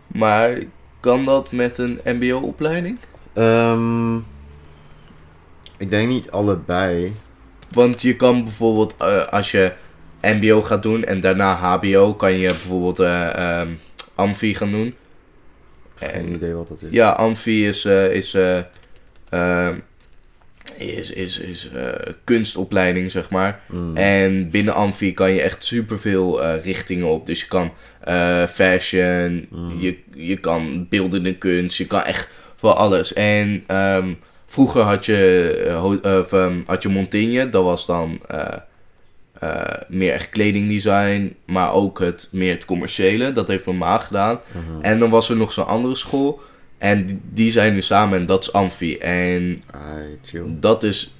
Maar 0.07 0.57
kan 0.99 1.25
dat 1.25 1.51
met 1.51 1.77
een 1.77 1.99
mbo-opleiding? 2.05 2.97
Ehm, 3.33 4.15
Ik 5.77 5.89
denk 5.89 6.09
niet 6.09 6.31
allebei. 6.31 7.13
Want 7.71 8.01
je 8.01 8.15
kan 8.15 8.43
bijvoorbeeld, 8.43 8.95
eh, 8.97 9.25
als 9.27 9.51
je 9.51 9.73
MBO 10.21 10.61
gaat 10.61 10.83
doen 10.83 11.03
en 11.03 11.21
daarna 11.21 11.53
HBO, 11.53 12.13
kan 12.13 12.33
je 12.33 12.47
bijvoorbeeld 12.47 12.99
eh 12.99 13.35
ehm, 13.59 13.71
Amfi 14.15 14.55
gaan 14.55 14.71
doen. 14.71 14.95
Geen 15.95 16.33
idee 16.33 16.53
wat 16.53 16.67
dat 16.67 16.81
is. 16.81 16.87
Ja, 16.91 17.09
Amfi 17.09 17.67
is, 17.67 17.85
eh, 17.85 18.11
is, 18.13 18.33
eh, 18.33 18.59
ehm, 19.29 19.79
is, 20.77 21.11
is, 21.11 21.39
is 21.39 21.69
eh, 21.71 22.13
kunstopleiding, 22.23 23.11
zeg 23.11 23.29
maar. 23.29 23.61
Mm. 23.69 23.97
En 23.97 24.49
binnen 24.49 24.73
Amfi 24.73 25.13
kan 25.13 25.31
je 25.31 25.41
echt 25.41 25.63
superveel 25.63 26.43
richtingen 26.55 27.07
op. 27.07 27.25
Dus 27.25 27.39
je 27.41 27.47
kan 27.47 27.71
fashion, 28.49 29.47
Mm. 29.49 29.79
je, 29.79 29.97
je 30.13 30.37
kan 30.37 30.87
beeldende 30.89 31.35
kunst, 31.37 31.77
je 31.77 31.87
kan 31.87 32.03
echt 32.03 32.29
voor 32.55 32.73
alles. 32.73 33.13
En 33.13 33.63
ehm, 33.67 34.13
vroeger 34.47 34.81
had 34.81 35.05
je, 35.05 35.49
eh, 35.67 36.19
of, 36.19 36.33
ehm, 36.33 36.61
had 36.65 36.83
je 36.83 36.89
Montaigne, 36.89 37.47
dat 37.47 37.63
was 37.63 37.85
dan 37.85 38.19
eh, 38.27 38.53
meer 39.87 40.13
echt 40.13 40.29
kledingdesign, 40.29 41.35
maar 41.45 41.73
ook 41.73 41.99
het, 41.99 42.29
meer 42.31 42.53
het 42.53 42.65
commerciële. 42.65 43.31
Dat 43.31 43.47
heeft 43.47 43.65
mijn 43.65 43.77
ma 43.77 43.97
gedaan. 43.97 44.39
Mhm. 44.51 44.81
En 44.81 44.99
dan 44.99 45.09
was 45.09 45.29
er 45.29 45.35
nog 45.37 45.53
zo'n 45.53 45.65
andere 45.65 45.95
school. 45.95 46.39
En 46.77 47.21
die, 47.31 47.51
zijn 47.51 47.73
nu 47.73 47.81
samen 47.81 48.19
en 48.19 48.25
dat 48.25 48.41
is 48.41 48.53
Amfi. 48.53 48.97
En 48.97 49.61
dat 50.59 50.83
is 50.83 51.13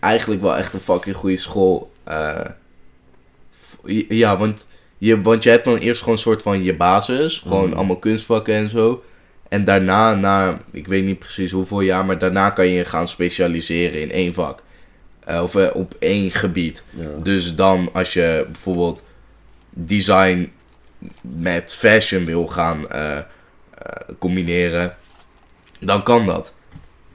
eigenlijk 0.00 0.42
wel 0.42 0.56
echt 0.56 0.74
een 0.74 0.80
fucking 0.80 1.16
goede 1.16 1.36
school. 1.36 1.92
Ja, 4.08 4.36
want 4.36 4.68
je, 4.98 5.20
want 5.20 5.42
je 5.42 5.50
hebt 5.50 5.64
dan 5.64 5.76
eerst 5.76 6.00
gewoon 6.00 6.14
een 6.14 6.20
soort 6.20 6.42
van 6.42 6.62
je 6.62 6.76
basis. 6.76 7.38
Gewoon 7.38 7.68
Mhm. 7.68 7.76
allemaal 7.76 7.98
kunstvakken 7.98 8.54
en 8.54 8.68
zo. 8.68 9.02
En 9.54 9.64
daarna, 9.64 10.14
na, 10.14 10.60
ik 10.70 10.86
weet 10.86 11.04
niet 11.04 11.18
precies 11.18 11.50
hoeveel 11.50 11.80
jaar, 11.80 12.04
maar 12.04 12.18
daarna 12.18 12.50
kan 12.50 12.66
je 12.66 12.84
gaan 12.84 13.08
specialiseren 13.08 14.00
in 14.00 14.10
één 14.10 14.34
vak. 14.34 14.62
Eh, 15.24 15.42
of 15.42 15.54
eh, 15.54 15.74
op 15.74 15.94
één 15.98 16.30
gebied. 16.30 16.84
Ja. 16.90 17.08
Dus 17.22 17.54
dan 17.54 17.90
als 17.92 18.12
je 18.12 18.46
bijvoorbeeld 18.52 19.04
design 19.70 20.52
met 21.20 21.74
fashion 21.74 22.24
wil 22.24 22.46
gaan 22.46 22.90
eh, 22.90 23.18
combineren, 24.18 24.96
dan 25.80 26.02
kan 26.02 26.26
dat. 26.26 26.54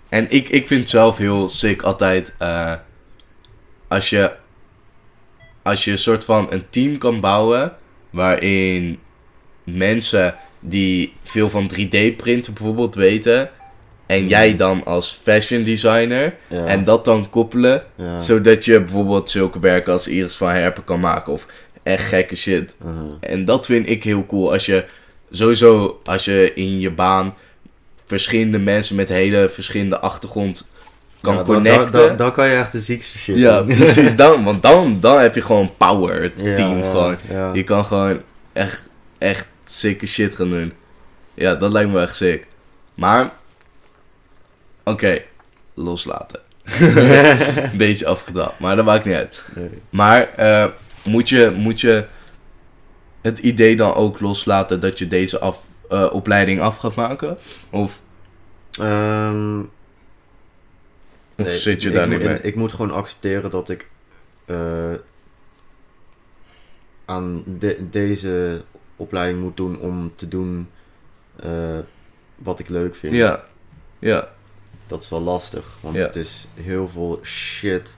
En 0.09 0.31
ik, 0.31 0.49
ik 0.49 0.67
vind 0.67 0.89
zelf 0.89 1.17
heel 1.17 1.49
sick 1.49 1.81
altijd 1.81 2.35
als 3.87 4.09
je 4.09 4.31
als 5.61 5.85
je 5.85 5.91
een 5.91 5.97
soort 5.97 6.25
van 6.25 6.51
een 6.51 6.69
team 6.69 6.97
kan 6.97 7.19
bouwen 7.19 7.73
waarin 8.09 8.99
mensen 9.63 10.35
die 10.59 11.13
veel 11.23 11.49
van 11.49 11.71
3D 11.73 12.15
printen 12.17 12.53
bijvoorbeeld 12.53 12.95
weten 12.95 13.49
en 14.05 14.27
jij 14.27 14.55
dan 14.55 14.85
als 14.85 15.19
fashion 15.23 15.63
designer 15.63 16.35
Ja. 16.49 16.65
en 16.65 16.83
dat 16.83 17.05
dan 17.05 17.29
koppelen 17.29 17.83
ja. 17.95 18.19
zodat 18.19 18.65
je 18.65 18.79
bijvoorbeeld 18.79 19.29
zulke 19.29 19.59
werken 19.59 19.91
als 19.91 20.07
Iris 20.07 20.35
van 20.35 20.49
Herpen 20.49 20.83
kan 20.83 20.99
maken. 20.99 21.33
Of 21.33 21.45
echt 21.83 22.03
gekke 22.07 22.35
shit. 22.35 22.75
Mhm. 22.83 23.05
En 23.19 23.45
dat 23.45 23.65
vind 23.65 23.89
ik 23.89 24.03
heel 24.03 24.25
cool. 24.25 24.51
Als 24.51 24.65
je 24.65 24.85
sowieso, 25.31 25.99
als 26.03 26.25
je 26.25 26.51
in 26.53 26.79
je 26.79 26.91
baan 26.91 27.35
verschillende 28.05 28.59
mensen 28.59 28.95
met 28.95 29.09
hele 29.09 29.49
verschillende 29.49 29.99
achtergrond 29.99 30.69
kan 31.21 31.33
Ja, 31.35 31.41
connecten. 31.41 31.91
Dan, 31.91 32.07
dan, 32.07 32.17
dan 32.17 32.31
kan 32.31 32.47
je 32.47 32.55
echt 32.55 32.71
de 32.71 32.79
ziekste 32.79 33.17
shit 33.17 33.37
ja, 33.37 33.61
doen. 33.61 33.77
precies. 33.77 34.15
Dan, 34.23 34.43
want 34.43 34.61
dan, 34.61 34.97
dan 34.99 35.19
heb 35.19 35.35
je 35.35 35.41
gewoon 35.41 35.71
power, 35.77 36.33
team. 36.55 36.83
gewoon. 36.83 37.15
Je 37.53 37.63
kan 37.63 37.85
gewoon 37.85 38.21
echt, 38.53 38.83
echt 39.17 39.47
sikke 39.69 40.05
shit 40.05 40.35
gaan 40.35 40.49
doen. 40.49 40.73
Ja, 41.33 41.55
dat 41.55 41.71
lijkt 41.71 41.91
me 41.91 41.99
echt 42.01 42.15
sick. 42.15 42.47
Maar, 42.93 43.31
oké, 44.83 45.21
loslaten. 45.73 46.39
Een 47.71 47.77
beetje 47.77 48.05
afgedwaald, 48.07 48.59
maar 48.59 48.75
dat 48.75 48.85
maakt 48.85 49.05
niet 49.05 49.13
uit. 49.15 49.43
Nee. 49.55 49.69
Maar 49.89 50.33
eh, 50.33 50.65
moet, 51.05 51.29
je, 51.29 51.53
moet 51.55 51.81
je 51.81 52.05
het 53.21 53.39
idee 53.39 53.75
dan 53.75 53.93
ook 53.93 54.19
loslaten 54.19 54.79
dat 54.79 54.99
je 54.99 55.07
deze 55.07 55.39
af, 55.39 55.65
eh, 55.89 56.09
opleiding 56.11 56.59
af 56.61 56.77
gaat 56.77 56.95
maken? 56.95 57.37
Of, 57.69 58.01
Ehm, 58.79 59.59
of 59.59 61.45
nee, 61.45 61.55
zit 61.55 61.81
je 61.81 61.89
ik 61.89 61.95
daar 61.95 62.07
niet 62.07 62.23
mee? 62.23 62.41
Ik 62.41 62.55
moet 62.55 62.71
gewoon 62.73 62.91
accepteren 62.91 63.49
dat 63.49 63.69
ik 63.69 63.89
eh, 64.45 64.93
aan 67.05 67.43
de- 67.45 67.89
deze 67.89 68.61
opleiding 68.99 69.41
moet 69.41 69.57
doen 69.57 69.79
om 69.79 70.11
te 70.15 70.27
doen 70.27 70.69
eh, 71.35 71.77
wat 72.35 72.59
ik 72.59 72.69
leuk 72.69 72.95
vind. 72.95 73.13
Ja, 73.13 73.43
ja, 73.99 74.29
Dat 74.87 75.03
is 75.03 75.09
wel 75.09 75.21
lastig, 75.21 75.77
want 75.81 75.95
Ja. 75.95 76.01
het 76.01 76.15
is 76.15 76.47
heel 76.53 76.87
veel 76.87 77.19
shit. 77.23 77.97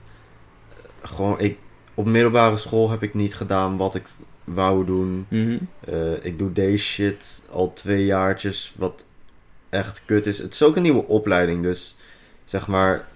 Gewoon, 1.02 1.40
ik, 1.40 1.58
op 1.94 2.04
middelbare 2.06 2.56
school 2.56 2.90
heb 2.90 3.02
ik 3.02 3.14
niet 3.14 3.34
gedaan 3.34 3.76
wat 3.76 3.94
ik 3.94 4.04
wou 4.44 4.84
doen. 4.84 5.26
Mhm. 5.28 5.58
Eh, 5.84 6.24
ik 6.24 6.38
doe 6.38 6.52
deze 6.52 6.84
shit 6.84 7.42
al 7.50 7.72
twee 7.72 8.04
jaartjes, 8.04 8.74
wat 8.76 9.04
echt 9.68 10.02
kut 10.04 10.26
is. 10.26 10.38
Het 10.38 10.54
is 10.54 10.62
ook 10.62 10.76
een 10.76 10.82
nieuwe 10.82 11.06
opleiding, 11.06 11.62
dus 11.62 11.96
zeg 12.44 12.66
maar, 12.68 13.06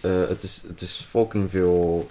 eh, 0.00 0.28
het, 0.28 0.42
is, 0.42 0.62
het 0.66 0.80
is 0.80 1.06
fucking 1.08 1.50
veel 1.50 2.10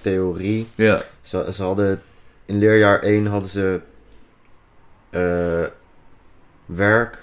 theorie. 0.00 0.66
ja, 0.74 1.02
Ze, 1.20 1.48
ze 1.52 1.62
hadden, 1.62 2.02
in 2.46 2.58
leerjaar 2.58 3.00
1 3.02 3.26
hadden 3.26 3.50
ze 3.50 3.80
eh, 5.12 5.62
werk, 6.66 7.18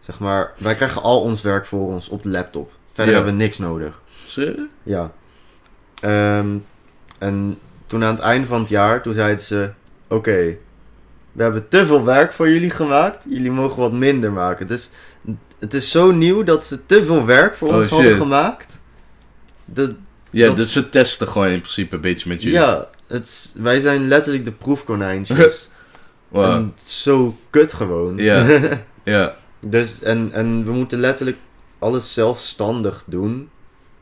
zeg 0.00 0.18
maar, 0.18 0.52
wij 0.58 0.74
krijgen 0.74 1.02
al 1.02 1.20
ons 1.20 1.42
werk 1.42 1.66
voor 1.66 1.86
ons 1.92 2.08
op 2.08 2.22
de 2.22 2.28
laptop. 2.28 2.72
Verder 2.86 3.06
Ja. 3.14 3.20
hebben 3.20 3.36
we 3.38 3.42
niks 3.44 3.58
nodig. 3.58 4.02
Serieus? 4.26 4.66
Ja. 4.82 5.12
Ehm, 6.00 6.58
en 7.18 7.58
toen 7.86 8.04
aan 8.04 8.14
het 8.14 8.22
einde 8.24 8.46
van 8.46 8.60
het 8.60 8.68
jaar, 8.68 9.02
toen 9.02 9.14
zeiden 9.14 9.44
ze... 9.44 9.70
Oké, 10.08 10.56
we 11.32 11.42
hebben 11.42 11.68
te 11.68 11.86
veel 11.86 12.04
werk 12.04 12.32
voor 12.32 12.48
jullie 12.48 12.70
gemaakt. 12.70 13.24
Jullie 13.28 13.50
mogen 13.50 13.80
wat 13.80 13.92
minder 13.92 14.32
maken. 14.32 14.66
Dus 14.66 14.90
het 15.58 15.74
is 15.74 15.90
zo 15.90 16.10
nieuw 16.10 16.44
dat 16.44 16.64
ze 16.64 16.86
te 16.86 17.04
veel 17.04 17.24
werk 17.26 17.54
voor 17.54 17.68
Oh, 17.68 17.76
ons 17.76 17.88
hadden 17.88 18.08
shit. 18.10 18.20
gemaakt. 18.20 18.80
Dat, 19.64 19.90
Ja, 20.30 20.46
Dat- 20.46 20.56
dus 20.56 20.72
ze 20.72 20.88
testen 20.88 21.28
gewoon 21.28 21.48
in 21.48 21.60
principe 21.60 21.94
een 21.94 22.00
beetje 22.00 22.28
met 22.28 22.42
jullie. 22.42 22.58
ja, 22.58 22.88
het 23.06 23.54
wij 23.58 23.80
zijn 23.80 24.08
letterlijk 24.08 24.44
de 24.44 24.52
proefkonijntjes. 24.52 25.68
Wow. 26.32 26.44
En 26.44 26.72
zo 26.84 27.34
kut 27.50 27.72
gewoon. 27.72 28.16
Ja. 28.16 28.46
Ja, 29.04 29.36
dus, 29.60 30.02
en, 30.02 30.30
en 30.32 30.64
we 30.64 30.72
moeten 30.72 30.98
letterlijk 30.98 31.36
alles 31.78 32.12
zelfstandig 32.12 33.02
doen. 33.06 33.50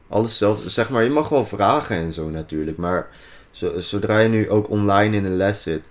Alles 0.09 0.39
zelf, 0.39 0.63
zeg 0.67 0.91
maar, 0.91 1.05
je 1.05 1.11
mag 1.11 1.29
wel 1.29 1.47
vragen 1.47 1.97
en 1.97 2.13
zo 2.13 2.29
natuurlijk. 2.31 2.77
Maar 2.77 3.09
zo, 3.51 3.81
zodra 3.81 4.19
je 4.19 4.29
nu 4.29 4.51
ook 4.51 4.71
online 4.71 5.17
in 5.17 5.25
een 5.25 5.37
les 5.37 5.63
zit, 5.63 5.91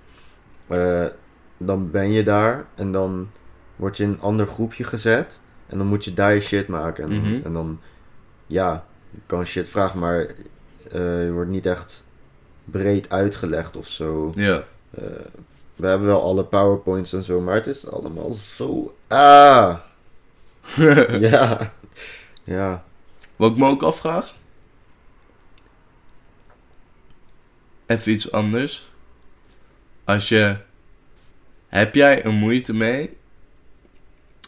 eh, 0.68 1.06
dan 1.58 1.92
ben 1.92 2.12
je 2.12 2.24
daar 2.24 2.66
en 2.76 2.92
dan 2.92 3.30
word 3.76 3.98
je 3.98 4.04
in 4.04 4.10
een 4.10 4.22
ander 4.22 4.48
groepje 4.48 4.84
gezet. 4.84 5.40
En 5.68 5.78
dan 5.78 5.88
moet 5.88 6.06
je 6.06 6.14
daar 6.14 6.34
je 6.34 6.42
shit 6.42 6.68
maken. 6.68 7.04
En, 7.04 7.18
Mhm. 7.22 7.40
en 7.46 7.54
dan, 7.54 7.80
ja, 8.48 8.86
je 9.12 9.20
kan 9.26 9.46
shit 9.46 9.70
vragen, 9.70 10.00
maar 10.00 10.26
eh, 10.92 11.26
je 11.26 11.32
wordt 11.32 11.50
niet 11.50 11.66
echt 11.66 12.06
breed 12.66 13.10
uitgelegd 13.10 13.78
of 13.78 13.88
zo. 13.88 14.32
ja. 14.36 14.64
Eh, 14.98 15.04
we 15.80 15.88
hebben 15.88 16.08
wel 16.08 16.22
alle 16.22 16.44
powerpoints 16.44 17.14
en 17.14 17.24
zo, 17.24 17.40
maar 17.40 17.54
het 17.56 17.68
is 17.68 17.88
allemaal 17.88 18.34
zo... 18.34 18.96
Ah! 19.08 19.78
ja. 21.30 21.74
Ja. 22.44 22.84
Wat 23.36 23.52
ik 23.52 23.58
me 23.58 23.68
ook 23.68 23.84
afvraag. 23.84 24.36
Even 27.86 28.12
iets 28.12 28.32
anders. 28.32 28.90
Als 30.04 30.30
je. 30.30 30.58
Heb 31.68 31.96
jij 31.96 32.24
er 32.24 32.32
moeite 32.32 32.74
mee? 32.74 33.18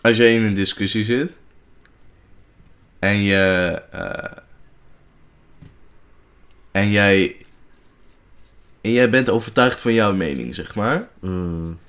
Als 0.01 0.17
jij 0.17 0.35
in 0.35 0.43
een 0.43 0.53
discussie 0.53 1.03
zit. 1.03 1.31
En 2.99 3.15
je. 3.21 3.81
eh, 3.91 4.37
en 6.71 6.89
jij. 6.89 7.40
En 8.81 8.91
jij 8.91 9.09
bent 9.09 9.29
overtuigd 9.29 9.81
van 9.81 9.93
jouw 9.93 10.13
mening, 10.13 10.55
zeg 10.55 10.75
maar. 10.75 11.07
Mm, 11.19 11.79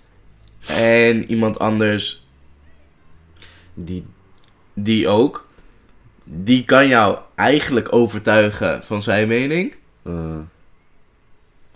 En 0.67 1.25
iemand 1.31 1.59
anders 1.59 2.27
die... 3.75 4.05
die 4.75 5.09
ook. 5.09 5.49
Die 6.25 6.65
kan 6.65 6.89
jou 6.89 7.19
eigenlijk 7.35 7.93
overtuigen 7.95 8.85
van 8.85 9.03
zijn 9.03 9.29
mening. 9.29 9.75
eh, 10.03 10.39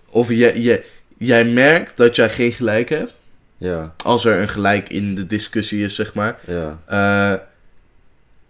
Of 0.09 0.29
je, 0.29 0.61
je, 0.61 0.85
jij 1.17 1.45
merkt 1.45 1.97
dat 1.97 2.15
jij 2.15 2.29
geen 2.29 2.51
gelijk 2.51 2.89
hebt. 2.89 3.15
ja, 3.57 3.93
Als 4.03 4.25
er 4.25 4.39
een 4.41 4.49
gelijk 4.49 4.89
in 4.89 5.15
de 5.15 5.25
discussie 5.25 5.83
is, 5.83 5.95
zeg 5.95 6.13
maar. 6.13 6.39
ja. 6.45 6.79
Eh, 6.85 7.39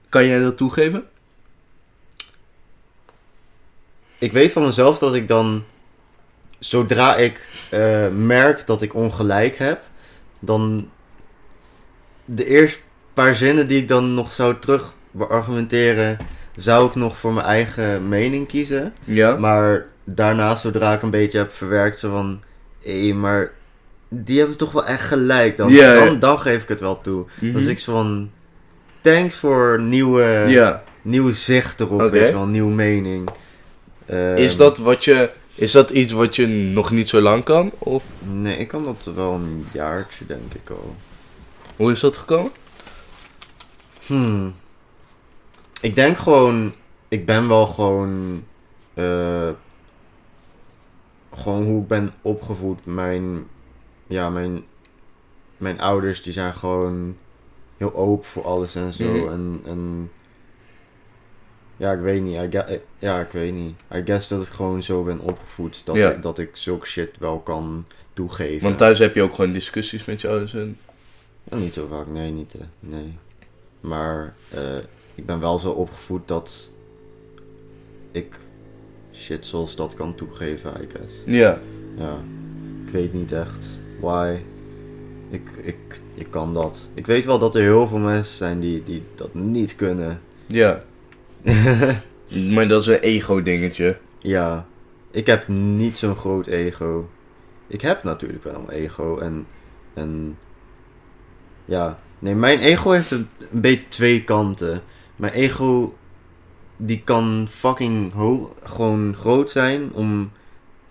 kan 0.09 0.25
jij 0.25 0.39
dat 0.39 0.57
toegeven? 0.57 1.03
Ik 4.17 4.31
weet 4.31 4.51
van 4.51 4.65
mezelf 4.65 4.97
dat 4.99 5.15
ik 5.15 5.27
dan... 5.27 5.63
Zodra 6.59 7.15
ik 7.15 7.47
eh, 7.69 8.07
merk 8.07 8.67
dat 8.67 8.81
ik 8.81 8.93
ongelijk 8.93 9.57
heb, 9.57 9.79
dan... 10.39 10.89
De 12.25 12.45
eerste 12.45 12.79
paar 13.13 13.35
zinnen 13.35 13.67
die 13.67 13.81
ik 13.81 13.87
dan 13.87 14.13
nog 14.13 14.31
zou 14.31 14.59
terug 14.59 14.93
beargumenteren, 15.11 16.17
zou 16.55 16.87
ik 16.87 16.95
nog 16.95 17.17
voor 17.17 17.33
mijn 17.33 17.45
eigen 17.45 18.09
mening 18.09 18.47
kiezen. 18.47 18.93
Ja? 19.03 19.35
Maar 19.35 19.85
daarna, 20.03 20.55
zodra 20.55 20.93
ik 20.93 21.01
een 21.01 21.09
beetje 21.09 21.37
heb 21.37 21.53
verwerkt, 21.53 21.99
zo 21.99 22.11
van... 22.11 22.41
Hé, 22.83 23.13
maar 23.13 23.51
die 24.09 24.39
hebben 24.39 24.57
toch 24.57 24.71
wel 24.71 24.85
echt 24.85 25.01
gelijk. 25.01 25.57
Dan, 25.57 25.71
Ja, 25.71 25.93
ja. 25.93 26.15
dan, 26.15 26.39
geef 26.39 26.61
ik 26.61 26.69
het 26.69 26.79
wel 26.79 27.01
toe. 27.01 27.25
Mhm. 27.39 27.53
Dus 27.53 27.65
ik 27.65 27.79
zo 27.79 27.93
van... 27.93 28.31
Thanks 29.01 29.35
voor 29.35 29.81
nieuwe, 29.81 30.45
Ja. 30.47 30.83
nieuw 31.01 31.31
zicht 31.31 31.79
erop, 31.79 32.11
weet 32.11 32.27
je 32.27 32.33
wel, 32.33 32.45
nieuwe 32.45 32.73
mening. 32.73 33.29
Is 34.35 34.57
dat 34.57 34.77
wat 34.77 35.03
je... 35.03 35.29
Is 35.57 35.71
dat 35.71 35.89
iets 35.89 36.11
wat 36.11 36.35
je 36.35 36.47
nog 36.47 36.91
niet 36.91 37.09
zo 37.09 37.21
lang 37.21 37.43
kan? 37.43 37.71
Of 37.77 38.03
Nee, 38.19 38.57
ik 38.57 38.67
kan 38.67 38.83
dat 38.83 39.15
wel 39.15 39.33
een 39.33 39.67
jaartje, 39.73 40.25
denk 40.25 40.53
ik 40.53 40.69
al. 40.69 40.95
hoe 41.75 41.91
is 41.91 41.99
dat 41.99 42.17
gekomen? 42.17 42.51
Hmm. 44.05 44.55
Ik 45.81 45.95
denk 45.95 46.17
gewoon... 46.17 46.73
Ik 47.07 47.25
ben 47.25 47.47
wel 47.47 47.65
gewoon... 47.67 48.43
eh, 48.93 49.49
gewoon 51.35 51.63
hoe 51.63 51.81
ik 51.81 51.87
ben 51.87 52.13
opgevoed. 52.21 52.85
Mijn... 52.85 53.47
Ja, 54.07 54.29
mijn... 54.29 54.65
Mijn 55.57 55.79
ouders, 55.79 56.21
die 56.21 56.33
zijn 56.33 56.53
gewoon... 56.53 57.17
Heel 57.77 57.95
open 57.95 58.25
voor 58.25 58.45
alles 58.45 58.75
en 58.75 58.93
zo. 58.93 59.03
Mhm. 59.03 59.27
En... 59.31 59.61
en 59.65 60.11
ja, 61.77 61.91
ik 61.91 61.99
weet 61.99 62.21
niet. 62.21 62.35
I 62.35 62.47
gue- 62.49 62.81
ja, 62.99 63.19
ik 63.19 63.31
weet 63.31 63.53
niet. 63.53 63.73
I 63.95 64.01
guess 64.05 64.27
dat 64.27 64.41
ik 64.41 64.47
gewoon 64.47 64.83
zo 64.83 65.03
ben 65.03 65.19
opgevoed. 65.19 65.81
Dat, 65.85 65.95
Ja. 65.95 66.09
ik, 66.11 66.21
dat 66.21 66.39
ik 66.39 66.49
zulke 66.55 66.85
shit 66.87 67.17
wel 67.19 67.39
kan 67.39 67.85
toegeven. 68.13 68.63
Want 68.63 68.77
thuis 68.77 68.99
heb 68.99 69.15
je 69.15 69.21
ook 69.21 69.33
gewoon 69.35 69.51
discussies 69.51 70.05
met 70.05 70.21
je 70.21 70.27
ouders 70.27 70.53
en... 70.53 70.77
Ja, 71.51 71.57
niet 71.57 71.73
zo 71.73 71.87
vaak, 71.91 72.07
nee, 72.07 72.31
niet. 72.31 72.53
eh, 72.53 72.61
nee. 72.79 73.17
Maar 73.79 74.33
eh, 74.49 74.61
ik 75.15 75.25
ben 75.25 75.39
wel 75.39 75.59
zo 75.59 75.71
opgevoed 75.71 76.27
dat 76.27 76.71
ik 78.11 78.35
shit 79.13 79.45
zoals 79.45 79.75
dat 79.75 79.93
kan 79.93 80.15
toegeven, 80.15 80.73
I 80.81 80.87
guess. 80.97 81.15
Ja. 81.25 81.59
Ja, 81.97 82.17
ik 82.85 82.91
weet 82.91 83.13
niet 83.13 83.31
echt 83.31 83.79
why. 83.99 84.37
Ik, 85.29 85.49
ik, 85.61 86.01
ik 86.13 86.27
kan 86.29 86.53
dat. 86.53 86.89
Ik 86.93 87.05
weet 87.05 87.25
wel 87.25 87.39
dat 87.39 87.55
er 87.55 87.61
heel 87.61 87.87
veel 87.87 87.97
mensen 87.97 88.37
zijn 88.37 88.59
die, 88.59 88.83
die 88.83 89.03
dat 89.15 89.33
niet 89.33 89.75
kunnen. 89.75 90.21
Ja. 90.47 90.79
Maar 92.53 92.67
dat 92.67 92.81
is 92.81 92.87
een 92.87 92.99
ego-dingetje. 92.99 93.97
ja, 94.19 94.65
ik 95.11 95.25
heb 95.25 95.47
niet 95.47 95.97
zo'n 95.97 96.15
groot 96.15 96.47
ego. 96.47 97.09
Ik 97.67 97.81
heb 97.81 98.03
natuurlijk 98.03 98.43
wel 98.43 98.55
een 98.55 98.69
ego 98.69 99.17
en, 99.17 99.47
en 99.93 100.37
ja, 101.65 101.99
nee, 102.19 102.35
mijn 102.35 102.59
ego 102.59 102.91
heeft 102.91 103.11
een, 103.11 103.27
een 103.51 103.61
beetje 103.61 103.87
twee 103.87 104.23
kanten. 104.23 104.81
Mijn 105.15 105.33
ego, 105.33 105.95
die 106.77 107.01
kan 107.03 107.47
fucking 107.49 108.13
gewoon 108.61 109.15
groot 109.15 109.51
zijn 109.51 109.93
om, 109.93 110.31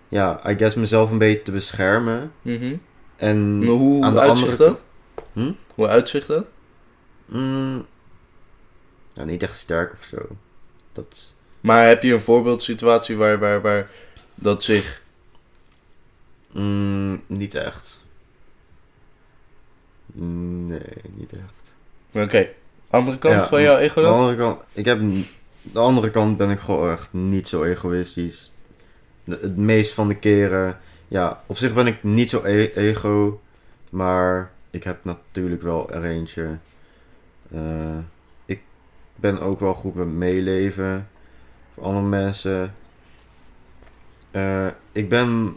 ja, 0.09 0.51
I 0.51 0.57
guess 0.57 0.77
mezelf 0.77 1.11
een 1.11 1.19
beetje 1.19 1.43
te 1.43 1.53
beschermen. 1.53 2.33
Mhm. 2.43 2.77
En 3.17 3.59
Maar 3.59 3.69
hoe 3.69 4.05
aan 4.05 4.15
de 4.15 4.21
uitzicht 4.21 4.51
andere 4.51 4.71
dat? 4.71 4.83
Hm? 5.33 5.53
Hoe 5.75 5.87
uitzicht 5.87 6.27
dat? 6.27 6.47
Mm, 7.27 7.87
ja, 9.17 9.25
niet 9.25 9.43
echt 9.43 9.59
sterk 9.59 9.93
of 9.93 10.05
zo. 10.05 10.27
Dat, 10.93 11.35
Maar 11.61 11.87
heb 11.87 12.03
je 12.03 12.13
een 12.13 12.21
voorbeeldsituatie 12.21 13.17
waar, 13.17 13.39
waar, 13.39 13.61
waar 13.61 13.91
dat 14.35 14.63
zich... 14.63 15.03
mm, 16.53 17.23
niet 17.27 17.55
echt. 17.55 18.05
Nee, 20.13 20.81
niet 21.15 21.33
echt. 21.33 21.75
Oké. 22.25 22.49
Andere 22.91 23.19
kant 23.19 23.35
Ja, 23.35 23.49
van 23.49 23.63
jouw 23.63 23.77
ego 23.77 23.97
Aan 24.01 24.03
de 24.05 24.09
dan? 24.11 24.19
andere 24.19 24.37
kant, 24.37 24.63
ik 24.73 24.85
heb, 24.85 25.01
de 25.63 25.79
andere 25.79 26.11
kant 26.11 26.37
ben 26.37 26.51
ik 26.51 26.59
gewoon 26.59 26.91
echt 26.93 27.13
niet 27.13 27.49
zo 27.49 27.63
egoïstisch. 27.65 28.53
De- 29.25 29.39
het 29.41 29.57
meest 29.57 29.93
van 29.93 30.09
de 30.09 30.15
keren, 30.17 30.79
ja, 31.09 31.43
op 31.47 31.57
zich 31.57 31.75
ben 31.75 31.87
ik 31.87 32.03
niet 32.03 32.29
zo 32.31 32.45
e- 32.45 32.71
ego, 32.75 33.41
maar 33.91 34.51
ik 34.71 34.85
heb 34.85 35.05
natuurlijk 35.05 35.63
wel 35.63 35.91
er 35.91 36.05
eentje. 36.05 36.59
Eh, 37.53 37.99
ben 39.17 39.41
ook 39.41 39.61
wel 39.61 39.75
goed 39.75 39.95
met 39.95 40.07
meeleven 40.07 41.09
voor 41.75 41.83
andere 41.83 42.07
mensen. 42.07 42.75
Eh, 44.31 44.67
ik 44.93 45.09
ben, 45.09 45.57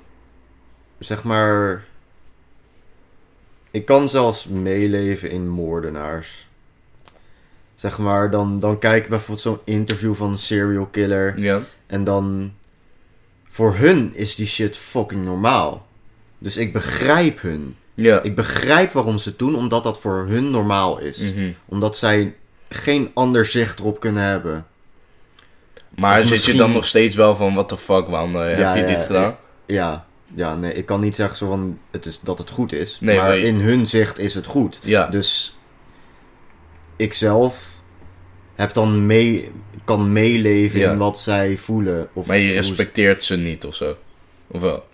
zeg 0.99 1.23
maar, 1.23 1.85
ik 3.71 3.85
kan 3.85 4.09
zelfs 4.09 4.47
meeleven 4.47 5.29
in 5.29 5.49
moordenaars. 5.49 6.47
Zeg 7.75 7.97
maar, 7.97 8.31
dan, 8.31 8.59
dan 8.59 8.79
kijk 8.79 9.03
ik 9.03 9.09
bijvoorbeeld 9.09 9.41
zo'n 9.41 9.59
interview 9.63 10.15
van 10.15 10.31
een 10.31 10.37
serial 10.37 10.85
killer. 10.85 11.39
Ja. 11.41 11.61
En 11.87 12.03
dan. 12.03 12.53
Voor 13.51 13.75
hun 13.75 14.15
is 14.15 14.35
die 14.35 14.47
shit 14.47 14.77
fucking 14.77 15.25
normaal. 15.25 15.87
Dus 16.37 16.57
ik 16.57 16.73
begrijp 16.73 17.41
hun. 17.41 17.75
Ja. 17.93 18.21
Ik 18.21 18.35
begrijp 18.35 18.91
waarom 18.91 19.17
ze 19.17 19.29
het 19.29 19.39
doen, 19.39 19.55
omdat 19.55 19.83
dat 19.83 19.99
voor 19.99 20.27
hun 20.27 20.51
normaal 20.51 20.99
is. 20.99 21.17
Mhm. 21.17 21.51
Omdat 21.65 21.97
zij 21.97 22.35
geen 22.69 23.11
ander 23.13 23.45
zicht 23.45 23.79
erop 23.79 23.99
kunnen 23.99 24.23
hebben. 24.23 24.67
Maar 25.89 26.21
Of 26.21 26.27
zit 26.27 26.45
je 26.45 26.53
dan 26.53 26.71
nog 26.71 26.85
steeds 26.85 27.15
wel 27.15 27.35
van, 27.35 27.53
what 27.53 27.67
the 27.69 27.77
fuck, 27.77 28.07
waarom 28.07 28.35
eh, 28.35 28.57
Ja, 28.57 28.67
heb 28.73 28.75
je 28.85 28.91
ja, 28.91 28.97
dit 28.97 29.05
gedaan? 29.05 29.37
Ja, 29.65 30.05
ja, 30.33 30.55
nee, 30.55 30.73
ik 30.73 30.85
kan 30.85 30.99
niet 30.99 31.15
zeggen 31.15 31.37
zo 31.37 31.47
van 31.47 31.79
het 31.91 32.05
is, 32.05 32.19
dat 32.19 32.37
het 32.37 32.49
goed 32.49 32.71
is. 32.73 32.97
Nee, 33.01 33.17
maar 33.17 33.37
in 33.37 33.55
hun 33.55 33.87
zicht 33.87 34.19
is 34.19 34.33
het 34.33 34.45
goed. 34.45 34.79
Ja. 34.83 35.07
Dus 35.07 35.57
ik 36.95 37.13
zelf 37.13 37.67
heb 38.55 38.73
dan 38.73 39.05
mee, 39.05 39.51
kan 39.85 40.11
meeleven 40.13 40.79
Ja. 40.79 40.91
in 40.91 40.97
wat 40.97 41.19
zij 41.19 41.57
voelen. 41.57 42.09
Of 42.13 42.27
maar 42.27 42.37
je 42.37 42.47
ze- 42.49 42.53
respecteert 42.53 43.23
ze 43.23 43.37
niet 43.37 43.65
of 43.65 43.75
zo. 43.75 43.97
Of 44.47 44.61
wel? 44.61 44.87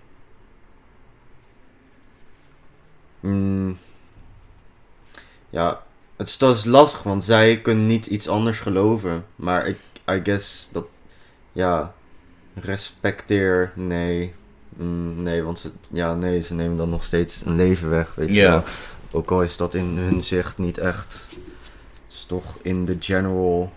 Mm. 3.20 3.78
ja, 5.50 5.84
het 6.16 6.28
is, 6.28 6.38
dat 6.38 6.56
is 6.58 6.66
lastig, 6.66 7.04
want 7.04 7.24
zij 7.24 7.62
kunnen 7.62 7.88
niet 7.88 8.06
iets 8.06 8.28
anders 8.28 8.60
geloven. 8.60 9.26
Maar 9.36 9.68
ik, 9.68 9.78
I 10.12 10.20
guess 10.24 10.70
dat, 10.72 10.86
ja, 11.52 11.94
respecteer, 12.54 13.72
nee. 13.76 14.34
Mm, 14.78 15.24
nee, 15.24 15.44
want 15.44 15.60
ze, 15.60 15.70
ja, 15.92 16.14
nee, 16.16 16.42
ze 16.42 16.54
nemen 16.54 16.78
dan 16.78 16.90
nog 16.90 17.04
steeds 17.04 17.42
een 17.46 17.56
leven 17.56 17.90
weg, 17.90 18.14
weet 18.16 18.34
je 18.36 18.42
wel. 18.42 18.64
Ook 19.12 19.32
al 19.32 19.42
is 19.44 19.58
dat 19.58 19.74
in 19.74 19.86
hun 19.86 20.24
zicht 20.24 20.58
niet 20.58 20.78
echt, 20.78 21.28
het 21.30 22.14
is 22.14 22.26
toch 22.28 22.58
in 22.62 22.86
de 22.86 22.98
general 23.00 23.72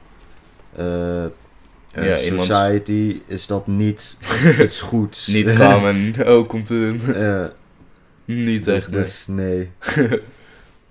Ja, 0.76 2.20
iemands- 2.20 2.46
society 2.46 3.20
is 3.26 3.46
dat 3.46 3.66
niet 3.66 4.16
iets 4.60 4.80
goeds. 4.80 5.26
Niet 5.26 5.52
kalm 5.58 5.86
en 5.86 6.28
oh, 6.28 6.48
komt 6.48 6.68
het 6.68 7.12
Eh, 7.14 7.44
Niet 8.24 8.64
dus, 8.64 8.74
echt, 8.74 8.88
nee. 8.90 9.02
dus 9.02 9.26
nee. 9.26 9.70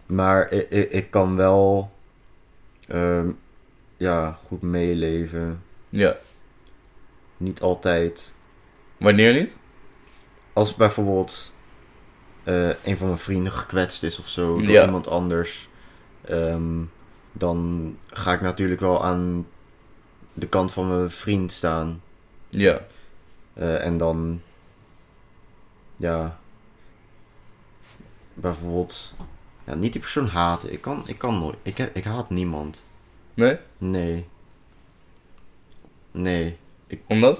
maar 0.08 0.52
ik, 0.52 0.70
ik, 0.70 0.92
ik 0.92 1.12
kan 1.12 1.36
wel 1.36 1.92
ehm, 2.88 3.32
ja, 3.98 4.40
goed 4.46 4.62
meeleven. 4.62 5.64
Ja. 5.90 6.18
Niet 7.38 7.62
altijd. 7.62 8.34
Wanneer 8.98 9.34
niet? 9.34 9.58
Als 10.54 10.76
bijvoorbeeld 10.76 11.52
eh, 12.44 12.70
een 12.84 12.98
van 12.98 13.08
mijn 13.08 13.20
vrienden 13.20 13.52
gekwetst 13.52 14.04
is 14.04 14.20
of 14.20 14.28
zo 14.28 14.58
door 14.58 14.70
Ja. 14.72 14.86
iemand 14.86 15.08
anders, 15.08 15.70
ehm, 16.22 16.84
dan 17.32 17.98
ga 18.08 18.34
ik 18.34 18.42
natuurlijk 18.42 18.80
wel 18.82 19.04
aan 19.04 19.48
de 20.34 20.48
kant 20.48 20.72
van 20.72 20.88
mijn 20.88 21.10
vriend 21.12 21.52
staan. 21.52 22.02
Ja. 22.50 22.86
Eh, 23.54 23.86
en 23.86 23.98
dan, 23.98 24.42
ja, 25.96 26.40
bijvoorbeeld, 28.34 29.14
ja, 29.68 29.76
niet 29.76 29.92
die 29.92 30.02
persoon 30.02 30.28
haten. 30.28 30.72
Ik 30.74 30.82
kan, 30.82 31.04
ik 31.06 31.18
kan 31.18 31.40
nooit, 31.40 31.56
ik, 31.62 31.78
ik 31.94 32.04
haat 32.04 32.30
niemand. 32.30 32.82
Nee? 33.34 33.58
Nee. 33.78 34.26
Nee. 36.12 36.58
Omdat? 37.08 37.40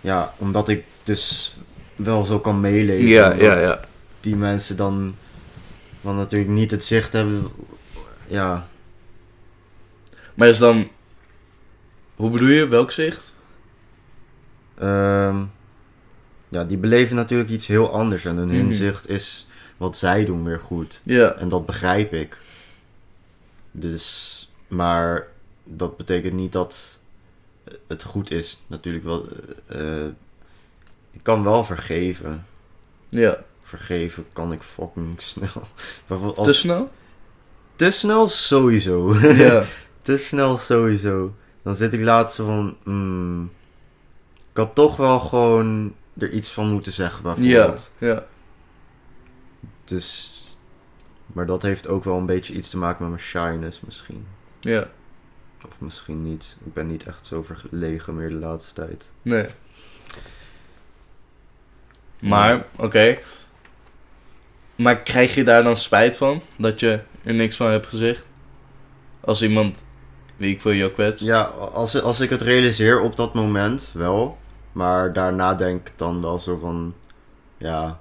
Ja, 0.00 0.34
omdat 0.38 0.68
ik 0.68 0.84
dus 1.02 1.56
wel 1.96 2.24
zo 2.24 2.38
kan 2.40 2.60
meeleven. 2.60 3.06
Ja, 3.08 3.32
ja, 3.32 3.58
ja. 3.58 3.80
Die 4.20 4.36
mensen 4.36 4.76
dan, 4.76 5.14
dan 6.00 6.16
natuurlijk 6.16 6.50
niet 6.50 6.70
het 6.70 6.84
zicht 6.84 7.12
hebben. 7.12 7.46
Ja, 8.26 8.68
Maar 10.34 10.48
is 10.48 10.58
dan... 10.58 10.88
Hoe 12.16 12.30
bedoel 12.30 12.48
je? 12.48 12.66
Welk 12.68 12.90
zicht? 12.90 13.34
ehm, 14.78 15.44
ja, 16.48 16.64
die 16.64 16.78
beleven 16.78 17.16
natuurlijk 17.16 17.50
iets 17.50 17.66
heel 17.66 17.92
anders. 17.92 18.24
En 18.24 18.36
hun 18.36 18.48
Mhm. 18.48 18.56
inzicht 18.56 19.08
is 19.08 19.46
wat 19.80 19.96
zij 19.96 20.24
doen 20.24 20.44
weer 20.44 20.60
goed. 20.60 21.00
Ja. 21.04 21.32
En 21.34 21.48
dat 21.48 21.66
begrijp 21.66 22.12
ik. 22.12 22.38
Dus, 23.70 24.48
maar 24.68 25.26
dat 25.64 25.96
betekent 25.96 26.32
niet 26.34 26.52
dat 26.52 26.98
het 27.86 28.02
goed 28.02 28.30
is. 28.30 28.62
Natuurlijk 28.66 29.04
wel. 29.04 29.26
eh, 29.66 30.04
eh, 30.04 30.10
ik 31.10 31.22
kan 31.22 31.44
wel 31.44 31.64
vergeven. 31.64 32.46
Ja. 33.08 33.42
Vergeven 33.62 34.26
kan 34.32 34.52
ik 34.52 34.62
fucking 34.62 35.22
snel. 35.32 35.62
Als, 36.34 36.46
Te 36.46 36.52
snel? 36.52 36.90
te 37.76 37.90
snel 37.90 38.28
sowieso. 38.28 39.14
Ja. 39.14 39.64
te 40.02 40.16
snel 40.18 40.56
sowieso. 40.56 41.34
dan 41.62 41.74
zit 41.74 41.92
ik 41.92 42.00
laatst 42.00 42.36
van, 42.36 42.76
hmm, 42.82 43.50
ik 44.50 44.56
had 44.56 44.74
toch 44.74 44.96
wel 44.96 45.20
gewoon 45.20 45.94
er 46.18 46.30
iets 46.30 46.48
van 46.48 46.70
moeten 46.72 46.92
zeggen 46.92 47.22
Ja, 47.24 47.34
bijvoorbeeld. 47.36 47.90
ja. 47.98 48.26
Dus, 49.90 50.56
maar 51.26 51.46
dat 51.46 51.62
heeft 51.62 51.88
ook 51.88 52.04
wel 52.04 52.16
een 52.16 52.26
beetje 52.26 52.54
iets 52.54 52.68
te 52.70 52.76
maken 52.76 53.02
met 53.02 53.12
mijn 53.12 53.22
shyness 53.22 53.80
misschien. 53.80 54.26
Ja, 54.60 54.88
Of 55.66 55.80
misschien 55.80 56.22
niet. 56.22 56.56
Ik 56.64 56.74
ben 56.74 56.86
niet 56.86 57.06
echt 57.06 57.26
zo 57.26 57.42
verlegen 57.42 58.16
meer 58.16 58.28
de 58.28 58.34
laatste 58.36 58.74
tijd. 58.74 59.10
nee. 59.22 59.46
Maar, 62.20 62.64
oké. 62.76 63.18
Maar 64.76 64.96
krijg 64.96 65.34
je 65.34 65.44
daar 65.44 65.62
dan 65.62 65.76
spijt 65.76 66.16
van? 66.16 66.42
Dat 66.56 66.80
je 66.80 67.00
er 67.22 67.34
niks 67.34 67.56
van 67.56 67.70
hebt 67.70 67.86
gezegd? 67.86 68.24
Als 69.20 69.42
iemand, 69.42 69.84
wie 70.36 70.54
ik 70.54 70.60
voor 70.60 70.74
jou 70.74 70.90
kwets? 70.90 71.20
Ja, 71.22 71.42
als, 71.42 72.02
als 72.02 72.20
ik 72.20 72.30
het 72.30 72.40
realiseer 72.40 73.00
op 73.00 73.16
dat 73.16 73.34
moment 73.34 73.90
wel. 73.92 74.38
Maar 74.72 75.12
daarna 75.12 75.54
denk 75.54 75.88
ik 75.88 75.92
dan 75.96 76.22
wel 76.22 76.38
zo 76.38 76.56
van, 76.56 76.94
ja, 77.58 78.00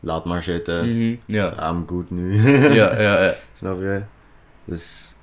laat 0.00 0.24
maar 0.24 0.42
zitten. 0.42 0.96
Mhm. 0.96 1.16
I'm 1.60 1.84
good 1.88 2.10
nu. 2.10 2.42
ja, 2.80 3.00
ja, 3.00 3.22
ja. 3.24 3.34
Snap 3.58 3.80
je? 3.80 4.02
Dus 4.64 5.14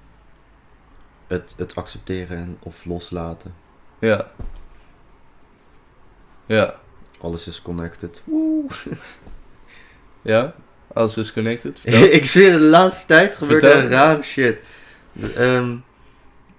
het, 1.28 1.53
het 1.57 1.76
accepteren 1.76 2.38
en 2.38 2.57
of 2.63 2.86
loslaten. 2.86 3.53
Ja. 3.99 4.32
Ja. 6.45 6.76
Alles 7.21 7.47
is 7.47 7.61
connected. 7.61 8.21
Ja? 10.21 10.53
Alles 10.93 11.17
is 11.17 11.34
connected? 11.34 11.82
Ik 12.13 12.26
zweer, 12.26 12.51
de 12.51 12.59
laatste 12.59 13.05
tijd 13.07 13.36
gebeurt 13.36 13.63
er 13.63 13.89
rare 13.89 14.23
shit. 14.23 14.57
De- 15.11 15.34
ehm, 15.34 15.76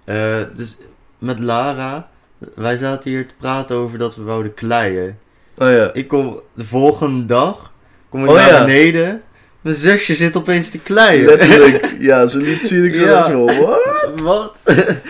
eh, 0.03 0.55
dus 0.55 0.77
met 1.17 1.39
Lara, 1.39 2.09
wij 2.55 2.77
zaten 2.77 3.09
hier 3.09 3.27
te 3.27 3.33
praten 3.37 3.75
over 3.75 3.97
dat 3.97 4.15
we 4.15 4.23
wouden 4.23 4.53
kleien. 4.53 5.19
Oh 5.57 5.69
ja. 5.69 5.93
Ik 5.93 6.07
kom 6.07 6.41
de 6.53 6.65
volgende 6.65 7.25
dag, 7.25 7.73
kom 8.09 8.23
ik 8.23 8.29
Oh 8.29 8.35
naar 8.35 8.47
ja. 8.47 8.59
beneden. 8.65 9.21
Mijn 9.61 9.75
zusje 9.75 10.15
zit 10.15 10.37
opeens 10.37 10.69
te 10.69 10.79
kleien. 10.79 11.25
Letterlijk. 11.25 11.85
Ja, 11.99 12.27
ze 12.27 12.37
liet 12.37 12.65
zien 12.65 12.83
ik 12.85 12.95
zo 12.95 13.03
Ja. 13.05 13.09
dat 13.13 13.25
zo. 13.25 13.45
What? 13.45 14.19
Wat? 14.21 14.61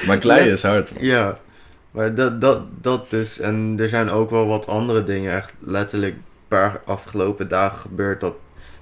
Maar 0.07 0.17
kleien 0.17 0.51
is 0.51 0.61
hard. 0.63 0.89
Ja, 0.99 1.37
maar 1.91 2.15
dat, 2.15 2.41
dat, 2.41 2.61
dat 2.81 3.09
dus. 3.09 3.39
En 3.39 3.75
er 3.79 3.89
zijn 3.89 4.09
ook 4.09 4.29
wel 4.29 4.47
wat 4.47 4.67
andere 4.67 5.03
dingen. 5.03 5.33
Echt 5.35 5.53
letterlijk 5.59 6.13
een 6.15 6.21
paar 6.47 6.81
afgelopen 6.85 7.47
dagen 7.47 7.79
gebeurd 7.79 8.21
dat, 8.21 8.33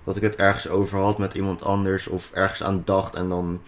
dat 0.03 0.15
ik 0.15 0.21
het 0.21 0.35
ergens 0.35 0.69
over 0.69 0.99
had 0.99 1.17
met 1.17 1.33
iemand 1.33 1.63
anders. 1.63 2.07
Of 2.07 2.29
ergens 2.33 2.63
aan 2.63 2.81
dacht. 2.85 3.15
En 3.15 3.29
dan 3.29 3.61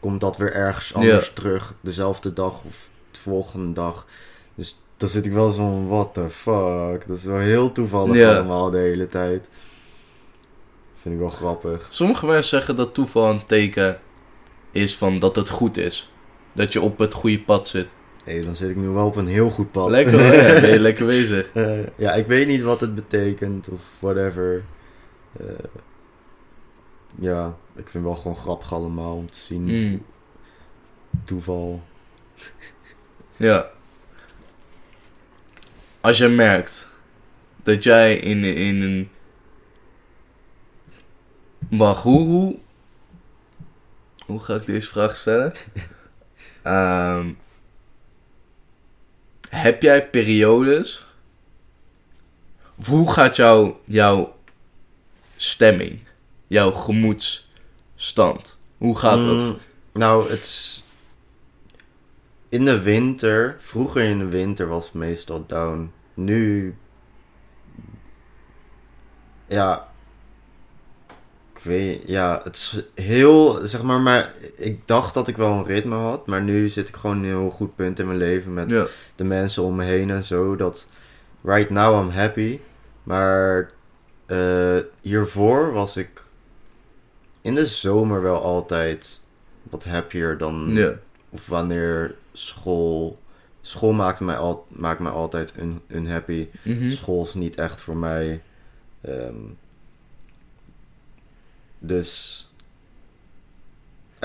komt 0.00 0.20
dat 0.20 0.36
weer 0.36 0.52
ergens 0.52 0.94
anders 0.94 1.30
terug. 1.34 1.74
Dezelfde 1.80 2.32
dag 2.32 2.52
of 2.66 2.88
de 3.10 3.18
volgende 3.20 3.72
dag. 3.72 4.06
Dus 4.54 4.80
dan 4.96 5.08
zit 5.08 5.26
ik 5.26 5.32
wel 5.32 5.50
zo 5.50 5.56
van, 5.56 5.88
what 5.88 6.14
the 6.14 6.30
fuck. 6.30 7.08
Dat 7.08 7.16
is 7.16 7.24
wel 7.24 7.38
heel 7.38 7.72
toevallig 7.72 8.16
Ja. 8.16 8.34
allemaal 8.34 8.70
de 8.70 8.78
hele 8.78 9.08
tijd. 9.08 9.48
Vind 11.00 11.14
ik 11.14 11.20
wel 11.20 11.28
grappig. 11.28 11.88
Sommige 11.90 12.26
mensen 12.26 12.48
zeggen 12.48 12.76
dat 12.76 12.94
toeval 12.94 13.30
een 13.30 13.46
teken 13.46 14.00
is 14.70 14.96
van 14.96 15.18
dat 15.18 15.36
het 15.36 15.48
goed 15.48 15.76
is. 15.76 16.12
Dat 16.52 16.72
je 16.72 16.80
op 16.80 16.98
het 16.98 17.14
goede 17.14 17.40
pad 17.40 17.68
zit. 17.68 17.92
Hé, 18.24 18.44
dan 18.44 18.56
zit 18.56 18.70
ik 18.70 18.76
nu 18.76 18.88
wel 18.88 19.06
op 19.06 19.16
een 19.16 19.26
heel 19.26 19.50
goed 19.50 19.70
pad. 19.70 19.90
Lekker 19.90 20.16
ben 20.60 20.70
je 20.70 20.80
lekker 20.88 21.06
bezig. 21.06 21.50
Eh, 21.52 21.78
ja, 21.96 22.14
ik 22.14 22.26
weet 22.26 22.46
niet 22.46 22.62
wat 22.62 22.80
het 22.80 22.94
betekent 22.94 23.68
of 23.68 23.82
whatever. 23.98 24.64
Eh, 25.40 25.46
ja, 27.18 27.56
ik 27.76 27.88
vind 27.88 28.04
wel 28.04 28.14
gewoon 28.16 28.36
grappig 28.36 28.72
allemaal 28.72 29.16
om 29.16 29.30
te 29.30 29.38
zien. 29.38 29.62
Mm, 29.62 30.02
Toeval. 31.24 31.82
ja. 33.36 33.70
Als 36.00 36.18
je 36.18 36.28
merkt 36.28 36.88
dat 37.62 37.82
jij 37.82 38.16
in, 38.16 38.44
in 38.44 38.82
een... 38.82 39.10
Wacht, 41.68 42.02
hoe, 42.02 42.26
hoe... 42.26 42.58
Hoe 44.26 44.40
ga 44.40 44.54
ik 44.54 44.64
deze 44.64 44.88
vraag 44.88 45.16
stellen? 45.16 45.52
Ehm, 46.62 47.32
heb 49.48 49.82
jij 49.82 50.08
periodes... 50.08 51.06
Of 52.78 52.86
hoe 52.86 53.12
gaat 53.12 53.36
jouw, 53.36 53.80
jouw 53.84 54.36
stemming, 55.36 56.00
jouw 56.46 56.70
gemoedsstand, 56.70 58.58
hoe 58.76 58.98
gaat 58.98 59.24
dat? 59.24 59.42
Mm, 59.42 59.58
nou, 59.92 60.30
het 60.30 60.40
is... 60.40 60.84
In 62.48 62.64
de 62.64 62.80
winter, 62.80 63.56
vroeger 63.58 64.02
in 64.02 64.18
de 64.18 64.28
winter 64.28 64.68
was 64.68 64.84
het 64.84 64.94
meestal 64.94 65.44
down. 65.46 65.92
Nu... 66.14 66.76
Ja... 69.46 69.88
Ik 71.58 71.64
weet... 71.64 72.02
Ja, 72.06 72.40
het 72.44 72.56
is 72.56 72.82
heel... 72.94 73.52
Zeg 73.66 73.82
maar, 73.82 74.00
maar 74.00 74.32
ik 74.56 74.80
dacht 74.86 75.14
dat 75.14 75.28
ik 75.28 75.36
wel 75.36 75.50
een 75.52 75.64
ritme 75.64 75.94
had. 75.94 76.26
Maar 76.26 76.42
nu 76.42 76.68
zit 76.68 76.88
ik 76.88 76.96
gewoon 76.96 77.16
in 77.16 77.22
een 77.30 77.38
heel 77.38 77.50
goed 77.50 77.76
punt 77.76 77.98
in 77.98 78.06
mijn 78.06 78.18
leven 78.18 78.54
met 78.54 78.70
Ja. 78.70 78.86
de 79.16 79.24
mensen 79.24 79.62
om 79.62 79.76
me 79.76 79.84
heen 79.84 80.10
en 80.10 80.24
zo. 80.24 80.56
Dat 80.56 80.86
right 81.42 81.70
now 81.70 82.02
I'm 82.02 82.10
happy. 82.10 82.60
Maar 83.02 83.70
eh, 84.26 84.76
hiervoor 85.00 85.72
was 85.72 85.96
ik 85.96 86.22
in 87.40 87.54
de 87.54 87.66
zomer 87.66 88.22
wel 88.22 88.42
altijd 88.42 89.20
wat 89.62 89.84
happier 89.84 90.38
dan. 90.38 90.70
Ja. 90.72 90.92
Of 91.30 91.46
wanneer 91.46 92.14
school. 92.32 93.18
School 93.60 93.92
maakt 93.92 94.20
mij, 94.20 94.36
al, 94.36 94.66
maakt 94.76 95.00
mij 95.00 95.12
altijd 95.12 95.52
un, 95.60 95.80
unhappy. 95.88 96.48
Mhm. 96.62 96.90
School 96.90 97.22
is 97.22 97.34
niet 97.34 97.56
echt 97.56 97.80
voor 97.80 97.96
mij. 97.96 98.42
Ehm, 99.00 99.34
dus. 101.78 102.42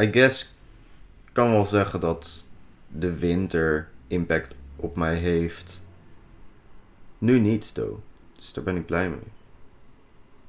I 0.02 0.12
guess. 0.12 0.42
Ik 1.26 1.34
kan 1.34 1.52
wel 1.52 1.66
zeggen 1.66 2.00
dat 2.00 2.46
de 2.88 3.14
winter 3.14 3.88
impact 4.08 4.56
op 4.76 4.96
mij 4.96 5.16
heeft. 5.16 5.82
Nu 7.18 7.40
niet, 7.40 7.74
though. 7.74 7.98
Dus 8.36 8.54
daar 8.54 8.64
ben 8.64 8.76
ik 8.76 8.86
blij 8.86 9.10
mee. 9.10 9.20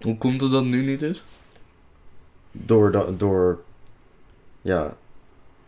Hoe 0.00 0.18
komt 0.18 0.40
het 0.40 0.50
dat 0.50 0.64
nu 0.64 0.84
niet 0.84 1.02
is? 1.02 1.22
Door, 2.52 3.16
door 3.16 3.62
ja, 4.62 4.96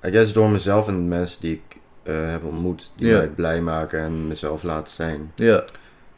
I 0.04 0.10
guess 0.10 0.32
door 0.32 0.50
mezelf 0.50 0.88
en 0.88 0.94
de 0.96 1.02
mensen 1.02 1.40
die 1.40 1.52
ik 1.54 1.76
eh, 2.02 2.30
heb 2.30 2.44
ontmoet, 2.44 2.92
die 2.96 3.12
mij 3.12 3.28
blij 3.28 3.60
maken 3.60 4.00
en 4.00 4.28
mezelf 4.28 4.62
laten 4.62 4.94
zijn. 4.94 5.32
Ja, 5.34 5.64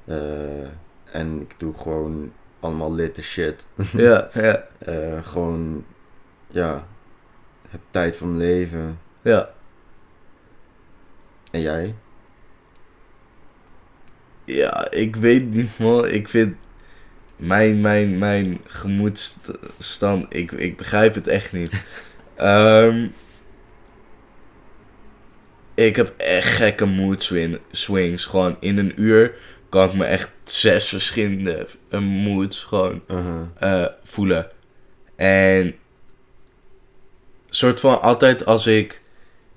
Eh, 0.05 0.67
en 1.05 1.41
ik 1.41 1.55
doe 1.59 1.75
gewoon 1.75 2.33
allemaal 2.69 2.95
litte 2.95 3.23
shit. 3.23 3.67
ja, 3.93 4.29
ja, 4.35 4.67
Eh, 4.79 5.23
gewoon, 5.25 5.85
ja, 6.51 6.87
heb 7.69 7.81
tijd 7.91 8.17
van 8.17 8.37
mijn 8.37 8.49
leven. 8.51 8.99
ja. 9.23 9.57
En 11.51 11.61
jij? 11.61 11.95
Ja, 14.45 14.91
ik 14.91 15.17
weet 15.17 15.51
niet 15.55 15.79
man. 15.79 16.07
Ik 16.09 16.29
vind 16.29 16.57
mijn, 17.37 17.81
mijn, 17.81 18.19
mijn 18.19 18.61
gemoedsstand, 18.67 20.35
ik, 20.35 20.53
ik 20.53 20.77
begrijp 20.77 21.15
het 21.15 21.29
echt 21.29 21.53
niet. 21.53 21.73
Ehm, 22.37 23.07
ik 25.75 25.97
heb 25.97 26.15
echt 26.17 26.49
gekke 26.57 26.85
mood 26.85 27.23
swing, 27.23 27.59
swings. 27.71 28.25
Gewoon 28.25 28.57
in 28.61 28.79
een 28.79 29.03
uur 29.03 29.35
kan 29.69 29.89
ik 29.89 29.95
me 29.95 30.05
echt 30.05 30.31
zes 30.45 30.89
verschillende 30.89 31.67
moods 32.01 32.65
gewoon 32.65 33.03
Uh-huh. 33.09 33.43
eh, 33.59 33.87
voelen. 34.03 34.47
En 35.17 35.75
soort 37.49 37.81
van 37.81 38.03
altijd 38.03 38.47
als 38.47 38.67
ik. 38.67 39.01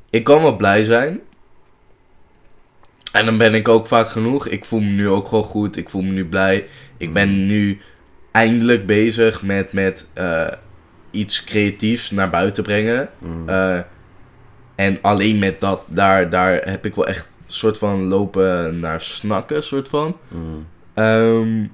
Ik 0.10 0.24
kan 0.24 0.42
wel 0.42 0.56
blij 0.56 0.84
zijn. 0.84 1.20
En 3.12 3.26
dan 3.26 3.38
ben 3.38 3.54
ik 3.54 3.68
ook 3.68 3.88
vaak 3.88 4.10
genoeg. 4.10 4.48
Ik 4.48 4.66
voel 4.66 4.80
me 4.80 4.90
nu 4.90 5.10
ook 5.10 5.28
gewoon 5.28 5.44
goed. 5.44 5.78
Ik 5.78 5.90
voel 5.90 6.02
me 6.02 6.12
nu 6.12 6.26
blij. 6.26 6.68
Ik 6.98 7.14
ben 7.14 7.46
nu 7.46 7.82
eindelijk 8.32 8.86
bezig 8.86 9.42
met, 9.42 9.74
met 9.74 10.08
eh, 10.14 10.48
iets 11.12 11.44
creatiefs 11.44 12.12
naar 12.12 12.30
buiten 12.30 12.64
brengen. 12.64 13.10
Mm. 13.18 13.50
Eh, 13.50 13.80
en 14.76 14.98
alleen 15.02 15.40
met 15.40 15.60
dat, 15.60 15.82
daar, 15.88 16.30
daar 16.30 16.62
heb 16.64 16.86
ik 16.86 16.96
wel 16.96 17.08
echt 17.08 17.31
soort 17.54 17.78
van 17.78 18.04
lopen 18.08 18.80
naar 18.80 19.02
snakken, 19.02 19.64
soort 19.64 19.90
van. 19.90 20.18
Mm. 20.28 20.68
Ehm, 20.94 21.66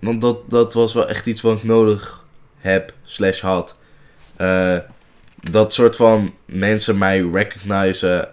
want 0.00 0.20
dat, 0.20 0.50
dat 0.50 0.74
was 0.74 0.94
wel 0.94 1.08
echt 1.08 1.26
iets 1.26 1.40
wat 1.40 1.56
ik 1.56 1.62
nodig 1.64 2.24
heb, 2.58 2.92
slash 3.02 3.40
had. 3.40 3.76
Eh, 4.36 4.76
dat 5.50 5.74
soort 5.74 5.96
van 5.96 6.34
mensen 6.44 6.98
mij 6.98 7.28
recognizen 7.32 8.28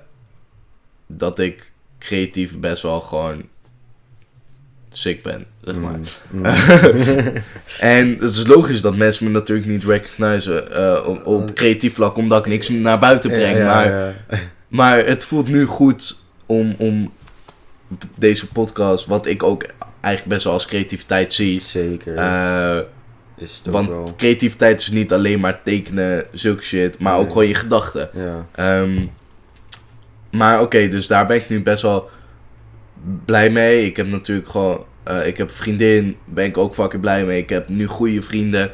dat 1.07 1.39
ik 1.39 1.71
creatief 1.99 2.59
best 2.59 2.81
wel 2.81 2.99
gewoon 2.99 3.43
sick 4.89 5.23
ben, 5.23 5.45
zeg 5.61 5.75
maar. 5.75 5.99
Mm. 6.29 6.41
Mm. 6.41 6.45
En 7.79 8.09
het 8.09 8.21
is 8.21 8.47
logisch 8.47 8.81
dat 8.81 8.95
mensen 8.95 9.25
me 9.25 9.31
natuurlijk 9.31 9.67
niet 9.67 9.83
recognizen 9.83 10.71
eh, 10.71 11.07
op, 11.07 11.25
op 11.25 11.53
creatief 11.53 11.93
vlak, 11.93 12.17
omdat 12.17 12.39
ik 12.39 12.51
niks 12.51 12.69
naar 12.69 12.99
buiten 12.99 13.29
breng. 13.29 13.57
Ja, 13.57 13.83
ja, 13.83 14.13
maar, 14.27 14.43
maar 14.67 15.05
het 15.05 15.25
voelt 15.25 15.47
nu 15.47 15.65
goed 15.65 16.22
om, 16.53 16.75
om 16.77 17.11
deze 18.15 18.47
podcast, 18.47 19.05
wat 19.05 19.25
ik 19.25 19.43
ook 19.43 19.65
eigenlijk 20.01 20.35
best 20.35 20.43
wel 20.43 20.53
als 20.53 20.65
creativiteit 20.65 21.33
zie. 21.33 21.59
Zeker. 21.59 22.15
eh, 22.15 22.79
is 23.37 23.61
het 23.63 23.73
want 23.73 23.87
wel. 23.87 24.13
creativiteit 24.17 24.81
is 24.81 24.91
niet 24.91 25.13
alleen 25.13 25.39
maar 25.39 25.63
tekenen, 25.63 26.25
zulke 26.31 26.63
shit, 26.63 26.99
maar 26.99 27.17
ook 27.17 27.27
gewoon 27.27 27.47
je 27.47 27.55
gedachten. 27.55 28.09
Ja. 28.13 28.45
Ehm, 28.51 29.05
maar 30.31 30.61
oké, 30.61 30.87
dus 30.87 31.07
daar 31.07 31.25
ben 31.25 31.37
ik 31.37 31.49
nu 31.49 31.61
best 31.61 31.81
wel 31.81 32.09
blij 33.25 33.49
mee. 33.49 33.85
Ik 33.85 33.97
heb 33.97 34.07
natuurlijk 34.07 34.49
gewoon, 34.49 34.85
eh, 35.03 35.27
ik 35.27 35.37
heb 35.37 35.49
een 35.49 35.55
vriendin, 35.55 36.17
ben 36.25 36.45
ik 36.45 36.57
ook 36.57 36.73
fucking 36.73 37.01
blij 37.01 37.25
mee. 37.25 37.41
Ik 37.41 37.49
heb 37.49 37.69
nu 37.69 37.85
goede 37.87 38.21
vrienden. 38.21 38.71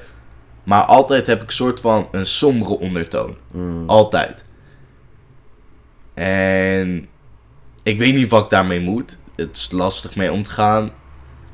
Maar 0.63 0.83
altijd 0.83 1.27
heb 1.27 1.43
ik 1.43 1.51
soort 1.51 1.79
van 1.79 2.07
een 2.11 2.25
sombere 2.25 2.79
ondertoon. 2.79 3.35
Mm. 3.51 3.89
Altijd. 3.89 4.43
En 6.13 7.07
ik 7.89 7.99
weet 7.99 8.13
niet 8.13 8.29
wat 8.29 8.43
ik 8.43 8.49
daarmee 8.49 8.79
moet. 8.79 9.17
Het 9.35 9.55
is 9.55 9.71
lastig 9.71 10.15
mee 10.15 10.31
om 10.31 10.43
te 10.43 10.51
gaan. 10.51 10.91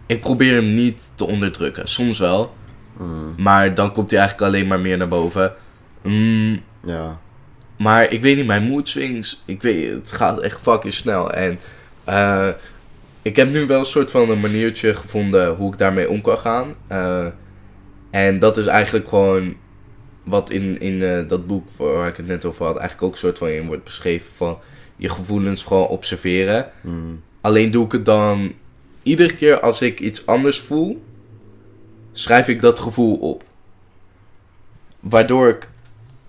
Ik 0.06 0.20
probeer 0.22 0.54
hem 0.56 0.74
niet 0.74 1.10
te 1.16 1.26
onderdrukken. 1.26 1.88
Soms 1.88 2.20
wel. 2.20 2.54
Mm. 2.98 3.34
Maar 3.38 3.74
dan 3.76 3.92
komt 3.92 4.10
hij 4.12 4.20
eigenlijk 4.20 4.52
alleen 4.52 4.68
maar 4.68 4.80
meer 4.80 4.98
naar 4.98 5.08
boven. 5.08 5.56
Mm, 6.04 6.62
Ja. 6.84 7.20
maar 7.78 8.12
ik 8.12 8.22
weet 8.22 8.36
niet, 8.36 8.46
mijn 8.46 8.64
mood 8.68 8.88
swings, 8.88 9.44
ik 9.46 9.62
weet, 9.62 9.92
het 9.92 10.12
gaat 10.12 10.42
echt 10.42 10.62
fucking 10.62 10.94
snel. 10.94 11.32
En 11.32 11.60
eh, 12.04 12.48
ik 13.22 13.36
heb 13.36 13.50
nu 13.52 13.66
wel 13.66 13.80
een 13.80 13.86
soort 13.86 14.12
van 14.12 14.30
een 14.30 14.40
maniertje 14.40 14.96
gevonden 14.96 15.56
hoe 15.56 15.72
ik 15.72 15.78
daarmee 15.78 16.10
om 16.10 16.22
kan 16.22 16.38
gaan. 16.38 16.76
Eh, 16.88 17.26
en 18.12 18.40
dat 18.40 18.58
is 18.58 18.66
eigenlijk 18.66 19.10
gewoon 19.10 19.56
wat 20.24 20.50
in, 20.50 20.80
in 20.80 21.02
eh, 21.02 21.28
dat 21.28 21.48
boek 21.48 21.70
waar 21.78 22.08
ik 22.08 22.18
het 22.18 22.28
net 22.28 22.46
over 22.46 22.66
had, 22.66 22.78
eigenlijk 22.78 23.08
ook 23.08 23.12
een 23.12 23.18
soort 23.18 23.38
van 23.38 23.48
in 23.48 23.68
wordt 23.68 23.84
beschreven 23.84 24.34
van 24.34 24.60
je 24.96 25.10
gevoelens 25.10 25.64
gewoon 25.64 25.88
observeren. 25.88 26.72
Mm. 26.82 27.22
Alleen 27.42 27.72
doe 27.72 27.86
ik 27.86 27.92
het 27.92 28.06
dan 28.06 28.54
iedere 29.04 29.36
keer 29.36 29.60
als 29.60 29.82
ik 29.82 30.00
iets 30.00 30.26
anders 30.26 30.60
voel, 30.60 31.04
schrijf 32.12 32.48
ik 32.48 32.62
dat 32.62 32.80
gevoel 32.80 33.18
op. 33.18 33.44
Waardoor 35.00 35.48
ik 35.50 35.70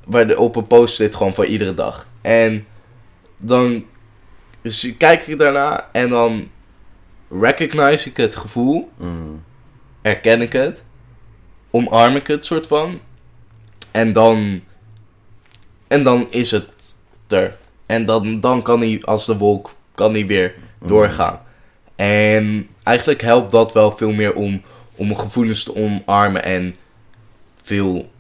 waarde- 0.04 0.38
op 0.38 0.56
een 0.56 0.66
post-it 0.66 1.16
gewoon 1.16 1.34
voor 1.34 1.46
iedere 1.46 1.74
dag. 1.74 2.06
En 2.20 2.66
dan 3.36 3.84
kijk 4.98 5.26
ik 5.26 5.38
daarna 5.38 5.88
en 5.92 6.08
dan 6.08 6.48
recognize 7.30 8.08
ik 8.08 8.16
het 8.16 8.36
gevoel, 8.36 8.90
Mm. 8.96 9.44
herken 10.02 10.42
ik 10.42 10.52
het, 10.52 10.84
omarm 11.70 12.16
ik 12.16 12.26
het 12.26 12.44
soort 12.44 12.66
van. 12.66 13.00
En 13.90 14.12
dan, 14.12 14.60
en 15.88 16.02
dan 16.02 16.30
is 16.30 16.50
het 16.50 16.68
er. 17.28 17.56
En 17.86 18.04
dan, 18.04 18.40
dan 18.40 18.62
kan 18.62 18.80
hij 18.80 19.02
als 19.04 19.26
de 19.26 19.36
wolk 19.36 19.74
kan 19.94 20.12
hij 20.12 20.26
weer 20.26 20.54
doorgaan. 20.84 21.40
En 21.96 22.68
eigenlijk 22.82 23.20
helpt 23.22 23.50
dat 23.50 23.72
wel 23.72 23.90
veel 23.90 24.12
meer 24.12 24.34
om, 24.34 24.62
om 24.96 25.16
gevoelens 25.16 25.64
te 25.64 25.74
omarmen 25.74 26.42
en 26.44 26.76
veel 27.62 28.10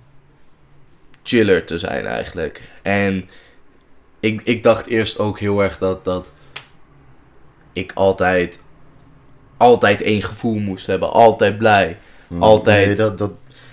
chiller 1.22 1.64
te 1.66 1.78
zijn 1.78 2.06
eigenlijk. 2.06 2.62
En 2.82 3.28
ik, 4.20 4.40
ik 4.44 4.62
dacht 4.62 4.86
eerst 4.86 5.18
ook 5.18 5.38
heel 5.38 5.62
erg 5.62 5.78
dat, 5.78 6.04
dat 6.04 6.32
ik 7.72 7.92
altijd, 7.94 8.60
altijd 9.56 10.02
één 10.02 10.22
gevoel 10.22 10.58
moest 10.58 10.86
hebben. 10.86 11.10
Altijd 11.12 11.58
blij. 11.58 11.96
Mm. 12.26 12.42
Altijd. 12.42 12.86
Nee, 12.86 12.96
dat, 12.96 13.18
dat 13.18 13.32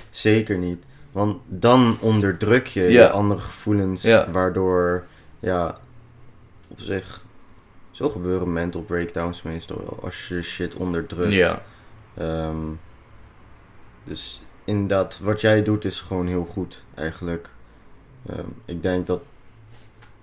zeker 0.09 0.57
niet. 0.57 0.83
Want 1.11 1.37
dan 1.47 1.97
onderdruk 1.99 2.67
je 2.67 2.81
Ja. 2.81 2.89
je 3.01 3.09
andere 3.09 3.39
gevoelens, 3.41 4.01
Ja. 4.01 4.31
waardoor, 4.31 5.05
ja, 5.39 5.77
zich, 6.83 7.25
zo 7.91 8.09
gebeuren 8.09 8.53
mental 8.53 8.81
breakdowns 8.81 9.41
meestal 9.41 9.77
wel, 9.77 9.99
als 10.03 10.27
je 10.27 10.41
shit 10.41 10.75
onderdrukt. 10.75 11.33
Ja. 11.33 11.63
Ehm, 12.13 12.67
dus 14.03 14.41
inderdaad, 14.63 15.19
wat 15.19 15.41
jij 15.41 15.63
doet 15.63 15.85
is 15.85 16.01
gewoon 16.01 16.27
heel 16.27 16.45
goed, 16.45 16.83
eigenlijk. 16.93 17.49
Ehm, 18.29 18.47
ik 18.65 18.81
denk 18.81 19.07
dat, 19.07 19.21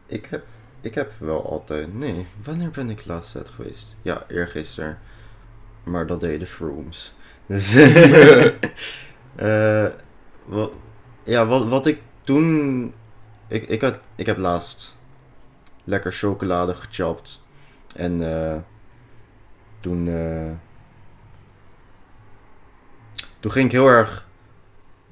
ik 0.06 0.26
heb, 0.30 0.44
ik 0.80 0.94
heb 0.94 1.12
wel 1.18 1.50
altijd, 1.50 1.94
nee, 1.94 2.26
wanneer 2.44 2.70
ben 2.70 2.90
ik 2.90 3.06
laatst 3.06 3.36
uit 3.36 3.48
geweest? 3.48 3.94
Ja, 4.02 4.24
eergisteren. 4.28 4.98
Maar 5.82 6.06
dat 6.06 6.20
deden 6.20 6.46
shrooms. 6.46 7.14
Dus, 7.46 7.74
eh, 9.34 9.86
wat, 10.44 10.72
ja, 11.24 11.46
wat, 11.46 11.68
wat 11.68 11.86
ik 11.86 12.00
toen, 12.24 12.92
ik, 13.48 13.68
ik, 13.68 13.80
had, 13.80 13.98
ik 14.14 14.26
heb 14.26 14.36
laatst 14.36 14.98
lekker 15.84 16.12
chocolade 16.12 16.74
gechopt. 16.74 17.42
En 17.96 18.32
eh, 18.32 18.56
toen, 19.80 20.08
eh, 20.08 20.50
toen 23.40 23.50
ging 23.50 23.66
ik 23.66 23.72
heel 23.72 23.88
erg 23.88 24.28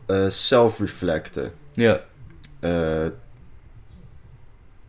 eh 0.06 0.28
self-reflecten. 0.28 1.52
Ja. 1.72 2.00
Eh, 2.60 3.06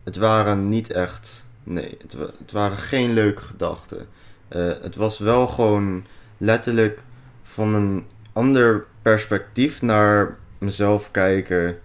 het 0.04 0.16
waren 0.16 0.68
niet 0.68 0.90
echt. 0.90 1.46
Nee, 1.62 1.96
het, 2.00 2.12
het 2.38 2.52
waren 2.52 2.76
geen 2.76 3.12
leuke 3.12 3.42
gedachten. 3.42 4.08
Eh, 4.48 4.72
het 4.82 4.96
was 4.96 5.18
wel 5.18 5.46
gewoon 5.46 6.06
letterlijk 6.36 7.02
van 7.42 7.74
een 7.74 8.06
ander 8.32 8.86
perspectief 9.02 9.82
naar 9.82 10.38
mezelf 10.58 11.10
kijken. 11.10 11.78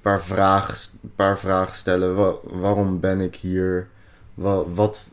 Paar 0.00 0.22
vragen, 0.22 0.98
paar 1.16 1.38
vragen 1.38 1.76
stellen. 1.76 2.14
Wa- 2.14 2.34
waarom 2.42 3.00
ben 3.00 3.20
ik 3.20 3.34
hier? 3.36 3.88
Wa- 4.34 4.64
wat, 4.68 5.04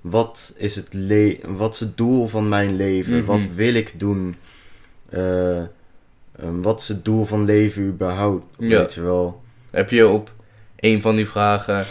wat, 0.00 0.52
is 0.56 0.76
het 0.76 0.88
le 0.92 1.38
wat 1.46 1.72
is 1.74 1.80
het 1.80 1.96
doel 1.96 2.26
van 2.28 2.48
mijn 2.48 2.76
leven? 2.76 3.16
Mhm. 3.16 3.24
Wat 3.24 3.44
wil 3.54 3.74
ik 3.74 3.92
doen? 4.00 4.36
Eh, 5.08 5.58
ehm, 5.58 5.68
wat 6.62 6.80
is 6.80 6.88
het 6.88 7.04
doel 7.04 7.24
van 7.24 7.44
leven 7.44 7.82
überhaupt? 7.82 8.46
Ja. 8.58 8.78
Weet 8.78 8.94
je 8.94 9.00
wel. 9.02 9.42
Heb 9.70 9.90
je 9.90 10.08
op 10.08 10.32
een 10.76 11.00
van 11.00 11.16
die 11.16 11.26
vragen 11.28 11.84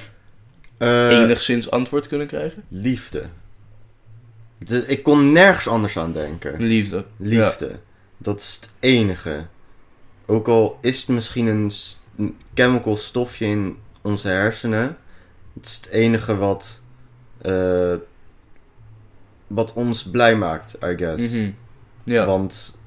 Eh, 0.77 1.07
enigszins 1.09 1.71
antwoord 1.71 2.07
kunnen 2.07 2.27
krijgen? 2.27 2.63
Liefde. 2.67 3.23
De- 4.57 4.85
ik 4.87 5.03
kon 5.03 5.31
nergens 5.31 5.67
anders 5.67 5.97
aan 5.97 6.13
denken. 6.13 6.61
Liefde. 6.61 7.05
Liefde. 7.17 7.71
Dat 8.17 8.39
is 8.39 8.59
het 8.61 8.69
enige. 8.79 9.45
Ook 10.25 10.47
al 10.47 10.77
is 10.81 10.99
het 10.99 11.07
misschien 11.07 11.47
een 11.47 11.71
chemical 12.53 12.97
stofje 12.97 13.45
in 13.45 13.77
onze 14.01 14.27
hersenen. 14.27 14.97
Het 15.53 15.65
is 15.65 15.75
het 15.75 15.87
enige 15.87 16.35
wat, 16.35 16.81
eh, 17.41 17.95
wat 19.47 19.73
ons 19.73 20.03
blij 20.03 20.35
maakt, 20.35 20.77
I 20.83 20.97
guess. 20.97 21.31
Mhm. 21.31 21.51
Ja. 22.03 22.25
Want 22.25 22.79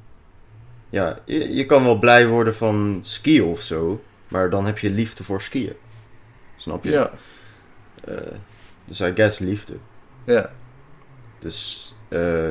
ja, 0.90 1.18
je, 1.24 1.54
je 1.54 1.66
kan 1.66 1.84
wel 1.84 1.98
blij 1.98 2.26
worden 2.26 2.54
van 2.54 2.98
skiën 3.02 3.44
of 3.44 3.60
zo. 3.60 4.02
Maar 4.28 4.50
dan 4.50 4.66
heb 4.66 4.78
je 4.78 4.90
liefde 4.90 5.24
voor 5.24 5.42
skiën. 5.42 5.76
Snap 6.56 6.84
je? 6.84 6.90
Ja. 6.90 7.10
Eh, 8.04 8.16
dus 8.84 9.00
I 9.00 9.12
guess 9.14 9.38
liefde. 9.38 9.74
Ja. 10.24 10.52
Dus 11.38 11.94
eh, 12.08 12.50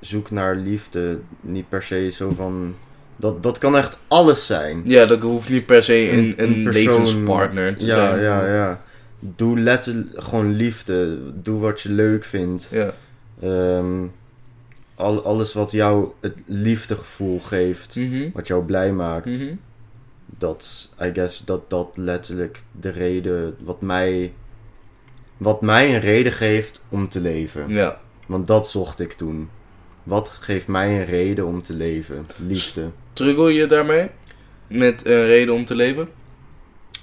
zoek 0.00 0.30
naar 0.30 0.56
liefde. 0.56 1.20
Niet 1.40 1.68
per 1.68 1.82
se 1.82 2.10
zo 2.10 2.30
van. 2.30 2.76
Dat, 3.16 3.42
dat 3.42 3.58
kan 3.58 3.76
echt 3.76 3.96
alles 4.08 4.46
zijn. 4.46 4.82
Ja, 4.84 5.06
dat 5.06 5.22
hoeft 5.22 5.48
niet 5.48 5.66
per 5.66 5.82
se 5.82 6.10
een, 6.10 6.18
Een- 6.18 6.34
een, 6.36 6.52
een 6.56 6.62
persoon- 6.62 6.82
levenspartner 7.00 7.76
te 7.76 7.86
Ja, 7.86 7.96
zijn. 7.96 8.20
ja, 8.22 8.46
ja. 8.54 8.82
Doe 9.20 9.58
letterlijk 9.60 10.22
gewoon 10.22 10.52
liefde. 10.52 11.18
Doe 11.42 11.60
wat 11.60 11.80
je 11.80 11.88
leuk 11.90 12.24
vindt. 12.24 12.68
Ja. 12.70 12.92
Ehm, 13.40 14.06
al, 14.94 15.24
alles 15.24 15.52
wat 15.52 15.70
jou 15.70 16.10
het 16.20 16.34
liefdegevoel 16.46 17.40
geeft. 17.40 17.96
Mhm. 17.96 18.30
Wat 18.32 18.46
jou 18.46 18.64
blij 18.64 18.92
maakt. 18.92 19.26
Mhm. 19.26 19.54
Dat, 20.38 20.90
I 21.02 21.10
guess, 21.12 21.44
dat 21.44 21.70
dat 21.70 21.88
letterlijk 21.94 22.62
de 22.80 22.88
reden. 22.90 23.56
Wat 23.60 23.80
mij. 23.80 24.32
Wat 25.36 25.60
mij 25.62 25.94
een 25.94 26.00
reden 26.00 26.32
geeft 26.32 26.80
om 26.88 27.08
te 27.08 27.20
leven. 27.20 27.68
Ja. 27.68 28.00
Want 28.26 28.46
dat 28.46 28.68
zocht 28.68 29.00
ik 29.00 29.12
toen. 29.12 29.48
Wat 30.02 30.28
geeft 30.28 30.66
mij 30.68 30.98
een 31.00 31.04
reden 31.06 31.46
om 31.46 31.62
te 31.62 31.74
leven? 31.74 32.26
Liefde. 32.36 32.86
Struggle 33.14 33.52
je 33.52 33.66
daarmee? 33.66 34.08
Met 34.66 35.06
een 35.06 35.24
reden 35.26 35.54
om 35.54 35.64
te 35.64 35.74
leven? 35.74 36.08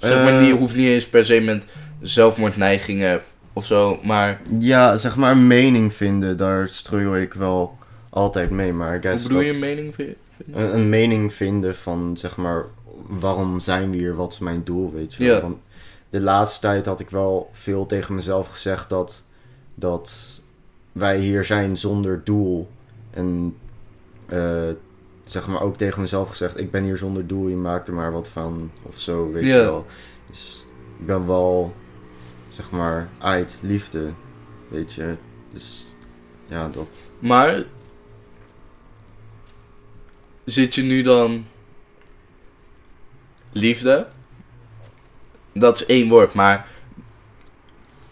Zeg 0.00 0.14
maar, 0.24 0.32
Eh. 0.34 0.40
niet, 0.40 0.56
hoeft 0.58 0.74
niet 0.76 0.86
eens 0.88 1.08
per 1.08 1.24
se 1.24 1.40
met 1.40 1.66
zelfmoordneigingen 2.00 3.20
of 3.52 3.64
zo, 3.66 3.98
maar 4.02 4.40
Ja, 4.58 4.96
zeg 4.96 5.16
maar 5.16 5.30
een 5.32 5.46
mening 5.46 5.94
vinden, 5.94 6.36
daar 6.36 6.68
struggle 6.68 7.20
ik 7.20 7.34
wel 7.34 7.78
altijd 8.10 8.50
mee. 8.50 8.72
Maar 8.72 8.92
hoe 8.92 9.00
bedoel 9.22 9.28
dat- 9.36 9.44
je 9.46 9.52
een 9.52 9.58
mening? 9.58 9.94
vind 9.94 10.08
je? 10.08 10.44
Een, 10.52 10.74
een 10.74 10.88
mening 10.88 11.32
vinden 11.34 11.76
van, 11.76 12.14
zeg 12.16 12.36
maar, 12.36 12.64
waarom 13.06 13.60
zijn 13.60 13.90
we 13.90 13.96
hier? 13.96 14.14
Wat 14.14 14.32
is 14.32 14.38
mijn 14.38 14.64
doel, 14.64 14.92
weet 14.92 15.14
je? 15.14 15.24
Ja. 15.24 15.40
Want 15.40 15.56
de 16.10 16.20
laatste 16.20 16.60
tijd 16.60 16.86
had 16.86 17.00
ik 17.00 17.10
wel 17.10 17.50
veel 17.52 17.86
tegen 17.86 18.14
mezelf 18.14 18.48
gezegd 18.48 18.88
dat, 18.90 19.24
dat 19.74 20.40
wij 20.92 21.18
hier 21.18 21.44
zijn 21.44 21.76
zonder 21.76 22.20
doel. 22.24 22.68
En 23.10 23.56
eh, 24.26 24.68
zeg 25.32 25.46
maar 25.46 25.62
ook 25.62 25.76
tegen 25.76 26.00
mezelf 26.00 26.28
gezegd, 26.28 26.60
ik 26.60 26.70
ben 26.70 26.84
hier 26.84 26.96
zonder 26.96 27.26
doel, 27.26 27.48
je 27.48 27.56
maakt 27.56 27.88
er 27.88 27.94
maar 27.94 28.12
wat 28.12 28.28
van. 28.28 28.70
Of 28.82 28.98
zo, 28.98 29.30
weet 29.32 29.44
je 29.44 29.52
wel. 29.52 29.86
Dus 30.30 30.66
ik 30.98 31.06
ben 31.06 31.26
wel, 31.26 31.74
zeg 32.48 32.70
maar, 32.70 33.08
uit 33.18 33.58
liefde. 33.60 34.10
weet 34.68 34.92
je. 34.92 35.16
Dus 35.52 35.96
ja, 36.46 36.68
dat. 36.68 36.96
Maar 37.18 37.64
zit 40.44 40.74
je 40.74 40.82
nu 40.82 41.02
dan 41.02 41.46
liefde? 43.52 44.08
Dat 45.52 45.80
is 45.80 45.86
één 45.86 46.08
woord, 46.08 46.34
maar 46.34 46.66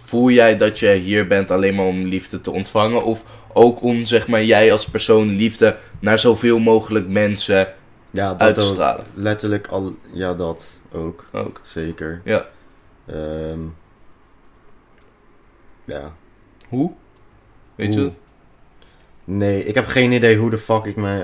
voel 0.04 0.30
jij 0.30 0.56
dat 0.56 0.78
je 0.78 0.92
hier 0.92 1.26
bent 1.26 1.50
alleen 1.50 1.74
maar 1.74 1.86
om 1.86 2.04
liefde 2.04 2.40
te 2.40 2.50
ontvangen 2.50 3.04
of 3.04 3.24
ook 3.52 3.82
om 3.82 4.04
zeg 4.04 4.28
maar 4.28 4.44
jij 4.44 4.72
als 4.72 4.88
persoon 4.88 5.28
liefde 5.28 5.76
naar 6.00 6.18
zoveel 6.18 6.58
mogelijk 6.58 7.08
mensen 7.08 7.68
Ja, 8.10 8.28
dat 8.30 8.40
uit 8.40 8.54
te 8.54 8.60
stralen? 8.60 9.04
Letterlijk 9.14 9.66
al, 9.66 9.94
ja, 10.12 10.34
dat 10.34 10.80
ook. 10.92 11.24
Ook. 11.32 11.60
Zeker. 11.62 12.20
Ja. 12.24 12.46
Ehm, 13.06 13.60
ja. 15.84 16.14
Hoe? 16.68 16.92
Weet 17.74 17.94
je? 17.94 18.10
Nee, 19.24 19.64
ik 19.64 19.74
heb 19.74 19.86
geen 19.86 20.12
idee 20.12 20.36
hoe 20.36 20.50
de 20.50 20.58
fuck 20.58 20.84
ik 20.84 20.96
me. 20.96 21.20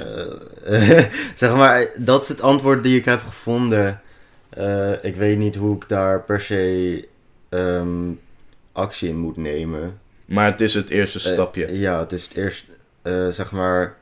eh, 0.65 1.05
zeg 1.37 1.55
maar, 1.55 1.87
dat 1.99 2.23
is 2.23 2.29
het 2.29 2.41
antwoord 2.41 2.83
die 2.83 2.99
ik 2.99 3.05
heb 3.05 3.21
gevonden. 3.21 4.01
Eh, 4.49 5.05
ik 5.05 5.17
weet 5.17 5.39
niet 5.39 5.57
hoe 5.57 5.77
ik 5.77 5.89
daar 5.89 6.23
per 6.23 6.41
se 6.41 7.09
ehm, 7.49 8.13
actie 8.73 9.09
in 9.09 9.17
moet 9.17 9.37
nemen. 9.37 10.01
Maar 10.27 10.45
het 10.51 10.61
is 10.61 10.75
het 10.75 10.91
eerste 10.91 11.19
Eh, 11.29 11.33
stapje. 11.35 11.79
ja, 11.79 11.99
het 12.01 12.13
is 12.13 12.25
het 12.25 12.35
eerst, 12.37 12.65
eh, 13.03 13.29
zeg 13.29 13.53
maar, 13.53 13.97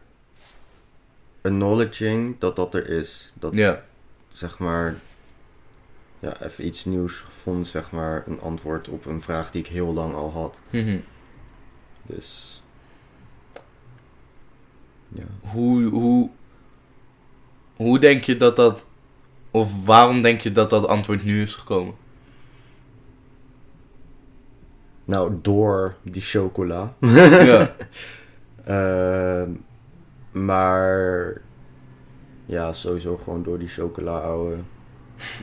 acknowledging 1.43 2.39
dat 2.39 2.57
dat 2.57 2.75
er 2.75 2.89
is. 2.89 3.33
Dat, 3.35 3.55
Ja. 3.55 3.83
zeg 4.29 4.59
maar, 4.59 4.97
ja, 6.19 6.43
even 6.43 6.67
iets 6.67 6.85
nieuws 6.85 7.15
gevonden, 7.15 7.67
zeg 7.67 7.91
maar, 7.91 8.25
een 8.27 8.41
antwoord 8.41 8.89
op 8.89 9.07
een 9.07 9.23
vraag 9.23 9.51
die 9.51 9.61
ik 9.63 9.69
heel 9.69 9.93
lang 9.95 10.15
al 10.15 10.33
had. 10.33 10.61
Mhm. 10.71 10.99
Dus, 12.07 12.63
ja. 15.09 15.25
Hoe, 15.41 15.85
hoe, 15.85 16.31
hoe 17.77 17.99
denk 17.99 18.23
je 18.25 18.37
dat 18.37 18.57
dat, 18.57 18.87
of 19.51 19.85
waarom 19.87 20.23
denk 20.23 20.41
je 20.41 20.53
dat 20.53 20.71
dat 20.71 20.87
antwoord 20.87 21.25
nu 21.25 21.43
is 21.43 21.55
gekomen? 21.55 21.95
Nou, 25.05 25.39
door 25.43 25.95
die 26.03 26.23
chocola. 26.23 26.95
ja. 27.51 27.75
Ehm, 28.65 29.51
maar 30.31 31.37
ja, 32.47 32.73
sowieso 32.73 33.17
gewoon 33.17 33.43
door 33.43 33.59
die 33.59 33.69
chocola, 33.69 34.19
ouwe. 34.19 34.57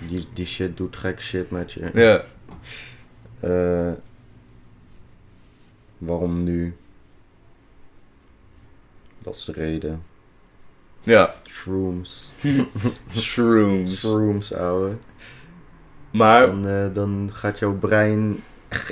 Die, 0.07 0.27
die 0.33 0.45
shit 0.45 0.77
doet 0.77 0.95
gek 0.95 1.21
shit 1.21 1.51
met 1.51 1.71
je. 1.71 1.89
Ja. 1.93 2.23
Eh, 3.39 3.93
waarom 5.97 6.43
nu? 6.43 6.75
Dat 9.17 9.35
is 9.35 9.45
de 9.45 9.51
reden. 9.51 10.03
Ja. 10.99 11.35
Shrooms. 11.49 12.31
Shrooms. 13.15 13.99
Shrooms, 13.99 14.53
ouwe. 14.53 14.95
Maar, 16.11 16.45
Dan, 16.45 16.67
eh, 16.67 16.93
dan 16.93 17.29
gaat 17.33 17.59
jouw 17.59 17.73
brein 17.73 18.43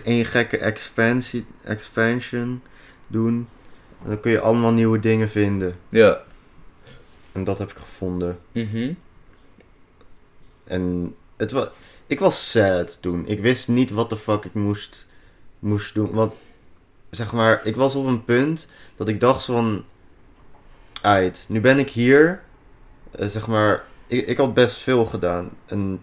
één 0.03 0.25
gekke 0.25 0.57
expansie, 0.57 1.45
expansion 1.63 2.61
doen. 3.07 3.49
En 4.03 4.09
dan 4.09 4.19
kun 4.19 4.31
je 4.31 4.39
allemaal 4.39 4.71
nieuwe 4.71 4.99
dingen 4.99 5.29
vinden. 5.29 5.75
ja. 5.89 6.27
En 7.31 7.43
dat 7.43 7.57
heb 7.57 7.71
ik 7.71 7.77
gevonden. 7.77 8.39
Mhm. 8.51 8.93
En 10.63 11.15
het 11.37 11.51
was, 11.51 11.67
ik 12.07 12.19
was 12.19 12.51
sad 12.51 13.01
toen. 13.01 13.27
Ik 13.27 13.39
wist 13.39 13.67
niet 13.67 13.89
wat 13.89 14.09
de 14.09 14.17
fuck 14.17 14.45
ik 14.45 14.53
moest, 14.53 15.07
moest 15.59 15.93
doen. 15.93 16.11
Want, 16.11 16.33
zeg 17.09 17.33
maar, 17.33 17.65
ik 17.65 17.75
was 17.75 17.95
op 17.95 18.05
een 18.05 18.25
punt 18.25 18.67
dat 18.95 19.07
ik 19.07 19.19
dacht 19.19 19.45
van... 19.45 19.85
Uit, 21.01 21.45
nu 21.47 21.61
ben 21.61 21.79
ik 21.79 21.89
hier. 21.89 22.43
Eh, 23.11 23.27
zeg 23.27 23.47
maar, 23.47 23.83
ik, 24.07 24.27
ik 24.27 24.37
had 24.37 24.53
best 24.53 24.77
veel 24.77 25.05
gedaan. 25.05 25.51
En, 25.65 26.01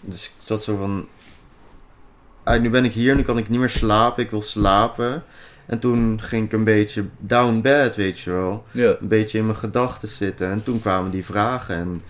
dus 0.00 0.24
ik 0.24 0.32
zat 0.38 0.62
zo 0.62 0.76
van... 0.76 1.08
Uit, 2.44 2.62
nu 2.62 2.70
ben 2.70 2.84
ik 2.84 2.92
hier, 2.92 3.16
nu 3.16 3.22
kan 3.22 3.38
ik 3.38 3.48
niet 3.48 3.60
meer 3.60 3.70
slapen. 3.70 4.22
Ik 4.24 4.30
wil 4.30 4.42
slapen. 4.42 5.22
En 5.66 5.78
toen 5.78 6.20
ging 6.22 6.44
ik 6.44 6.52
een 6.52 6.64
beetje 6.64 7.04
down 7.18 7.60
bad, 7.60 7.96
weet 7.96 8.20
je 8.20 8.30
wel 8.30 8.64
Ja. 8.72 8.96
een 9.00 9.08
beetje 9.08 9.38
in 9.38 9.44
mijn 9.46 9.56
gedachten 9.58 10.08
zitten. 10.08 10.50
En 10.50 10.62
toen 10.62 10.80
kwamen 10.80 11.10
die 11.10 11.24
vragen. 11.24 11.76
En 11.76 12.02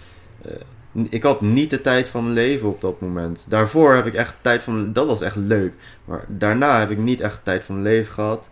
eh, 0.43 1.05
ik 1.11 1.22
had 1.22 1.41
niet 1.41 1.70
de 1.70 1.80
tijd 1.80 2.09
van 2.09 2.22
mijn 2.22 2.35
leven 2.35 2.68
op 2.68 2.80
dat 2.80 3.01
moment. 3.01 3.47
Daarvoor 3.49 3.95
heb 3.95 4.07
ik 4.07 4.14
echt 4.14 4.37
tijd 4.41 4.62
van. 4.62 4.93
Dat 4.93 5.07
was 5.07 5.20
echt 5.20 5.37
leuk. 5.37 5.74
Maar 6.05 6.24
daarna 6.28 6.78
heb 6.78 6.91
ik 6.91 6.99
niet 6.99 7.20
echt 7.20 7.41
tijd 7.43 7.64
van 7.64 7.74
mijn 7.74 7.87
leven 7.95 8.12
gehad. 8.12 8.51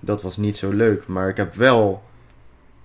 Dat 0.00 0.22
was 0.22 0.36
niet 0.36 0.56
zo 0.56 0.70
leuk. 0.70 1.06
Maar 1.06 1.28
ik 1.28 1.36
heb 1.36 1.54
wel 1.54 2.02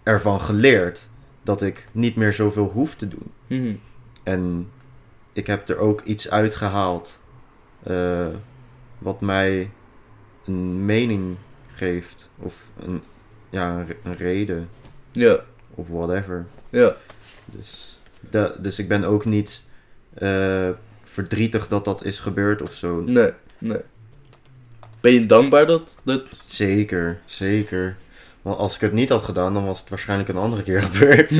ervan 0.03 0.41
geleerd 0.41 1.07
dat 1.43 1.61
ik 1.61 1.85
niet 1.91 2.15
meer 2.15 2.33
zoveel 2.33 2.69
hoef 2.73 2.95
te 2.95 3.07
doen. 3.07 3.31
Mhm. 3.47 3.73
En 4.23 4.69
ik 5.33 5.47
heb 5.47 5.69
er 5.69 5.77
ook 5.77 6.01
iets 6.01 6.29
uitgehaald. 6.29 7.19
Eh, 7.87 8.27
wat 8.97 9.21
mij 9.21 9.69
een 10.45 10.85
mening 10.85 11.35
geeft. 11.75 12.29
Of 12.37 12.69
een, 12.79 13.01
ja, 13.49 13.69
een, 13.79 13.85
re- 13.87 13.97
een 14.03 14.15
reden. 14.15 14.69
Ja. 15.11 15.39
Of 15.75 15.87
whatever. 15.87 16.45
Ja. 16.69 16.95
Dus, 17.45 17.99
dus 18.59 18.79
ik 18.79 18.87
ben 18.87 19.03
ook 19.03 19.25
niet 19.25 19.63
eh, 20.13 20.69
verdrietig 21.03 21.67
dat 21.67 21.85
dat 21.85 22.03
is 22.03 22.19
gebeurd 22.19 22.61
of 22.61 22.73
zo. 22.73 23.01
Nee. 23.01 23.31
Nee. 23.57 23.79
Ben 25.01 25.11
je 25.13 25.25
dankbaar 25.25 25.65
dat, 25.65 25.99
dat... 26.03 26.23
Zeker, 26.45 27.19
zeker. 27.25 27.97
Want 28.41 28.57
als 28.57 28.75
ik 28.75 28.81
het 28.81 28.91
niet 28.91 29.09
had 29.09 29.23
gedaan, 29.23 29.53
dan 29.53 29.65
was 29.65 29.79
het 29.79 29.89
waarschijnlijk 29.89 30.29
een 30.29 30.37
andere 30.37 30.63
keer 30.63 30.81
gebeurd. 30.91 31.31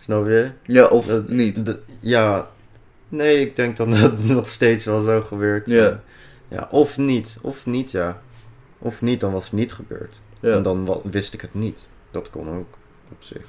Snap 0.00 0.26
je? 0.26 0.50
ja, 0.66 0.86
of 0.86 1.06
Dat- 1.06 1.28
niet? 1.28 1.74
Ja, 2.00 2.48
nee, 3.08 3.40
ik 3.40 3.56
denk 3.56 3.76
dat 3.76 3.92
dat 3.92 4.18
nog 4.22 4.48
steeds 4.48 4.84
wel 4.84 5.00
zo 5.00 5.20
gebeurt. 5.22 5.66
Ja. 5.66 6.02
ja. 6.48 6.68
Of 6.70 6.98
niet, 6.98 7.38
of 7.40 7.66
niet, 7.66 7.90
ja. 7.90 8.22
Of 8.78 9.02
niet, 9.02 9.20
dan 9.20 9.32
was 9.32 9.44
het 9.44 9.52
niet 9.52 9.72
gebeurd. 9.72 10.20
Ja. 10.40 10.52
En 10.54 10.62
dan 10.62 10.98
wist 11.10 11.34
ik 11.34 11.40
het 11.40 11.54
niet. 11.54 11.78
Dat 12.10 12.30
kon 12.30 12.48
ook, 12.48 12.78
op 13.10 13.22
zich. 13.22 13.46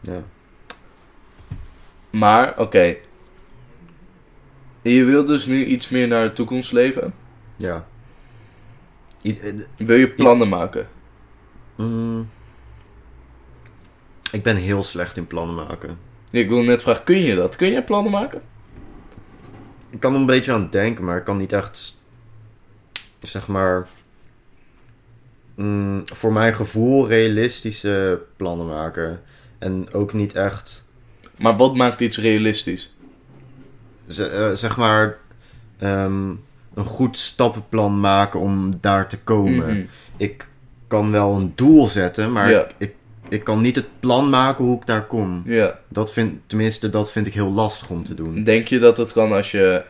Ja. 0.00 0.22
Maar, 2.10 2.58
oké. 2.58 2.96
Je 4.82 5.04
wil 5.04 5.24
dus 5.24 5.46
nu 5.46 5.64
iets 5.64 5.88
meer 5.88 6.08
naar 6.08 6.24
de 6.24 6.32
toekomst 6.32 6.72
leven. 6.72 7.14
Ja. 7.56 7.86
I- 9.24 9.66
Wil 9.76 9.96
je 9.96 10.08
plannen 10.10 10.48
maken? 10.48 10.88
Mm. 11.76 12.28
Ik 14.32 14.42
ben 14.42 14.56
heel 14.56 14.82
slecht 14.82 15.16
in 15.16 15.26
plannen 15.26 15.54
maken. 15.54 15.98
Ik 16.30 16.48
wil 16.48 16.62
net 16.62 16.82
vragen, 16.82 17.04
kun 17.04 17.18
je 17.18 17.34
dat? 17.34 17.56
Kun 17.56 17.70
jij 17.70 17.84
plannen 17.84 18.12
maken? 18.12 18.40
Ik 19.90 20.00
kan 20.00 20.14
er 20.14 20.20
een 20.20 20.26
beetje 20.26 20.52
aan 20.52 20.68
denken, 20.70 21.04
maar 21.04 21.16
ik 21.18 21.24
kan 21.24 21.36
niet 21.36 21.52
echt, 21.52 21.96
zeg 23.22 23.48
maar, 23.48 23.88
mm, 25.54 26.02
voor 26.04 26.32
mijn 26.32 26.54
gevoel 26.54 27.08
realistische 27.08 28.20
plannen 28.36 28.66
maken. 28.66 29.20
En 29.58 29.92
ook 29.92 30.12
niet 30.12 30.32
echt, 30.34 30.86
Maar 31.36 31.56
wat 31.56 31.76
maakt 31.76 32.00
iets 32.00 32.18
realistisch? 32.18 32.94
eh, 34.18 34.52
zeg 34.52 34.76
maar, 34.76 35.16
ehm, 35.78 36.28
een 36.74 36.84
goed 36.84 37.16
stappenplan 37.16 38.00
maken 38.00 38.40
om 38.40 38.70
daar 38.80 39.08
te 39.08 39.18
komen. 39.18 39.68
Mhm. 39.76 39.84
Ik 40.16 40.48
kan 40.86 41.10
wel 41.10 41.36
een 41.36 41.52
doel 41.54 41.86
zetten, 41.88 42.32
maar 42.32 42.50
Ja. 42.50 42.66
ik, 42.78 42.94
ik, 43.28 43.44
kan 43.44 43.60
niet 43.60 43.76
het 43.76 44.00
plan 44.00 44.30
maken 44.30 44.64
hoe 44.64 44.76
ik 44.76 44.86
daar 44.86 45.06
kom. 45.06 45.42
Ja. 45.46 45.78
Dat 45.88 46.12
vind, 46.12 46.40
tenminste, 46.46 46.90
dat 46.90 47.12
vind 47.12 47.26
ik 47.26 47.34
heel 47.34 47.52
lastig 47.52 47.90
om 47.90 48.04
te 48.04 48.14
doen. 48.14 48.42
Denk 48.42 48.68
je 48.68 48.78
dat 48.78 48.96
het 48.96 49.12
kan 49.12 49.32
als 49.32 49.50
je 49.50 49.82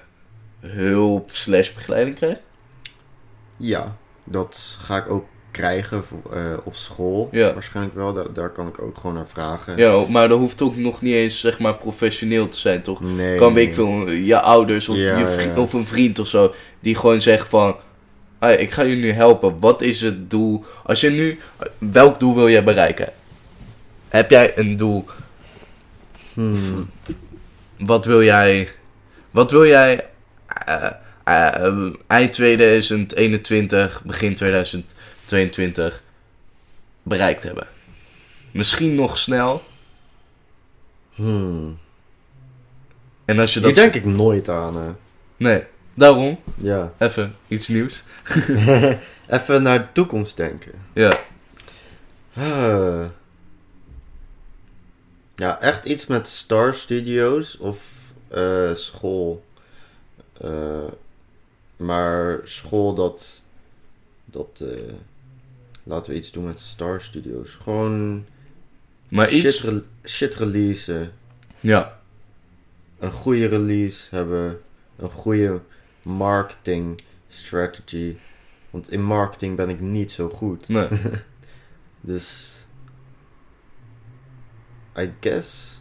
hulp 0.60 1.30
slash 1.30 1.72
begeleiding 1.72 2.16
krijgt? 2.16 2.40
Ja, 3.56 3.96
dat 4.24 4.78
ga 4.80 4.96
ik 4.96 5.10
ook 5.10 5.24
krijgen 5.50 6.04
eh, 6.32 6.40
op 6.64 6.74
school. 6.74 7.28
Ja. 7.32 7.52
Waarschijnlijk 7.52 7.96
wel, 7.96 8.12
daar, 8.12 8.32
daar 8.32 8.50
kan 8.50 8.68
ik 8.68 8.82
ook 8.82 8.96
gewoon 8.96 9.16
naar 9.16 9.28
vragen. 9.28 9.76
Ja, 9.76 10.04
maar 10.08 10.28
dat 10.28 10.38
hoeft 10.38 10.62
ook 10.62 10.76
nog 10.76 11.02
niet 11.02 11.14
eens 11.14 11.40
zeg 11.40 11.58
maar 11.58 11.74
professioneel 11.74 12.48
te 12.48 12.58
zijn, 12.58 12.82
toch? 12.82 13.00
Nee. 13.00 13.38
Kan 13.38 13.54
weet 13.54 13.66
ik 13.66 13.74
veel, 13.74 14.10
je 14.10 14.40
ouders 14.40 14.88
of, 14.88 14.96
Ja, 14.96 15.18
je 15.18 15.26
vriend, 15.26 15.56
ja. 15.56 15.62
of 15.62 15.72
een 15.72 15.86
vriend 15.86 16.18
of 16.18 16.26
zo, 16.26 16.54
die 16.80 16.94
gewoon 16.94 17.20
zegt 17.20 17.48
van, 17.48 17.76
"Hey, 18.38 18.56
ik 18.56 18.70
ga 18.70 18.82
je 18.82 18.96
nu 18.96 19.12
helpen. 19.12 19.56
Wat 19.60 19.82
is 19.82 20.00
het 20.00 20.30
doel? 20.30 20.64
Als 20.84 21.00
je 21.00 21.10
nu, 21.10 21.38
welk 21.78 22.18
doel 22.18 22.34
wil 22.34 22.48
jij 22.48 22.64
bereiken? 22.64 23.12
Heb 24.08 24.30
jij 24.30 24.58
een 24.58 24.76
doel? 24.76 25.06
Hmm. 26.34 26.90
Wat 27.78 28.04
wil 28.04 28.22
jij, 28.22 28.68
wat 29.30 29.50
wil 29.50 29.66
jij 29.66 30.06
eh, 30.46 30.90
eh, 31.24 31.86
eind 32.06 32.32
2021, 32.32 34.02
begin 34.04 34.34
2022 34.34 36.02
bereikt 37.02 37.42
hebben? 37.42 37.66
Misschien 38.50 38.94
nog 38.94 39.18
snel. 39.18 39.64
Hmm. 41.14 41.78
En 43.24 43.38
als 43.38 43.54
je 43.54 43.58
Hier 43.60 43.68
dat... 43.68 43.76
denk 43.76 43.94
ik 43.94 44.04
nooit 44.04 44.48
aan. 44.48 44.76
hè. 44.76 44.90
Nee, 45.36 45.62
Daarom, 45.94 46.40
Ja. 46.54 46.92
even 46.98 47.36
iets 47.48 47.68
nieuws. 47.68 48.02
Even 49.28 49.62
naar 49.62 49.78
de 49.78 49.86
toekomst 49.92 50.36
denken. 50.36 50.72
Ja. 50.92 51.12
Ah. 52.34 53.04
Ja, 55.38 55.60
echt 55.60 55.84
iets 55.84 56.06
met 56.06 56.28
Star 56.28 56.74
Studios 56.74 57.56
of 57.56 57.90
eh, 58.28 58.74
school. 58.74 59.44
Eh, 60.40 60.84
maar 61.76 62.40
school 62.44 62.94
dat. 62.94 63.42
dat 64.24 64.60
eh, 64.64 64.92
laten 65.82 66.12
we 66.12 66.18
iets 66.18 66.30
doen 66.30 66.44
met 66.44 66.58
Star 66.60 67.00
Studios. 67.00 67.50
Gewoon 67.62 68.24
Maar 69.08 69.28
shit, 69.28 69.44
iets... 69.44 69.62
re- 69.62 69.82
shit 70.04 70.34
releasen. 70.34 71.12
Ja. 71.60 72.00
Een 72.98 73.12
goede 73.12 73.46
release 73.46 74.06
hebben. 74.10 74.60
Een 74.96 75.10
goede 75.10 75.60
marketing 76.02 77.00
strategy. 77.28 78.16
Want 78.70 78.90
in 78.90 79.02
marketing 79.02 79.56
ben 79.56 79.68
ik 79.68 79.80
niet 79.80 80.10
zo 80.12 80.28
goed. 80.28 80.68
Nee. 80.68 80.88
Dus. 82.00 82.56
I 84.98 85.10
guess. 85.20 85.80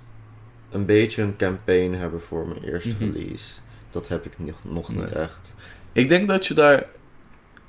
Een 0.70 0.86
beetje 0.86 1.22
een 1.22 1.36
campaign 1.36 1.93
hebben 1.93 2.22
voor 2.22 2.47
mijn 2.47 2.63
eerste 2.63 2.89
Mhm. 2.99 3.11
release. 3.11 3.45
Dat 3.91 4.07
heb 4.07 4.26
ik 4.26 4.39
nog, 4.39 4.55
nog 4.63 4.89
niet 4.95 5.11
echt. 5.11 5.55
Ik 5.91 6.09
denk 6.09 6.28
dat 6.28 6.45
je 6.45 6.53
daar 6.53 6.86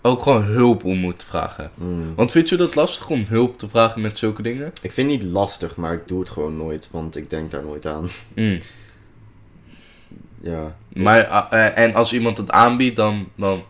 ook 0.02 0.22
gewoon 0.22 0.42
hulp 0.42 0.84
om 0.84 0.98
moet 0.98 1.22
vragen. 1.24 1.70
Mm. 1.74 2.14
Want 2.14 2.30
vind 2.30 2.48
je 2.48 2.56
dat 2.56 2.74
lastig 2.74 3.08
om 3.10 3.24
hulp 3.28 3.58
te 3.58 3.68
vragen 3.68 4.00
met 4.00 4.18
zulke 4.18 4.42
dingen? 4.42 4.72
Ik 4.82 4.92
vind 4.92 5.10
het 5.10 5.20
niet 5.22 5.30
lastig, 5.32 5.76
maar 5.76 5.92
ik 5.92 6.08
doe 6.08 6.20
het 6.20 6.28
gewoon 6.28 6.56
nooit. 6.56 6.88
Want 6.90 7.16
ik 7.16 7.30
denk 7.30 7.50
daar 7.50 7.64
nooit 7.64 7.86
aan. 7.86 8.08
Mm. 8.34 8.58
Ja. 10.40 10.76
Maar, 10.92 11.26
ah, 11.26 11.52
eh, 11.66 11.78
en 11.84 11.94
als 11.94 12.12
iemand 12.12 12.38
het 12.38 12.50
aanbiedt, 12.50 12.96
dan, 12.96 13.28
dan 13.34 13.62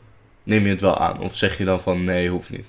neem 0.42 0.64
je 0.64 0.70
het 0.70 0.80
wel 0.80 0.98
aan. 0.98 1.20
Of 1.20 1.36
zeg 1.36 1.58
je 1.58 1.64
dan 1.64 1.80
van 1.80 2.04
nee, 2.04 2.28
hoeft 2.28 2.50
niet. 2.50 2.66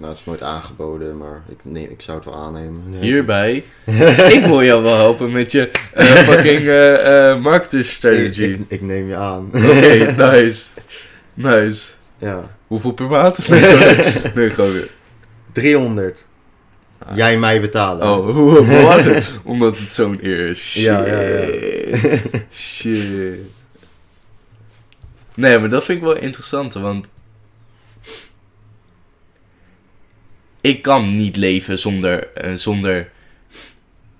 Nou, 0.00 0.12
het 0.12 0.20
is 0.20 0.26
nooit 0.26 0.42
aangeboden, 0.42 1.16
maar 1.18 1.42
ik, 1.48 1.58
nee, 1.62 1.90
ik 1.90 2.00
zou 2.00 2.16
het 2.16 2.26
wel 2.26 2.34
aannemen. 2.36 2.82
Nee. 2.90 3.00
Hierbij, 3.00 3.64
ik 4.36 4.42
wil 4.46 4.62
jou 4.62 4.82
wel 4.82 4.96
helpen 4.96 5.32
met 5.32 5.52
je 5.52 5.70
eh, 5.94 6.06
fucking 6.28 6.58
eh 6.60 7.30
eh 7.30 7.40
marketing 7.42 7.84
ik, 7.84 7.90
strategy. 7.90 8.42
ik, 8.42 8.60
ik 8.68 8.80
neem 8.80 9.08
je 9.08 9.16
aan. 9.16 9.46
Oké, 9.54 10.14
nice. 10.30 10.64
Nice. 11.34 11.90
ja. 12.18 12.56
Hoeveel 12.66 12.92
per 12.92 13.06
maand? 13.06 13.48
Nee, 13.48 13.60
gewoon- 13.60 14.32
nee, 14.34 14.50
gewoon 14.50 14.72
weer. 14.72 14.88
300. 15.52 16.24
Ah. 16.98 17.16
Jij 17.16 17.38
mij 17.38 17.60
betalen. 17.60 18.08
Oh, 18.08 18.34
hoe 18.34 18.90
het? 18.90 19.34
Omdat 19.44 19.78
het 19.78 19.94
zo'n 19.94 20.18
eer 20.22 20.48
is. 20.48 20.58
Shit. 20.70 20.82
Ja, 20.82 21.06
ja, 21.06 21.20
ja. 21.20 21.46
Shit. 22.52 23.38
Nee, 25.34 25.58
maar 25.58 25.68
dat 25.68 25.84
vind 25.84 25.98
ik 25.98 26.04
wel 26.04 26.16
interessant, 26.16 26.72
want... 26.74 27.06
Ik 30.60 30.82
kan 30.82 31.16
niet 31.16 31.36
leven 31.36 31.78
zonder, 31.78 32.32
eh, 32.32 32.52
zonder, 32.52 33.10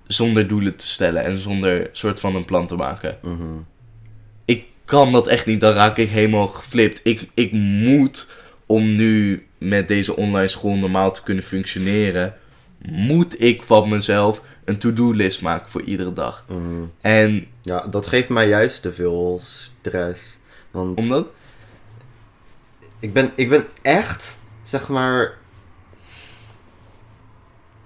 zonder 0.07 0.47
doelen 0.47 0.75
te 0.75 0.87
stellen 0.87 1.23
en 1.23 1.37
zonder 1.37 1.89
soort 1.91 2.19
van 2.19 2.35
een 2.35 2.45
plan 2.45 2.67
te 2.67 2.75
maken. 2.75 3.17
Mhm. 3.21 3.57
Ik 4.45 4.65
kan 4.85 5.11
dat 5.11 5.27
echt 5.27 5.45
niet, 5.45 5.61
dan 5.61 5.73
raak 5.73 5.97
ik 5.97 6.09
helemaal 6.09 6.47
geflipt. 6.47 6.99
Ik, 7.03 7.29
ik 7.33 7.51
moet, 7.51 8.27
om 8.65 8.95
nu 8.95 9.45
met 9.57 9.87
deze 9.87 10.15
online 10.15 10.47
school 10.47 10.75
normaal 10.75 11.11
te 11.11 11.23
kunnen 11.23 11.43
functioneren, 11.43 12.35
moet 12.89 13.41
ik 13.41 13.63
van 13.63 13.89
mezelf 13.89 14.41
een 14.65 14.77
to-do-list 14.77 15.41
maken 15.41 15.69
voor 15.69 15.81
iedere 15.81 16.13
dag. 16.13 16.45
Mhm. 16.47 16.83
En 17.01 17.47
Ja, 17.61 17.87
dat 17.87 18.05
geeft 18.05 18.29
mij 18.29 18.47
juist 18.47 18.81
te 18.81 18.93
veel 18.93 19.41
stress. 19.43 20.37
Want 20.71 20.99
omdat... 20.99 21.27
ik, 22.99 23.13
ben, 23.13 23.31
ik 23.35 23.49
ben 23.49 23.65
echt, 23.81 24.39
zeg 24.63 24.87
maar, 24.89 25.37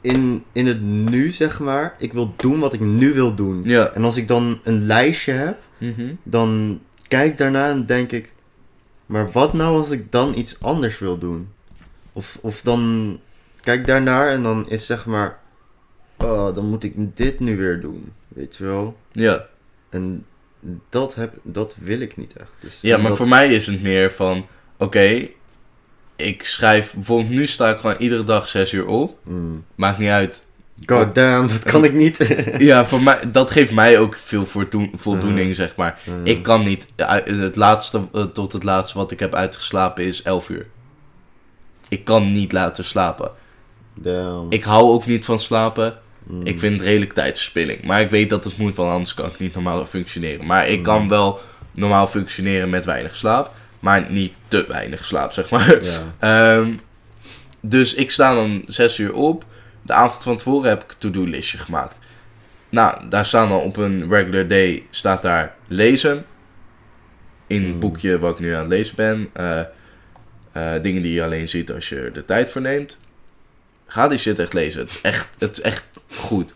in, 0.06 0.44
in 0.52 0.68
het 0.68 0.82
nu, 0.82 1.32
zeg 1.32 1.60
maar. 1.60 1.96
Ik 1.98 2.14
wil 2.14 2.34
doen 2.38 2.60
wat 2.60 2.74
ik 2.74 2.80
nu 2.80 3.14
wil 3.14 3.36
doen. 3.36 3.62
Ja. 3.64 3.92
En 3.94 4.04
als 4.04 4.16
ik 4.18 4.28
dan 4.28 4.60
een 4.64 4.86
lijstje 4.86 5.32
heb, 5.32 5.58
Mhm. 5.78 6.14
dan 6.24 6.80
kijk 7.08 7.32
ik 7.32 7.38
daarna 7.38 7.70
en 7.70 7.86
denk 7.86 8.12
ik... 8.12 8.34
Maar 9.06 9.32
wat 9.32 9.54
nou 9.54 9.78
als 9.78 9.90
ik 9.90 10.12
dan 10.12 10.38
iets 10.38 10.62
anders 10.62 11.00
wil 11.00 11.18
doen? 11.18 11.48
Of, 12.14 12.38
of 12.42 12.62
dan 12.62 13.20
kijk 13.62 13.88
daarnaar 13.88 14.30
en 14.30 14.44
dan 14.44 14.70
is 14.70 14.86
zeg 14.86 15.06
maar... 15.06 15.40
Oh, 16.18 16.56
dan 16.56 16.66
moet 16.66 16.84
ik 16.84 17.18
dit 17.18 17.40
nu 17.40 17.58
weer 17.58 17.80
doen. 17.82 18.12
Weet 18.28 18.56
je 18.56 18.64
wel? 18.66 18.98
Ja. 19.12 19.46
En 19.90 20.26
dat, 20.90 21.16
heb, 21.16 21.34
dat 21.44 21.76
wil 21.80 22.00
ik 22.00 22.18
niet 22.18 22.34
echt. 22.38 22.50
Dus 22.60 22.82
ja, 22.82 22.98
maar 22.98 23.08
dat- 23.08 23.18
voor 23.18 23.28
mij 23.28 23.54
is 23.54 23.66
het 23.68 23.82
meer 23.82 24.12
van... 24.12 24.46
Oké, 24.78 25.28
ik 26.16 26.46
schrijf... 26.46 26.94
Bijvoorbeeld 26.94 27.30
nu 27.30 27.48
sta 27.48 27.70
ik 27.70 27.80
gewoon 27.80 27.96
iedere 28.00 28.24
dag 28.24 28.48
6 28.48 28.72
uur 28.74 28.86
op. 28.88 29.18
Mm. 29.24 29.66
Maakt 29.76 29.98
niet 29.98 30.10
uit. 30.10 30.44
God 30.86 31.16
damn, 31.16 31.48
dat 31.48 31.64
kan 31.64 31.84
ik 31.84 31.94
niet. 31.94 32.36
Ja, 32.58 32.86
voor 32.86 33.02
mij, 33.02 33.20
dat 33.32 33.52
geeft 33.52 33.74
mij 33.74 34.00
ook 34.00 34.16
veel 34.18 34.46
voldoen- 34.46 34.92
voldoening, 34.96 35.46
Mhm. 35.48 35.54
zeg 35.56 35.76
maar. 35.76 36.00
Mm. 36.06 36.26
Ik 36.26 36.44
kan 36.44 36.64
niet... 36.66 36.88
eh, 36.96 37.10
Het 37.26 37.56
laatste, 37.56 38.02
eh, 38.14 38.24
tot 38.24 38.54
het 38.54 38.64
laatste 38.64 38.98
wat 38.98 39.12
ik 39.12 39.20
heb 39.20 39.34
uitgeslapen 39.36 40.04
is 40.04 40.22
11 40.22 40.50
uur. 40.50 40.66
Ik 41.90 42.04
kan 42.04 42.32
niet 42.32 42.52
laten 42.52 42.86
slapen. 42.86 43.32
Damn. 43.94 44.46
Ik 44.50 44.64
hou 44.64 44.84
ook 44.84 45.06
niet 45.06 45.26
van 45.26 45.40
slapen. 45.40 45.94
Ik 46.44 46.60
vind 46.60 46.74
het 46.74 46.82
redelijk 46.82 47.14
tijdverspilling. 47.14 47.84
Maar 47.84 48.02
ik 48.02 48.10
weet 48.10 48.30
dat 48.30 48.44
het 48.44 48.58
moet, 48.58 48.76
want 48.76 48.92
anders 48.92 49.14
kan 49.14 49.26
ik 49.30 49.40
niet 49.40 49.54
normaal 49.54 49.86
functioneren. 49.86 50.46
Maar 50.46 50.68
ik 50.68 50.84
kan 50.84 51.08
wel 51.10 51.40
normaal 51.74 52.08
functioneren 52.08 52.70
met 52.70 52.86
weinig 52.86 53.16
slaap. 53.16 53.52
Maar 53.86 54.06
niet 54.12 54.34
te 54.48 54.66
weinig 54.68 55.06
slaap, 55.06 55.32
zeg 55.32 55.50
maar. 55.50 55.84
Ja. 55.84 56.00
Ehm, 56.60 56.74
dus 57.60 57.94
ik 57.94 58.12
sta 58.12 58.34
dan 58.34 58.64
6 58.68 58.98
uur 58.98 59.14
op. 59.14 59.46
De 59.82 59.94
avond 59.94 60.24
van 60.24 60.38
tevoren 60.38 60.70
heb 60.70 60.84
ik 60.84 60.92
een 60.92 60.98
to-do-listje 60.98 61.58
gemaakt. 61.58 62.00
Nou, 62.70 63.10
daar 63.10 63.26
staan 63.26 63.50
dan 63.50 63.62
op 63.62 63.78
een 63.78 64.10
regular 64.10 64.48
day 64.48 64.86
staat 64.90 65.22
daar 65.22 65.56
lezen. 65.68 66.26
In 67.48 67.64
het 67.64 67.74
Mm. 67.74 67.80
boekje 67.80 68.20
wat 68.20 68.34
ik 68.34 68.40
nu 68.40 68.54
aan 68.54 68.60
het 68.60 68.70
lezen 68.70 68.96
ben. 68.96 69.30
Eh, 69.34 69.60
eh, 70.52 70.82
dingen 70.84 71.02
die 71.02 71.14
je 71.14 71.24
alleen 71.24 71.48
ziet 71.48 71.72
als 71.72 71.90
je 71.90 71.96
er 71.96 72.14
de 72.14 72.26
tijd 72.26 72.52
voor 72.52 72.62
neemt. 72.62 73.00
Ga 73.88 74.08
die 74.08 74.18
shit 74.18 74.40
echt 74.40 74.54
lezen. 74.54 74.82
Het 74.82 74.90
is 74.90 75.02
echt, 75.02 75.30
het 75.38 75.58
is 75.58 75.62
echt 75.64 75.86
goed. 76.18 76.54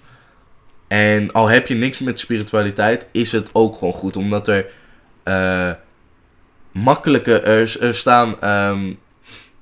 En 0.87 1.31
al 1.31 1.47
heb 1.47 1.67
je 1.67 1.75
niks 1.75 1.99
met 1.99 2.19
spiritualiteit, 2.19 3.05
is 3.11 3.31
het 3.31 3.49
ook 3.53 3.77
gewoon 3.77 3.93
goed. 3.93 4.15
Omdat 4.17 4.47
er 4.47 4.67
eh, 5.23 5.71
makkelijke, 6.71 7.39
er, 7.39 7.93
staan 7.95 8.41
ehm, 8.41 8.93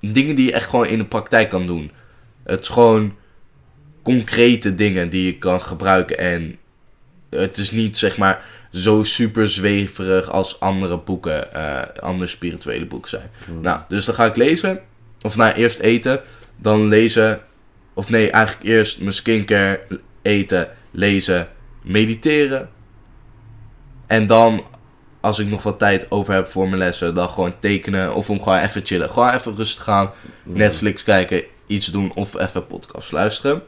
dingen 0.01 0.35
die 0.35 0.45
je 0.45 0.51
echt 0.51 0.69
gewoon 0.69 0.87
in 0.87 0.97
de 0.97 1.05
praktijk 1.05 1.49
kan 1.49 1.65
doen. 1.65 1.91
Het 2.43 2.61
is 2.61 2.69
gewoon 2.69 3.15
concrete 4.03 4.75
dingen 4.75 5.09
die 5.09 5.25
je 5.25 5.37
kan 5.37 5.61
gebruiken. 5.61 6.17
En 6.17 6.55
het 7.29 7.57
is 7.57 7.71
niet 7.71 7.97
zeg 7.97 8.17
maar 8.17 8.45
zo 8.71 9.03
super 9.03 9.49
zweverig 9.49 10.29
als 10.29 10.59
andere 10.59 10.97
boeken, 10.97 11.53
eh, 11.53 12.01
andere 12.03 12.29
spirituele 12.29 12.85
boeken 12.85 13.09
zijn. 13.09 13.29
Mm. 13.49 13.61
Nou, 13.61 13.79
dus 13.87 14.05
dan 14.05 14.15
ga 14.15 14.25
ik 14.25 14.35
lezen. 14.35 14.79
Of 15.21 15.35
nou, 15.35 15.53
eerst 15.53 15.79
eten, 15.79 16.21
dan 16.55 16.87
lezen. 16.87 17.41
Of 17.93 18.09
nee, 18.09 18.31
eigenlijk 18.31 18.67
eerst 18.67 18.99
mijn 18.99 19.13
skincare, 19.13 19.81
eten, 20.21 20.69
lezen, 20.91 21.47
mediteren. 21.83 22.69
En 24.07 24.27
dan, 24.27 24.65
als 25.27 25.39
ik 25.39 25.47
nog 25.47 25.63
wat 25.63 25.79
tijd 25.79 26.11
over 26.11 26.33
heb 26.33 26.47
voor 26.47 26.65
mijn 26.65 26.77
lessen, 26.77 27.13
dan 27.15 27.29
gewoon 27.29 27.59
tekenen. 27.59 28.13
Of 28.15 28.29
om 28.29 28.41
gewoon 28.43 28.59
even 28.59 28.85
chillen. 28.85 29.09
Gewoon 29.09 29.29
even 29.33 29.55
rustig 29.55 29.83
gaan. 29.83 30.11
Mm. 30.43 30.57
Netflix 30.57 31.03
kijken, 31.03 31.43
iets 31.67 31.85
doen 31.85 32.11
of 32.15 32.39
even 32.39 32.67
podcast 32.67 33.11
luisteren. 33.11 33.61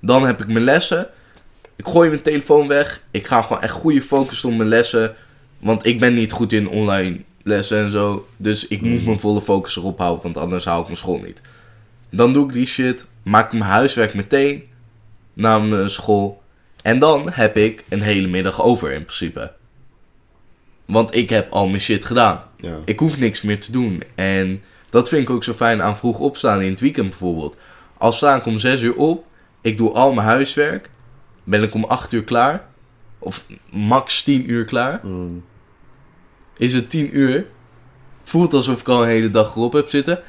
Dan 0.00 0.26
heb 0.26 0.40
ik 0.40 0.48
mijn 0.48 0.64
lessen. 0.64 1.08
Ik 1.76 1.86
gooi 1.86 2.08
mijn 2.08 2.22
telefoon 2.22 2.68
weg. 2.68 3.00
Ik 3.10 3.26
ga 3.26 3.42
gewoon 3.42 3.62
echt 3.62 3.72
goede 3.72 4.02
focus 4.02 4.44
op 4.44 4.54
mijn 4.54 4.68
lessen. 4.68 5.14
Want 5.58 5.86
ik 5.86 5.98
ben 6.00 6.14
niet 6.14 6.32
goed 6.32 6.52
in 6.52 6.68
online 6.68 7.20
lessen 7.42 7.78
en 7.78 7.90
zo. 7.90 8.26
Dus 8.36 8.66
ik 8.66 8.80
moet 8.82 8.94
Mhm. 8.96 9.04
mijn 9.04 9.18
volle 9.18 9.40
focus 9.40 9.76
erop 9.76 9.98
houden, 9.98 10.22
want 10.22 10.36
anders 10.36 10.64
hou 10.64 10.78
ik 10.80 10.84
mijn 10.86 10.96
school 10.96 11.18
niet. 11.24 11.40
Dan 12.10 12.32
doe 12.32 12.46
ik 12.46 12.52
die 12.52 12.66
shit. 12.66 13.04
Maak 13.22 13.52
mijn 13.52 13.64
huiswerk 13.64 14.14
meteen 14.14 14.64
na 15.32 15.58
mijn 15.58 15.90
school. 15.90 16.42
En 16.82 16.98
dan 16.98 17.30
heb 17.30 17.56
ik 17.56 17.84
een 17.88 18.02
hele 18.02 18.26
middag 18.28 18.62
over 18.62 18.92
in 18.92 19.04
principe. 19.04 19.52
Want 20.86 21.14
ik 21.14 21.30
heb 21.30 21.50
al 21.52 21.66
mijn 21.68 21.80
shit 21.80 22.04
gedaan. 22.04 22.42
Ja. 22.56 22.78
Ik 22.84 22.98
hoef 22.98 23.18
niks 23.18 23.42
meer 23.42 23.60
te 23.60 23.72
doen. 23.72 24.02
En 24.14 24.62
dat 24.90 25.08
vind 25.08 25.22
ik 25.22 25.30
ook 25.30 25.44
zo 25.44 25.52
fijn 25.52 25.82
aan 25.82 25.96
vroeg 25.96 26.18
opstaan 26.18 26.60
in 26.60 26.70
het 26.70 26.80
weekend 26.80 27.08
bijvoorbeeld. 27.08 27.56
Al 27.98 28.12
sta 28.12 28.36
ik 28.36 28.46
om 28.46 28.58
6 28.58 28.80
uur 28.80 28.94
op, 28.94 29.26
ik 29.60 29.76
doe 29.76 29.92
al 29.92 30.12
mijn 30.12 30.26
huiswerk, 30.26 30.90
ben 31.44 31.62
ik 31.62 31.74
om 31.74 31.84
8 31.84 32.12
uur 32.12 32.24
klaar. 32.24 32.66
Of 33.18 33.46
max 33.70 34.22
10 34.22 34.50
uur 34.50 34.64
klaar. 34.64 35.00
Mm. 35.02 35.44
Is 36.56 36.72
het 36.72 36.90
10 36.90 37.16
uur. 37.18 37.34
Het 38.20 38.30
voelt 38.30 38.54
alsof 38.54 38.80
ik 38.80 38.88
al 38.88 39.02
een 39.02 39.08
hele 39.08 39.30
dag 39.30 39.50
erop 39.56 39.72
heb 39.72 39.88
zitten. 39.88 40.20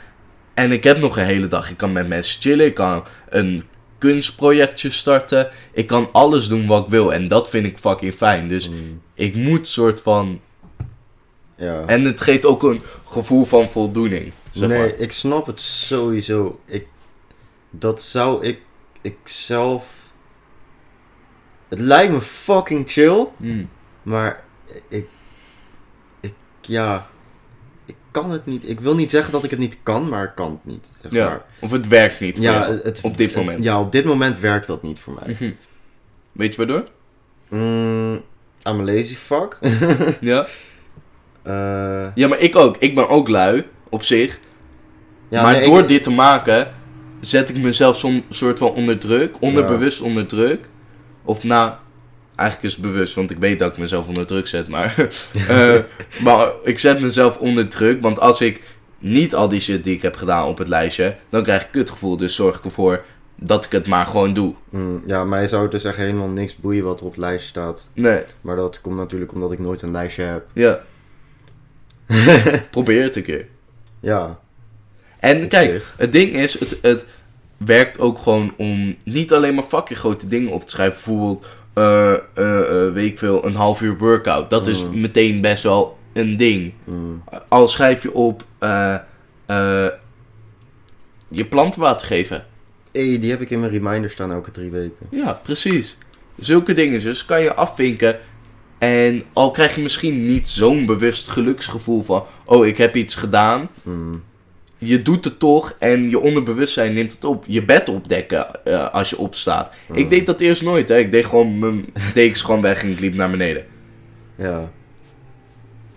En 0.53 0.71
ik 0.71 0.83
heb 0.83 0.99
nog 0.99 1.17
een 1.17 1.25
hele 1.25 1.47
dag. 1.47 1.69
Ik 1.69 1.77
kan 1.77 1.91
met 1.91 2.07
mensen 2.07 2.41
chillen. 2.41 2.65
Ik 2.65 2.73
kan 2.73 3.03
een 3.29 3.61
kunstprojectje 3.97 4.89
starten. 4.89 5.49
Ik 5.73 5.87
kan 5.87 6.09
alles 6.11 6.47
doen 6.47 6.67
wat 6.67 6.83
ik 6.83 6.89
wil. 6.89 7.13
En 7.13 7.27
dat 7.27 7.49
vind 7.49 7.65
ik 7.65 7.77
fucking 7.77 8.13
fijn. 8.13 8.47
Dus 8.47 8.69
Mm. 8.69 9.01
ik 9.13 9.35
moet 9.35 9.67
soort 9.67 10.01
van 10.01 10.39
Ja. 11.57 11.83
En 11.85 12.03
het 12.03 12.21
geeft 12.21 12.45
ook 12.45 12.63
een 12.63 12.81
gevoel 13.07 13.45
van 13.45 13.69
voldoening. 13.69 14.31
Zeg 14.51 14.69
nee, 14.69 14.77
maar. 14.77 14.87
ik 14.97 15.11
snap 15.11 15.45
het 15.45 15.61
sowieso. 15.61 16.59
Ik, 16.65 16.85
dat 17.69 18.01
zou 18.01 18.45
ik, 18.45 18.59
ik 19.01 19.17
zelf... 19.23 19.95
Het 21.67 21.79
lijkt 21.79 22.13
me 22.13 22.21
fucking 22.21 22.89
chill, 22.91 23.27
Hmm. 23.37 23.69
maar 24.01 24.43
ik, 24.89 25.07
ik, 26.19 26.33
ja, 26.61 27.09
ik 27.85 27.95
kan 28.11 28.31
het 28.31 28.45
niet. 28.45 28.69
Ik 28.69 28.79
wil 28.79 28.95
niet 28.95 29.09
zeggen 29.09 29.31
dat 29.31 29.43
ik 29.43 29.49
het 29.49 29.59
niet 29.59 29.77
kan, 29.83 30.09
maar 30.09 30.23
ik 30.23 30.35
kan 30.35 30.51
het 30.51 30.65
niet. 30.73 30.91
Zeg 31.01 31.11
Ja. 31.11 31.27
maar. 31.27 31.45
Of 31.61 31.71
het 31.71 31.87
werkt 31.87 32.19
niet 32.19 32.37
Ja, 32.37 32.67
het, 32.69 32.83
het- 32.83 33.01
op 33.01 33.17
dit 33.17 33.27
het- 33.33 33.37
moment. 33.45 33.63
ja, 33.63 33.79
op 33.79 33.91
dit 33.91 34.05
moment 34.05 34.39
werkt 34.39 34.67
dat 34.67 34.83
niet 34.83 34.99
voor 34.99 35.13
mij. 35.13 35.33
Mhm. 35.39 35.51
Weet 36.31 36.51
je 36.55 36.57
waardoor? 36.57 36.83
Mm, 37.49 38.13
I'm 38.63 38.79
a 38.79 38.83
lazy 38.83 39.15
fuck. 39.15 39.59
Ja. 40.21 40.47
Eh, 41.47 42.07
ja, 42.15 42.27
maar 42.27 42.39
ik 42.39 42.55
ook. 42.55 42.75
Ik 42.79 42.95
ben 42.95 43.09
ook 43.09 43.27
lui, 43.29 43.63
op 43.89 44.03
zich. 44.03 44.39
ja, 45.29 45.41
maar 45.41 45.53
nee, 45.55 45.65
door 45.65 45.79
ik- 45.79 45.87
dit 45.87 46.03
te 46.03 46.11
maken, 46.11 46.67
zet 47.19 47.49
ik 47.49 47.57
mezelf 47.57 47.97
zo'n 47.97 48.23
soort 48.29 48.57
van 48.59 48.69
onder 48.69 48.97
druk. 48.99 49.35
Onderbewust 49.41 50.01
onder 50.01 50.27
druk. 50.27 50.65
Of 51.23 51.43
nou, 51.43 51.71
eigenlijk 52.35 52.69
is 52.69 52.73
het 52.81 52.91
bewust, 52.91 53.15
want 53.15 53.31
ik 53.31 53.37
weet 53.37 53.59
dat 53.59 53.71
ik 53.71 53.77
mezelf 53.77 54.07
onder 54.07 54.25
druk 54.25 54.47
zet. 54.47 54.67
Maar, 54.67 54.95
eh, 55.47 55.75
maar 56.25 56.49
ik 56.63 56.79
zet 56.79 56.99
mezelf 56.99 57.37
onder 57.37 57.67
druk. 57.67 58.01
Want 58.01 58.19
als 58.19 58.41
ik 58.41 58.61
niet 58.99 59.35
al 59.35 59.47
die 59.47 59.59
shit 59.59 59.83
die 59.83 59.95
ik 59.95 60.01
heb 60.01 60.15
gedaan 60.15 60.47
op 60.47 60.57
het 60.57 60.67
lijstje, 60.67 61.15
dan 61.29 61.43
krijg 61.43 61.61
ik 61.63 61.71
kutgevoel. 61.71 62.17
Dus 62.17 62.35
zorg 62.35 62.57
ik 62.57 62.63
ervoor 62.63 63.03
dat 63.35 63.65
ik 63.65 63.71
het 63.71 63.87
maar 63.87 64.05
gewoon 64.05 64.33
doe. 64.33 64.53
Mm, 64.69 65.03
ja, 65.05 65.23
mij 65.23 65.47
zou 65.47 65.61
het 65.61 65.71
dus 65.71 65.83
echt 65.83 65.97
helemaal 65.97 66.27
niks 66.27 66.55
boeien 66.55 66.83
wat 66.83 66.99
er 66.99 67.05
op 67.05 67.11
het 67.11 67.19
lijstje 67.19 67.47
staat. 67.49 67.87
Nee. 67.93 68.21
Maar 68.41 68.55
dat 68.55 68.81
komt 68.81 68.95
natuurlijk 68.95 69.33
omdat 69.33 69.51
ik 69.51 69.59
nooit 69.59 69.81
een 69.81 69.91
lijstje 69.91 70.23
heb. 70.23 70.45
Ja. 70.53 70.79
Probeer 72.71 73.03
het 73.03 73.15
een 73.15 73.23
keer. 73.23 73.45
Ja, 73.99 74.39
En 75.19 75.47
kijk, 75.47 75.83
het 75.97 76.11
ding 76.11 76.33
is, 76.33 76.59
het, 76.59 76.79
het 76.81 77.05
werkt 77.57 77.99
ook 77.99 78.17
gewoon 78.19 78.53
om 78.57 78.95
niet 79.05 79.33
alleen 79.33 79.55
maar 79.55 79.63
fucking 79.63 79.99
grote 79.99 80.27
dingen 80.27 80.51
op 80.51 80.61
te 80.61 80.69
schrijven. 80.69 80.95
Bijvoorbeeld, 80.95 81.45
eh, 81.73 82.13
eh, 82.13 82.17
eh, 82.85 82.93
weet 82.93 83.05
ik 83.05 83.17
veel, 83.17 83.45
een 83.45 83.55
half 83.55 83.81
uur 83.81 83.97
workout. 83.97 84.49
Dat 84.49 84.67
is 84.67 84.83
Mm. 84.85 84.99
meteen 84.99 85.41
best 85.41 85.63
wel 85.63 85.97
een 86.13 86.37
ding. 86.37 86.73
mm, 86.83 87.23
Al 87.47 87.67
schrijf 87.67 88.03
je 88.03 88.13
op 88.13 88.45
je 91.29 91.45
planten 91.49 91.81
water 91.81 92.07
geven. 92.07 92.45
hey, 92.91 93.19
die 93.19 93.29
heb 93.29 93.41
ik 93.41 93.49
in 93.49 93.59
mijn 93.59 93.71
reminder 93.71 94.09
staan 94.09 94.31
elke 94.31 94.51
drie 94.51 94.69
weken. 94.71 95.07
Ja, 95.09 95.33
precies. 95.43 95.97
Zulke 96.37 96.73
dingen 96.73 96.99
dus 97.03 97.25
kan 97.25 97.41
je 97.41 97.53
afvinken. 97.53 98.19
En 98.77 99.23
al 99.33 99.51
krijg 99.51 99.75
je 99.75 99.81
misschien 99.81 100.25
niet 100.25 100.49
zo'n 100.49 100.85
bewust 100.85 101.27
geluksgevoel 101.27 102.01
van... 102.03 102.23
Oh, 102.45 102.65
ik 102.65 102.77
heb 102.77 102.95
iets 102.95 103.15
gedaan. 103.15 103.69
Mm, 103.83 104.23
je 104.77 105.01
doet 105.01 105.25
het 105.25 105.39
toch 105.39 105.75
en 105.79 106.09
je 106.09 106.19
onderbewustzijn 106.19 106.93
neemt 106.93 107.11
het 107.11 107.23
op. 107.25 107.43
Je 107.47 107.65
bed 107.65 107.89
opdekken 107.89 108.65
eh, 108.65 108.93
als 108.93 109.09
je 109.09 109.17
opstaat. 109.17 109.71
Ik 109.93 110.03
Mm. 110.03 110.09
deed 110.09 110.25
dat 110.25 110.41
eerst 110.41 110.61
nooit, 110.63 110.89
hè. 110.89 110.97
Ik 110.97 111.11
deed 111.11 111.25
gewoon 111.25 111.59
mijn 111.59 111.85
dekens 112.13 112.41
gewoon 112.41 112.61
weg 112.61 112.81
en 112.83 112.89
ik 112.91 112.99
liep 112.99 113.15
naar 113.15 113.29
beneden. 113.29 113.65
ja. 114.35 114.71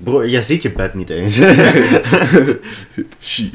Bro, 0.02 0.27
jij 0.27 0.43
ziet 0.43 0.62
je 0.62 0.73
bed 0.73 0.94
niet 0.94 1.11
eens. 1.11 1.36
Shit. 3.23 3.52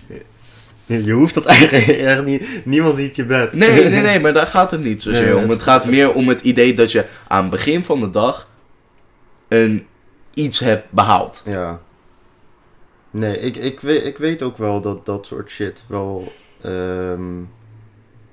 je 0.85 1.11
hoeft 1.11 1.34
dat 1.34 1.45
eigenlijk 1.45 1.88
echt 1.99 2.26
niet. 2.26 2.47
Niemand 2.64 2.97
ziet 2.97 3.15
je 3.15 3.26
bed. 3.26 3.56
Nee, 3.56 3.89
nee, 3.89 4.02
nee, 4.02 4.19
maar 4.19 4.34
daar 4.34 4.47
gaat 4.47 4.72
het 4.72 4.81
niet 4.84 5.02
zozeer 5.02 5.23
Nee, 5.23 5.35
om. 5.35 5.41
het- 5.41 5.52
Het 5.52 5.61
gaat 5.64 5.85
meer 5.85 6.14
om 6.14 6.27
het 6.27 6.41
idee 6.41 6.73
dat 6.73 6.91
je 6.91 7.06
aan 7.27 7.41
het 7.41 7.52
begin 7.52 7.84
van 7.84 7.99
de 7.99 8.10
dag 8.10 8.47
een 9.47 9.88
iets 10.34 10.59
hebt 10.59 10.91
behaald. 10.91 11.41
Ja. 11.45 11.81
Nee, 13.11 13.38
ik, 13.39 13.55
ik, 13.55 13.80
weet, 13.80 14.05
ik 14.05 14.17
weet 14.17 14.41
ook 14.41 14.57
wel 14.57 14.81
dat 14.81 15.05
dat 15.05 15.26
soort 15.26 15.49
shit 15.49 15.84
wel. 15.88 16.31
ehm, 16.61 17.41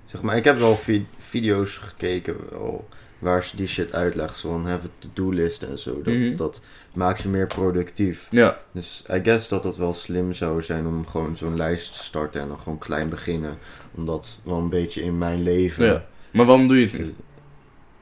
zeg 0.04 0.22
maar, 0.22 0.36
ik 0.36 0.44
heb 0.44 0.58
wel 0.58 0.76
vi- 0.76 1.06
video's 1.18 1.76
gekeken 1.78 2.36
wel, 2.50 2.88
waar 3.18 3.44
ze 3.44 3.56
die 3.56 3.66
shit 3.66 3.92
uitleggen. 3.92 4.38
Zo'n 4.38 4.66
have 4.66 4.86
a 4.86 4.90
to-do-list 4.98 5.62
en 5.62 5.78
zo. 5.78 6.02
Dat, 6.02 6.14
Mhm. 6.14 6.36
dat 6.36 6.60
maakt 6.94 7.22
je 7.22 7.28
meer 7.28 7.46
productief. 7.46 8.26
Ja, 8.30 8.58
Dus 8.72 9.04
I 9.14 9.20
guess 9.22 9.48
dat 9.48 9.64
het 9.64 9.76
wel 9.76 9.94
slim 9.94 10.32
zou 10.32 10.62
zijn 10.62 10.86
om 10.86 11.06
gewoon 11.06 11.36
zo'n 11.36 11.56
lijst 11.56 11.92
te 11.92 12.04
starten 12.04 12.40
en 12.40 12.48
dan 12.48 12.58
gewoon 12.58 12.78
klein 12.78 13.08
beginnen. 13.08 13.58
Omdat 13.94 14.38
wel 14.42 14.58
een 14.58 14.68
beetje 14.68 15.02
in 15.02 15.18
mijn 15.18 15.42
leven. 15.42 15.84
ja. 15.86 16.04
Maar 16.32 16.46
waarom 16.46 16.68
doe 16.68 16.80
je 16.80 16.88
het? 16.96 17.12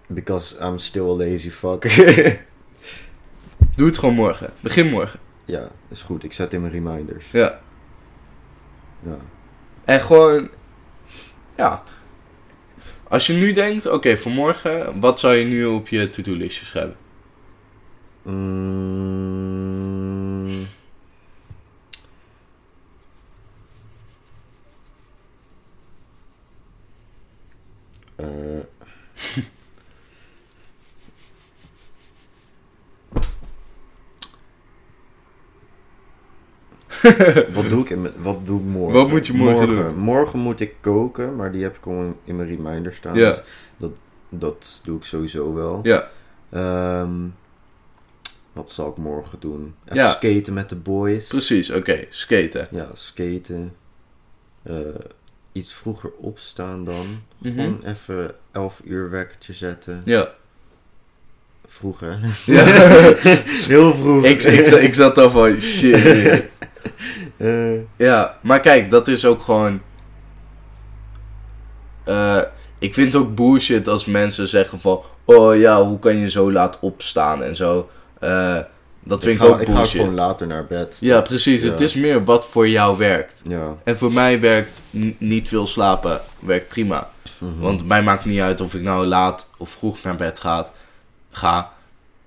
Because 0.06 0.56
I'm 0.60 0.78
still 0.78 1.02
a 1.08 1.14
lazy 1.16 1.50
fuck. 1.50 1.84
Doe 3.80 3.88
het 3.88 3.98
gewoon 3.98 4.14
morgen. 4.14 4.52
Begin 4.60 4.90
morgen. 4.90 5.20
ja, 5.44 5.70
is 5.88 6.02
goed. 6.02 6.24
Ik 6.24 6.32
zet 6.32 6.52
in 6.52 6.60
mijn 6.60 6.72
reminders. 6.72 7.30
Ja. 7.30 7.60
Ja. 9.02 9.16
En 9.84 10.00
gewoon, 10.00 10.48
ja. 11.56 11.82
Als 13.08 13.26
je 13.26 13.32
nu 13.32 13.52
denkt, 13.52 13.86
oké, 13.86 14.16
vanmorgen, 14.16 15.00
wat 15.00 15.20
zou 15.20 15.34
je 15.34 15.44
nu 15.44 15.64
op 15.64 15.88
je 15.88 16.08
to-do-listje 16.10 16.64
schrijven? 16.64 16.96
Mm. 18.22 18.96
Eh. 28.16 28.26
wat 37.54 37.68
doe 37.68 37.82
ik 37.82 37.90
in 37.90 38.08
wat 38.22 38.46
doe 38.46 38.58
ik 38.60 38.66
morgen? 38.66 38.92
Wat 38.98 39.08
moet 39.08 39.26
je 39.26 39.32
morgen 39.32 39.66
doen? 39.66 39.96
Morgen 39.98 40.38
moet 40.38 40.60
ik 40.60 40.74
koken, 40.80 41.36
maar 41.36 41.52
die 41.52 41.62
heb 41.62 41.76
ik 41.76 41.86
al 41.86 41.92
in, 42.02 42.16
in 42.24 42.36
mijn 42.36 42.48
reminder 42.48 42.94
staan. 42.94 43.14
Ja. 43.16 43.30
Dus 43.30 43.40
dat, 43.76 43.90
dat 44.28 44.80
doe 44.84 44.96
ik 44.98 45.04
sowieso 45.04 45.54
wel. 45.54 45.80
Ja, 45.82 46.08
Ehm, 46.50 47.12
wat 48.52 48.70
zal 48.70 48.90
ik 48.90 48.96
morgen 48.96 49.40
doen? 49.40 49.74
Even 49.84 49.96
Ja. 49.96 50.10
skaten 50.10 50.52
met 50.52 50.68
de 50.68 50.76
boys. 50.76 51.26
precies, 51.26 51.70
oké, 51.70 52.04
skaten. 52.08 52.68
Ja, 52.70 52.88
skaten. 52.92 53.74
Eh, 54.62 54.76
iets 55.52 55.74
vroeger 55.74 56.10
opstaan 56.16 56.84
dan. 56.84 57.06
Gewoon 57.42 57.80
even 57.84 58.34
11 58.52 58.80
uur 58.84 59.10
wekkertje 59.10 59.52
zetten. 59.52 60.02
Ja. 60.04 60.34
Vroeg 61.72 62.00
hè? 62.00 62.08
ja. 62.54 62.64
Heel 63.68 63.94
vroeg. 63.94 64.24
ik, 64.24 64.42
ik, 64.42 64.66
zat- 64.66 64.80
ik 64.80 64.94
zat 64.94 65.18
al 65.18 65.30
van, 65.30 65.60
shit. 65.60 65.98
Eh, 67.36 67.72
Ja, 67.96 68.36
maar 68.42 68.60
kijk, 68.60 68.90
dat 68.90 69.08
is 69.08 69.24
ook 69.24 69.42
gewoon... 69.42 69.80
eh, 72.04 72.38
ik 72.78 72.94
vind 72.94 73.12
het 73.12 73.22
ook 73.22 73.34
bullshit 73.34 73.88
als 73.88 74.04
mensen 74.04 74.48
zeggen 74.48 74.80
van... 74.80 75.00
Oh 75.24 75.56
ja, 75.56 75.82
hoe 75.84 75.98
kan 75.98 76.16
je 76.16 76.30
zo 76.30 76.52
laat 76.52 76.78
opstaan 76.80 77.42
en 77.42 77.56
zo. 77.56 77.88
Eh, 78.18 78.56
dat 79.04 79.22
vind 79.22 79.34
ik, 79.34 79.40
ga, 79.40 79.46
ook 79.48 79.60
ik 79.60 79.66
ga 79.68 79.72
bullshit. 79.74 80.00
gewoon 80.00 80.14
later 80.14 80.46
naar 80.46 80.66
bed. 80.66 80.96
Ja, 81.00 81.20
precies. 81.20 81.62
Ja. 81.62 81.70
Het 81.70 81.80
is 81.80 81.94
meer 81.94 82.24
wat 82.24 82.46
voor 82.46 82.68
jou 82.68 82.98
werkt. 82.98 83.40
Ja. 83.48 83.74
En 83.84 83.96
voor 83.98 84.12
mij 84.12 84.40
werkt 84.40 84.82
niet 85.18 85.48
veel 85.48 85.66
slapen 85.66 86.20
werkt 86.40 86.68
prima. 86.68 87.08
Mhm. 87.38 87.58
Want 87.60 87.86
mij 87.86 88.02
maakt 88.02 88.24
niet 88.24 88.40
uit 88.40 88.60
of 88.60 88.74
ik 88.74 88.82
nou 88.82 89.06
laat 89.06 89.50
of 89.58 89.70
vroeg 89.70 90.02
naar 90.02 90.16
bed 90.16 90.40
gaat, 90.40 90.72
ga. 91.30 91.72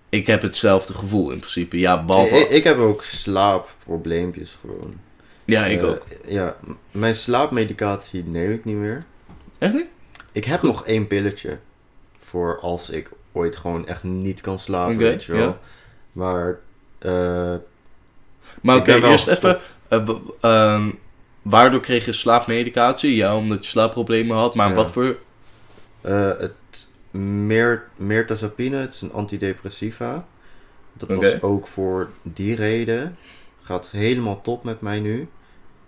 Ik 0.10 0.28
heb 0.28 0.42
hetzelfde 0.42 0.94
gevoel 0.94 1.32
in 1.32 1.40
principe. 1.40 1.80
Ja, 1.80 2.06
behalve... 2.06 2.36
ik, 2.36 2.50
ik 2.50 2.64
heb 2.64 2.78
ook 2.78 3.04
slaapprobleempjes 3.04 4.58
gewoon. 4.62 4.94
ja, 5.46 5.66
ik 5.66 5.80
Eh, 5.82 5.88
ook. 5.90 6.06
Ja, 6.28 6.56
mijn 6.92 7.16
slaapmedicatie 7.16 8.24
neem 8.26 8.52
ik 8.52 8.66
niet 8.66 8.76
meer. 8.76 9.04
Echt 9.58 9.74
niet? 9.74 9.86
Ik 10.32 10.46
heb 10.46 10.62
nog 10.62 10.86
één 10.86 11.08
pilletje. 11.08 11.58
Voor 12.20 12.60
als 12.60 12.90
ik 12.90 13.10
ooit 13.32 13.56
gewoon 13.56 13.88
echt 13.88 14.04
niet 14.04 14.42
kan 14.42 14.60
slapen, 14.60 14.98
weet 14.98 15.24
je 15.24 15.32
wel. 15.32 15.42
ja. 15.42 15.60
Maar, 16.12 16.60
eh, 17.00 17.56
Maar 18.62 18.76
oké, 18.78 18.94
eerst 18.94 19.28
even... 19.28 19.60
gestopt. 19.60 19.74
eh, 19.88 20.10
ehm, 20.42 20.90
waardoor 21.42 21.80
kreeg 21.80 22.06
je 22.06 22.12
slaapmedicatie? 22.14 23.16
Ja, 23.16 23.36
omdat 23.36 23.64
je 23.66 23.72
slaapproblemen 23.72 24.38
had. 24.38 24.56
Maar 24.56 24.70
Ja. 24.70 24.76
wat 24.76 24.92
voor... 24.92 25.18
het 26.02 26.83
meer, 27.22 27.84
mirtazapine, 27.96 28.76
het 28.76 28.94
is 28.94 29.02
een 29.02 29.14
antidepressiva. 29.14 30.26
Dat 30.94 31.10
was 31.10 31.42
ook 31.42 31.68
voor 31.68 32.10
die 32.22 32.56
reden. 32.56 33.18
Gaat 33.64 33.90
helemaal 33.92 34.42
top 34.42 34.64
met 34.64 34.82
mij 34.82 35.00
nu. 35.00 35.28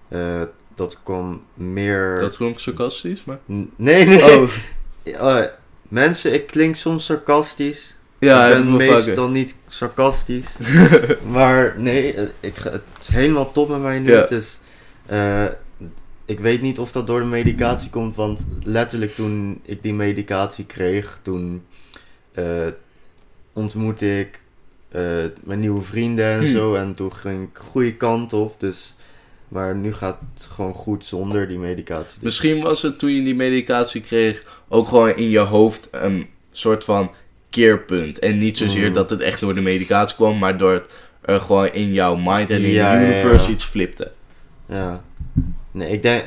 Eh, 0.07 0.41
dat 0.75 0.99
kwam 1.03 1.43
meer... 1.53 2.17
Dat 2.19 2.35
klonk 2.35 2.59
sarcastisch, 2.59 3.23
maar... 3.23 3.37
N- 3.51 3.71
Nee, 3.75 4.05
nee. 4.05 4.41
Oh, 4.41 4.49
Eh, 5.03 5.43
mensen, 5.87 6.33
ik 6.33 6.47
klink 6.47 6.75
soms 6.75 7.05
sarcastisch. 7.05 7.97
ja, 8.19 8.47
ik 8.47 8.53
ben 8.53 8.75
meestal 8.77 9.29
niet 9.29 9.55
sarcastisch. 9.67 10.57
maar 11.31 11.73
nee, 11.77 12.13
eh, 12.13 12.23
ik, 12.39 12.55
ga- 12.57 12.71
het 12.71 12.81
is 13.01 13.07
helemaal 13.07 13.51
top 13.51 13.69
met 13.69 13.81
mij 13.81 13.99
nu. 13.99 14.11
Ja. 14.11 14.25
Dus 14.25 14.59
ik 16.25 16.39
weet 16.39 16.61
niet 16.61 16.79
of 16.79 16.91
dat 16.91 17.07
door 17.07 17.19
de 17.19 17.25
medicatie 17.25 17.89
komt. 17.89 18.15
Want 18.15 18.45
letterlijk 18.63 19.11
toen 19.15 19.59
ik 19.63 19.83
die 19.83 19.93
medicatie 19.93 20.65
kreeg, 20.65 21.19
toen 21.21 21.63
eh, 22.31 22.67
ontmoette 23.53 24.19
ik 24.19 24.39
eh, 24.89 25.01
mijn 25.43 25.59
nieuwe 25.59 25.81
vrienden 25.81 26.25
en 26.25 26.39
Hm. 26.39 26.47
zo. 26.47 26.73
En 26.75 26.93
toen 26.93 27.13
ging 27.13 27.43
ik 27.43 27.57
goede 27.57 27.93
kant 27.95 28.33
op. 28.33 28.59
Dus, 28.59 28.95
maar 29.47 29.75
nu 29.75 29.93
gaat 29.93 30.19
het 30.33 30.47
gewoon 30.51 30.73
goed 30.73 31.05
zonder 31.05 31.47
die 31.47 31.59
medicatie. 31.59 32.13
Dus- 32.13 32.19
Misschien 32.23 32.61
was 32.61 32.81
het 32.81 32.99
toen 32.99 33.11
je 33.11 33.23
die 33.23 33.35
medicatie 33.35 34.01
kreeg 34.01 34.63
ook 34.69 34.87
gewoon 34.87 35.15
in 35.15 35.29
je 35.29 35.39
hoofd 35.39 35.87
een 35.91 36.27
soort 36.51 36.83
van 36.83 37.11
keerpunt. 37.49 38.19
En 38.19 38.37
niet 38.37 38.57
zozeer 38.57 38.87
Mm. 38.87 38.93
dat 38.93 39.09
het 39.09 39.21
echt 39.21 39.39
door 39.39 39.55
de 39.55 39.61
medicatie 39.61 40.15
kwam, 40.15 40.37
maar 40.37 40.57
door 40.57 40.71
het 40.73 40.85
er 41.21 41.41
gewoon 41.41 41.67
in 41.73 41.93
jouw 41.93 42.15
mind 42.15 42.49
en 42.49 42.61
in 42.61 42.69
Ja, 42.71 42.93
ja, 42.93 43.01
universe 43.09 43.47
ja. 43.47 43.53
iets 43.53 43.63
flipte. 43.65 44.11
Ja. 44.67 45.03
Nee, 45.75 45.89
ik 45.91 46.01
denk... 46.03 46.23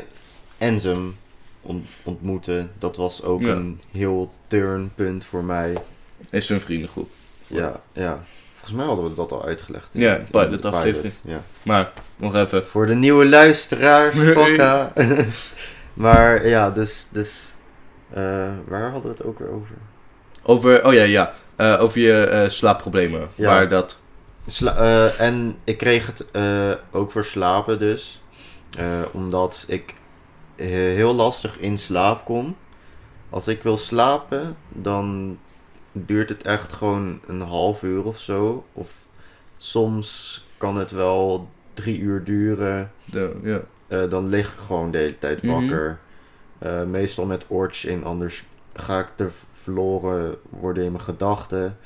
Enzem 0.59 1.17
ont- 1.61 1.87
ontmoeten, 2.05 2.71
dat 2.79 2.97
was 2.97 3.23
ook 3.23 3.41
Ja. 3.41 3.49
een 3.49 3.81
heel 3.93 4.33
turnpunt 4.47 5.25
voor 5.25 5.45
mij. 5.45 5.75
Is 6.31 6.49
een 6.49 6.61
vriendengroep. 6.61 7.11
Ja, 7.47 7.81
ja. 7.93 8.25
Volgens 8.53 8.73
mij 8.77 8.85
hadden 8.87 9.09
we 9.09 9.15
dat 9.15 9.33
al 9.33 9.45
uitgelegd. 9.45 9.95
in- 9.95 10.01
Ja, 10.01 10.15
in 10.17 10.25
de 10.25 10.31
pilot 10.31 10.65
aflevering. 10.65 11.13
Ja. 11.25 11.43
Maar, 11.63 11.93
nog 12.17 12.35
even. 12.35 12.67
Voor 12.67 12.87
de 12.87 12.95
nieuwe 12.95 13.27
luisteraars, 13.27 14.17
fokka. 14.17 14.93
maar 15.95 16.47
ja, 16.49 16.71
dus... 16.71 17.09
dus 17.13 17.53
eh, 18.11 18.49
waar 18.67 18.91
hadden 18.91 19.03
we 19.03 19.17
het 19.19 19.25
ook 19.27 19.39
weer 19.39 19.51
over? 19.51 19.75
Over, 20.43 20.87
oh 20.87 20.93
ja, 20.93 21.03
ja. 21.03 21.35
Eh, 21.57 21.77
over 21.83 22.01
je 22.01 22.21
eh, 22.27 22.49
slaapproblemen. 22.49 23.29
Ja. 23.35 23.47
Waar 23.47 23.69
dat... 23.69 23.97
Sla- 24.47 25.09
en 25.19 25.57
ik 25.65 25.79
kreeg 25.79 26.07
het 26.07 26.25
ook 26.91 27.11
voor 27.13 27.25
slapen 27.25 27.79
dus. 27.79 28.23
Eh, 28.77 29.03
omdat 29.13 29.65
ik 29.69 29.95
eh, 30.57 30.67
heel 30.69 31.15
lastig 31.15 31.59
in 31.59 31.79
slaap 31.79 32.25
kom. 32.25 32.57
Als 33.31 33.49
ik 33.49 33.63
wil 33.63 33.77
slapen, 33.77 34.57
dan 34.69 35.39
duurt 35.93 36.29
het 36.29 36.43
echt 36.43 36.73
gewoon 36.73 37.21
een 37.27 37.41
half 37.41 37.83
uur 37.83 38.05
of 38.05 38.19
zo. 38.19 38.65
Of 38.73 38.95
soms 39.57 40.47
kan 40.57 40.77
het 40.77 40.91
wel 40.91 41.49
drie 41.75 41.99
uur 41.99 42.25
duren. 42.25 42.93
Ja. 43.43 43.61
Eh, 43.87 44.11
dan 44.11 44.29
lig 44.29 44.53
ik 44.53 44.59
gewoon 44.59 44.91
de 44.91 44.99
hele 44.99 45.19
tijd 45.19 45.43
Mhm. 45.43 45.53
wakker. 45.53 45.99
Meestal 46.87 47.27
met 47.27 47.45
oortjes 47.49 47.85
in, 47.91 48.05
anders 48.05 48.45
ga 48.75 48.99
ik 48.99 49.09
er 49.17 49.33
verloren 49.53 50.37
worden 50.51 50.85
in 50.85 50.93
mijn 50.93 51.05
gedachten. 51.05 51.79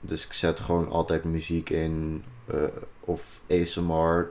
Dus 0.00 0.24
ik 0.24 0.32
zet 0.32 0.60
gewoon 0.60 0.88
altijd 0.90 1.24
muziek 1.24 1.70
in 1.70 2.24
of 3.00 3.40
ASMR. 3.50 4.28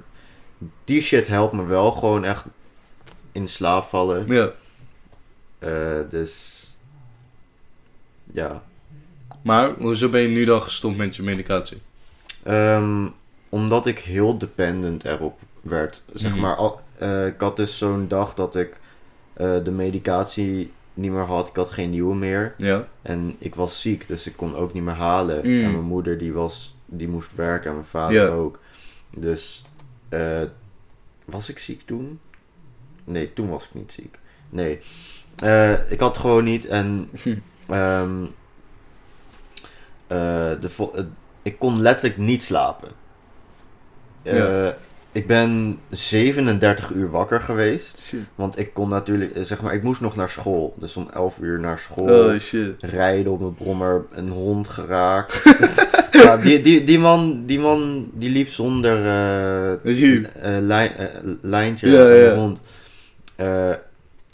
Die 0.84 1.02
shit 1.02 1.28
helpt 1.28 1.54
me 1.54 1.66
wel 1.66 1.92
gewoon 1.92 2.24
echt 2.24 2.46
in 3.32 3.48
slaap 3.48 3.88
vallen. 3.88 4.28
ja. 4.28 4.52
Eh, 5.60 6.00
dus 6.10 6.66
ja. 8.32 8.64
Maar, 9.44 9.74
hoezo 9.74 10.10
ben 10.10 10.22
je 10.22 10.28
nu 10.28 10.46
dan 10.46 10.62
gestopt 10.62 10.98
met 10.98 11.16
je 11.16 11.24
medicatie? 11.24 11.82
Ehm, 12.44 13.08
omdat 13.50 13.86
ik 13.88 14.00
heel 14.00 14.38
dependent 14.38 15.06
erop 15.06 15.40
werd. 15.62 16.02
Zeg 16.14 16.32
Mhm. 16.32 16.42
maar, 16.42 16.56
al, 16.56 16.82
eh, 16.98 17.26
ik 17.28 17.40
had 17.42 17.56
dus 17.58 17.78
zo'n 17.78 18.08
dag 18.08 18.34
dat 18.34 18.56
ik 18.56 18.80
eh, 19.34 19.64
de 19.64 19.72
medicatie 19.72 20.72
niet 20.94 21.12
meer 21.12 21.22
had. 21.26 21.48
Ik 21.48 21.56
had 21.56 21.70
geen 21.70 21.90
nieuwe 21.90 22.16
meer. 22.16 22.54
Ja. 22.58 22.88
En 23.02 23.36
ik 23.38 23.56
was 23.56 23.82
ziek, 23.82 24.08
dus 24.08 24.28
ik 24.28 24.36
kon 24.36 24.56
ook 24.56 24.74
niet 24.74 24.84
meer 24.84 24.94
halen. 24.94 25.38
Mm. 25.38 25.64
En 25.64 25.72
mijn 25.72 25.84
moeder 25.84 26.18
die, 26.18 26.34
was, 26.34 26.76
die 26.86 27.08
moest 27.08 27.36
werken 27.36 27.70
en 27.70 27.76
mijn 27.76 27.88
vader 27.88 28.22
Ja. 28.24 28.28
ook. 28.28 28.60
Dus 29.16 29.66
eh, 30.10 30.42
was 31.26 31.50
ik 31.50 31.60
ziek 31.60 31.82
toen? 31.86 32.20
Nee, 33.04 33.34
toen 33.34 33.50
was 33.50 33.64
ik 33.64 33.74
niet 33.74 33.92
ziek. 33.92 34.20
Nee. 34.50 34.80
Eh, 35.36 35.92
ik 35.92 36.00
had 36.00 36.10
het 36.10 36.18
gewoon 36.18 36.44
niet 36.44 36.66
en 36.66 37.10
eh, 40.08 40.52
de 40.60 40.70
ik 41.42 41.60
kon 41.60 41.82
letterlijk 41.82 42.18
niet 42.18 42.42
slapen. 42.42 42.90
Eh, 44.22 44.38
Ja. 44.38 44.78
Ik 45.20 45.28
ben 45.28 45.80
37 45.90 46.90
uur 46.92 47.10
wakker 47.10 47.42
geweest. 47.42 48.00
Shit. 48.08 48.20
Want 48.36 48.60
ik 48.60 48.74
kon 48.74 48.90
natuurlijk, 48.90 49.32
eh, 49.36 49.44
zeg 49.44 49.62
maar, 49.62 49.74
ik 49.74 49.84
moest 49.84 50.02
nog 50.02 50.16
naar 50.16 50.30
school. 50.30 50.76
Dus 50.78 50.96
om 50.96 51.10
11 51.14 51.40
uur 51.42 51.60
naar 51.60 51.80
school. 51.80 52.26
Oh 52.26 52.40
shit. 52.40 52.76
Rijden 52.80 53.32
op 53.32 53.40
mijn 53.40 53.54
brommer, 53.54 54.06
een 54.12 54.30
hond 54.30 54.68
geraakt. 54.68 55.44
ja, 56.24 56.38
die, 56.38 56.62
die, 56.62 56.84
die, 56.84 57.00
man, 57.00 57.44
die 57.46 57.60
man 57.60 58.10
die 58.14 58.30
liep 58.30 58.50
zonder 58.50 59.00
lijn, 60.62 60.92
eh, 60.98 61.06
lijntje 61.42 61.90
Ja, 61.90 62.10
ja. 62.10 62.36
hond. 62.36 62.60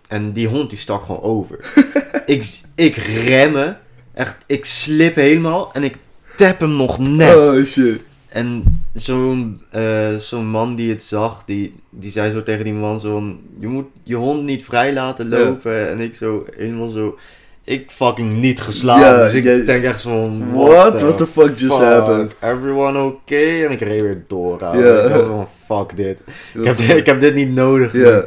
En 0.07 0.31
die 0.31 0.47
hond 0.47 0.69
die 0.69 0.79
stak 0.79 1.03
gewoon 1.03 1.21
over. 1.21 1.59
ik, 2.25 2.59
ik 2.75 2.95
remmen, 2.95 3.79
echt, 4.13 4.35
ik 4.45 4.65
slip 4.65 5.15
helemaal 5.15 5.73
en 5.73 5.83
ik 5.83 5.97
tap 6.37 6.59
hem 6.59 6.71
nog 6.77 6.99
net. 6.99 7.35
Oh 7.35 7.63
shit. 7.63 8.01
En 8.35 8.63
zo'n 8.93 9.61
eh, 9.71 10.15
zo'n 10.17 10.47
man 10.47 10.75
die 10.75 10.89
het 10.89 11.03
zag, 11.03 11.43
die, 11.45 11.75
die 11.89 12.11
zei 12.11 12.31
zo 12.31 12.43
tegen 12.43 12.63
die 12.63 12.73
man 12.73 12.99
zo 12.99 13.23
je 13.59 13.67
moet 13.67 13.85
je 14.03 14.15
hond 14.15 14.43
niet 14.43 14.63
vrij 14.63 14.93
laten 14.93 15.29
Ja. 15.29 15.37
lopen. 15.37 15.89
En 15.89 15.99
ik 15.99 16.15
zo, 16.15 16.45
helemaal 16.57 16.89
zo, 16.89 17.17
ik 17.63 17.91
fucking 17.91 18.33
niet 18.33 18.61
geslapen. 18.61 19.03
Ja, 19.05 19.17
dus 19.17 19.33
ik 19.33 19.65
denk 19.65 19.83
echt 19.83 20.01
zo 20.01 20.09
van, 20.09 20.51
What? 20.53 21.01
What 21.01 21.17
the 21.17 21.27
fuck 21.27 21.57
just 21.57 21.77
happened? 21.77 22.35
Everyone 22.41 22.99
okay? 23.03 23.65
En 23.65 23.71
ik 23.71 23.79
reed 23.81 24.01
weer 24.01 24.23
door. 24.27 24.63
ouwe. 24.63 24.83
Ja. 24.85 25.01
Ik 25.03 25.13
was 25.13 25.25
van, 25.25 25.47
fuck 25.65 25.97
dit. 25.97 26.23
Ik 26.53 26.63
heb, 26.63 26.77
dit- 26.77 26.97
ik 26.97 27.05
heb 27.05 27.19
dit 27.19 27.33
niet 27.35 27.53
nodig. 27.53 27.93
Ja. 27.93 28.25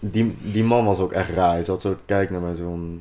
Die, 0.00 0.34
die 0.40 0.64
man 0.64 0.84
was 0.84 0.98
ook 0.98 1.12
echt 1.12 1.30
raar. 1.30 1.50
Hij 1.52 1.62
zat 1.62 1.82
zo 1.82 1.94
te 1.94 2.02
kijken 2.06 2.32
naar 2.34 2.42
mij 2.42 2.54
zo 2.54 2.62
van... 2.64 3.00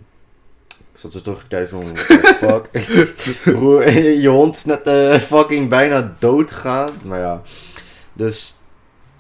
Ik 0.94 1.00
zat 1.00 1.24
terug 1.24 1.40
te 1.42 1.48
kijken 1.48 1.70
van, 1.70 1.94
what 1.94 2.08
the 2.08 2.36
fuck? 2.42 2.70
Broer, 3.56 3.92
je 4.00 4.28
hond 4.28 4.56
is 4.56 4.66
net 4.66 4.82
eh, 4.82 5.14
fucking 5.14 5.70
bijna 5.70 6.16
dood 6.20 6.52
gegaan. 6.52 6.90
Maar 7.04 7.20
ja. 7.20 7.42
Dus... 8.14 8.56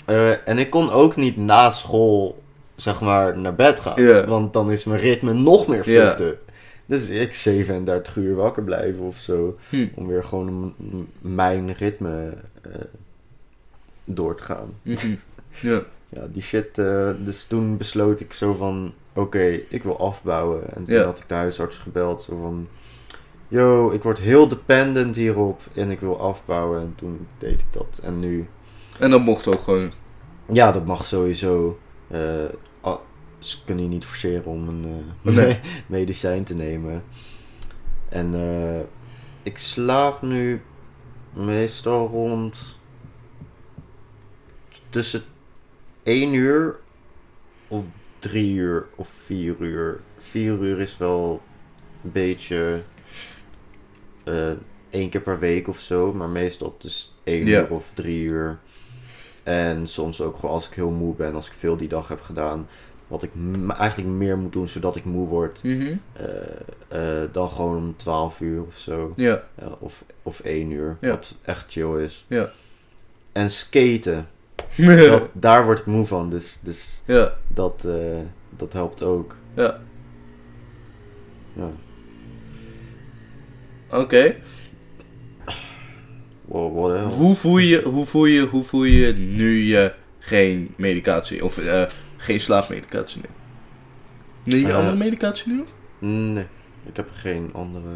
eh, 0.05 0.47
en 0.47 0.57
ik 0.57 0.69
kon 0.69 0.91
ook 0.91 1.15
niet 1.15 1.37
na 1.37 1.71
school, 1.71 2.43
zeg 2.75 3.01
maar, 3.01 3.37
naar 3.37 3.55
bed 3.55 3.79
gaan. 3.79 4.25
Want 4.25 4.53
dan 4.53 4.71
is 4.71 4.83
mijn 4.83 4.99
ritme 4.99 5.33
nog 5.33 5.67
meer 5.67 5.89
up. 5.89 6.37
Dus 6.85 7.09
ik 7.09 7.33
37 7.33 8.15
uur 8.15 8.35
wakker 8.35 8.63
blijven 8.63 9.03
of 9.03 9.17
zo. 9.17 9.57
Hm. 9.69 9.87
Om 9.95 10.07
weer 10.07 10.23
gewoon 10.23 10.75
mijn 11.21 11.73
ritme 11.73 12.33
eh, 12.61 12.71
door 14.05 14.35
te 14.35 14.43
gaan. 14.43 14.73
Mhm. 14.81 15.15
Ja. 15.61 15.81
Ja, 16.09 16.27
die 16.31 16.41
shit. 16.41 16.75
dus 17.25 17.43
toen 17.43 17.77
besloot 17.77 18.19
ik 18.19 18.33
zo 18.33 18.53
van: 18.53 18.93
oké, 19.15 19.43
ik 19.69 19.83
wil 19.83 19.99
afbouwen. 19.99 20.73
En 20.75 20.85
toen 20.85 20.95
Ja. 20.95 21.03
had 21.03 21.17
ik 21.19 21.27
de 21.27 21.33
huisarts 21.33 21.77
gebeld. 21.77 22.21
Zo 22.23 22.39
van: 22.41 22.67
yo, 23.47 23.91
ik 23.91 24.03
word 24.03 24.19
heel 24.19 24.47
dependent 24.47 25.15
hierop. 25.15 25.61
En 25.73 25.89
ik 25.91 25.99
wil 25.99 26.19
afbouwen. 26.21 26.81
En 26.81 26.93
toen 26.95 27.27
deed 27.37 27.59
ik 27.59 27.65
dat. 27.71 27.99
En 28.03 28.19
nu. 28.19 28.47
En 28.99 29.09
dat 29.09 29.21
mocht 29.21 29.47
ook 29.47 29.61
gewoon. 29.61 29.91
Ja, 30.51 30.71
dat 30.71 30.85
mag 30.85 31.05
sowieso. 31.05 31.79
ah, 32.81 32.97
ze 33.39 33.63
kunnen 33.63 33.83
je 33.83 33.89
niet 33.89 34.05
forceren 34.05 34.45
om 34.45 34.67
een 34.67 35.05
eh, 35.23 35.35
Nee. 35.35 35.59
medicijn 35.87 36.43
te 36.45 36.53
nemen. 36.53 37.03
En 38.09 38.33
eh, 38.35 38.79
ik 39.43 39.57
slaap 39.57 40.21
nu 40.21 40.61
meestal 41.33 42.07
rond 42.07 42.77
tussen 44.89 45.23
1 46.03 46.33
uur 46.33 46.79
of 47.67 47.83
3 48.23 48.53
uur 48.55 48.85
of 48.95 49.07
4 49.07 49.55
uur. 49.59 49.99
4 50.17 50.53
uur 50.59 50.79
is 50.79 50.97
wel 50.97 51.41
een 52.03 52.11
beetje 52.11 52.81
eh 54.23 54.51
één 54.89 55.09
keer 55.09 55.21
per 55.21 55.39
week 55.39 55.67
of 55.67 55.79
zo, 55.79 56.13
maar 56.13 56.29
meestal 56.29 56.75
dus 56.79 57.15
1 57.23 57.45
Ja. 57.45 57.59
uur 57.61 57.69
of 57.71 57.91
3 57.93 58.23
uur. 58.23 58.59
En 59.43 59.87
soms 59.87 60.21
ook 60.21 60.35
gewoon 60.35 60.55
als 60.55 60.67
ik 60.67 60.73
heel 60.73 60.89
moe 60.89 61.15
ben, 61.15 61.35
als 61.35 61.47
ik 61.47 61.53
veel 61.53 61.77
die 61.77 61.87
dag 61.87 62.07
heb 62.07 62.21
gedaan, 62.21 62.67
wat 63.07 63.23
ik 63.23 63.31
eigenlijk 63.77 64.09
meer 64.11 64.37
moet 64.37 64.51
doen 64.51 64.67
zodat 64.69 64.95
ik 64.95 65.05
moe 65.05 65.27
word, 65.27 65.63
Mhm. 65.63 65.95
eh, 66.13 67.21
eh, 67.23 67.29
dan 67.31 67.49
gewoon 67.49 67.77
om 67.77 67.95
12 67.95 68.39
uur 68.41 68.63
of 68.65 68.77
zo. 68.77 69.11
Ja. 69.15 69.43
Of, 69.79 70.03
of 70.23 70.39
1 70.43 70.71
uur, 70.71 70.97
Ja. 71.01 71.09
wat 71.09 71.35
echt 71.41 71.71
chill 71.71 72.03
is. 72.03 72.25
Ja. 72.27 72.51
En 73.31 73.49
skaten. 73.49 74.27
Dat, 74.77 75.29
daar 75.33 75.65
word 75.65 75.79
ik 75.79 75.85
moe 75.85 76.05
van, 76.05 76.29
dus, 76.29 76.59
dus 76.63 77.01
Ja. 77.05 77.33
dat, 77.47 77.85
eh, 77.87 78.17
dat 78.57 78.73
helpt 78.73 79.03
ook. 79.03 79.35
Ja. 79.55 79.79
Ja. 81.53 81.69
Oké. 83.89 84.35
The 86.47 86.89
hell? 86.97 87.03
Hoe 87.17 87.35
voel 87.35 87.57
je, 87.57 87.81
hoe 87.81 88.05
voel 88.05 88.25
je, 88.25 88.41
hoe 88.47 88.63
voel 88.63 88.83
je 88.83 89.13
nu 89.13 89.57
je 89.57 89.93
geen 90.19 90.73
medicatie 90.77 91.43
of 91.43 91.57
eh, 91.57 91.83
geen 92.17 92.39
slaapmedicatie 92.39 93.21
neemt? 93.21 93.35
Neem 94.43 94.59
je 94.59 94.67
Eh. 94.71 94.77
andere 94.77 94.95
medicatie 94.97 95.51
nu 95.51 95.57
nog? 95.57 95.67
Nee, 95.99 96.45
ik 96.85 96.95
heb 96.95 97.09
geen 97.13 97.49
andere 97.53 97.89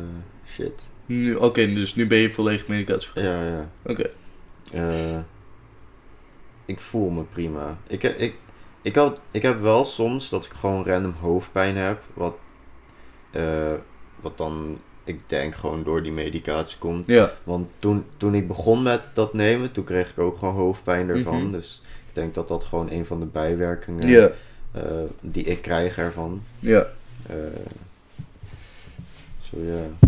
shit. 0.48 0.74
Nu, 1.06 1.36
Oké, 1.36 1.74
dus 1.74 1.96
nu 1.96 2.08
ben 2.08 2.18
je 2.18 2.34
volledig 2.34 2.68
medicatie. 2.68 3.10
Ja, 3.14 3.44
ja. 3.46 3.68
Oké. 3.86 4.10
Eh, 4.72 5.18
ik 6.68 6.80
voel 6.80 7.10
me 7.10 7.24
prima. 7.24 7.78
Ik, 7.88 8.04
ik, 8.04 8.36
ik, 8.82 8.96
had, 8.96 9.22
ik 9.32 9.42
heb 9.42 9.62
wel 9.62 9.86
soms 9.86 10.30
dat 10.30 10.46
ik 10.46 10.52
gewoon 10.52 10.86
random 10.86 11.16
hoofdpijn 11.20 11.76
heb. 11.76 12.02
Wat, 12.14 12.36
eh, 13.32 13.74
wat 14.22 14.38
dan 14.38 14.80
ik 15.04 15.30
denk 15.30 15.56
gewoon 15.56 15.84
door 15.84 16.04
die 16.04 16.12
medicatie 16.12 16.78
komt. 16.78 17.08
Ja. 17.08 17.32
Want 17.44 17.68
toen, 17.80 18.06
toen 18.18 18.36
ik 18.36 18.48
begon 18.48 18.84
met 18.84 19.02
dat 19.14 19.34
nemen, 19.34 19.72
toen 19.72 19.84
kreeg 19.84 20.12
ik 20.12 20.20
ook 20.20 20.38
gewoon 20.38 20.54
hoofdpijn 20.54 21.10
ervan. 21.10 21.44
Mhm. 21.44 21.52
Dus 21.52 21.82
ik 22.08 22.16
denk 22.16 22.34
dat 22.34 22.48
dat 22.48 22.64
gewoon 22.64 22.90
een 22.92 23.06
van 23.06 23.20
de 23.20 23.26
bijwerkingen 23.26 24.08
Ja. 24.08 24.30
eh, 24.72 24.82
die 25.22 25.44
ik 25.44 25.62
krijg 25.62 25.98
ervan. 25.98 26.44
Ja. 26.60 26.88
Eh, 27.28 27.36
zo 29.42 29.58
ja. 29.60 30.08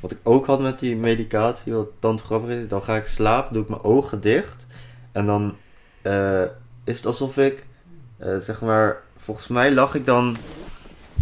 Wat 0.00 0.10
ik 0.10 0.18
ook 0.22 0.46
had 0.46 0.60
met 0.60 0.78
die 0.78 0.96
medicatie, 0.96 1.72
wat 1.72 1.88
dan 1.98 2.18
grappig 2.18 2.50
is, 2.50 2.68
dan 2.68 2.82
ga 2.82 2.96
ik 2.96 3.06
slapen, 3.06 3.54
doe 3.54 3.62
ik 3.62 3.68
mijn 3.68 3.82
ogen 3.82 4.20
dicht. 4.20 4.66
En 5.12 5.26
dan 5.26 5.56
eh, 6.06 6.42
is 6.84 6.96
het 6.96 7.06
alsof 7.06 7.36
ik, 7.38 7.64
eh, 8.16 8.36
zeg 8.38 8.60
maar, 8.60 8.96
volgens 9.16 9.48
mij 9.48 9.72
lag 9.72 9.94
ik 9.94 10.06
dan 10.06 10.36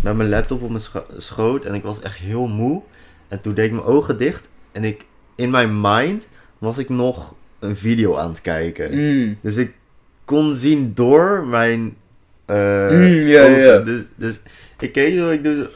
met 0.02 0.16
mijn 0.16 0.28
laptop 0.28 0.62
op 0.62 0.68
mijn 0.70 0.82
scho- 0.82 1.06
schoot 1.16 1.64
en 1.64 1.74
ik 1.74 1.82
was 1.82 2.00
echt 2.00 2.16
heel 2.16 2.46
moe. 2.46 2.82
En 3.28 3.40
toen 3.40 3.54
deed 3.54 3.64
ik 3.64 3.72
mijn 3.72 3.84
ogen 3.84 4.18
dicht 4.18 4.48
en 4.72 4.84
ik, 4.84 5.04
in 5.34 5.50
mijn 5.50 5.80
mind, 5.80 6.28
was 6.58 6.78
ik 6.78 6.88
nog 6.88 7.34
een 7.58 7.76
video 7.76 8.16
aan 8.16 8.28
het 8.28 8.40
kijken. 8.40 8.90
Mm. 8.98 9.38
Dus 9.40 9.56
ik 9.56 9.72
kon 10.24 10.54
zien 10.54 10.92
door 10.94 11.46
mijn. 11.46 11.80
Mm, 12.46 13.06
ja, 13.26 13.42
ogen. 13.42 13.84
Dus, 13.84 14.02
dus 14.16 14.40
ik 14.78 14.92
keek 14.92 15.14
zo, 15.16 15.30
ik 15.30 15.42
doe 15.42 15.54
zo. 15.54 15.66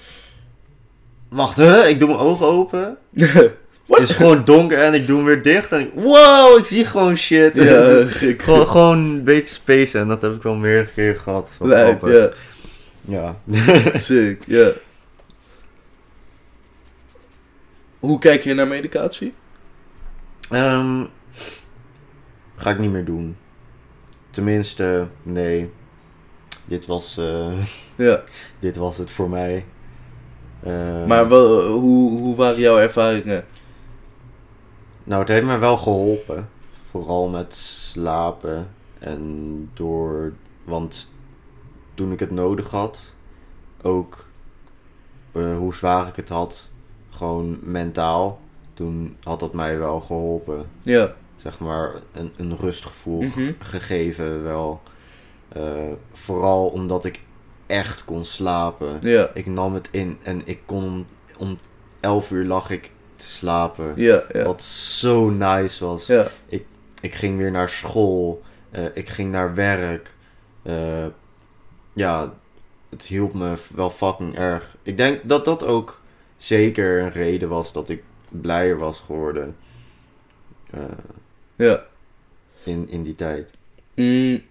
Wacht, 1.29 1.57
hè? 1.57 1.87
Ik 1.87 1.99
doe 1.99 2.09
mijn 2.09 2.21
ogen 2.21 2.47
open. 2.47 2.97
Het 3.89 4.09
is 4.09 4.15
gewoon 4.17 4.45
donker 4.45 4.79
en 4.79 4.95
ik 4.95 5.07
doe 5.07 5.17
hem 5.17 5.27
weer 5.27 5.43
dicht. 5.43 5.73
En 5.73 5.81
ik, 5.81 5.91
wow, 5.95 6.59
ik 6.59 6.65
zie 6.65 6.85
gewoon 6.85 7.17
shit. 7.17 7.57
Ja, 7.57 8.05
gek. 8.09 8.43
gewoon, 8.43 8.67
gewoon 8.67 8.99
een 8.99 9.25
beetje 9.25 9.55
space 9.55 9.99
en 9.99 10.09
dat 10.09 10.23
heb 10.23 10.35
ik 10.35 10.43
wel 10.43 10.55
meerdere 10.55 10.93
keren 10.95 11.21
gehad. 11.21 11.51
Lijp, 11.61 12.07
ja. 12.07 12.31
ja. 13.01 13.37
Sick, 13.99 14.43
ja. 14.47 14.71
Hoe 17.99 18.19
kijk 18.19 18.45
je 18.45 18.55
naar 18.55 18.67
medicatie? 18.69 19.35
Ehm, 20.51 21.05
ga 22.57 22.71
ik 22.71 22.79
niet 22.79 22.91
meer 22.93 23.05
doen. 23.05 23.37
Tenminste, 24.31 25.07
nee. 25.23 25.71
Dit 26.65 26.87
was, 26.87 27.17
eh, 27.19 27.53
Ja. 27.97 28.23
dit 28.59 28.77
was 28.77 28.97
het 28.99 29.11
voor 29.11 29.31
mij. 29.31 29.65
Ehm, 30.65 31.07
Maar 31.07 31.29
wel, 31.29 31.67
hoe, 31.67 32.19
hoe 32.21 32.37
waren 32.37 32.61
jouw 32.61 32.79
ervaringen? 32.79 33.45
Nou, 35.09 35.21
het 35.21 35.29
heeft 35.29 35.47
me 35.47 35.59
wel 35.59 35.77
geholpen. 35.77 36.49
Vooral 36.91 37.29
met 37.29 37.55
slapen. 37.55 38.69
En 38.99 39.71
door. 39.75 40.33
Want 40.65 41.13
toen 41.95 42.13
ik 42.13 42.21
het 42.21 42.31
nodig 42.31 42.71
had, 42.71 43.15
ook 43.83 44.25
eh, 45.33 45.57
hoe 45.57 45.75
zwaar 45.75 46.09
ik 46.09 46.17
het 46.17 46.29
had, 46.29 46.71
gewoon 47.11 47.59
mentaal, 47.63 48.41
toen 48.75 49.17
had 49.23 49.41
dat 49.41 49.53
mij 49.53 49.79
wel 49.79 50.01
geholpen. 50.01 50.67
Ja. 50.83 51.15
Zeg 51.37 51.59
maar 51.61 51.93
een, 52.13 52.33
een 52.37 52.57
rustgevoel 52.57 53.21
Mhm. 53.23 53.53
gegeven 53.59 54.43
wel. 54.43 54.81
Eh, 55.49 55.63
vooral 56.13 56.67
omdat 56.69 57.05
ik 57.05 57.21
echt 57.67 58.05
kon 58.05 58.25
slapen. 58.25 58.99
Ja. 59.01 59.31
Ik 59.35 59.47
nam 59.47 59.75
het 59.75 59.89
in 59.91 60.19
en 60.23 60.43
ik 60.47 60.61
kon 60.67 61.07
om 61.39 61.59
11 62.01 62.31
uur 62.31 62.45
lag 62.45 62.71
ik 62.71 62.91
te 63.19 63.27
slapen. 63.27 63.93
Ja, 63.97 64.23
ja. 64.33 64.45
Wat 64.45 64.63
zo 64.65 65.31
nice 65.31 65.85
was. 65.85 66.07
Ja. 66.07 66.29
Ik 67.01 67.15
ging 67.15 67.39
weer 67.39 67.51
naar 67.51 67.69
school. 67.69 68.43
eh, 68.71 68.85
ik 68.95 69.09
ging 69.09 69.31
naar 69.31 69.55
werk. 69.55 70.15
eh, 70.63 71.07
ja, 71.93 72.35
het 72.91 73.03
hielp 73.03 73.35
me 73.35 73.55
wel 73.75 73.91
fucking 73.91 74.37
erg. 74.37 74.77
Ik 74.83 74.97
denk 74.97 75.21
dat 75.29 75.45
dat 75.45 75.65
ook 75.65 76.01
zeker 76.37 77.01
een 77.01 77.11
reden 77.13 77.49
was 77.49 77.73
dat 77.73 77.89
ik 77.89 78.03
blijer 78.29 78.79
was 78.79 79.01
geworden. 79.01 79.57
eh, 80.71 80.81
ja. 81.57 81.85
in, 82.65 82.89
in 82.89 83.03
die 83.03 83.15
tijd. 83.15 83.55
Mm. 83.95 84.43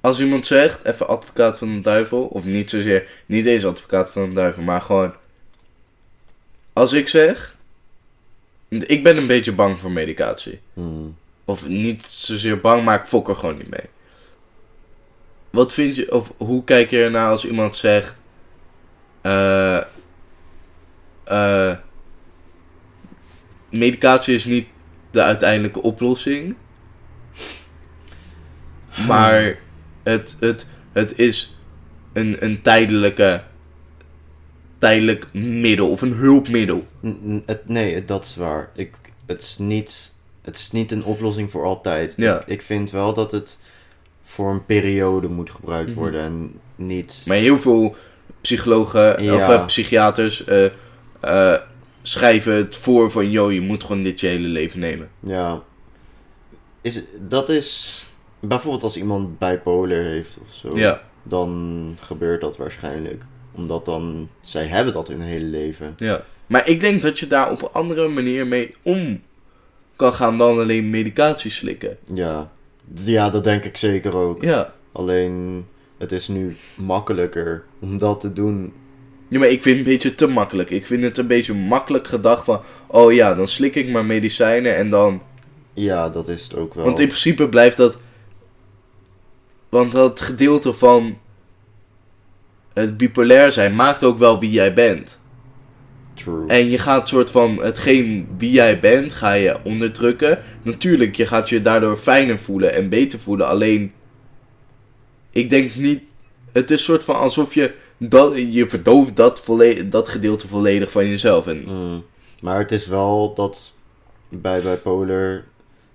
Als 0.00 0.20
iemand 0.20 0.46
zegt, 0.46 0.84
even 0.84 1.08
advocaat 1.08 1.58
van 1.58 1.74
de 1.74 1.80
duivel, 1.80 2.24
of 2.26 2.44
niet 2.44 2.70
zozeer, 2.70 3.08
niet 3.26 3.46
eens 3.46 3.66
advocaat 3.66 4.10
van 4.10 4.28
de 4.28 4.34
duivel, 4.34 4.62
maar 4.62 4.80
gewoon. 4.80 5.14
Als 6.74 6.92
ik 6.92 7.08
zeg, 7.08 7.56
ik 8.68 9.02
ben 9.02 9.16
een 9.16 9.26
beetje 9.26 9.52
bang 9.52 9.80
voor 9.80 9.90
medicatie. 9.90 10.60
Hmm. 10.72 11.16
Of 11.44 11.68
niet 11.68 12.02
zozeer 12.02 12.60
bang, 12.60 12.84
maar 12.84 13.00
ik 13.00 13.06
fok 13.06 13.28
er 13.28 13.36
gewoon 13.36 13.56
niet 13.56 13.70
mee. 13.70 13.88
Wat 15.50 15.72
vind 15.72 15.96
je, 15.96 16.12
of 16.12 16.34
hoe 16.36 16.64
kijk 16.64 16.90
je 16.90 17.02
ernaar 17.02 17.30
als 17.30 17.46
iemand 17.46 17.76
zegt. 17.76 18.20
eh 19.20 19.80
eh, 21.24 21.76
medicatie 23.70 24.34
is 24.34 24.44
niet 24.44 24.66
de 25.10 25.22
uiteindelijke 25.22 25.82
oplossing. 25.82 26.56
Maar 29.06 29.58
het, 30.02 30.36
het, 30.40 30.66
het 30.92 31.18
is 31.18 31.56
een, 32.12 32.44
een 32.44 32.62
tijdelijke. 32.62 33.42
Tijdelijk 34.84 35.26
middel 35.32 35.90
of 35.90 36.02
een 36.02 36.12
hulpmiddel. 36.12 36.86
Nee, 37.64 38.04
dat 38.04 38.24
is 38.24 38.36
waar. 38.36 38.70
Ik, 38.74 38.94
het, 39.26 39.42
is 39.42 39.58
niet, 39.58 40.12
het 40.42 40.56
is 40.56 40.70
niet 40.70 40.92
een 40.92 41.04
oplossing 41.04 41.50
voor 41.50 41.64
altijd. 41.64 42.14
Ja. 42.16 42.40
Ik, 42.40 42.46
ik 42.46 42.62
vind 42.62 42.90
wel 42.90 43.14
dat 43.14 43.30
het 43.30 43.58
voor 44.22 44.50
een 44.50 44.64
periode 44.64 45.28
moet 45.28 45.50
gebruikt 45.50 45.90
Mhm. 45.90 45.98
worden 45.98 46.20
en 46.22 46.52
niet... 46.76 47.22
Maar 47.26 47.36
heel 47.36 47.58
veel 47.58 47.94
psychologen 48.40 49.22
Ja. 49.22 49.34
of 49.34 49.48
eh, 49.48 49.64
psychiaters 49.66 50.44
eh, 50.44 50.70
eh, 51.20 51.60
schrijven 52.02 52.54
het 52.54 52.76
voor 52.76 53.10
van... 53.10 53.30
...joh, 53.30 53.52
je 53.52 53.60
moet 53.60 53.84
gewoon 53.84 54.02
dit 54.02 54.20
je 54.20 54.26
hele 54.26 54.48
leven 54.48 54.80
nemen. 54.80 55.08
Ja. 55.20 55.62
Is, 56.80 57.00
dat 57.20 57.48
is... 57.48 58.06
Bijvoorbeeld 58.40 58.82
als 58.82 58.96
iemand 58.96 59.38
bipolar 59.38 60.02
heeft 60.02 60.36
of 60.42 60.54
zo. 60.54 60.76
Ja, 60.76 61.02
Dan 61.22 61.96
gebeurt 62.00 62.40
dat 62.40 62.56
waarschijnlijk. 62.56 63.22
Omdat 63.54 63.84
dan... 63.84 64.28
Zij 64.40 64.66
hebben 64.66 64.94
dat 64.94 65.08
hun 65.08 65.20
hele 65.20 65.44
leven. 65.44 65.94
ja. 65.96 66.24
Maar 66.46 66.68
ik 66.68 66.80
denk 66.80 67.02
dat 67.02 67.18
je 67.18 67.26
daar 67.26 67.50
op 67.50 67.62
een 67.62 67.72
andere 67.72 68.08
manier 68.08 68.46
mee 68.46 68.74
om 68.82 69.20
kan 69.96 70.12
gaan 70.12 70.38
dan 70.38 70.58
alleen 70.58 70.90
medicatie 70.90 71.50
slikken. 71.50 71.96
Ja. 72.14 72.52
Ja, 72.94 73.30
dat 73.30 73.44
denk 73.44 73.64
ik 73.64 73.76
zeker 73.76 74.16
ook. 74.16 74.42
Ja. 74.42 74.74
Alleen... 74.92 75.66
Het 75.98 76.12
is 76.12 76.28
nu 76.28 76.56
makkelijker 76.76 77.64
om 77.80 77.98
dat 77.98 78.20
te 78.20 78.32
doen. 78.32 78.72
ja, 79.28 79.38
maar 79.38 79.48
ik 79.48 79.62
vind 79.62 79.78
het 79.78 79.86
een 79.86 79.92
beetje 79.92 80.14
te 80.14 80.26
makkelijk. 80.26 80.70
Ik 80.70 80.86
vind 80.86 81.02
het 81.02 81.18
een 81.18 81.26
beetje 81.26 81.54
makkelijk 81.54 82.06
gedacht 82.06 82.44
van... 82.44 82.60
...oh 82.86 83.12
ja, 83.12 83.34
dan 83.34 83.48
slik 83.48 83.74
ik 83.74 83.88
maar 83.88 84.04
medicijnen 84.04 84.76
en 84.76 84.90
dan... 84.90 85.22
Ja, 85.74 86.08
dat 86.08 86.28
is 86.28 86.42
het 86.42 86.56
ook 86.56 86.74
wel. 86.74 86.84
Want 86.84 86.98
in 86.98 87.06
principe 87.06 87.48
blijft 87.48 87.76
dat. 87.76 87.98
Want 89.68 89.92
dat 89.92 90.20
gedeelte 90.20 90.72
van. 90.72 91.18
Het 92.74 92.96
bipolair 92.96 93.52
zijn 93.52 93.74
maakt 93.74 94.04
ook 94.04 94.18
wel 94.18 94.40
wie 94.40 94.50
jij 94.50 94.74
bent. 94.74 95.20
True. 96.14 96.46
En 96.46 96.70
je 96.70 96.78
gaat 96.78 97.08
soort 97.08 97.30
van 97.30 97.62
hetgeen 97.62 98.28
wie 98.38 98.50
jij 98.50 98.80
bent, 98.80 99.14
ga 99.14 99.32
je 99.32 99.56
onderdrukken. 99.64 100.42
Natuurlijk, 100.62 101.16
je 101.16 101.26
gaat 101.26 101.48
je 101.48 101.62
daardoor 101.62 101.96
fijner 101.96 102.38
voelen 102.38 102.74
en 102.74 102.88
beter 102.88 103.18
voelen. 103.18 103.46
Alleen, 103.46 103.92
ik 105.30 105.50
denk 105.50 105.74
niet. 105.74 106.02
Het 106.52 106.70
is 106.70 106.84
soort 106.84 107.04
van 107.04 107.14
alsof 107.18 107.54
je. 107.54 107.74
Dat, 107.96 108.36
je 108.52 108.68
verdooft 108.68 109.16
dat, 109.16 109.40
volle- 109.40 109.88
dat 109.88 110.08
gedeelte 110.08 110.48
volledig 110.48 110.90
van 110.90 111.08
jezelf. 111.08 111.46
En, 111.46 111.64
Mm. 111.66 112.04
Maar 112.40 112.58
het 112.58 112.72
is 112.72 112.86
wel 112.86 113.34
dat 113.34 113.72
bij 114.28 114.60
bipolar, 114.62 115.44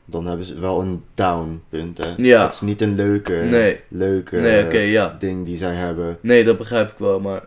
dan 0.09 0.25
hebben 0.25 0.45
ze 0.45 0.59
wel 0.59 0.81
een 0.81 1.03
down 1.13 1.63
punt, 1.69 1.97
hè? 1.97 2.13
Ja. 2.17 2.43
Het 2.43 2.53
is 2.53 2.61
niet 2.61 2.81
een 2.81 2.95
leuke, 2.95 3.33
Nee. 3.33 3.79
leuke 3.87 4.35
nee, 4.37 4.89
ja. 4.89 5.15
ding 5.19 5.45
die 5.45 5.57
zij 5.57 5.73
hebben. 5.75 6.17
Nee, 6.21 6.43
dat 6.43 6.57
begrijp 6.57 6.89
ik 6.91 6.97
wel, 6.97 7.19
maar. 7.19 7.45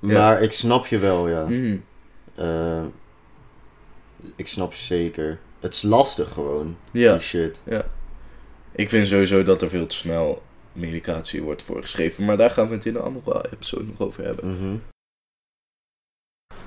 Ja. 0.00 0.18
Maar 0.18 0.42
ik 0.42 0.52
snap 0.52 0.86
je 0.86 0.98
wel, 0.98 1.28
ja. 1.28 1.46
Eh, 2.34 2.84
ik 4.36 4.46
snap 4.48 4.72
je 4.72 4.78
zeker. 4.78 5.38
Het 5.60 5.74
is 5.74 5.82
lastig 5.82 6.28
gewoon, 6.32 6.76
Ja. 6.92 7.12
die 7.12 7.20
shit. 7.20 7.60
Ik 8.74 8.88
vind 8.88 9.06
sowieso 9.06 9.42
dat 9.42 9.62
er 9.62 9.68
veel 9.68 9.86
te 9.86 9.96
snel 9.96 10.42
medicatie 10.72 11.42
wordt 11.42 11.62
voorgeschreven. 11.62 12.24
Maar 12.24 12.36
daar 12.36 12.50
gaan 12.50 12.68
we 12.68 12.74
het 12.74 12.86
in 12.86 12.94
een 12.94 13.00
andere 13.02 13.44
episode 13.52 13.84
nog 13.84 14.00
over 14.00 14.24
hebben. 14.24 14.50
Mhm. 14.56 14.76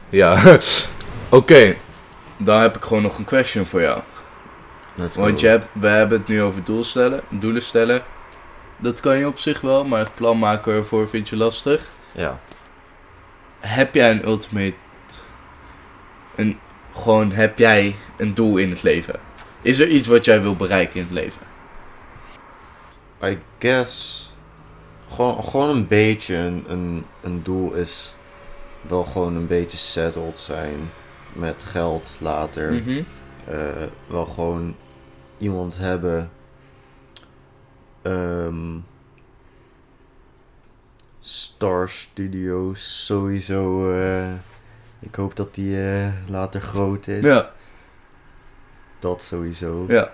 Ja, 0.10 0.58
oké. 1.30 1.76
Dan 2.38 2.62
heb 2.62 2.76
ik 2.76 2.82
gewoon 2.84 3.04
nog 3.04 3.18
een 3.18 3.26
question 3.26 3.66
voor 3.66 3.82
jou. 3.82 4.02
Want 4.96 5.40
je 5.40 5.48
hebt, 5.48 5.70
we 5.74 5.88
hebben 5.88 6.18
het 6.18 6.28
nu 6.28 6.42
over 6.42 6.64
doel 6.64 6.84
stellen, 6.84 7.22
doelen 7.30 7.62
stellen. 7.62 8.04
Dat 8.78 9.00
kan 9.00 9.18
je 9.18 9.28
op 9.28 9.40
zich 9.40 9.62
wel, 9.62 9.84
maar 9.86 10.00
het 10.00 10.16
plan 10.16 10.40
maken 10.40 10.74
ervoor 10.74 11.10
vind 11.10 11.30
je 11.30 11.36
lastig. 11.36 11.90
Ja. 12.12 12.40
Heb 13.60 13.96
jij 13.96 14.12
een 14.12 14.26
ultimate... 14.26 14.76
Een, 16.36 16.60
gewoon, 16.96 17.32
heb 17.32 17.58
jij 17.58 17.96
een 18.18 18.34
doel 18.34 18.58
in 18.58 18.70
het 18.70 18.84
leven? 18.84 19.20
Is 19.62 19.80
er 19.80 19.88
iets 19.88 20.08
wat 20.08 20.26
jij 20.26 20.42
wil 20.42 20.56
bereiken 20.56 20.96
in 20.96 21.02
het 21.02 21.14
leven? 21.14 21.42
I 23.24 23.38
guess... 23.60 24.20
Gewoon, 25.14 25.44
gewoon 25.44 25.70
een 25.70 25.88
beetje 25.88 26.36
een, 26.36 26.66
een, 26.68 27.06
een 27.22 27.44
doel 27.44 27.74
is... 27.74 28.16
wel 28.82 29.04
gewoon 29.04 29.36
een 29.36 29.48
beetje 29.48 29.78
settled 29.78 30.40
zijn 30.40 30.92
met 31.34 31.64
geld 31.64 32.18
later. 32.20 32.72
Mhm. 32.72 32.90
Eh, 32.90 33.04
wel 34.08 34.26
gewoon 34.26 34.76
iemand 35.38 35.78
hebben. 35.78 36.32
Ehm, 38.02 38.78
Star 41.20 41.90
Studios 41.90 43.06
sowieso. 43.06 43.92
eh, 43.94 44.34
ik 45.00 45.16
hoop 45.16 45.36
dat 45.36 45.56
die 45.56 45.82
eh, 45.94 46.08
later 46.28 46.62
groot 46.62 47.08
is. 47.08 47.22
Ja, 47.24 47.52
Dat 49.00 49.22
sowieso. 49.22 49.86
ja. 49.88 50.12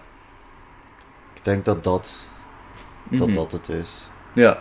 Ik 1.33 1.43
denk 1.45 1.65
dat 1.65 1.83
dat, 1.83 2.27
dat 3.09 3.27
Mhm. 3.27 3.35
dat 3.35 3.51
het 3.51 3.69
is. 3.69 4.09
Ja, 4.33 4.59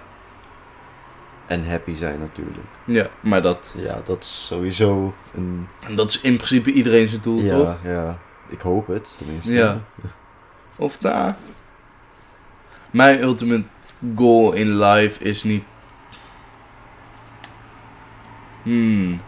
En 1.46 1.68
happy 1.68 1.94
zijn 1.94 2.18
natuurlijk. 2.18 2.66
ja, 2.84 3.08
maar 3.20 3.42
dat, 3.42 3.74
Ja, 3.76 4.00
dat 4.04 4.22
is 4.24 4.46
sowieso 4.46 5.14
een. 5.34 5.68
dat 5.94 6.08
is 6.08 6.20
in 6.20 6.36
principe 6.36 6.72
iedereen 6.72 7.08
zijn 7.08 7.20
doel, 7.20 7.36
toch? 7.48 7.78
Ja, 7.82 7.90
ja. 7.90 8.18
Ik 8.48 8.60
hoop 8.60 8.86
het 8.86 9.14
tenminste. 9.18 9.52
Ja. 9.52 9.80
Of 10.76 11.00
nou, 11.00 11.32
mijn 12.90 13.22
ultimate 13.22 13.64
goal 14.14 14.52
in 14.52 14.78
life 14.78 15.24
is 15.24 15.42
niet. 15.42 15.64
Hmm. 18.62 19.20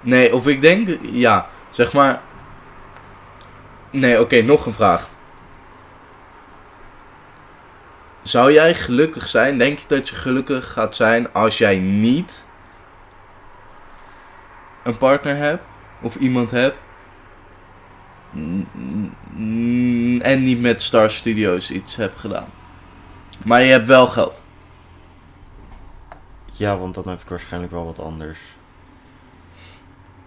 Nee, 0.00 0.34
of 0.34 0.46
ik 0.46 0.60
denk, 0.60 0.98
ja, 1.02 1.48
zeg 1.70 1.92
maar. 1.92 2.20
Nee, 3.90 4.20
oké, 4.20 4.42
nog 4.42 4.66
een 4.66 4.72
vraag. 4.72 5.08
Zou 8.22 8.52
jij 8.52 8.74
gelukkig 8.74 9.28
zijn? 9.28 9.58
Denk 9.58 9.78
je 9.78 9.84
dat 9.88 10.08
je 10.08 10.14
gelukkig 10.14 10.72
gaat 10.72 10.96
zijn 10.96 11.32
als 11.32 11.58
jij 11.58 11.78
niet 11.78 12.46
een 14.82 14.96
partner 14.96 15.36
hebt? 15.36 15.73
Of 16.04 16.16
iemand 16.16 16.50
hebt? 16.50 16.78
En 20.20 20.42
niet 20.42 20.60
met 20.60 20.82
Star 20.82 21.10
Studios 21.10 21.70
iets 21.70 21.96
hebt 21.96 22.18
gedaan. 22.18 22.46
Maar 23.44 23.62
je 23.62 23.70
hebt 23.70 23.86
wel 23.86 24.06
geld. 24.06 24.40
Ja, 26.52 26.78
want 26.78 26.94
dan 26.94 27.08
heb 27.08 27.20
ik 27.20 27.28
waarschijnlijk 27.28 27.72
wel 27.72 27.84
wat 27.84 27.98
anders. 27.98 28.38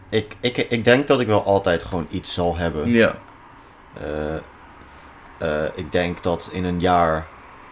Ik, 0.10 0.36
ik, 0.40 0.58
ik 0.58 0.84
denk 0.86 1.08
dat 1.08 1.20
ik 1.22 1.28
wel 1.28 1.44
altijd 1.44 1.84
gewoon 1.84 2.08
iets 2.10 2.34
zal 2.34 2.58
hebben. 2.58 2.90
Ja. 2.90 3.16
Eh, 3.94 4.36
eh, 5.38 5.72
ik 5.76 5.92
denk 5.92 6.24
dat 6.24 6.50
in 6.52 6.64
een 6.64 6.80
jaar 6.80 7.28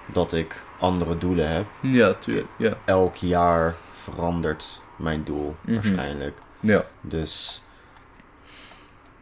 dat 0.05 0.33
ik 0.33 0.63
andere 0.79 1.17
doelen 1.17 1.51
heb. 1.51 1.65
Ja, 1.79 2.13
tuurlijk. 2.13 2.47
Ja. 2.57 2.73
Elk 2.85 3.15
jaar 3.15 3.75
verandert 3.91 4.79
mijn 4.95 5.23
doel 5.23 5.55
Mhm. 5.61 5.73
waarschijnlijk. 5.73 6.37
Ja. 6.59 6.85
Dus 7.01 7.63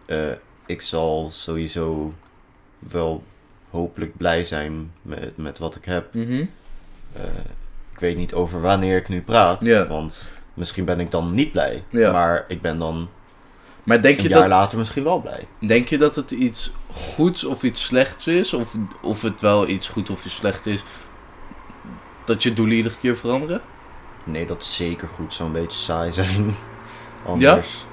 eh, 0.06 0.18
ik 0.66 0.82
zal 0.82 1.30
sowieso 1.32 2.14
wel 2.80 3.24
hopelijk 3.70 4.18
blij 4.18 4.44
zijn 4.44 4.92
met, 5.02 5.38
met 5.38 5.58
wat 5.58 5.76
ik 5.76 5.86
heb. 5.86 6.14
Mhm. 6.14 6.46
Eh, 7.14 7.24
ik 7.94 8.00
weet 8.00 8.18
niet 8.18 8.34
over 8.34 8.62
wanneer 8.62 8.98
ik 8.98 9.10
nu 9.10 9.22
praat. 9.22 9.88
Want 9.88 10.28
misschien 10.54 10.86
ben 10.86 11.00
ik 11.00 11.12
dan 11.12 11.34
niet 11.34 11.52
blij. 11.52 11.84
Maar 11.92 12.46
ik 12.48 12.62
ben 12.62 12.78
dan 12.78 13.10
Maar 13.84 14.02
denk 14.02 14.18
een 14.18 14.24
je, 14.24 14.30
jaar 14.30 14.40
dat, 14.40 14.50
later 14.50 14.78
misschien 14.78 15.04
wel 15.04 15.22
blij. 15.22 15.48
denk 15.60 15.88
je 15.88 15.98
dat 15.98 16.16
het 16.16 16.32
iets 16.32 16.74
goeds 16.94 17.44
of 17.44 17.64
iets 17.64 17.86
slechts 17.86 18.28
is? 18.28 18.54
Of, 18.54 18.76
of 19.02 19.22
het 19.22 19.42
wel 19.42 19.68
iets 19.68 19.88
goed 19.88 20.10
of 20.10 20.26
iets 20.26 20.36
slecht 20.36 20.66
is? 20.66 20.84
Dat 22.26 22.44
je 22.44 22.54
doelen 22.54 22.76
iedere 22.76 22.98
keer 22.98 23.16
veranderen? 23.16 23.62
Nee, 24.26 24.46
dat 24.46 24.62
is 24.64 24.76
zeker 24.76 25.08
goed. 25.08 25.34
Zou 25.34 25.50
een 25.50 25.62
beetje 25.62 25.80
saai 25.80 26.14
zijn. 26.14 26.54
Anders. 27.26 27.86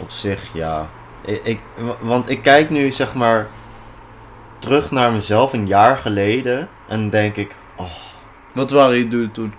Op 0.00 0.10
zich, 0.10 0.52
ja. 0.54 0.90
Ik, 1.24 1.44
ik, 1.44 1.60
wa- 1.76 1.96
want 2.00 2.28
ik 2.30 2.42
kijk 2.42 2.70
nu, 2.70 2.90
zeg 2.92 3.14
maar, 3.14 3.46
terug 4.58 4.90
naar 4.90 5.12
mezelf 5.12 5.52
een 5.52 5.66
jaar 5.66 5.96
geleden. 5.96 6.68
En 6.88 7.10
denk 7.10 7.36
ik, 7.36 7.54
oh, 7.76 7.90
Wat 8.52 8.70
waren 8.70 8.96
je 8.96 9.08
doelen 9.08 9.30
toen? 9.30 9.54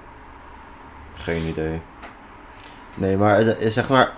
geen 1.16 1.44
idee. 1.46 1.82
Nee, 2.96 3.18
maar 3.18 3.44
zeg 3.60 3.90
maar, 3.90 4.12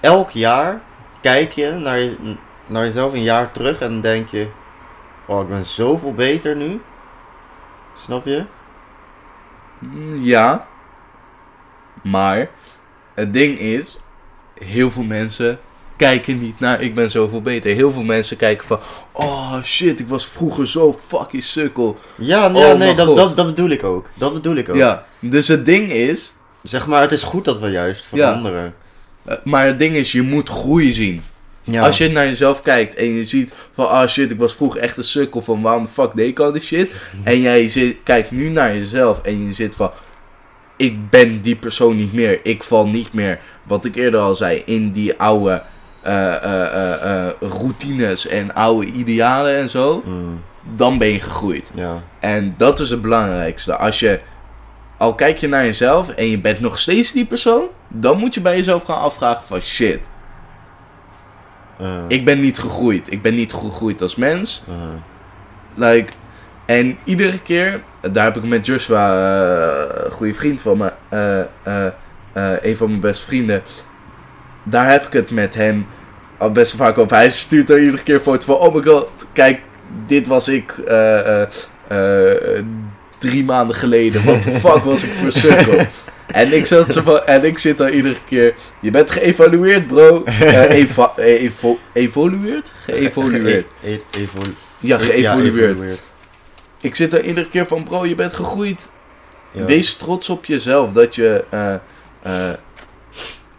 elk 0.00 0.30
jaar 0.30 0.80
kijk 1.20 1.52
je 1.52 1.70
naar, 1.70 1.98
je 1.98 2.36
naar 2.66 2.84
jezelf 2.84 3.12
een 3.12 3.22
jaar 3.22 3.50
terug 3.52 3.80
en 3.80 4.00
denk 4.00 4.28
je, 4.28 4.48
oh, 5.26 5.40
ik 5.42 5.48
ben 5.48 5.64
zoveel 5.64 6.14
beter 6.14 6.56
nu. 6.56 6.82
Snap 7.96 8.24
je? 8.24 8.44
Mm, 9.78 10.16
Ja. 10.22 10.66
Maar 12.02 12.48
het 13.14 13.32
ding 13.32 13.58
is, 13.58 13.98
heel 14.54 14.90
veel 14.90 15.02
mensen 15.02 15.60
kijken 16.00 16.40
niet 16.40 16.60
naar 16.60 16.80
ik 16.82 16.94
ben 16.94 17.10
zoveel 17.10 17.42
beter. 17.42 17.74
Heel 17.74 17.90
veel 17.92 18.02
mensen 18.02 18.36
kijken 18.36 18.66
van, 18.66 18.78
oh 19.12 19.62
shit, 19.62 20.00
ik 20.00 20.08
was 20.08 20.26
vroeger 20.26 20.68
zo 20.68 20.92
fucking 20.92 21.44
sukkel. 21.44 21.98
Ja, 22.14 22.46
Oh 22.54 22.60
ja 22.60 22.72
nee, 22.74 22.94
dat, 22.94 23.16
dat, 23.16 23.36
dat 23.36 23.46
bedoel 23.46 23.70
ik 23.70 23.84
ook. 23.84 24.08
Dat 24.14 24.32
bedoel 24.32 24.56
ik 24.56 24.68
ook. 24.68 24.76
Ja, 24.76 25.04
dus 25.20 25.48
het 25.48 25.66
ding 25.66 25.92
is, 25.92 26.34
Zeg 26.62 26.86
maar, 26.86 27.00
het 27.00 27.12
is 27.12 27.22
goed 27.22 27.44
dat 27.44 27.58
we 27.58 27.68
juist 27.68 28.00
Ja. 28.00 28.06
veranderen. 28.08 28.74
eh, 29.24 29.36
maar 29.44 29.66
het 29.66 29.78
ding 29.78 29.96
is, 29.96 30.12
je 30.12 30.22
moet 30.22 30.48
groei 30.48 30.90
zien. 30.92 31.22
Ja. 31.62 31.82
Als 31.82 31.98
je 31.98 32.08
naar 32.08 32.24
jezelf 32.26 32.62
kijkt 32.62 32.94
en 32.94 33.06
je 33.14 33.24
ziet 33.24 33.54
van, 33.74 33.88
ah 33.88 34.08
shit, 34.08 34.30
ik 34.30 34.38
was 34.38 34.54
vroeger 34.54 34.80
echt 34.80 34.96
een 34.96 35.04
sukkel 35.04 35.42
van, 35.42 35.62
waarom 35.62 35.82
de 35.82 35.88
fuck 35.92 36.10
deed 36.14 36.28
ik 36.28 36.38
al 36.40 36.52
die 36.52 36.62
shit? 36.62 36.90
En 37.24 37.40
jij 37.40 37.68
zit, 37.68 37.96
kijkt 38.04 38.30
nu 38.30 38.48
naar 38.48 38.76
jezelf 38.76 39.22
en 39.22 39.46
je 39.46 39.52
zit 39.52 39.76
van, 39.76 39.90
ik 40.76 41.10
ben 41.10 41.40
die 41.40 41.56
persoon 41.56 41.96
niet 41.96 42.12
meer. 42.12 42.40
Ik 42.42 42.62
val 42.62 42.86
niet 42.86 43.12
meer, 43.12 43.40
wat 43.62 43.84
ik 43.84 43.96
eerder 43.96 44.20
al 44.20 44.34
zei, 44.34 44.62
in 44.66 44.90
die 44.90 45.14
oude 45.18 45.62
routines 47.40 48.26
en 48.26 48.54
oude 48.54 48.86
idealen 48.86 49.56
en 49.56 49.68
zo. 49.68 50.02
Mm, 50.04 50.42
Dan 50.74 50.98
ben 50.98 51.08
je 51.08 51.20
gegroeid. 51.20 51.70
ja. 51.74 52.02
En 52.20 52.54
dat 52.56 52.80
is 52.80 52.90
het 52.90 53.00
belangrijkste. 53.02 53.76
Als 53.76 54.00
je, 54.00 54.20
al 54.96 55.14
kijk 55.14 55.38
je 55.38 55.48
naar 55.48 55.64
jezelf 55.64 56.08
en 56.08 56.26
je 56.30 56.40
bent 56.40 56.60
nog 56.60 56.78
steeds 56.78 57.12
die 57.12 57.26
persoon, 57.26 57.64
dan 57.88 58.18
moet 58.18 58.34
je 58.34 58.40
bij 58.40 58.56
jezelf 58.56 58.82
gaan 58.84 58.98
afvragen 59.00 59.46
van, 59.46 59.60
shit, 59.60 60.00
eh, 61.78 62.04
ik 62.08 62.24
ben 62.24 62.40
niet 62.40 62.58
gegroeid. 62.58 63.12
Ik 63.12 63.22
ben 63.22 63.34
niet 63.34 63.52
gegroeid 63.52 64.02
als 64.02 64.16
mens. 64.16 64.62
eh, 64.68 64.74
Like, 65.74 66.12
en 66.66 66.98
iedere 67.04 67.38
keer, 67.42 67.82
daar 68.12 68.24
heb 68.24 68.36
ik 68.36 68.44
met 68.44 68.66
Joshua, 68.66 69.14
eh, 69.14 70.04
een 70.04 70.10
goede 70.10 70.34
vriend 70.34 70.60
van 70.62 70.78
me, 70.78 70.92
eh, 71.08 71.40
eh, 71.40 71.86
eh, 72.32 72.52
een 72.62 72.76
van 72.76 72.88
mijn 72.88 73.00
beste 73.00 73.26
vrienden, 73.26 73.62
daar 74.62 74.90
heb 74.90 75.06
ik 75.06 75.12
het 75.12 75.30
met 75.30 75.54
hem 75.54 75.86
al 76.38 76.50
best 76.52 76.76
vaak 76.76 76.98
over. 76.98 77.16
Hij 77.16 77.30
stuurt 77.30 77.66
dan 77.66 77.78
iedere 77.78 78.02
keer 78.02 78.20
foto 78.20 78.44
van, 78.44 78.54
oh 78.68 78.74
my 78.74 78.82
god, 78.82 79.08
kijk, 79.32 79.60
dit 80.06 80.26
was 80.26 80.48
ik 80.48 80.78
eh, 80.78 81.42
eh, 81.42 81.48
eh, 81.88 82.64
drie 83.18 83.44
maanden 83.44 83.76
geleden. 83.76 84.24
Wat 84.24 84.42
de 84.42 84.50
fuck 84.50 84.84
was 84.84 85.04
ik 85.04 85.10
voor 85.10 85.32
sukkel? 85.32 85.80
En 86.30 86.52
ik, 86.52 86.66
zat 86.66 86.92
zo 86.92 87.00
van, 87.02 87.24
en 87.24 87.44
ik 87.44 87.58
zit 87.58 87.78
dan 87.78 87.88
iedere 87.88 88.16
keer, 88.28 88.54
je 88.80 88.90
bent 88.90 89.10
geëvalueerd 89.10 89.86
bro. 89.86 90.22
Eva, 90.68 91.12
evo, 91.16 91.78
evolueerd? 91.92 92.72
Geëvolueerd. 92.84 93.72
E- 93.82 93.92
e- 93.92 94.00
evolu- 94.20 94.54
Ja, 94.78 94.98
geëvolueerd. 94.98 96.00
Ik 96.80 96.94
zit 96.94 97.12
er 97.14 97.24
iedere 97.24 97.48
keer 97.48 97.66
van, 97.66 97.84
bro, 97.84 98.06
je 98.06 98.14
bent 98.14 98.32
gegroeid. 98.32 98.92
Ja. 99.52 99.64
Wees 99.64 99.94
trots 99.94 100.28
op 100.28 100.44
jezelf 100.44 100.92
dat 100.92 101.14
je, 101.14 101.44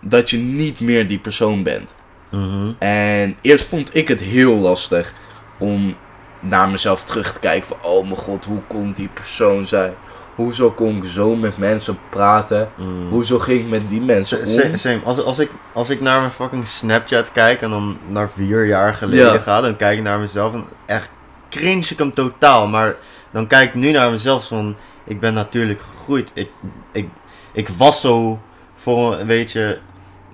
dat 0.01 0.29
je 0.29 0.37
niet 0.37 0.79
meer 0.79 1.07
die 1.07 1.19
persoon 1.19 1.63
bent. 1.63 1.93
Mhm. 2.29 2.71
En 2.79 3.35
eerst 3.41 3.67
vond 3.67 3.95
ik 3.95 4.07
het 4.07 4.21
heel 4.21 4.55
lastig 4.55 5.13
om 5.57 5.95
naar 6.39 6.69
mezelf 6.69 7.03
terug 7.03 7.33
te 7.33 7.39
kijken 7.39 7.67
van, 7.67 7.91
oh 7.91 8.03
mijn 8.03 8.15
god, 8.15 8.45
hoe 8.45 8.61
kon 8.67 8.93
die 8.95 9.09
persoon 9.13 9.65
zijn? 9.65 9.93
Hoezo 10.35 10.71
kon 10.71 10.97
ik 10.97 11.03
zo 11.09 11.35
met 11.35 11.57
mensen 11.57 11.99
praten? 12.09 12.69
Mm. 12.75 13.09
Hoezo 13.09 13.39
ging 13.39 13.59
ik 13.59 13.69
met 13.69 13.89
die 13.89 14.01
mensen 14.01 14.39
om? 14.39 14.77
Same. 14.77 14.99
Als, 15.03 15.23
als, 15.23 15.39
ik, 15.39 15.51
als 15.73 15.89
ik 15.89 15.99
naar 16.01 16.19
mijn 16.19 16.31
fucking 16.31 16.67
Snapchat 16.67 17.31
kijk 17.31 17.61
en 17.61 17.69
dan 17.69 17.97
naar 18.07 18.29
vier 18.35 18.65
jaar 18.65 18.93
geleden 18.93 19.33
Ja. 19.33 19.39
ga, 19.39 19.61
dan 19.61 19.75
kijk 19.75 19.97
ik 19.97 20.03
naar 20.03 20.19
mezelf 20.19 20.53
en 20.53 20.65
echt 20.85 21.09
cringe 21.49 21.85
ik 21.89 21.97
hem 21.97 22.11
totaal. 22.13 22.67
Maar 22.67 22.95
dan 23.31 23.47
kijk 23.47 23.69
ik 23.69 23.75
nu 23.75 23.91
naar 23.91 24.11
mezelf 24.11 24.47
van, 24.47 24.75
ik 25.03 25.19
ben 25.19 25.33
natuurlijk 25.33 25.81
gegroeid. 25.81 26.31
Ik, 26.33 26.49
ik, 26.91 27.07
ik 27.53 27.67
was 27.67 28.01
zo 28.01 28.39
voor 28.75 29.19
een, 29.19 29.27
weet 29.27 29.51
je, 29.51 29.77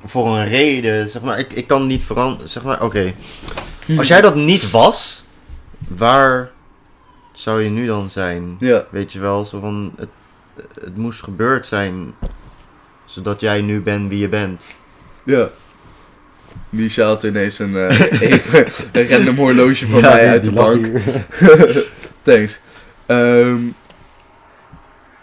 voor 0.05 0.27
een 0.27 0.47
reden. 0.47 1.09
Zeg 1.09 1.21
maar, 1.21 1.39
ik, 1.39 1.53
ik 1.53 1.67
kan 1.67 1.87
niet 1.87 2.03
veranderen. 2.03 2.49
Zeg 2.49 2.63
maar, 2.63 2.83
oké. 2.83 3.13
Als 3.97 4.07
jij 4.07 4.21
dat 4.21 4.35
niet 4.35 4.69
was, 4.71 5.23
waar 5.87 6.51
zou 7.31 7.61
je 7.63 7.69
nu 7.69 7.85
dan 7.85 8.09
zijn? 8.09 8.55
Ja, 8.59 8.85
Weet 8.89 9.11
je 9.13 9.19
wel, 9.19 9.45
zo 9.45 9.59
van 9.59 9.93
het, 9.97 10.09
het 10.81 10.97
moest 10.97 11.23
gebeurd 11.23 11.65
zijn, 11.67 12.13
zodat 13.05 13.41
jij 13.41 13.61
nu 13.61 13.81
bent 13.81 14.09
wie 14.09 14.19
je 14.19 14.29
bent. 14.29 14.65
ja. 15.23 15.49
Misha 16.69 17.05
had 17.05 17.23
ineens 17.23 17.59
een, 17.59 17.75
eh, 17.75 18.11
even 18.31 18.65
een 18.91 19.07
random 19.07 19.35
horloge 19.35 19.87
van 19.87 19.99
Ja, 20.01 20.09
mij 20.13 20.27
uit 20.29 20.43
de 20.43 20.51
bank. 20.51 20.87
Thanks. 22.21 22.59
Ehm, 23.05 23.57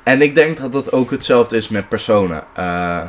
En 0.03 0.23
ik 0.23 0.35
denk 0.35 0.57
dat 0.57 0.73
dat 0.73 0.93
ook 0.93 1.11
hetzelfde 1.11 1.57
is 1.57 1.69
met 1.69 1.89
personen. 1.89 2.45
Eh, 2.55 3.03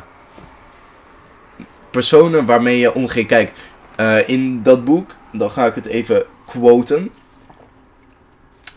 personen 1.90 2.46
waarmee 2.46 2.78
je 2.78 2.94
omgeeft. 2.94 3.26
Kijk, 3.26 3.52
eh, 3.96 4.28
in 4.28 4.62
dat 4.62 4.84
boek, 4.84 5.10
dan 5.32 5.50
ga 5.50 5.66
ik 5.66 5.74
het 5.74 5.86
even 5.86 6.24
quoten. 6.46 7.10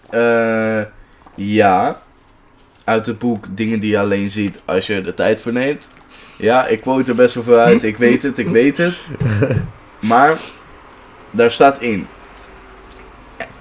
Eh, 0.09 0.81
ja, 1.35 2.01
uit 2.83 3.05
het 3.05 3.19
boek 3.19 3.45
Dingen 3.49 3.79
die 3.79 3.91
je 3.91 3.99
alleen 3.99 4.29
ziet 4.29 4.61
als 4.65 4.87
je 4.87 5.01
er 5.01 5.13
tijd 5.13 5.41
voor 5.41 5.51
neemt. 5.51 5.91
Ja, 6.35 6.67
ik 6.67 6.81
quote 6.81 7.09
er 7.09 7.15
best 7.15 7.35
wel 7.35 7.43
veel 7.43 7.57
uit. 7.57 7.83
Ik 7.83 7.97
weet 7.97 8.23
het, 8.23 8.37
ik 8.37 8.47
weet 8.47 8.77
het. 8.77 8.95
Maar 9.99 10.37
daar 11.31 11.51
staat 11.51 11.81
in. 11.81 12.07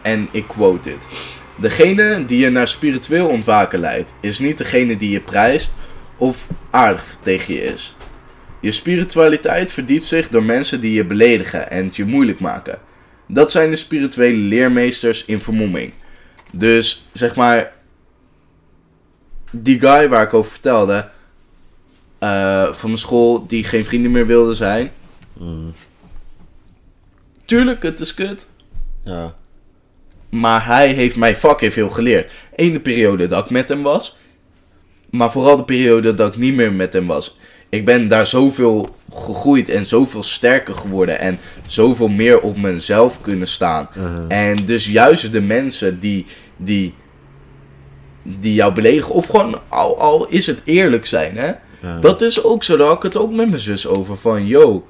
En 0.02 0.28
ik 0.30 0.48
quote 0.48 0.90
dit. 0.90 1.08
Degene 1.56 2.24
die 2.24 2.38
je 2.38 2.50
naar 2.50 2.68
spiritueel 2.68 3.26
ontwaken 3.26 3.80
leidt, 3.80 4.12
is 4.20 4.38
niet 4.38 4.58
degene 4.58 4.96
die 4.96 5.10
je 5.10 5.20
prijst 5.20 5.74
of 6.16 6.46
aardig 6.70 7.16
tegen 7.22 7.54
je 7.54 7.62
is. 7.62 7.96
Je 8.60 8.72
spiritualiteit 8.72 9.72
verdiept 9.72 10.04
zich 10.04 10.28
door 10.28 10.42
mensen 10.42 10.80
die 10.80 10.92
je 10.92 11.04
beledigen 11.04 11.70
en 11.70 11.84
het 11.84 11.96
je 11.96 12.04
moeilijk 12.04 12.40
maken. 12.40 12.78
Dat 13.26 13.50
zijn 13.50 13.70
de 13.70 13.76
spirituele 13.76 14.36
leermeesters 14.36 15.24
in 15.24 15.40
vermomming. 15.40 15.92
Dus 16.52 17.06
zeg 17.12 17.34
maar, 17.36 17.72
die 19.50 19.80
guy 19.80 20.08
waar 20.08 20.22
ik 20.22 20.34
over 20.34 20.50
vertelde, 20.50 21.08
eh, 22.18 22.72
van 22.72 22.88
mijn 22.88 23.00
school, 23.00 23.46
die 23.46 23.64
geen 23.64 23.84
vrienden 23.84 24.10
meer 24.10 24.26
wilde 24.26 24.54
zijn. 24.54 24.90
Mm, 25.32 25.72
Tuurlijk, 27.44 27.82
het 27.82 28.00
is 28.00 28.14
kut. 28.14 28.46
ja. 29.04 29.36
Maar 30.28 30.66
hij 30.66 30.92
heeft 30.92 31.16
mij 31.16 31.36
fucking 31.36 31.72
veel 31.72 31.90
geleerd. 31.90 32.32
Eén 32.56 32.72
de 32.72 32.80
periode 32.80 33.26
dat 33.26 33.44
ik 33.44 33.50
met 33.50 33.68
hem 33.68 33.82
was. 33.82 34.16
Maar 35.10 35.30
vooral 35.30 35.56
de 35.56 35.64
periode 35.64 36.14
dat 36.14 36.34
ik 36.34 36.40
niet 36.40 36.54
meer 36.54 36.72
met 36.72 36.92
hem 36.92 37.06
was. 37.06 37.38
Ik 37.68 37.84
ben 37.84 38.08
daar 38.08 38.26
zoveel 38.26 38.96
gegroeid 39.12 39.68
en 39.68 39.86
zoveel 39.86 40.22
sterker 40.22 40.74
geworden. 40.74 41.20
En 41.20 41.38
zoveel 41.66 42.08
meer 42.08 42.40
op 42.40 42.56
mezelf 42.56 43.20
kunnen 43.20 43.48
staan. 43.48 43.88
Uh-huh. 43.96 44.24
En 44.28 44.56
dus 44.66 44.86
juist 44.86 45.32
de 45.32 45.40
mensen 45.40 45.98
die, 45.98 46.26
die, 46.56 46.94
die 48.22 48.54
jou 48.54 48.74
beledigen. 48.74 49.14
Of 49.14 49.26
gewoon 49.26 49.60
al, 49.68 50.00
al 50.00 50.28
is 50.28 50.46
het 50.46 50.60
eerlijk 50.64 51.06
zijn. 51.06 51.36
Hè? 51.36 51.52
Dat 52.00 52.22
is 52.22 52.44
ook 52.44 52.64
zo. 52.64 52.76
Daar 52.76 52.86
had 52.86 52.96
ik 52.96 53.02
het 53.02 53.16
ook 53.16 53.32
met 53.32 53.48
mijn 53.48 53.60
zus 53.60 53.86
over. 53.86 54.16
Van 54.16 54.46
yo. 54.46 54.86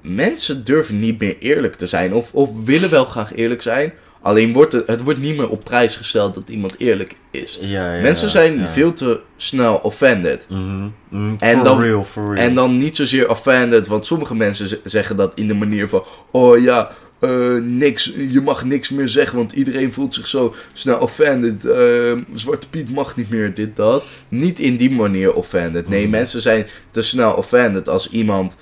Mensen 0.00 0.64
durven 0.64 0.98
niet 0.98 1.20
meer 1.20 1.36
eerlijk 1.38 1.74
te 1.74 1.86
zijn. 1.86 2.14
Of, 2.14 2.34
of 2.34 2.64
willen 2.64 2.90
wel 2.90 3.04
graag 3.04 3.34
eerlijk 3.34 3.62
zijn. 3.62 3.92
Alleen 4.26 4.52
wordt 4.52 4.72
het, 4.72 4.86
het 4.86 5.02
wordt 5.02 5.20
niet 5.20 5.36
meer 5.36 5.48
op 5.48 5.64
prijs 5.64 5.96
gesteld 5.96 6.34
dat 6.34 6.48
iemand 6.48 6.74
eerlijk 6.78 7.16
is. 7.30 7.58
Ja, 7.60 7.94
ja, 7.94 8.02
Mensen 8.02 8.30
zijn 8.30 8.58
ja. 8.58 8.68
veel 8.68 8.92
te 8.92 9.20
snel 9.36 9.74
offended. 9.76 10.46
Mhm, 10.48 10.88
mhm, 11.08 11.34
En 11.38 11.56
for 11.56 11.64
dan- 11.64 11.80
real, 11.80 12.04
for 12.04 12.34
real. 12.34 12.46
En 12.48 12.54
dan 12.54 12.78
niet 12.78 12.96
zozeer 12.96 13.30
offended, 13.30 13.86
want 13.86 14.06
sommige 14.06 14.34
mensen 14.34 14.78
zeggen 14.84 15.16
dat 15.16 15.32
in 15.34 15.46
de 15.46 15.54
manier 15.54 15.88
van: 15.88 16.04
Oh 16.30 16.58
ja, 16.62 16.90
eh, 17.20 17.54
niks, 17.62 18.12
je 18.28 18.40
mag 18.40 18.64
niks 18.64 18.90
meer 18.90 19.08
zeggen, 19.08 19.36
want 19.36 19.52
iedereen 19.52 19.92
voelt 19.92 20.14
zich 20.14 20.26
zo 20.26 20.54
snel 20.72 20.98
offended. 20.98 21.64
Eh, 21.64 22.12
Zwarte 22.34 22.68
Piet 22.68 22.90
mag 22.94 23.16
niet 23.16 23.30
meer, 23.30 23.54
dit, 23.54 23.76
dat. 23.76 24.04
Niet 24.28 24.58
in 24.58 24.76
die 24.76 24.90
manier 24.90 25.32
offended. 25.34 25.88
Nee, 25.88 26.02
Hmm. 26.02 26.10
mensen 26.10 26.40
zijn 26.40 26.66
te 26.90 27.02
snel 27.02 27.32
offended 27.32 27.88
als 27.88 28.10
iemand. 28.10 28.56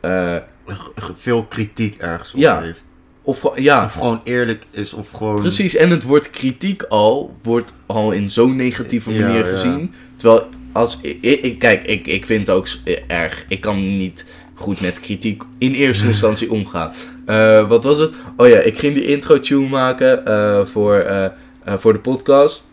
eh, 0.00 0.36
veel 1.18 1.44
kritiek 1.44 1.96
ergens 1.98 2.34
op 2.34 2.40
Ja. 2.40 2.60
heeft. 2.60 2.84
Of 3.28 3.40
gewoon- 3.40 3.62
ja, 3.62 3.84
Of 3.84 3.92
gewoon 3.92 4.20
eerlijk 4.24 4.62
is, 4.70 4.92
of 4.92 5.10
gewoon... 5.10 5.40
precies. 5.40 5.76
En 5.76 5.90
het 5.90 6.02
woord 6.02 6.30
kritiek 6.30 6.82
al 6.82 7.34
wordt 7.42 7.74
al 7.86 8.12
in 8.12 8.30
zo'n 8.30 8.56
negatieve 8.56 9.10
manier 9.10 9.44
ja. 9.46 9.52
gezien. 9.52 9.94
Terwijl, 10.16 10.48
als 10.72 10.98
ik, 11.02 11.18
ik- 11.42 11.58
kijk, 11.58 11.86
ik, 11.86 12.06
ik 12.06 12.26
vind 12.26 12.46
het 12.46 12.56
ook 12.56 12.66
erg. 13.06 13.44
Ik 13.48 13.60
kan 13.60 13.96
niet 13.96 14.24
goed 14.54 14.80
met 14.80 15.00
kritiek 15.00 15.42
in 15.58 15.72
eerste 15.72 16.06
instantie 16.14 16.50
omgaan. 16.52 16.92
Eh, 17.26 17.68
wat 17.68 17.84
was 17.84 17.98
het? 17.98 18.12
Oh 18.36 18.48
ja, 18.48 18.58
ik 18.58 18.78
ging 18.78 18.94
die 18.94 19.04
intro-tune 19.06 19.68
maken 19.68 20.26
eh, 20.26 20.64
voor, 20.66 20.94
eh, 20.98 21.28
voor 21.64 21.92
de 21.92 21.98
podcast. 21.98 22.66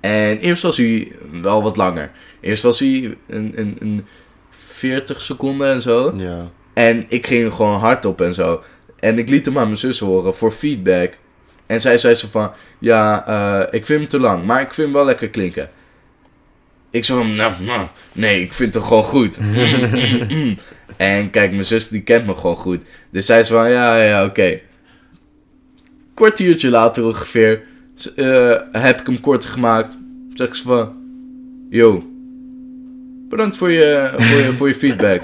En 0.00 0.38
eerst 0.38 0.62
was 0.62 0.76
hij 0.76 1.12
wel 1.42 1.62
wat 1.62 1.76
langer. 1.76 2.10
Eerst 2.40 2.62
was 2.62 2.78
hij 2.78 3.16
een, 3.26 3.52
een, 3.54 3.76
een 3.80 4.06
40 4.50 5.20
seconden 5.20 5.68
en 5.72 5.82
zo. 5.82 6.14
Ja. 6.16 6.50
En 6.74 7.04
ik 7.08 7.26
ging 7.26 7.52
gewoon 7.52 7.78
hard 7.78 8.04
op 8.04 8.20
en 8.20 8.34
zo. 8.34 8.62
En 9.04 9.18
ik 9.18 9.28
liet 9.28 9.46
hem 9.46 9.58
aan 9.58 9.66
mijn 9.66 9.78
zus 9.78 9.98
horen 9.98 10.34
voor 10.34 10.52
feedback. 10.52 11.16
En 11.66 11.80
zij 11.80 11.98
zei 11.98 12.14
zo 12.14 12.28
van, 12.30 12.52
ja, 12.78 13.26
eh, 13.26 13.74
ik 13.80 13.86
vind 13.86 14.00
hem 14.00 14.08
te 14.08 14.18
lang, 14.18 14.44
maar 14.44 14.60
ik 14.60 14.72
vind 14.72 14.86
hem 14.86 14.96
wel 14.96 15.04
lekker 15.04 15.28
klinken. 15.28 15.70
Ik 16.90 17.04
zei 17.04 17.18
van, 17.18 17.34
nou, 17.34 17.52
nou, 17.62 17.86
nee, 18.12 18.42
ik 18.42 18.52
vind 18.52 18.74
hem 18.74 18.82
gewoon 18.82 19.04
goed. 19.04 19.38
Mm, 19.40 19.54
mm, 19.54 20.26
mm. 20.28 20.58
En 20.96 21.30
kijk, 21.30 21.50
mijn 21.50 21.64
zus 21.64 21.88
die 21.88 22.02
kent 22.02 22.26
me 22.26 22.34
gewoon 22.34 22.56
goed. 22.56 22.82
Dus 23.10 23.26
zij 23.26 23.44
zei 23.44 23.60
van, 23.60 23.70
ja, 23.70 24.02
ja, 24.02 24.24
oké. 24.24 24.60
Kwartiertje 26.14 26.70
later 26.70 27.04
ongeveer, 27.04 27.62
eh, 28.16 28.56
heb 28.72 29.00
ik 29.00 29.06
hem 29.06 29.20
korter 29.20 29.50
gemaakt. 29.50 29.98
Zeg 30.34 30.56
ze 30.56 30.62
van, 30.62 30.92
yo, 31.70 32.04
bedankt 33.28 33.56
voor 33.56 33.70
je, 33.70 34.10
voor 34.16 34.38
je, 34.38 34.52
voor 34.52 34.68
je 34.68 34.74
feedback. 34.74 35.22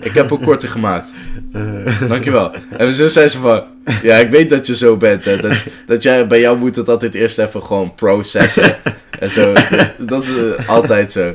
Ik 0.00 0.12
heb 0.12 0.30
hem 0.30 0.44
korter 0.44 0.68
gemaakt. 0.68 1.12
Eh, 1.52 2.08
Dankjewel. 2.08 2.52
En 2.70 2.92
zus 2.92 3.12
zei 3.12 3.28
ze 3.28 3.38
van... 3.38 3.66
Ja, 4.02 4.16
ik 4.16 4.30
weet 4.30 4.50
dat 4.50 4.66
je 4.66 4.76
zo 4.76 4.96
bent. 4.96 5.24
Hè. 5.24 5.36
Dat, 5.36 5.64
dat 5.86 6.02
jij, 6.02 6.26
bij 6.26 6.40
jou 6.40 6.58
moet 6.58 6.76
het 6.76 6.88
altijd 6.88 7.14
eerst 7.14 7.38
even 7.38 7.62
gewoon 7.62 7.94
processen. 7.94 8.76
En 9.18 9.30
zo. 9.30 9.52
Dat, 9.52 9.94
dat 9.98 10.22
is 10.22 10.36
eh, 10.36 10.68
altijd 10.68 11.12
zo. 11.12 11.34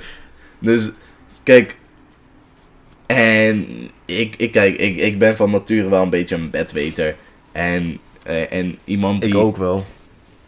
Dus, 0.60 0.92
kijk... 1.44 1.78
En 3.06 3.68
ik, 4.06 4.36
ik, 4.38 4.52
kijk, 4.52 4.78
ik, 4.78 4.96
ik 4.96 5.20
ben 5.20 5.36
van 5.36 5.52
nature 5.52 5.90
wel 5.90 6.02
een 6.02 6.10
beetje 6.10 6.36
een 6.36 6.50
bedweter. 6.50 7.16
En, 7.52 8.00
eh, 8.24 8.54
en 8.54 8.78
iemand 8.84 9.22
die... 9.22 9.30
ik 9.30 9.36
ook 9.36 9.58
wel. 9.58 9.86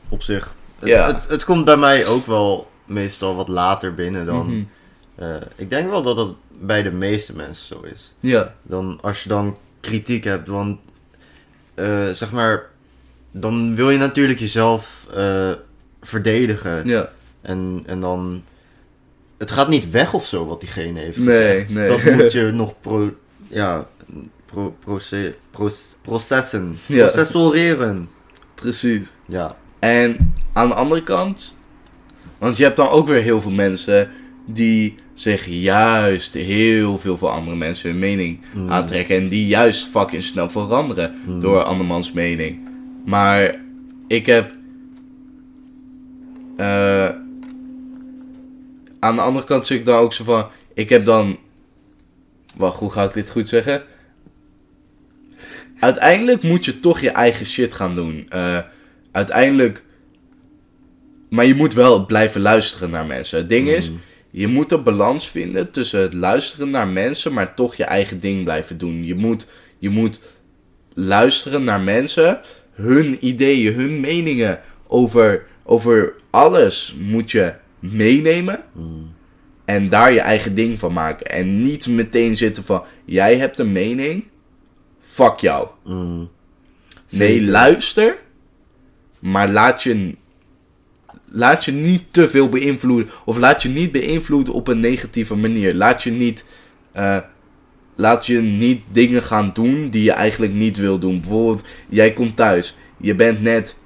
Op 0.10 0.24
zich. 0.24 0.56
Het, 0.80 0.90
Ja. 0.90 1.08
het, 1.08 1.26
het 1.28 1.44
komt 1.44 1.66
bij 1.66 1.78
mij 1.78 2.06
ook 2.06 2.26
wel 2.26 2.70
meestal 2.86 3.36
wat 3.36 3.48
later 3.48 3.94
binnen 3.94 4.26
dan... 4.26 4.46
Mhm. 5.16 5.42
ik 5.56 5.70
denk 5.70 5.90
wel 5.90 6.02
dat 6.02 6.16
dat 6.16 6.34
bij 6.60 6.84
de 6.84 6.92
meeste 6.92 7.36
mensen 7.36 7.66
zo 7.66 7.82
is. 7.94 8.16
Ja, 8.20 8.54
Dan, 8.64 9.00
als 9.02 9.24
je 9.24 9.30
dan 9.30 9.58
kritiek 9.80 10.24
hebt, 10.24 10.48
want... 10.48 10.80
eh, 11.76 12.10
zeg 12.10 12.32
maar... 12.32 12.64
Dan 13.32 13.76
wil 13.76 13.90
je 13.90 13.98
natuurlijk 13.98 14.40
jezelf 14.40 15.06
eh, 15.16 15.52
verdedigen. 16.02 16.88
ja. 16.88 17.10
En, 17.42 17.84
en 17.86 18.00
dan... 18.00 18.44
Het 19.38 19.52
gaat 19.52 19.68
niet 19.70 19.90
weg 19.90 20.14
of 20.14 20.26
zo 20.26 20.46
wat 20.46 20.60
diegene 20.60 21.00
heeft 21.00 21.18
gezegd. 21.18 21.74
nee. 21.74 21.88
Dat 21.88 22.04
moet 22.16 22.32
je 22.38 22.42
nog 22.54 22.74
pro, 22.82 23.14
ja, 23.48 23.88
pro, 24.46 24.76
proce- 24.80 25.34
proce- 25.52 25.96
processen. 26.02 26.78
Ja. 26.86 27.06
Processoreren. 27.08 28.10
Precies. 28.56 29.12
Ja. 29.26 29.58
En 29.80 30.34
aan 30.54 30.68
de 30.68 30.74
andere 30.74 31.04
kant, 31.04 31.58
want 32.38 32.58
je 32.58 32.64
hebt 32.64 32.78
dan 32.78 32.90
ook 32.90 33.08
weer 33.08 33.22
heel 33.22 33.42
veel 33.42 33.52
mensen 33.52 34.12
die 34.46 34.96
zich 35.18 35.46
juist 35.46 36.34
heel 36.34 36.98
veel 36.98 37.18
van 37.18 37.32
andere 37.32 37.56
mensen 37.56 37.90
hun 37.90 38.00
mening 38.00 38.40
Mm. 38.54 38.70
aantrekken. 38.70 39.16
En 39.16 39.28
die 39.28 39.48
juist 39.48 39.88
fucking 39.88 40.24
snel 40.24 40.50
veranderen 40.50 41.16
Mm. 41.26 41.40
door 41.40 41.64
andermans 41.64 42.12
mening. 42.12 42.70
Maar 43.06 43.56
ik 44.08 44.26
heb. 44.26 44.56
eh, 46.58 47.10
aan 49.00 49.16
de 49.16 49.22
andere 49.22 49.46
kant 49.46 49.66
zit 49.66 49.80
ik 49.80 49.86
dan 49.86 50.00
ook 50.00 50.14
zo 50.14 50.24
van. 50.24 50.46
Ik 50.74 50.90
heb 50.90 51.06
dan. 51.06 51.38
Wacht, 52.56 52.80
hoe 52.80 52.90
ga 52.92 53.04
ik 53.04 53.14
dit 53.14 53.30
goed 53.30 53.48
zeggen? 53.48 53.84
Uiteindelijk 55.80 56.44
moet 56.44 56.66
je 56.66 56.80
toch 56.80 57.00
je 57.00 57.10
eigen 57.10 57.46
shit 57.46 57.74
gaan 57.74 57.96
doen. 57.96 58.26
Eh, 58.30 58.58
uiteindelijk. 59.12 59.84
Maar 61.30 61.46
je 61.46 61.56
moet 61.56 61.74
wel 61.74 62.06
blijven 62.06 62.42
luisteren 62.42 62.90
naar 62.90 63.06
mensen. 63.06 63.38
Het 63.38 63.50
ding 63.50 63.68
is, 63.68 63.90
Mm. 63.90 64.00
Je 64.32 64.48
moet 64.48 64.72
een 64.72 64.84
balans 64.84 65.30
vinden 65.30 65.72
tussen 65.72 66.02
het 66.02 66.14
luisteren 66.14 66.70
naar 66.70 66.88
mensen, 66.88 67.34
maar 67.34 67.54
toch 67.54 67.76
je 67.76 67.84
eigen 67.84 68.20
ding 68.20 68.44
blijven 68.44 68.78
doen. 68.78 69.06
Je 69.06 69.16
moet, 69.16 69.48
je 69.78 69.90
moet 69.90 70.20
luisteren 70.94 71.64
naar 71.64 71.82
mensen, 71.82 72.42
hun 72.72 73.26
ideeën, 73.26 73.74
hun 73.74 74.00
meningen 74.00 74.60
over, 74.88 75.46
over 75.64 76.14
alles 76.30 76.96
moet 77.00 77.32
je 77.32 77.54
meenemen. 77.80 78.60
Mm. 78.72 79.16
En 79.66 79.90
daar 79.90 80.14
je 80.14 80.20
eigen 80.20 80.56
ding 80.56 80.80
van 80.80 80.94
maken. 80.94 81.26
En 81.26 81.62
niet 81.62 81.88
meteen 81.88 82.36
zitten 82.36 82.64
van, 82.64 82.84
jij 83.06 83.38
hebt 83.38 83.60
een 83.60 83.72
mening, 83.72 84.24
fuck 85.00 85.40
jou. 85.40 85.68
Mm. 85.86 86.30
Nee, 87.10 87.46
luister. 87.46 88.18
Maar 89.20 89.50
laat 89.50 89.84
je, 89.84 90.16
laat 91.38 91.66
je 91.66 91.72
niet 91.72 92.04
te 92.12 92.30
veel 92.30 92.50
beïnvloeden. 92.50 93.10
Of 93.26 93.38
laat 93.38 93.62
je 93.62 93.70
niet 93.70 93.92
beïnvloeden 93.92 94.54
op 94.54 94.68
een 94.68 94.80
negatieve 94.80 95.36
manier. 95.36 95.74
Laat 95.74 96.04
je 96.04 96.12
niet, 96.12 96.46
eh, 96.92 97.18
laat 97.96 98.26
je 98.26 98.40
niet 98.40 98.82
dingen 98.92 99.24
gaan 99.24 99.52
doen 99.54 99.90
die 99.90 100.04
je 100.04 100.12
eigenlijk 100.12 100.54
niet 100.54 100.78
wil 100.78 101.00
doen. 101.00 101.20
Bijvoorbeeld, 101.20 101.64
jij 101.90 102.14
komt 102.14 102.36
thuis. 102.36 102.76
Je 102.98 103.16
bent 103.16 103.42
net 103.42 103.78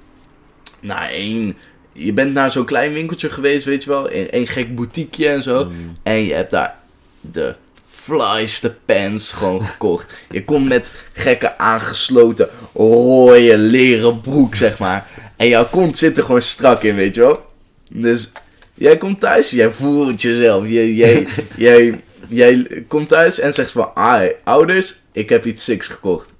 na 0.80 1.10
één, 1.10 1.56
je 1.92 2.12
bent 2.12 2.32
naar 2.32 2.50
zo'n 2.50 2.64
klein 2.64 2.92
winkeltje 2.92 3.30
geweest, 3.30 3.64
weet 3.64 3.84
je 3.84 3.90
wel. 3.90 4.08
In 4.08 4.26
een 4.30 4.46
gek 4.46 4.74
boutiqueje 4.74 5.28
en 5.28 5.42
zo. 5.42 5.64
Mm. 5.64 5.96
En 6.02 6.24
je 6.24 6.34
hebt 6.34 6.50
daar 6.50 6.76
de 7.20 7.54
flyste 7.82 8.76
pants 8.84 9.32
gewoon 9.32 9.66
gekocht. 9.72 10.14
Je 10.30 10.44
komt 10.44 10.68
met 10.68 10.92
gekke 11.12 11.58
aangesloten 11.58 12.48
rode 12.74 13.58
leren 13.58 14.20
broek, 14.20 14.54
zeg 14.54 14.78
maar. 14.78 15.06
En 15.42 15.48
jouw 15.48 15.68
kont 15.68 15.96
zit 15.96 16.18
er 16.18 16.24
gewoon 16.24 16.42
strak 16.42 16.82
in, 16.82 16.94
weet 16.94 17.14
je 17.14 17.20
wel. 17.20 17.46
Dus 17.90 18.32
jij 18.74 18.96
komt 18.96 19.20
thuis, 19.20 19.50
jij 19.50 19.70
voelt 19.70 20.22
jezelf. 20.22 20.68
Jij, 20.68 20.92
jij, 20.92 21.26
jij, 21.56 22.00
jij 22.28 22.84
komt 22.88 23.08
thuis 23.08 23.38
en 23.38 23.54
zegt 23.54 23.70
van... 23.70 23.94
Ah, 23.94 24.30
ouders, 24.44 25.00
ik 25.12 25.28
heb 25.28 25.46
iets 25.46 25.64
siks 25.64 25.88
gekocht. 25.88 26.30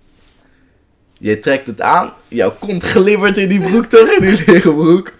Je 1.18 1.38
trekt 1.38 1.66
het 1.66 1.80
aan, 1.80 2.12
jouw 2.28 2.54
kont 2.58 2.82
glibbert 2.82 3.38
in 3.38 3.48
die 3.48 3.60
broek 3.60 3.84
toch, 3.84 4.10
in 4.10 4.24
die 4.24 4.44
leren 4.46 4.74
broek. 4.74 5.12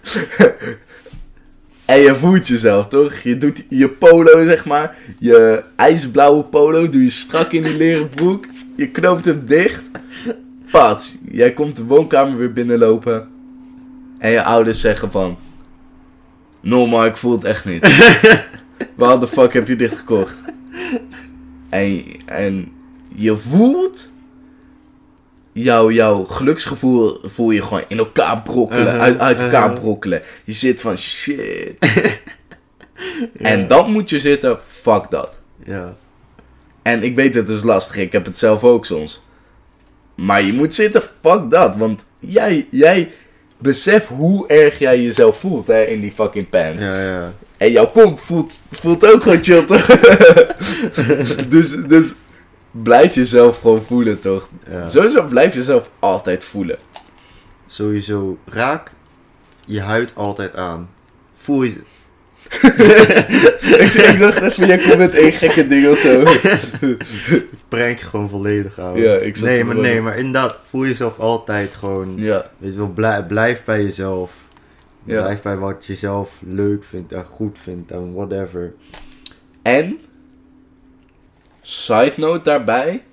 En 1.85 1.99
je 1.99 2.15
voelt 2.15 2.47
jezelf, 2.47 2.87
toch? 2.87 3.17
Je 3.17 3.37
doet 3.37 3.63
je 3.69 3.89
polo, 3.89 4.43
zeg 4.43 4.65
maar. 4.65 4.97
Je 5.19 5.63
ijsblauwe 5.75 6.43
polo 6.43 6.89
doe 6.89 7.03
je 7.03 7.09
strak 7.09 7.51
in 7.51 7.63
die 7.63 7.77
leren 7.77 8.09
broek. 8.09 8.45
Je 8.75 8.87
knoopt 8.87 9.25
hem 9.25 9.45
dicht. 9.45 9.89
Pats, 10.71 11.17
jij 11.31 11.53
komt 11.53 11.75
de 11.75 11.83
woonkamer 11.83 12.37
weer 12.37 12.53
binnenlopen. 12.53 13.32
En 14.23 14.31
je 14.31 14.43
ouders 14.43 14.81
zeggen 14.81 15.11
van... 15.11 15.37
No, 16.59 16.87
maar 16.87 17.05
ik 17.05 17.17
voel 17.17 17.31
het 17.31 17.43
echt 17.43 17.65
niet. 17.65 18.07
Waar 18.95 19.19
de 19.19 19.27
fuck 19.27 19.53
heb 19.53 19.67
je 19.67 19.75
dit 19.75 19.97
gekocht? 19.97 20.35
En, 21.69 22.05
en 22.25 22.71
je 23.15 23.37
voelt... 23.37 24.11
Jouw, 25.51 25.91
jouw 25.91 26.23
geluksgevoel 26.23 27.19
voel 27.23 27.51
je 27.51 27.61
gewoon 27.61 27.83
in 27.87 27.97
elkaar 27.97 28.41
brokkelen. 28.41 28.85
Uh-huh, 28.85 29.01
uit, 29.01 29.19
uit 29.19 29.41
elkaar 29.41 29.69
uh-huh. 29.69 29.81
brokkelen. 29.81 30.21
Je 30.43 30.53
zit 30.53 30.81
van 30.81 30.97
shit. 30.97 31.75
En 33.37 33.67
dan 33.67 33.91
moet 33.91 34.09
je 34.09 34.19
zitten, 34.19 34.59
fuck 34.67 35.09
dat. 35.09 35.39
Ja. 35.65 35.95
En 36.81 37.03
ik 37.03 37.15
weet 37.15 37.35
het 37.35 37.49
is 37.49 37.63
lastig, 37.63 37.95
ik 37.95 38.11
heb 38.11 38.25
het 38.25 38.37
zelf 38.37 38.63
ook 38.63 38.85
soms. 38.85 39.21
Maar 40.15 40.41
je 40.41 40.53
moet 40.53 40.73
zitten, 40.73 41.01
fuck 41.21 41.49
dat. 41.49 41.75
Want 41.75 42.05
jij, 42.19 42.67
jij 42.71 43.11
beseft 43.63 44.07
hoe 44.07 44.47
erg 44.47 44.79
jij 44.79 45.01
jezelf 45.01 45.39
voelt 45.39 45.67
hè, 45.67 45.83
in 45.83 46.01
die 46.01 46.11
fucking 46.11 46.49
pants. 46.49 46.83
Ja, 46.83 47.01
ja. 47.01 47.33
En 47.57 47.71
jouw 47.71 47.87
kont 47.87 48.21
voelt, 48.21 48.61
voelt 48.71 49.13
ook 49.13 49.23
gewoon 49.23 49.43
chill 49.43 49.65
toch? 49.65 49.85
dus, 51.53 51.75
dus 51.87 52.13
blijf 52.71 53.15
jezelf 53.15 53.59
gewoon 53.59 53.83
voelen 53.83 54.19
toch? 54.19 54.49
ja. 54.69 54.87
Sowieso 54.87 55.23
blijf 55.23 55.53
jezelf 55.53 55.89
altijd 55.99 56.43
voelen. 56.43 56.77
Sowieso, 57.65 58.37
raak 58.45 58.93
je 59.65 59.81
huid 59.81 60.11
altijd 60.15 60.55
aan. 60.55 60.89
Voel 61.33 61.63
je... 61.63 61.81
ik, 63.83 63.93
ik 63.93 64.17
dacht 64.17 64.41
even, 64.41 64.67
jij 64.67 64.77
komt 64.77 64.97
met 64.97 65.13
één 65.13 65.31
gekke 65.31 65.67
ding 65.67 65.87
of 65.87 65.97
zo. 65.97 66.23
Prank 67.67 67.99
gewoon 67.99 68.29
volledig 68.29 68.79
aan. 68.79 68.97
Ja, 68.97 69.13
ik 69.15 69.35
zat 69.35 69.49
nee, 69.49 69.63
maar, 69.63 69.75
nee, 69.75 69.95
in. 69.95 70.03
maar 70.03 70.17
inderdaad, 70.17 70.57
voel 70.63 70.85
jezelf 70.85 71.19
altijd 71.19 71.75
gewoon... 71.75 72.13
Ja, 72.15 72.49
Weet 72.57 72.71
je 72.71 72.77
wel, 72.77 72.87
blijf, 72.87 73.27
blijf 73.27 73.63
bij 73.63 73.83
jezelf. 73.83 74.33
Ja. 75.03 75.21
Blijf 75.21 75.41
bij 75.41 75.57
wat 75.57 75.85
je 75.85 75.95
zelf 75.95 76.39
leuk 76.45 76.83
vindt 76.83 77.11
en 77.11 77.25
goed 77.25 77.59
vindt 77.59 77.91
en 77.91 78.13
whatever. 78.13 78.73
En, 79.61 79.99
side 81.61 82.13
note 82.15 82.43
daarbij, 82.43 83.03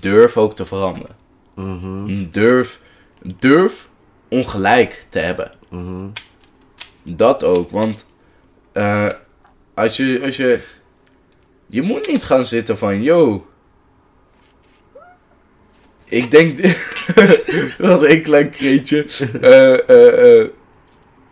durf 0.00 0.36
ook 0.36 0.54
te 0.54 0.66
veranderen. 0.66 1.16
Mhm, 1.54 2.26
Durf, 2.30 2.80
durf 3.38 3.88
ongelijk 4.28 5.04
te 5.08 5.18
hebben. 5.18 5.50
mhm. 5.68 6.08
Dat 7.16 7.44
ook, 7.44 7.70
want 7.70 8.06
eh, 8.72 9.06
als, 9.74 9.96
je, 9.96 10.20
als 10.24 10.36
je. 10.36 10.60
Je 11.66 11.82
moet 11.82 12.08
niet 12.08 12.24
gaan 12.24 12.46
zitten 12.46 12.78
van, 12.78 13.02
yo. 13.02 13.46
Ik 16.04 16.30
denk. 16.30 16.56
dit- 16.56 16.96
Dat 17.78 17.86
was 17.88 18.02
een 18.02 18.22
klein 18.22 18.50
kreetje. 18.50 19.06
Eh, 19.40 20.40
eh, 20.40 20.48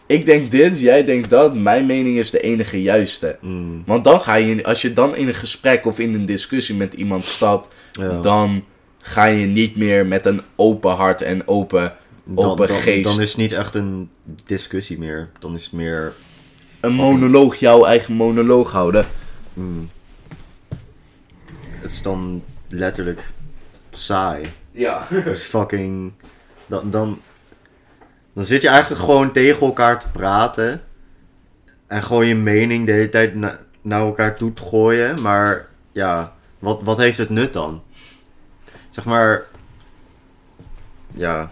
ik 0.07 0.25
denk 0.25 0.51
dit, 0.51 0.81
jij 0.81 1.05
denkt 1.05 1.31
dat. 1.31 1.55
Mijn 1.55 1.87
mening 1.87 2.17
is 2.19 2.31
de 2.31 2.41
enige 2.41 2.83
juiste. 2.83 3.39
Mm, 3.41 3.83
Want 3.87 4.05
dan 4.05 4.21
ga 4.21 4.35
je, 4.35 4.65
als 4.65 4.83
je 4.83 4.93
dan 4.93 5.17
in 5.17 5.29
een 5.29 5.35
gesprek 5.35 5.87
of 5.87 5.99
in 5.99 6.15
een 6.15 6.27
discussie 6.27 6.75
met 6.75 6.95
iemand 6.95 7.25
stapt, 7.25 7.75
ja. 7.93 8.21
dan 8.21 8.65
ga 9.03 9.25
je 9.25 9.47
niet 9.47 9.77
meer 9.77 10.07
met 10.07 10.27
een 10.27 10.41
open 10.57 10.91
hart 10.95 11.23
en 11.23 11.49
open, 11.49 11.97
dan, 12.35 12.45
open 12.45 12.67
dan, 12.69 12.77
geest. 12.77 13.05
dan 13.05 13.21
is 13.21 13.29
het 13.29 13.37
niet 13.37 13.53
echt 13.53 13.75
een 13.75 14.11
discussie 14.45 14.99
meer. 14.99 15.29
Dan 15.39 15.55
is 15.55 15.65
het 15.65 15.73
meer... 15.73 16.13
een 16.81 16.93
monoloog, 16.93 17.55
jouw 17.55 17.85
eigen 17.85 18.15
monoloog 18.15 18.71
houden. 18.71 19.07
mm, 19.55 19.89
het 21.71 21.91
is 21.91 22.03
dan 22.03 22.43
letterlijk 22.69 23.33
saai. 23.91 24.53
Ja. 24.71 25.09
Is 25.11 25.43
fucking... 25.43 26.13
Dan, 26.69 26.91
dan, 26.91 27.21
dan 28.33 28.45
zit 28.45 28.63
je 28.63 28.69
eigenlijk 28.69 29.01
gewoon 29.01 29.33
tegen 29.33 29.67
elkaar 29.67 30.01
te 30.01 30.09
praten. 30.11 30.83
En 31.87 32.03
gewoon 32.03 32.27
je 32.27 32.35
mening 32.35 32.87
de 32.87 32.93
hele 32.93 33.09
tijd 33.09 33.35
na- 33.35 33.59
naar 33.83 34.01
elkaar 34.01 34.37
toe 34.37 34.53
te 34.53 34.63
gooien. 34.63 35.23
Maar 35.23 35.69
ja, 35.93 36.35
wat, 36.59 36.83
wat 36.83 36.99
heeft 36.99 37.19
het 37.19 37.31
nut 37.31 37.53
dan? 37.53 37.83
Zeg 38.91 39.05
maar... 39.05 39.45
Ja, 41.13 41.51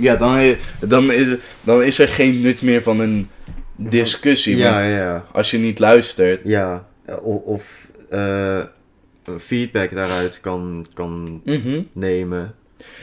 Ja, 0.00 0.16
dan, 0.16 0.54
dan, 0.80 1.12
is, 1.12 1.28
dan 1.62 1.82
is 1.82 1.98
er 1.98 2.08
geen 2.08 2.40
nut 2.40 2.62
meer 2.62 2.82
van 2.82 2.98
een 3.00 3.28
discussie. 3.76 4.56
ja, 4.56 4.82
ja. 4.82 5.24
Als 5.32 5.50
je 5.50 5.58
niet 5.58 5.78
luistert. 5.78 6.40
ja. 6.44 6.88
Of, 7.22 7.42
of 7.42 7.88
eh, 8.10 8.60
feedback 9.38 9.90
daaruit 9.94 10.40
kan, 10.40 10.86
kan 10.94 11.40
Mhm. 11.44 11.80
nemen. 11.92 12.54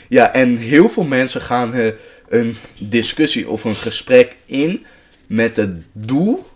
Ja, 0.09 0.33
en 0.33 0.55
heel 0.57 0.89
veel 0.89 1.03
mensen 1.03 1.41
gaan 1.41 1.73
eh, 1.73 1.91
een 2.29 2.55
discussie 2.79 3.49
of 3.49 3.63
een 3.63 3.75
gesprek 3.75 4.35
in 4.45 4.85
met 5.27 5.57
het 5.57 5.75
doel 5.91 6.47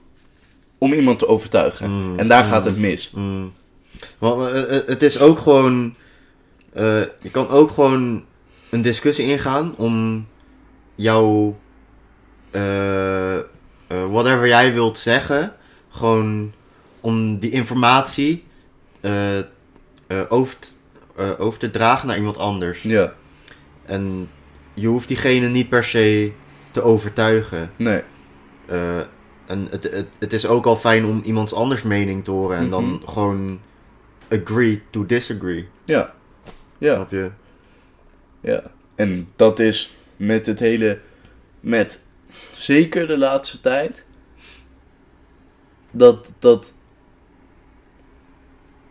om 0.78 0.94
iemand 0.94 1.20
te 1.20 1.28
overtuigen. 1.28 1.90
Mm, 1.92 2.20
en 2.20 2.28
daar 2.28 2.44
mm. 2.44 2.50
gaat 2.50 2.66
het 2.66 2.78
mis. 2.78 3.12
Mm. 3.16 3.54
Want 4.18 4.52
eh, 4.54 4.78
eh, 4.78 4.88
het 4.88 5.04
is 5.04 5.20
ook 5.20 5.38
gewoon. 5.40 5.96
eh, 6.74 7.02
je 7.22 7.30
kan 7.32 7.50
ook 7.50 7.72
gewoon 7.72 8.24
een 8.70 8.82
discussie 8.82 9.26
ingaan 9.26 9.74
om 9.78 10.28
jouw. 11.02 11.60
eh, 12.52 13.38
eh, 13.38 13.44
whatever 13.88 14.48
jij 14.48 14.74
wilt 14.74 14.98
zeggen. 14.98 15.54
Gewoon 15.90 16.54
om 17.02 17.38
die 17.40 17.52
informatie 17.52 18.44
eh, 19.02 19.40
over, 20.30 20.58
over 21.38 21.60
te 21.60 21.70
dragen 21.70 22.08
naar 22.08 22.18
iemand 22.18 22.38
anders. 22.38 22.82
Ja, 22.82 23.14
En 23.86 24.30
je 24.74 24.88
hoeft 24.88 25.08
diegene 25.08 25.48
niet 25.48 25.70
per 25.70 25.84
se 25.84 26.32
te 26.72 26.82
overtuigen. 26.82 27.72
nee. 27.76 28.02
En 29.46 29.68
het, 29.70 29.84
het, 29.84 30.08
het 30.20 30.34
is 30.34 30.46
ook 30.48 30.66
al 30.66 30.76
fijn 30.76 31.06
om 31.06 31.22
iemands 31.26 31.54
anders 31.54 31.82
mening 31.84 32.24
te 32.24 32.32
horen 32.32 32.58
en 32.58 32.70
dan 32.70 32.84
Mhm. 32.86 33.08
gewoon 33.10 33.60
agree 34.30 34.82
to 34.90 35.06
disagree. 35.06 35.68
Ja. 35.86 36.14
Ja. 36.78 36.94
Snap 36.96 37.12
je? 37.12 37.32
Ja, 38.42 38.64
en 38.96 39.30
dat 39.36 39.60
is 39.60 39.98
met 40.22 40.46
het 40.46 40.60
hele, 40.60 41.00
met 41.60 42.04
zeker 42.52 43.08
de 43.08 43.18
laatste 43.18 43.62
tijd, 43.62 44.06
dat 45.92 46.36
dat, 46.40 46.76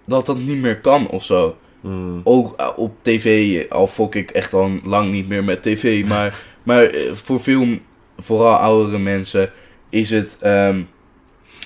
dat 0.05 0.27
dat 0.27 0.39
niet 0.39 0.57
meer 0.57 0.81
kan 0.81 1.09
of 1.09 1.24
zo. 1.24 1.57
Mm, 1.81 2.20
Ook 2.24 2.57
eh, 2.57 2.69
op 2.77 3.02
tv, 3.02 3.70
al 3.70 3.86
fok 3.86 4.15
ik 4.15 4.31
echt 4.31 4.52
al 4.52 4.70
lang 4.85 5.11
niet 5.11 5.28
meer 5.28 5.44
met 5.44 5.62
tv, 5.62 6.05
maar, 6.07 6.44
maar 6.62 6.85
eh, 6.85 7.12
voor 7.12 7.40
veel, 7.40 7.78
vooral 8.16 8.55
oudere 8.55 8.98
mensen, 8.98 9.52
is 9.89 10.11
het 10.11 10.39
ehm, 10.40 10.82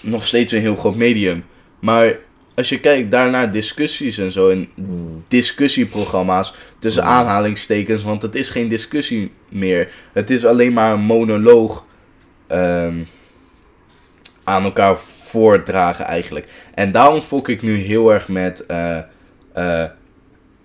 nog 0.02 0.26
steeds 0.26 0.52
een 0.52 0.60
heel 0.60 0.76
groot 0.76 0.96
medium. 0.96 1.44
Maar 1.78 2.18
als 2.54 2.68
je 2.68 2.80
kijkt 2.80 3.10
daarnaar 3.10 3.52
discussies 3.52 4.18
en 4.18 4.30
zo, 4.30 4.48
en 4.48 4.68
mm, 4.74 5.24
discussieprogramma's 5.28 6.54
tussen 6.78 7.02
Mm. 7.02 7.08
aanhalingstekens, 7.08 8.02
want 8.02 8.22
het 8.22 8.34
is 8.34 8.50
geen 8.50 8.68
discussie 8.68 9.32
meer. 9.48 9.88
Het 10.12 10.30
is 10.30 10.44
alleen 10.44 10.72
maar 10.72 10.92
een 10.92 11.00
monoloog 11.00 11.84
ehm, 12.46 13.04
aan 14.44 14.62
elkaar 14.64 14.96
voordragen 14.98 16.04
eigenlijk. 16.04 16.48
En 16.74 16.92
daarom 16.92 17.20
fok 17.20 17.48
ik 17.48 17.62
nu 17.62 17.76
heel 17.76 18.12
erg 18.12 18.28
met, 18.28 18.66
eh, 18.66 18.98
eh, 19.52 19.90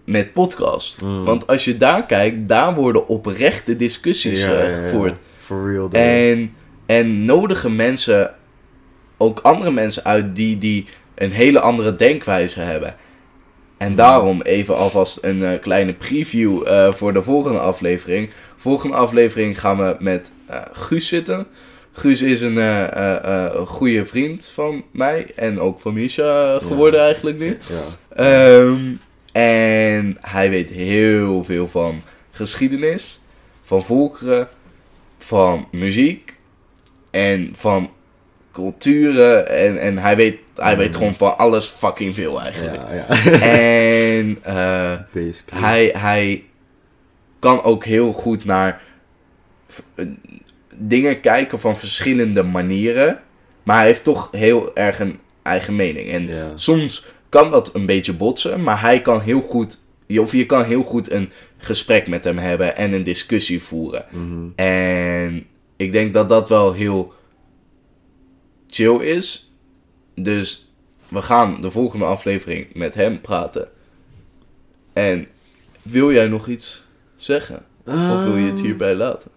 met 0.03 0.34
podcast. 0.34 1.02
mm. 1.02 1.26
Want 1.26 1.48
als 1.48 1.66
je 1.66 1.78
daar 1.78 2.06
kijkt, 2.06 2.48
daar 2.48 2.76
worden 2.76 3.07
oprechte 3.07 3.76
discussies 3.76 4.41
ja. 4.41 4.61
gevoerd. 4.70 5.18
For 5.38 5.72
real. 5.72 5.88
though. 5.90 6.06
En, 6.06 6.53
en 6.86 7.24
nodigen 7.24 7.76
mensen, 7.76 8.34
ook 9.18 9.40
andere 9.40 9.72
mensen 9.72 10.03
uit 10.03 10.36
die, 10.36 10.57
die 10.57 10.88
een 11.20 11.32
hele 11.32 11.60
andere 11.60 11.96
denkwijze 11.96 12.60
hebben. 12.60 12.96
En 13.78 13.96
daarom 13.96 14.41
even 14.41 14.76
alvast 14.76 15.18
een 15.22 15.44
eh, 15.44 15.60
kleine 15.62 15.94
preview 15.94 16.68
eh, 16.68 16.94
voor 16.94 17.14
de 17.14 17.24
volgende 17.24 17.60
aflevering. 17.60 18.30
Volgende 18.56 18.96
aflevering 18.96 19.60
gaan 19.60 19.78
we 19.78 19.96
met 20.00 20.32
eh, 20.46 20.62
Guus 20.72 21.08
zitten. 21.08 21.48
Guus 21.91 22.22
is 22.22 22.41
een 22.41 23.68
goede 23.68 24.06
vriend 24.06 24.46
van 24.54 24.84
mij 24.91 25.32
en 25.36 25.60
ook 25.60 25.80
van 25.80 25.94
Misha 25.94 26.60
geworden 26.60 27.02
eigenlijk 27.02 27.38
nu. 27.38 27.58
Ja. 27.68 28.26
Ehm, 28.26 28.80
en 29.32 30.18
hij 30.22 30.50
weet 30.50 30.70
heel 30.70 31.44
veel 31.44 31.68
van 31.68 32.02
geschiedenis, 32.32 33.20
van 33.62 33.84
volkeren, 33.84 34.48
van 35.18 35.68
muziek 35.72 36.40
en 37.12 37.50
van 37.54 37.90
culturen. 38.52 39.48
En, 39.50 39.82
en 39.82 39.98
hij, 39.98 40.16
weet, 40.16 40.38
hij 40.61 40.77
weet 40.77 40.95
gewoon 40.95 41.15
van 41.15 41.38
alles 41.38 41.65
fucking 41.65 42.15
veel 42.15 42.41
eigenlijk. 42.41 42.76
Ja, 42.76 42.94
ja. 42.94 43.40
En 43.41 44.38
eh, 44.44 44.98
hij, 45.53 45.94
hij 45.98 46.44
kan 47.40 47.64
ook 47.64 47.86
heel 47.86 48.11
goed 48.11 48.45
naar 48.45 48.81
eh, 49.95 50.06
dingen 50.76 51.19
kijken 51.19 51.60
van 51.60 51.77
verschillende 51.77 52.44
manieren. 52.44 53.19
Maar 53.64 53.77
hij 53.77 53.86
heeft 53.86 54.03
toch 54.03 54.27
heel 54.31 54.76
erg 54.76 54.99
een 54.99 55.19
eigen 55.41 55.76
mening. 55.76 56.10
En 56.11 56.27
Ja. 56.27 56.52
soms 56.56 57.06
kan 57.30 57.52
dat 57.52 57.76
een 57.76 57.86
beetje 57.86 58.14
botsen, 58.14 58.64
maar 58.64 58.81
hij 58.81 59.02
kan 59.02 59.22
heel 59.22 59.41
goed, 59.41 59.80
of 60.07 60.31
je 60.31 60.45
kan 60.45 60.64
heel 60.64 60.84
goed 60.84 61.11
een 61.11 61.31
gesprek 61.57 62.07
met 62.07 62.23
hem 62.23 62.38
hebben 62.38 62.77
en 62.77 62.94
een 62.94 63.03
discussie 63.03 63.61
voeren. 63.64 64.06
Mhm. 64.11 64.48
En 64.56 65.45
ik 65.77 65.91
denk 65.91 66.14
dat 66.14 66.30
dat 66.30 66.49
wel 66.49 66.73
heel 66.73 67.14
chill 68.68 68.95
is. 68.99 69.48
Dus 70.24 70.72
we 71.08 71.22
gaan 71.22 71.62
de 71.62 71.72
volgende 71.72 72.06
aflevering 72.06 72.68
met 72.74 72.96
hem 72.96 73.22
praten. 73.22 73.70
En 74.94 75.28
wil 75.82 76.12
jij 76.12 76.28
nog 76.28 76.48
iets 76.48 76.84
zeggen? 77.18 77.66
Of 77.86 78.24
wil 78.24 78.36
je 78.36 78.50
het 78.50 78.60
hierbij 78.62 78.96
laten? 78.96 79.32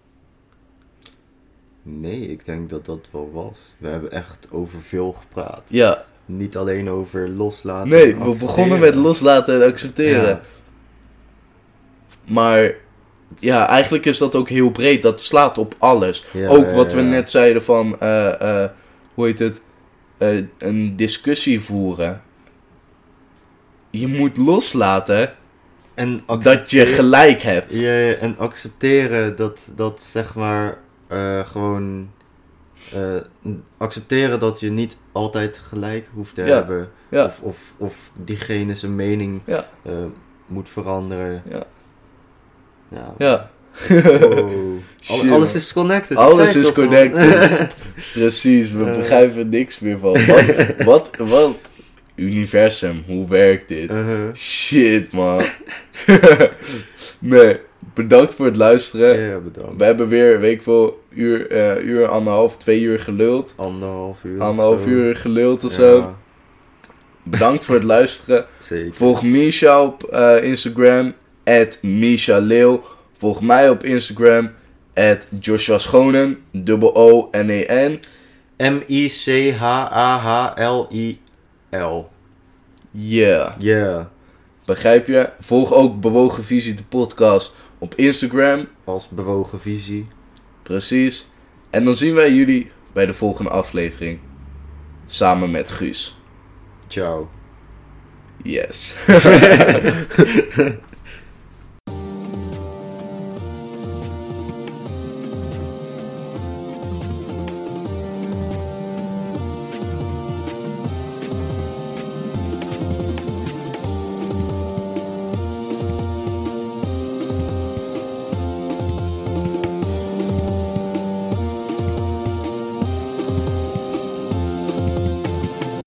Nee, 1.81 2.27
ik 2.27 2.45
denk 2.45 2.69
dat 2.69 2.85
dat 2.85 3.09
wel 3.11 3.31
was. 3.33 3.73
We 3.77 3.87
hebben 3.87 4.11
echt 4.11 4.47
over 4.51 4.79
veel 4.79 5.11
gepraat. 5.11 5.61
Ja, 5.67 6.05
Niet 6.25 6.57
alleen 6.57 6.89
over 6.89 7.29
loslaten. 7.29 7.89
nee, 7.89 8.15
we 8.15 8.35
begonnen 8.37 8.79
met 8.79 8.95
loslaten 8.95 9.61
en 9.61 9.67
accepteren. 9.67 10.27
Ja. 10.27 10.41
Maar 12.25 12.73
ja, 13.37 13.67
eigenlijk 13.67 14.05
is 14.05 14.17
dat 14.17 14.35
ook 14.35 14.49
heel 14.49 14.71
breed. 14.71 15.01
Dat 15.01 15.21
slaat 15.21 15.57
op 15.57 15.75
alles. 15.77 16.25
Ja, 16.33 16.47
ook 16.47 16.69
ja, 16.69 16.75
wat 16.75 16.93
we 16.93 17.01
net 17.01 17.29
zeiden 17.29 17.63
van, 17.63 17.99
eh, 17.99 18.63
eh, 18.63 18.69
hoe 19.13 19.25
heet 19.25 19.39
het? 19.39 19.61
Eh, 20.17 20.43
een 20.57 20.95
discussie 20.95 21.61
voeren. 21.61 22.21
Je 23.89 24.07
moet 24.07 24.37
loslaten 24.37 25.33
En 25.93 26.23
dat 26.39 26.71
je 26.71 26.85
gelijk 26.85 27.41
hebt. 27.41 27.73
Ja, 27.73 28.11
en 28.13 28.37
accepteren 28.37 29.35
dat, 29.35 29.71
dat 29.75 30.01
zeg 30.01 30.35
maar 30.35 30.77
eh, 31.07 31.39
gewoon 31.47 32.11
eh, 32.93 33.15
accepteren 33.77 34.39
dat 34.39 34.59
je 34.59 34.69
niet 34.71 34.97
altijd 35.11 35.57
gelijk 35.57 36.07
hoeft 36.13 36.35
te 36.35 36.41
Ja, 36.43 36.53
hebben. 36.55 36.91
ja. 37.09 37.25
Of, 37.25 37.41
of, 37.41 37.73
of 37.77 38.11
diegene 38.21 38.75
zijn 38.75 38.95
mening 38.95 39.41
Ja. 39.45 39.67
moet 40.45 40.69
veranderen. 40.69 41.43
Ja. 41.49 41.63
Ja. 43.17 43.49
Shit, 45.01 45.31
alles 45.31 45.53
is 45.55 45.73
connected. 45.73 46.17
Alles 46.17 46.55
is 46.55 46.71
connected. 46.71 47.69
precies. 48.13 48.71
We 48.71 48.83
Eh. 48.85 48.97
begrijpen 48.97 49.49
niks 49.49 49.79
meer 49.79 49.99
van. 49.99 50.11
Wat, 50.25 50.45
wat, 50.85 51.09
wat? 51.17 51.55
Universum, 52.15 53.03
hoe 53.07 53.27
werkt 53.27 53.67
dit? 53.67 53.89
Uh-huh. 53.91 54.33
Shit, 54.35 55.11
man. 55.11 55.41
nee, 57.19 57.57
bedankt 57.93 58.35
voor 58.35 58.45
het 58.45 58.55
luisteren. 58.55 59.19
Ja, 59.19 59.37
bedankt. 59.39 59.77
We 59.77 59.83
hebben 59.85 60.07
weer, 60.07 60.39
weet 60.39 60.51
ik 60.55 60.63
veel, 60.63 61.03
uur, 61.09 61.49
eh, 61.51 61.83
uur, 61.83 62.07
anderhalf, 62.07 62.57
twee 62.57 62.81
uur 62.81 62.99
geluld. 62.99 63.53
Anderhalf 63.57 64.23
uur. 64.23 64.41
Anderhalf 64.41 64.85
uur 64.85 65.15
geluld 65.15 65.63
of 65.63 65.71
Ja, 65.71 65.77
zo. 65.77 66.15
Bedankt 67.23 67.65
voor 67.65 67.75
het 67.75 67.83
luisteren. 67.83 68.45
Zeker. 68.59 68.93
Volg 68.93 69.23
Misha 69.23 69.81
op 69.83 70.03
eh, 70.03 70.43
Instagram, 70.43 71.13
at 71.43 71.79
Misha 71.81 72.37
Leeuw. 72.39 72.83
Volg 73.23 73.41
mij 73.41 73.69
op 73.69 73.83
Instagram, 73.83 74.51
at 74.93 75.27
Joshua 75.39 75.77
Schonen, 75.77 76.43
dubbel 76.51 76.95
O-N-E-N. 76.95 77.99
M-I-C-H-A-H-L-I-L. 78.57 79.69
Yeah, 82.91 83.53
Yeah. 83.57 84.05
begrijp 84.65 85.07
je? 85.07 85.29
Volg 85.39 85.73
ook 85.73 85.99
Bewogen 86.01 86.43
Visie, 86.43 86.73
de 86.73 86.83
podcast, 86.83 87.53
op 87.77 87.95
Instagram. 87.95 88.67
Als 88.83 89.09
bewogen 89.09 89.59
visie. 89.59 90.07
Precies. 90.63 91.27
En 91.69 91.83
dan 91.83 91.93
zien 91.93 92.13
wij 92.13 92.33
jullie 92.33 92.71
bij 92.93 93.05
de 93.05 93.13
volgende 93.13 93.49
aflevering. 93.49 94.19
Samen 95.05 95.51
met 95.51 95.71
Guus. 95.71 96.17
Ciao. 96.87 97.29
Yes. 98.41 98.95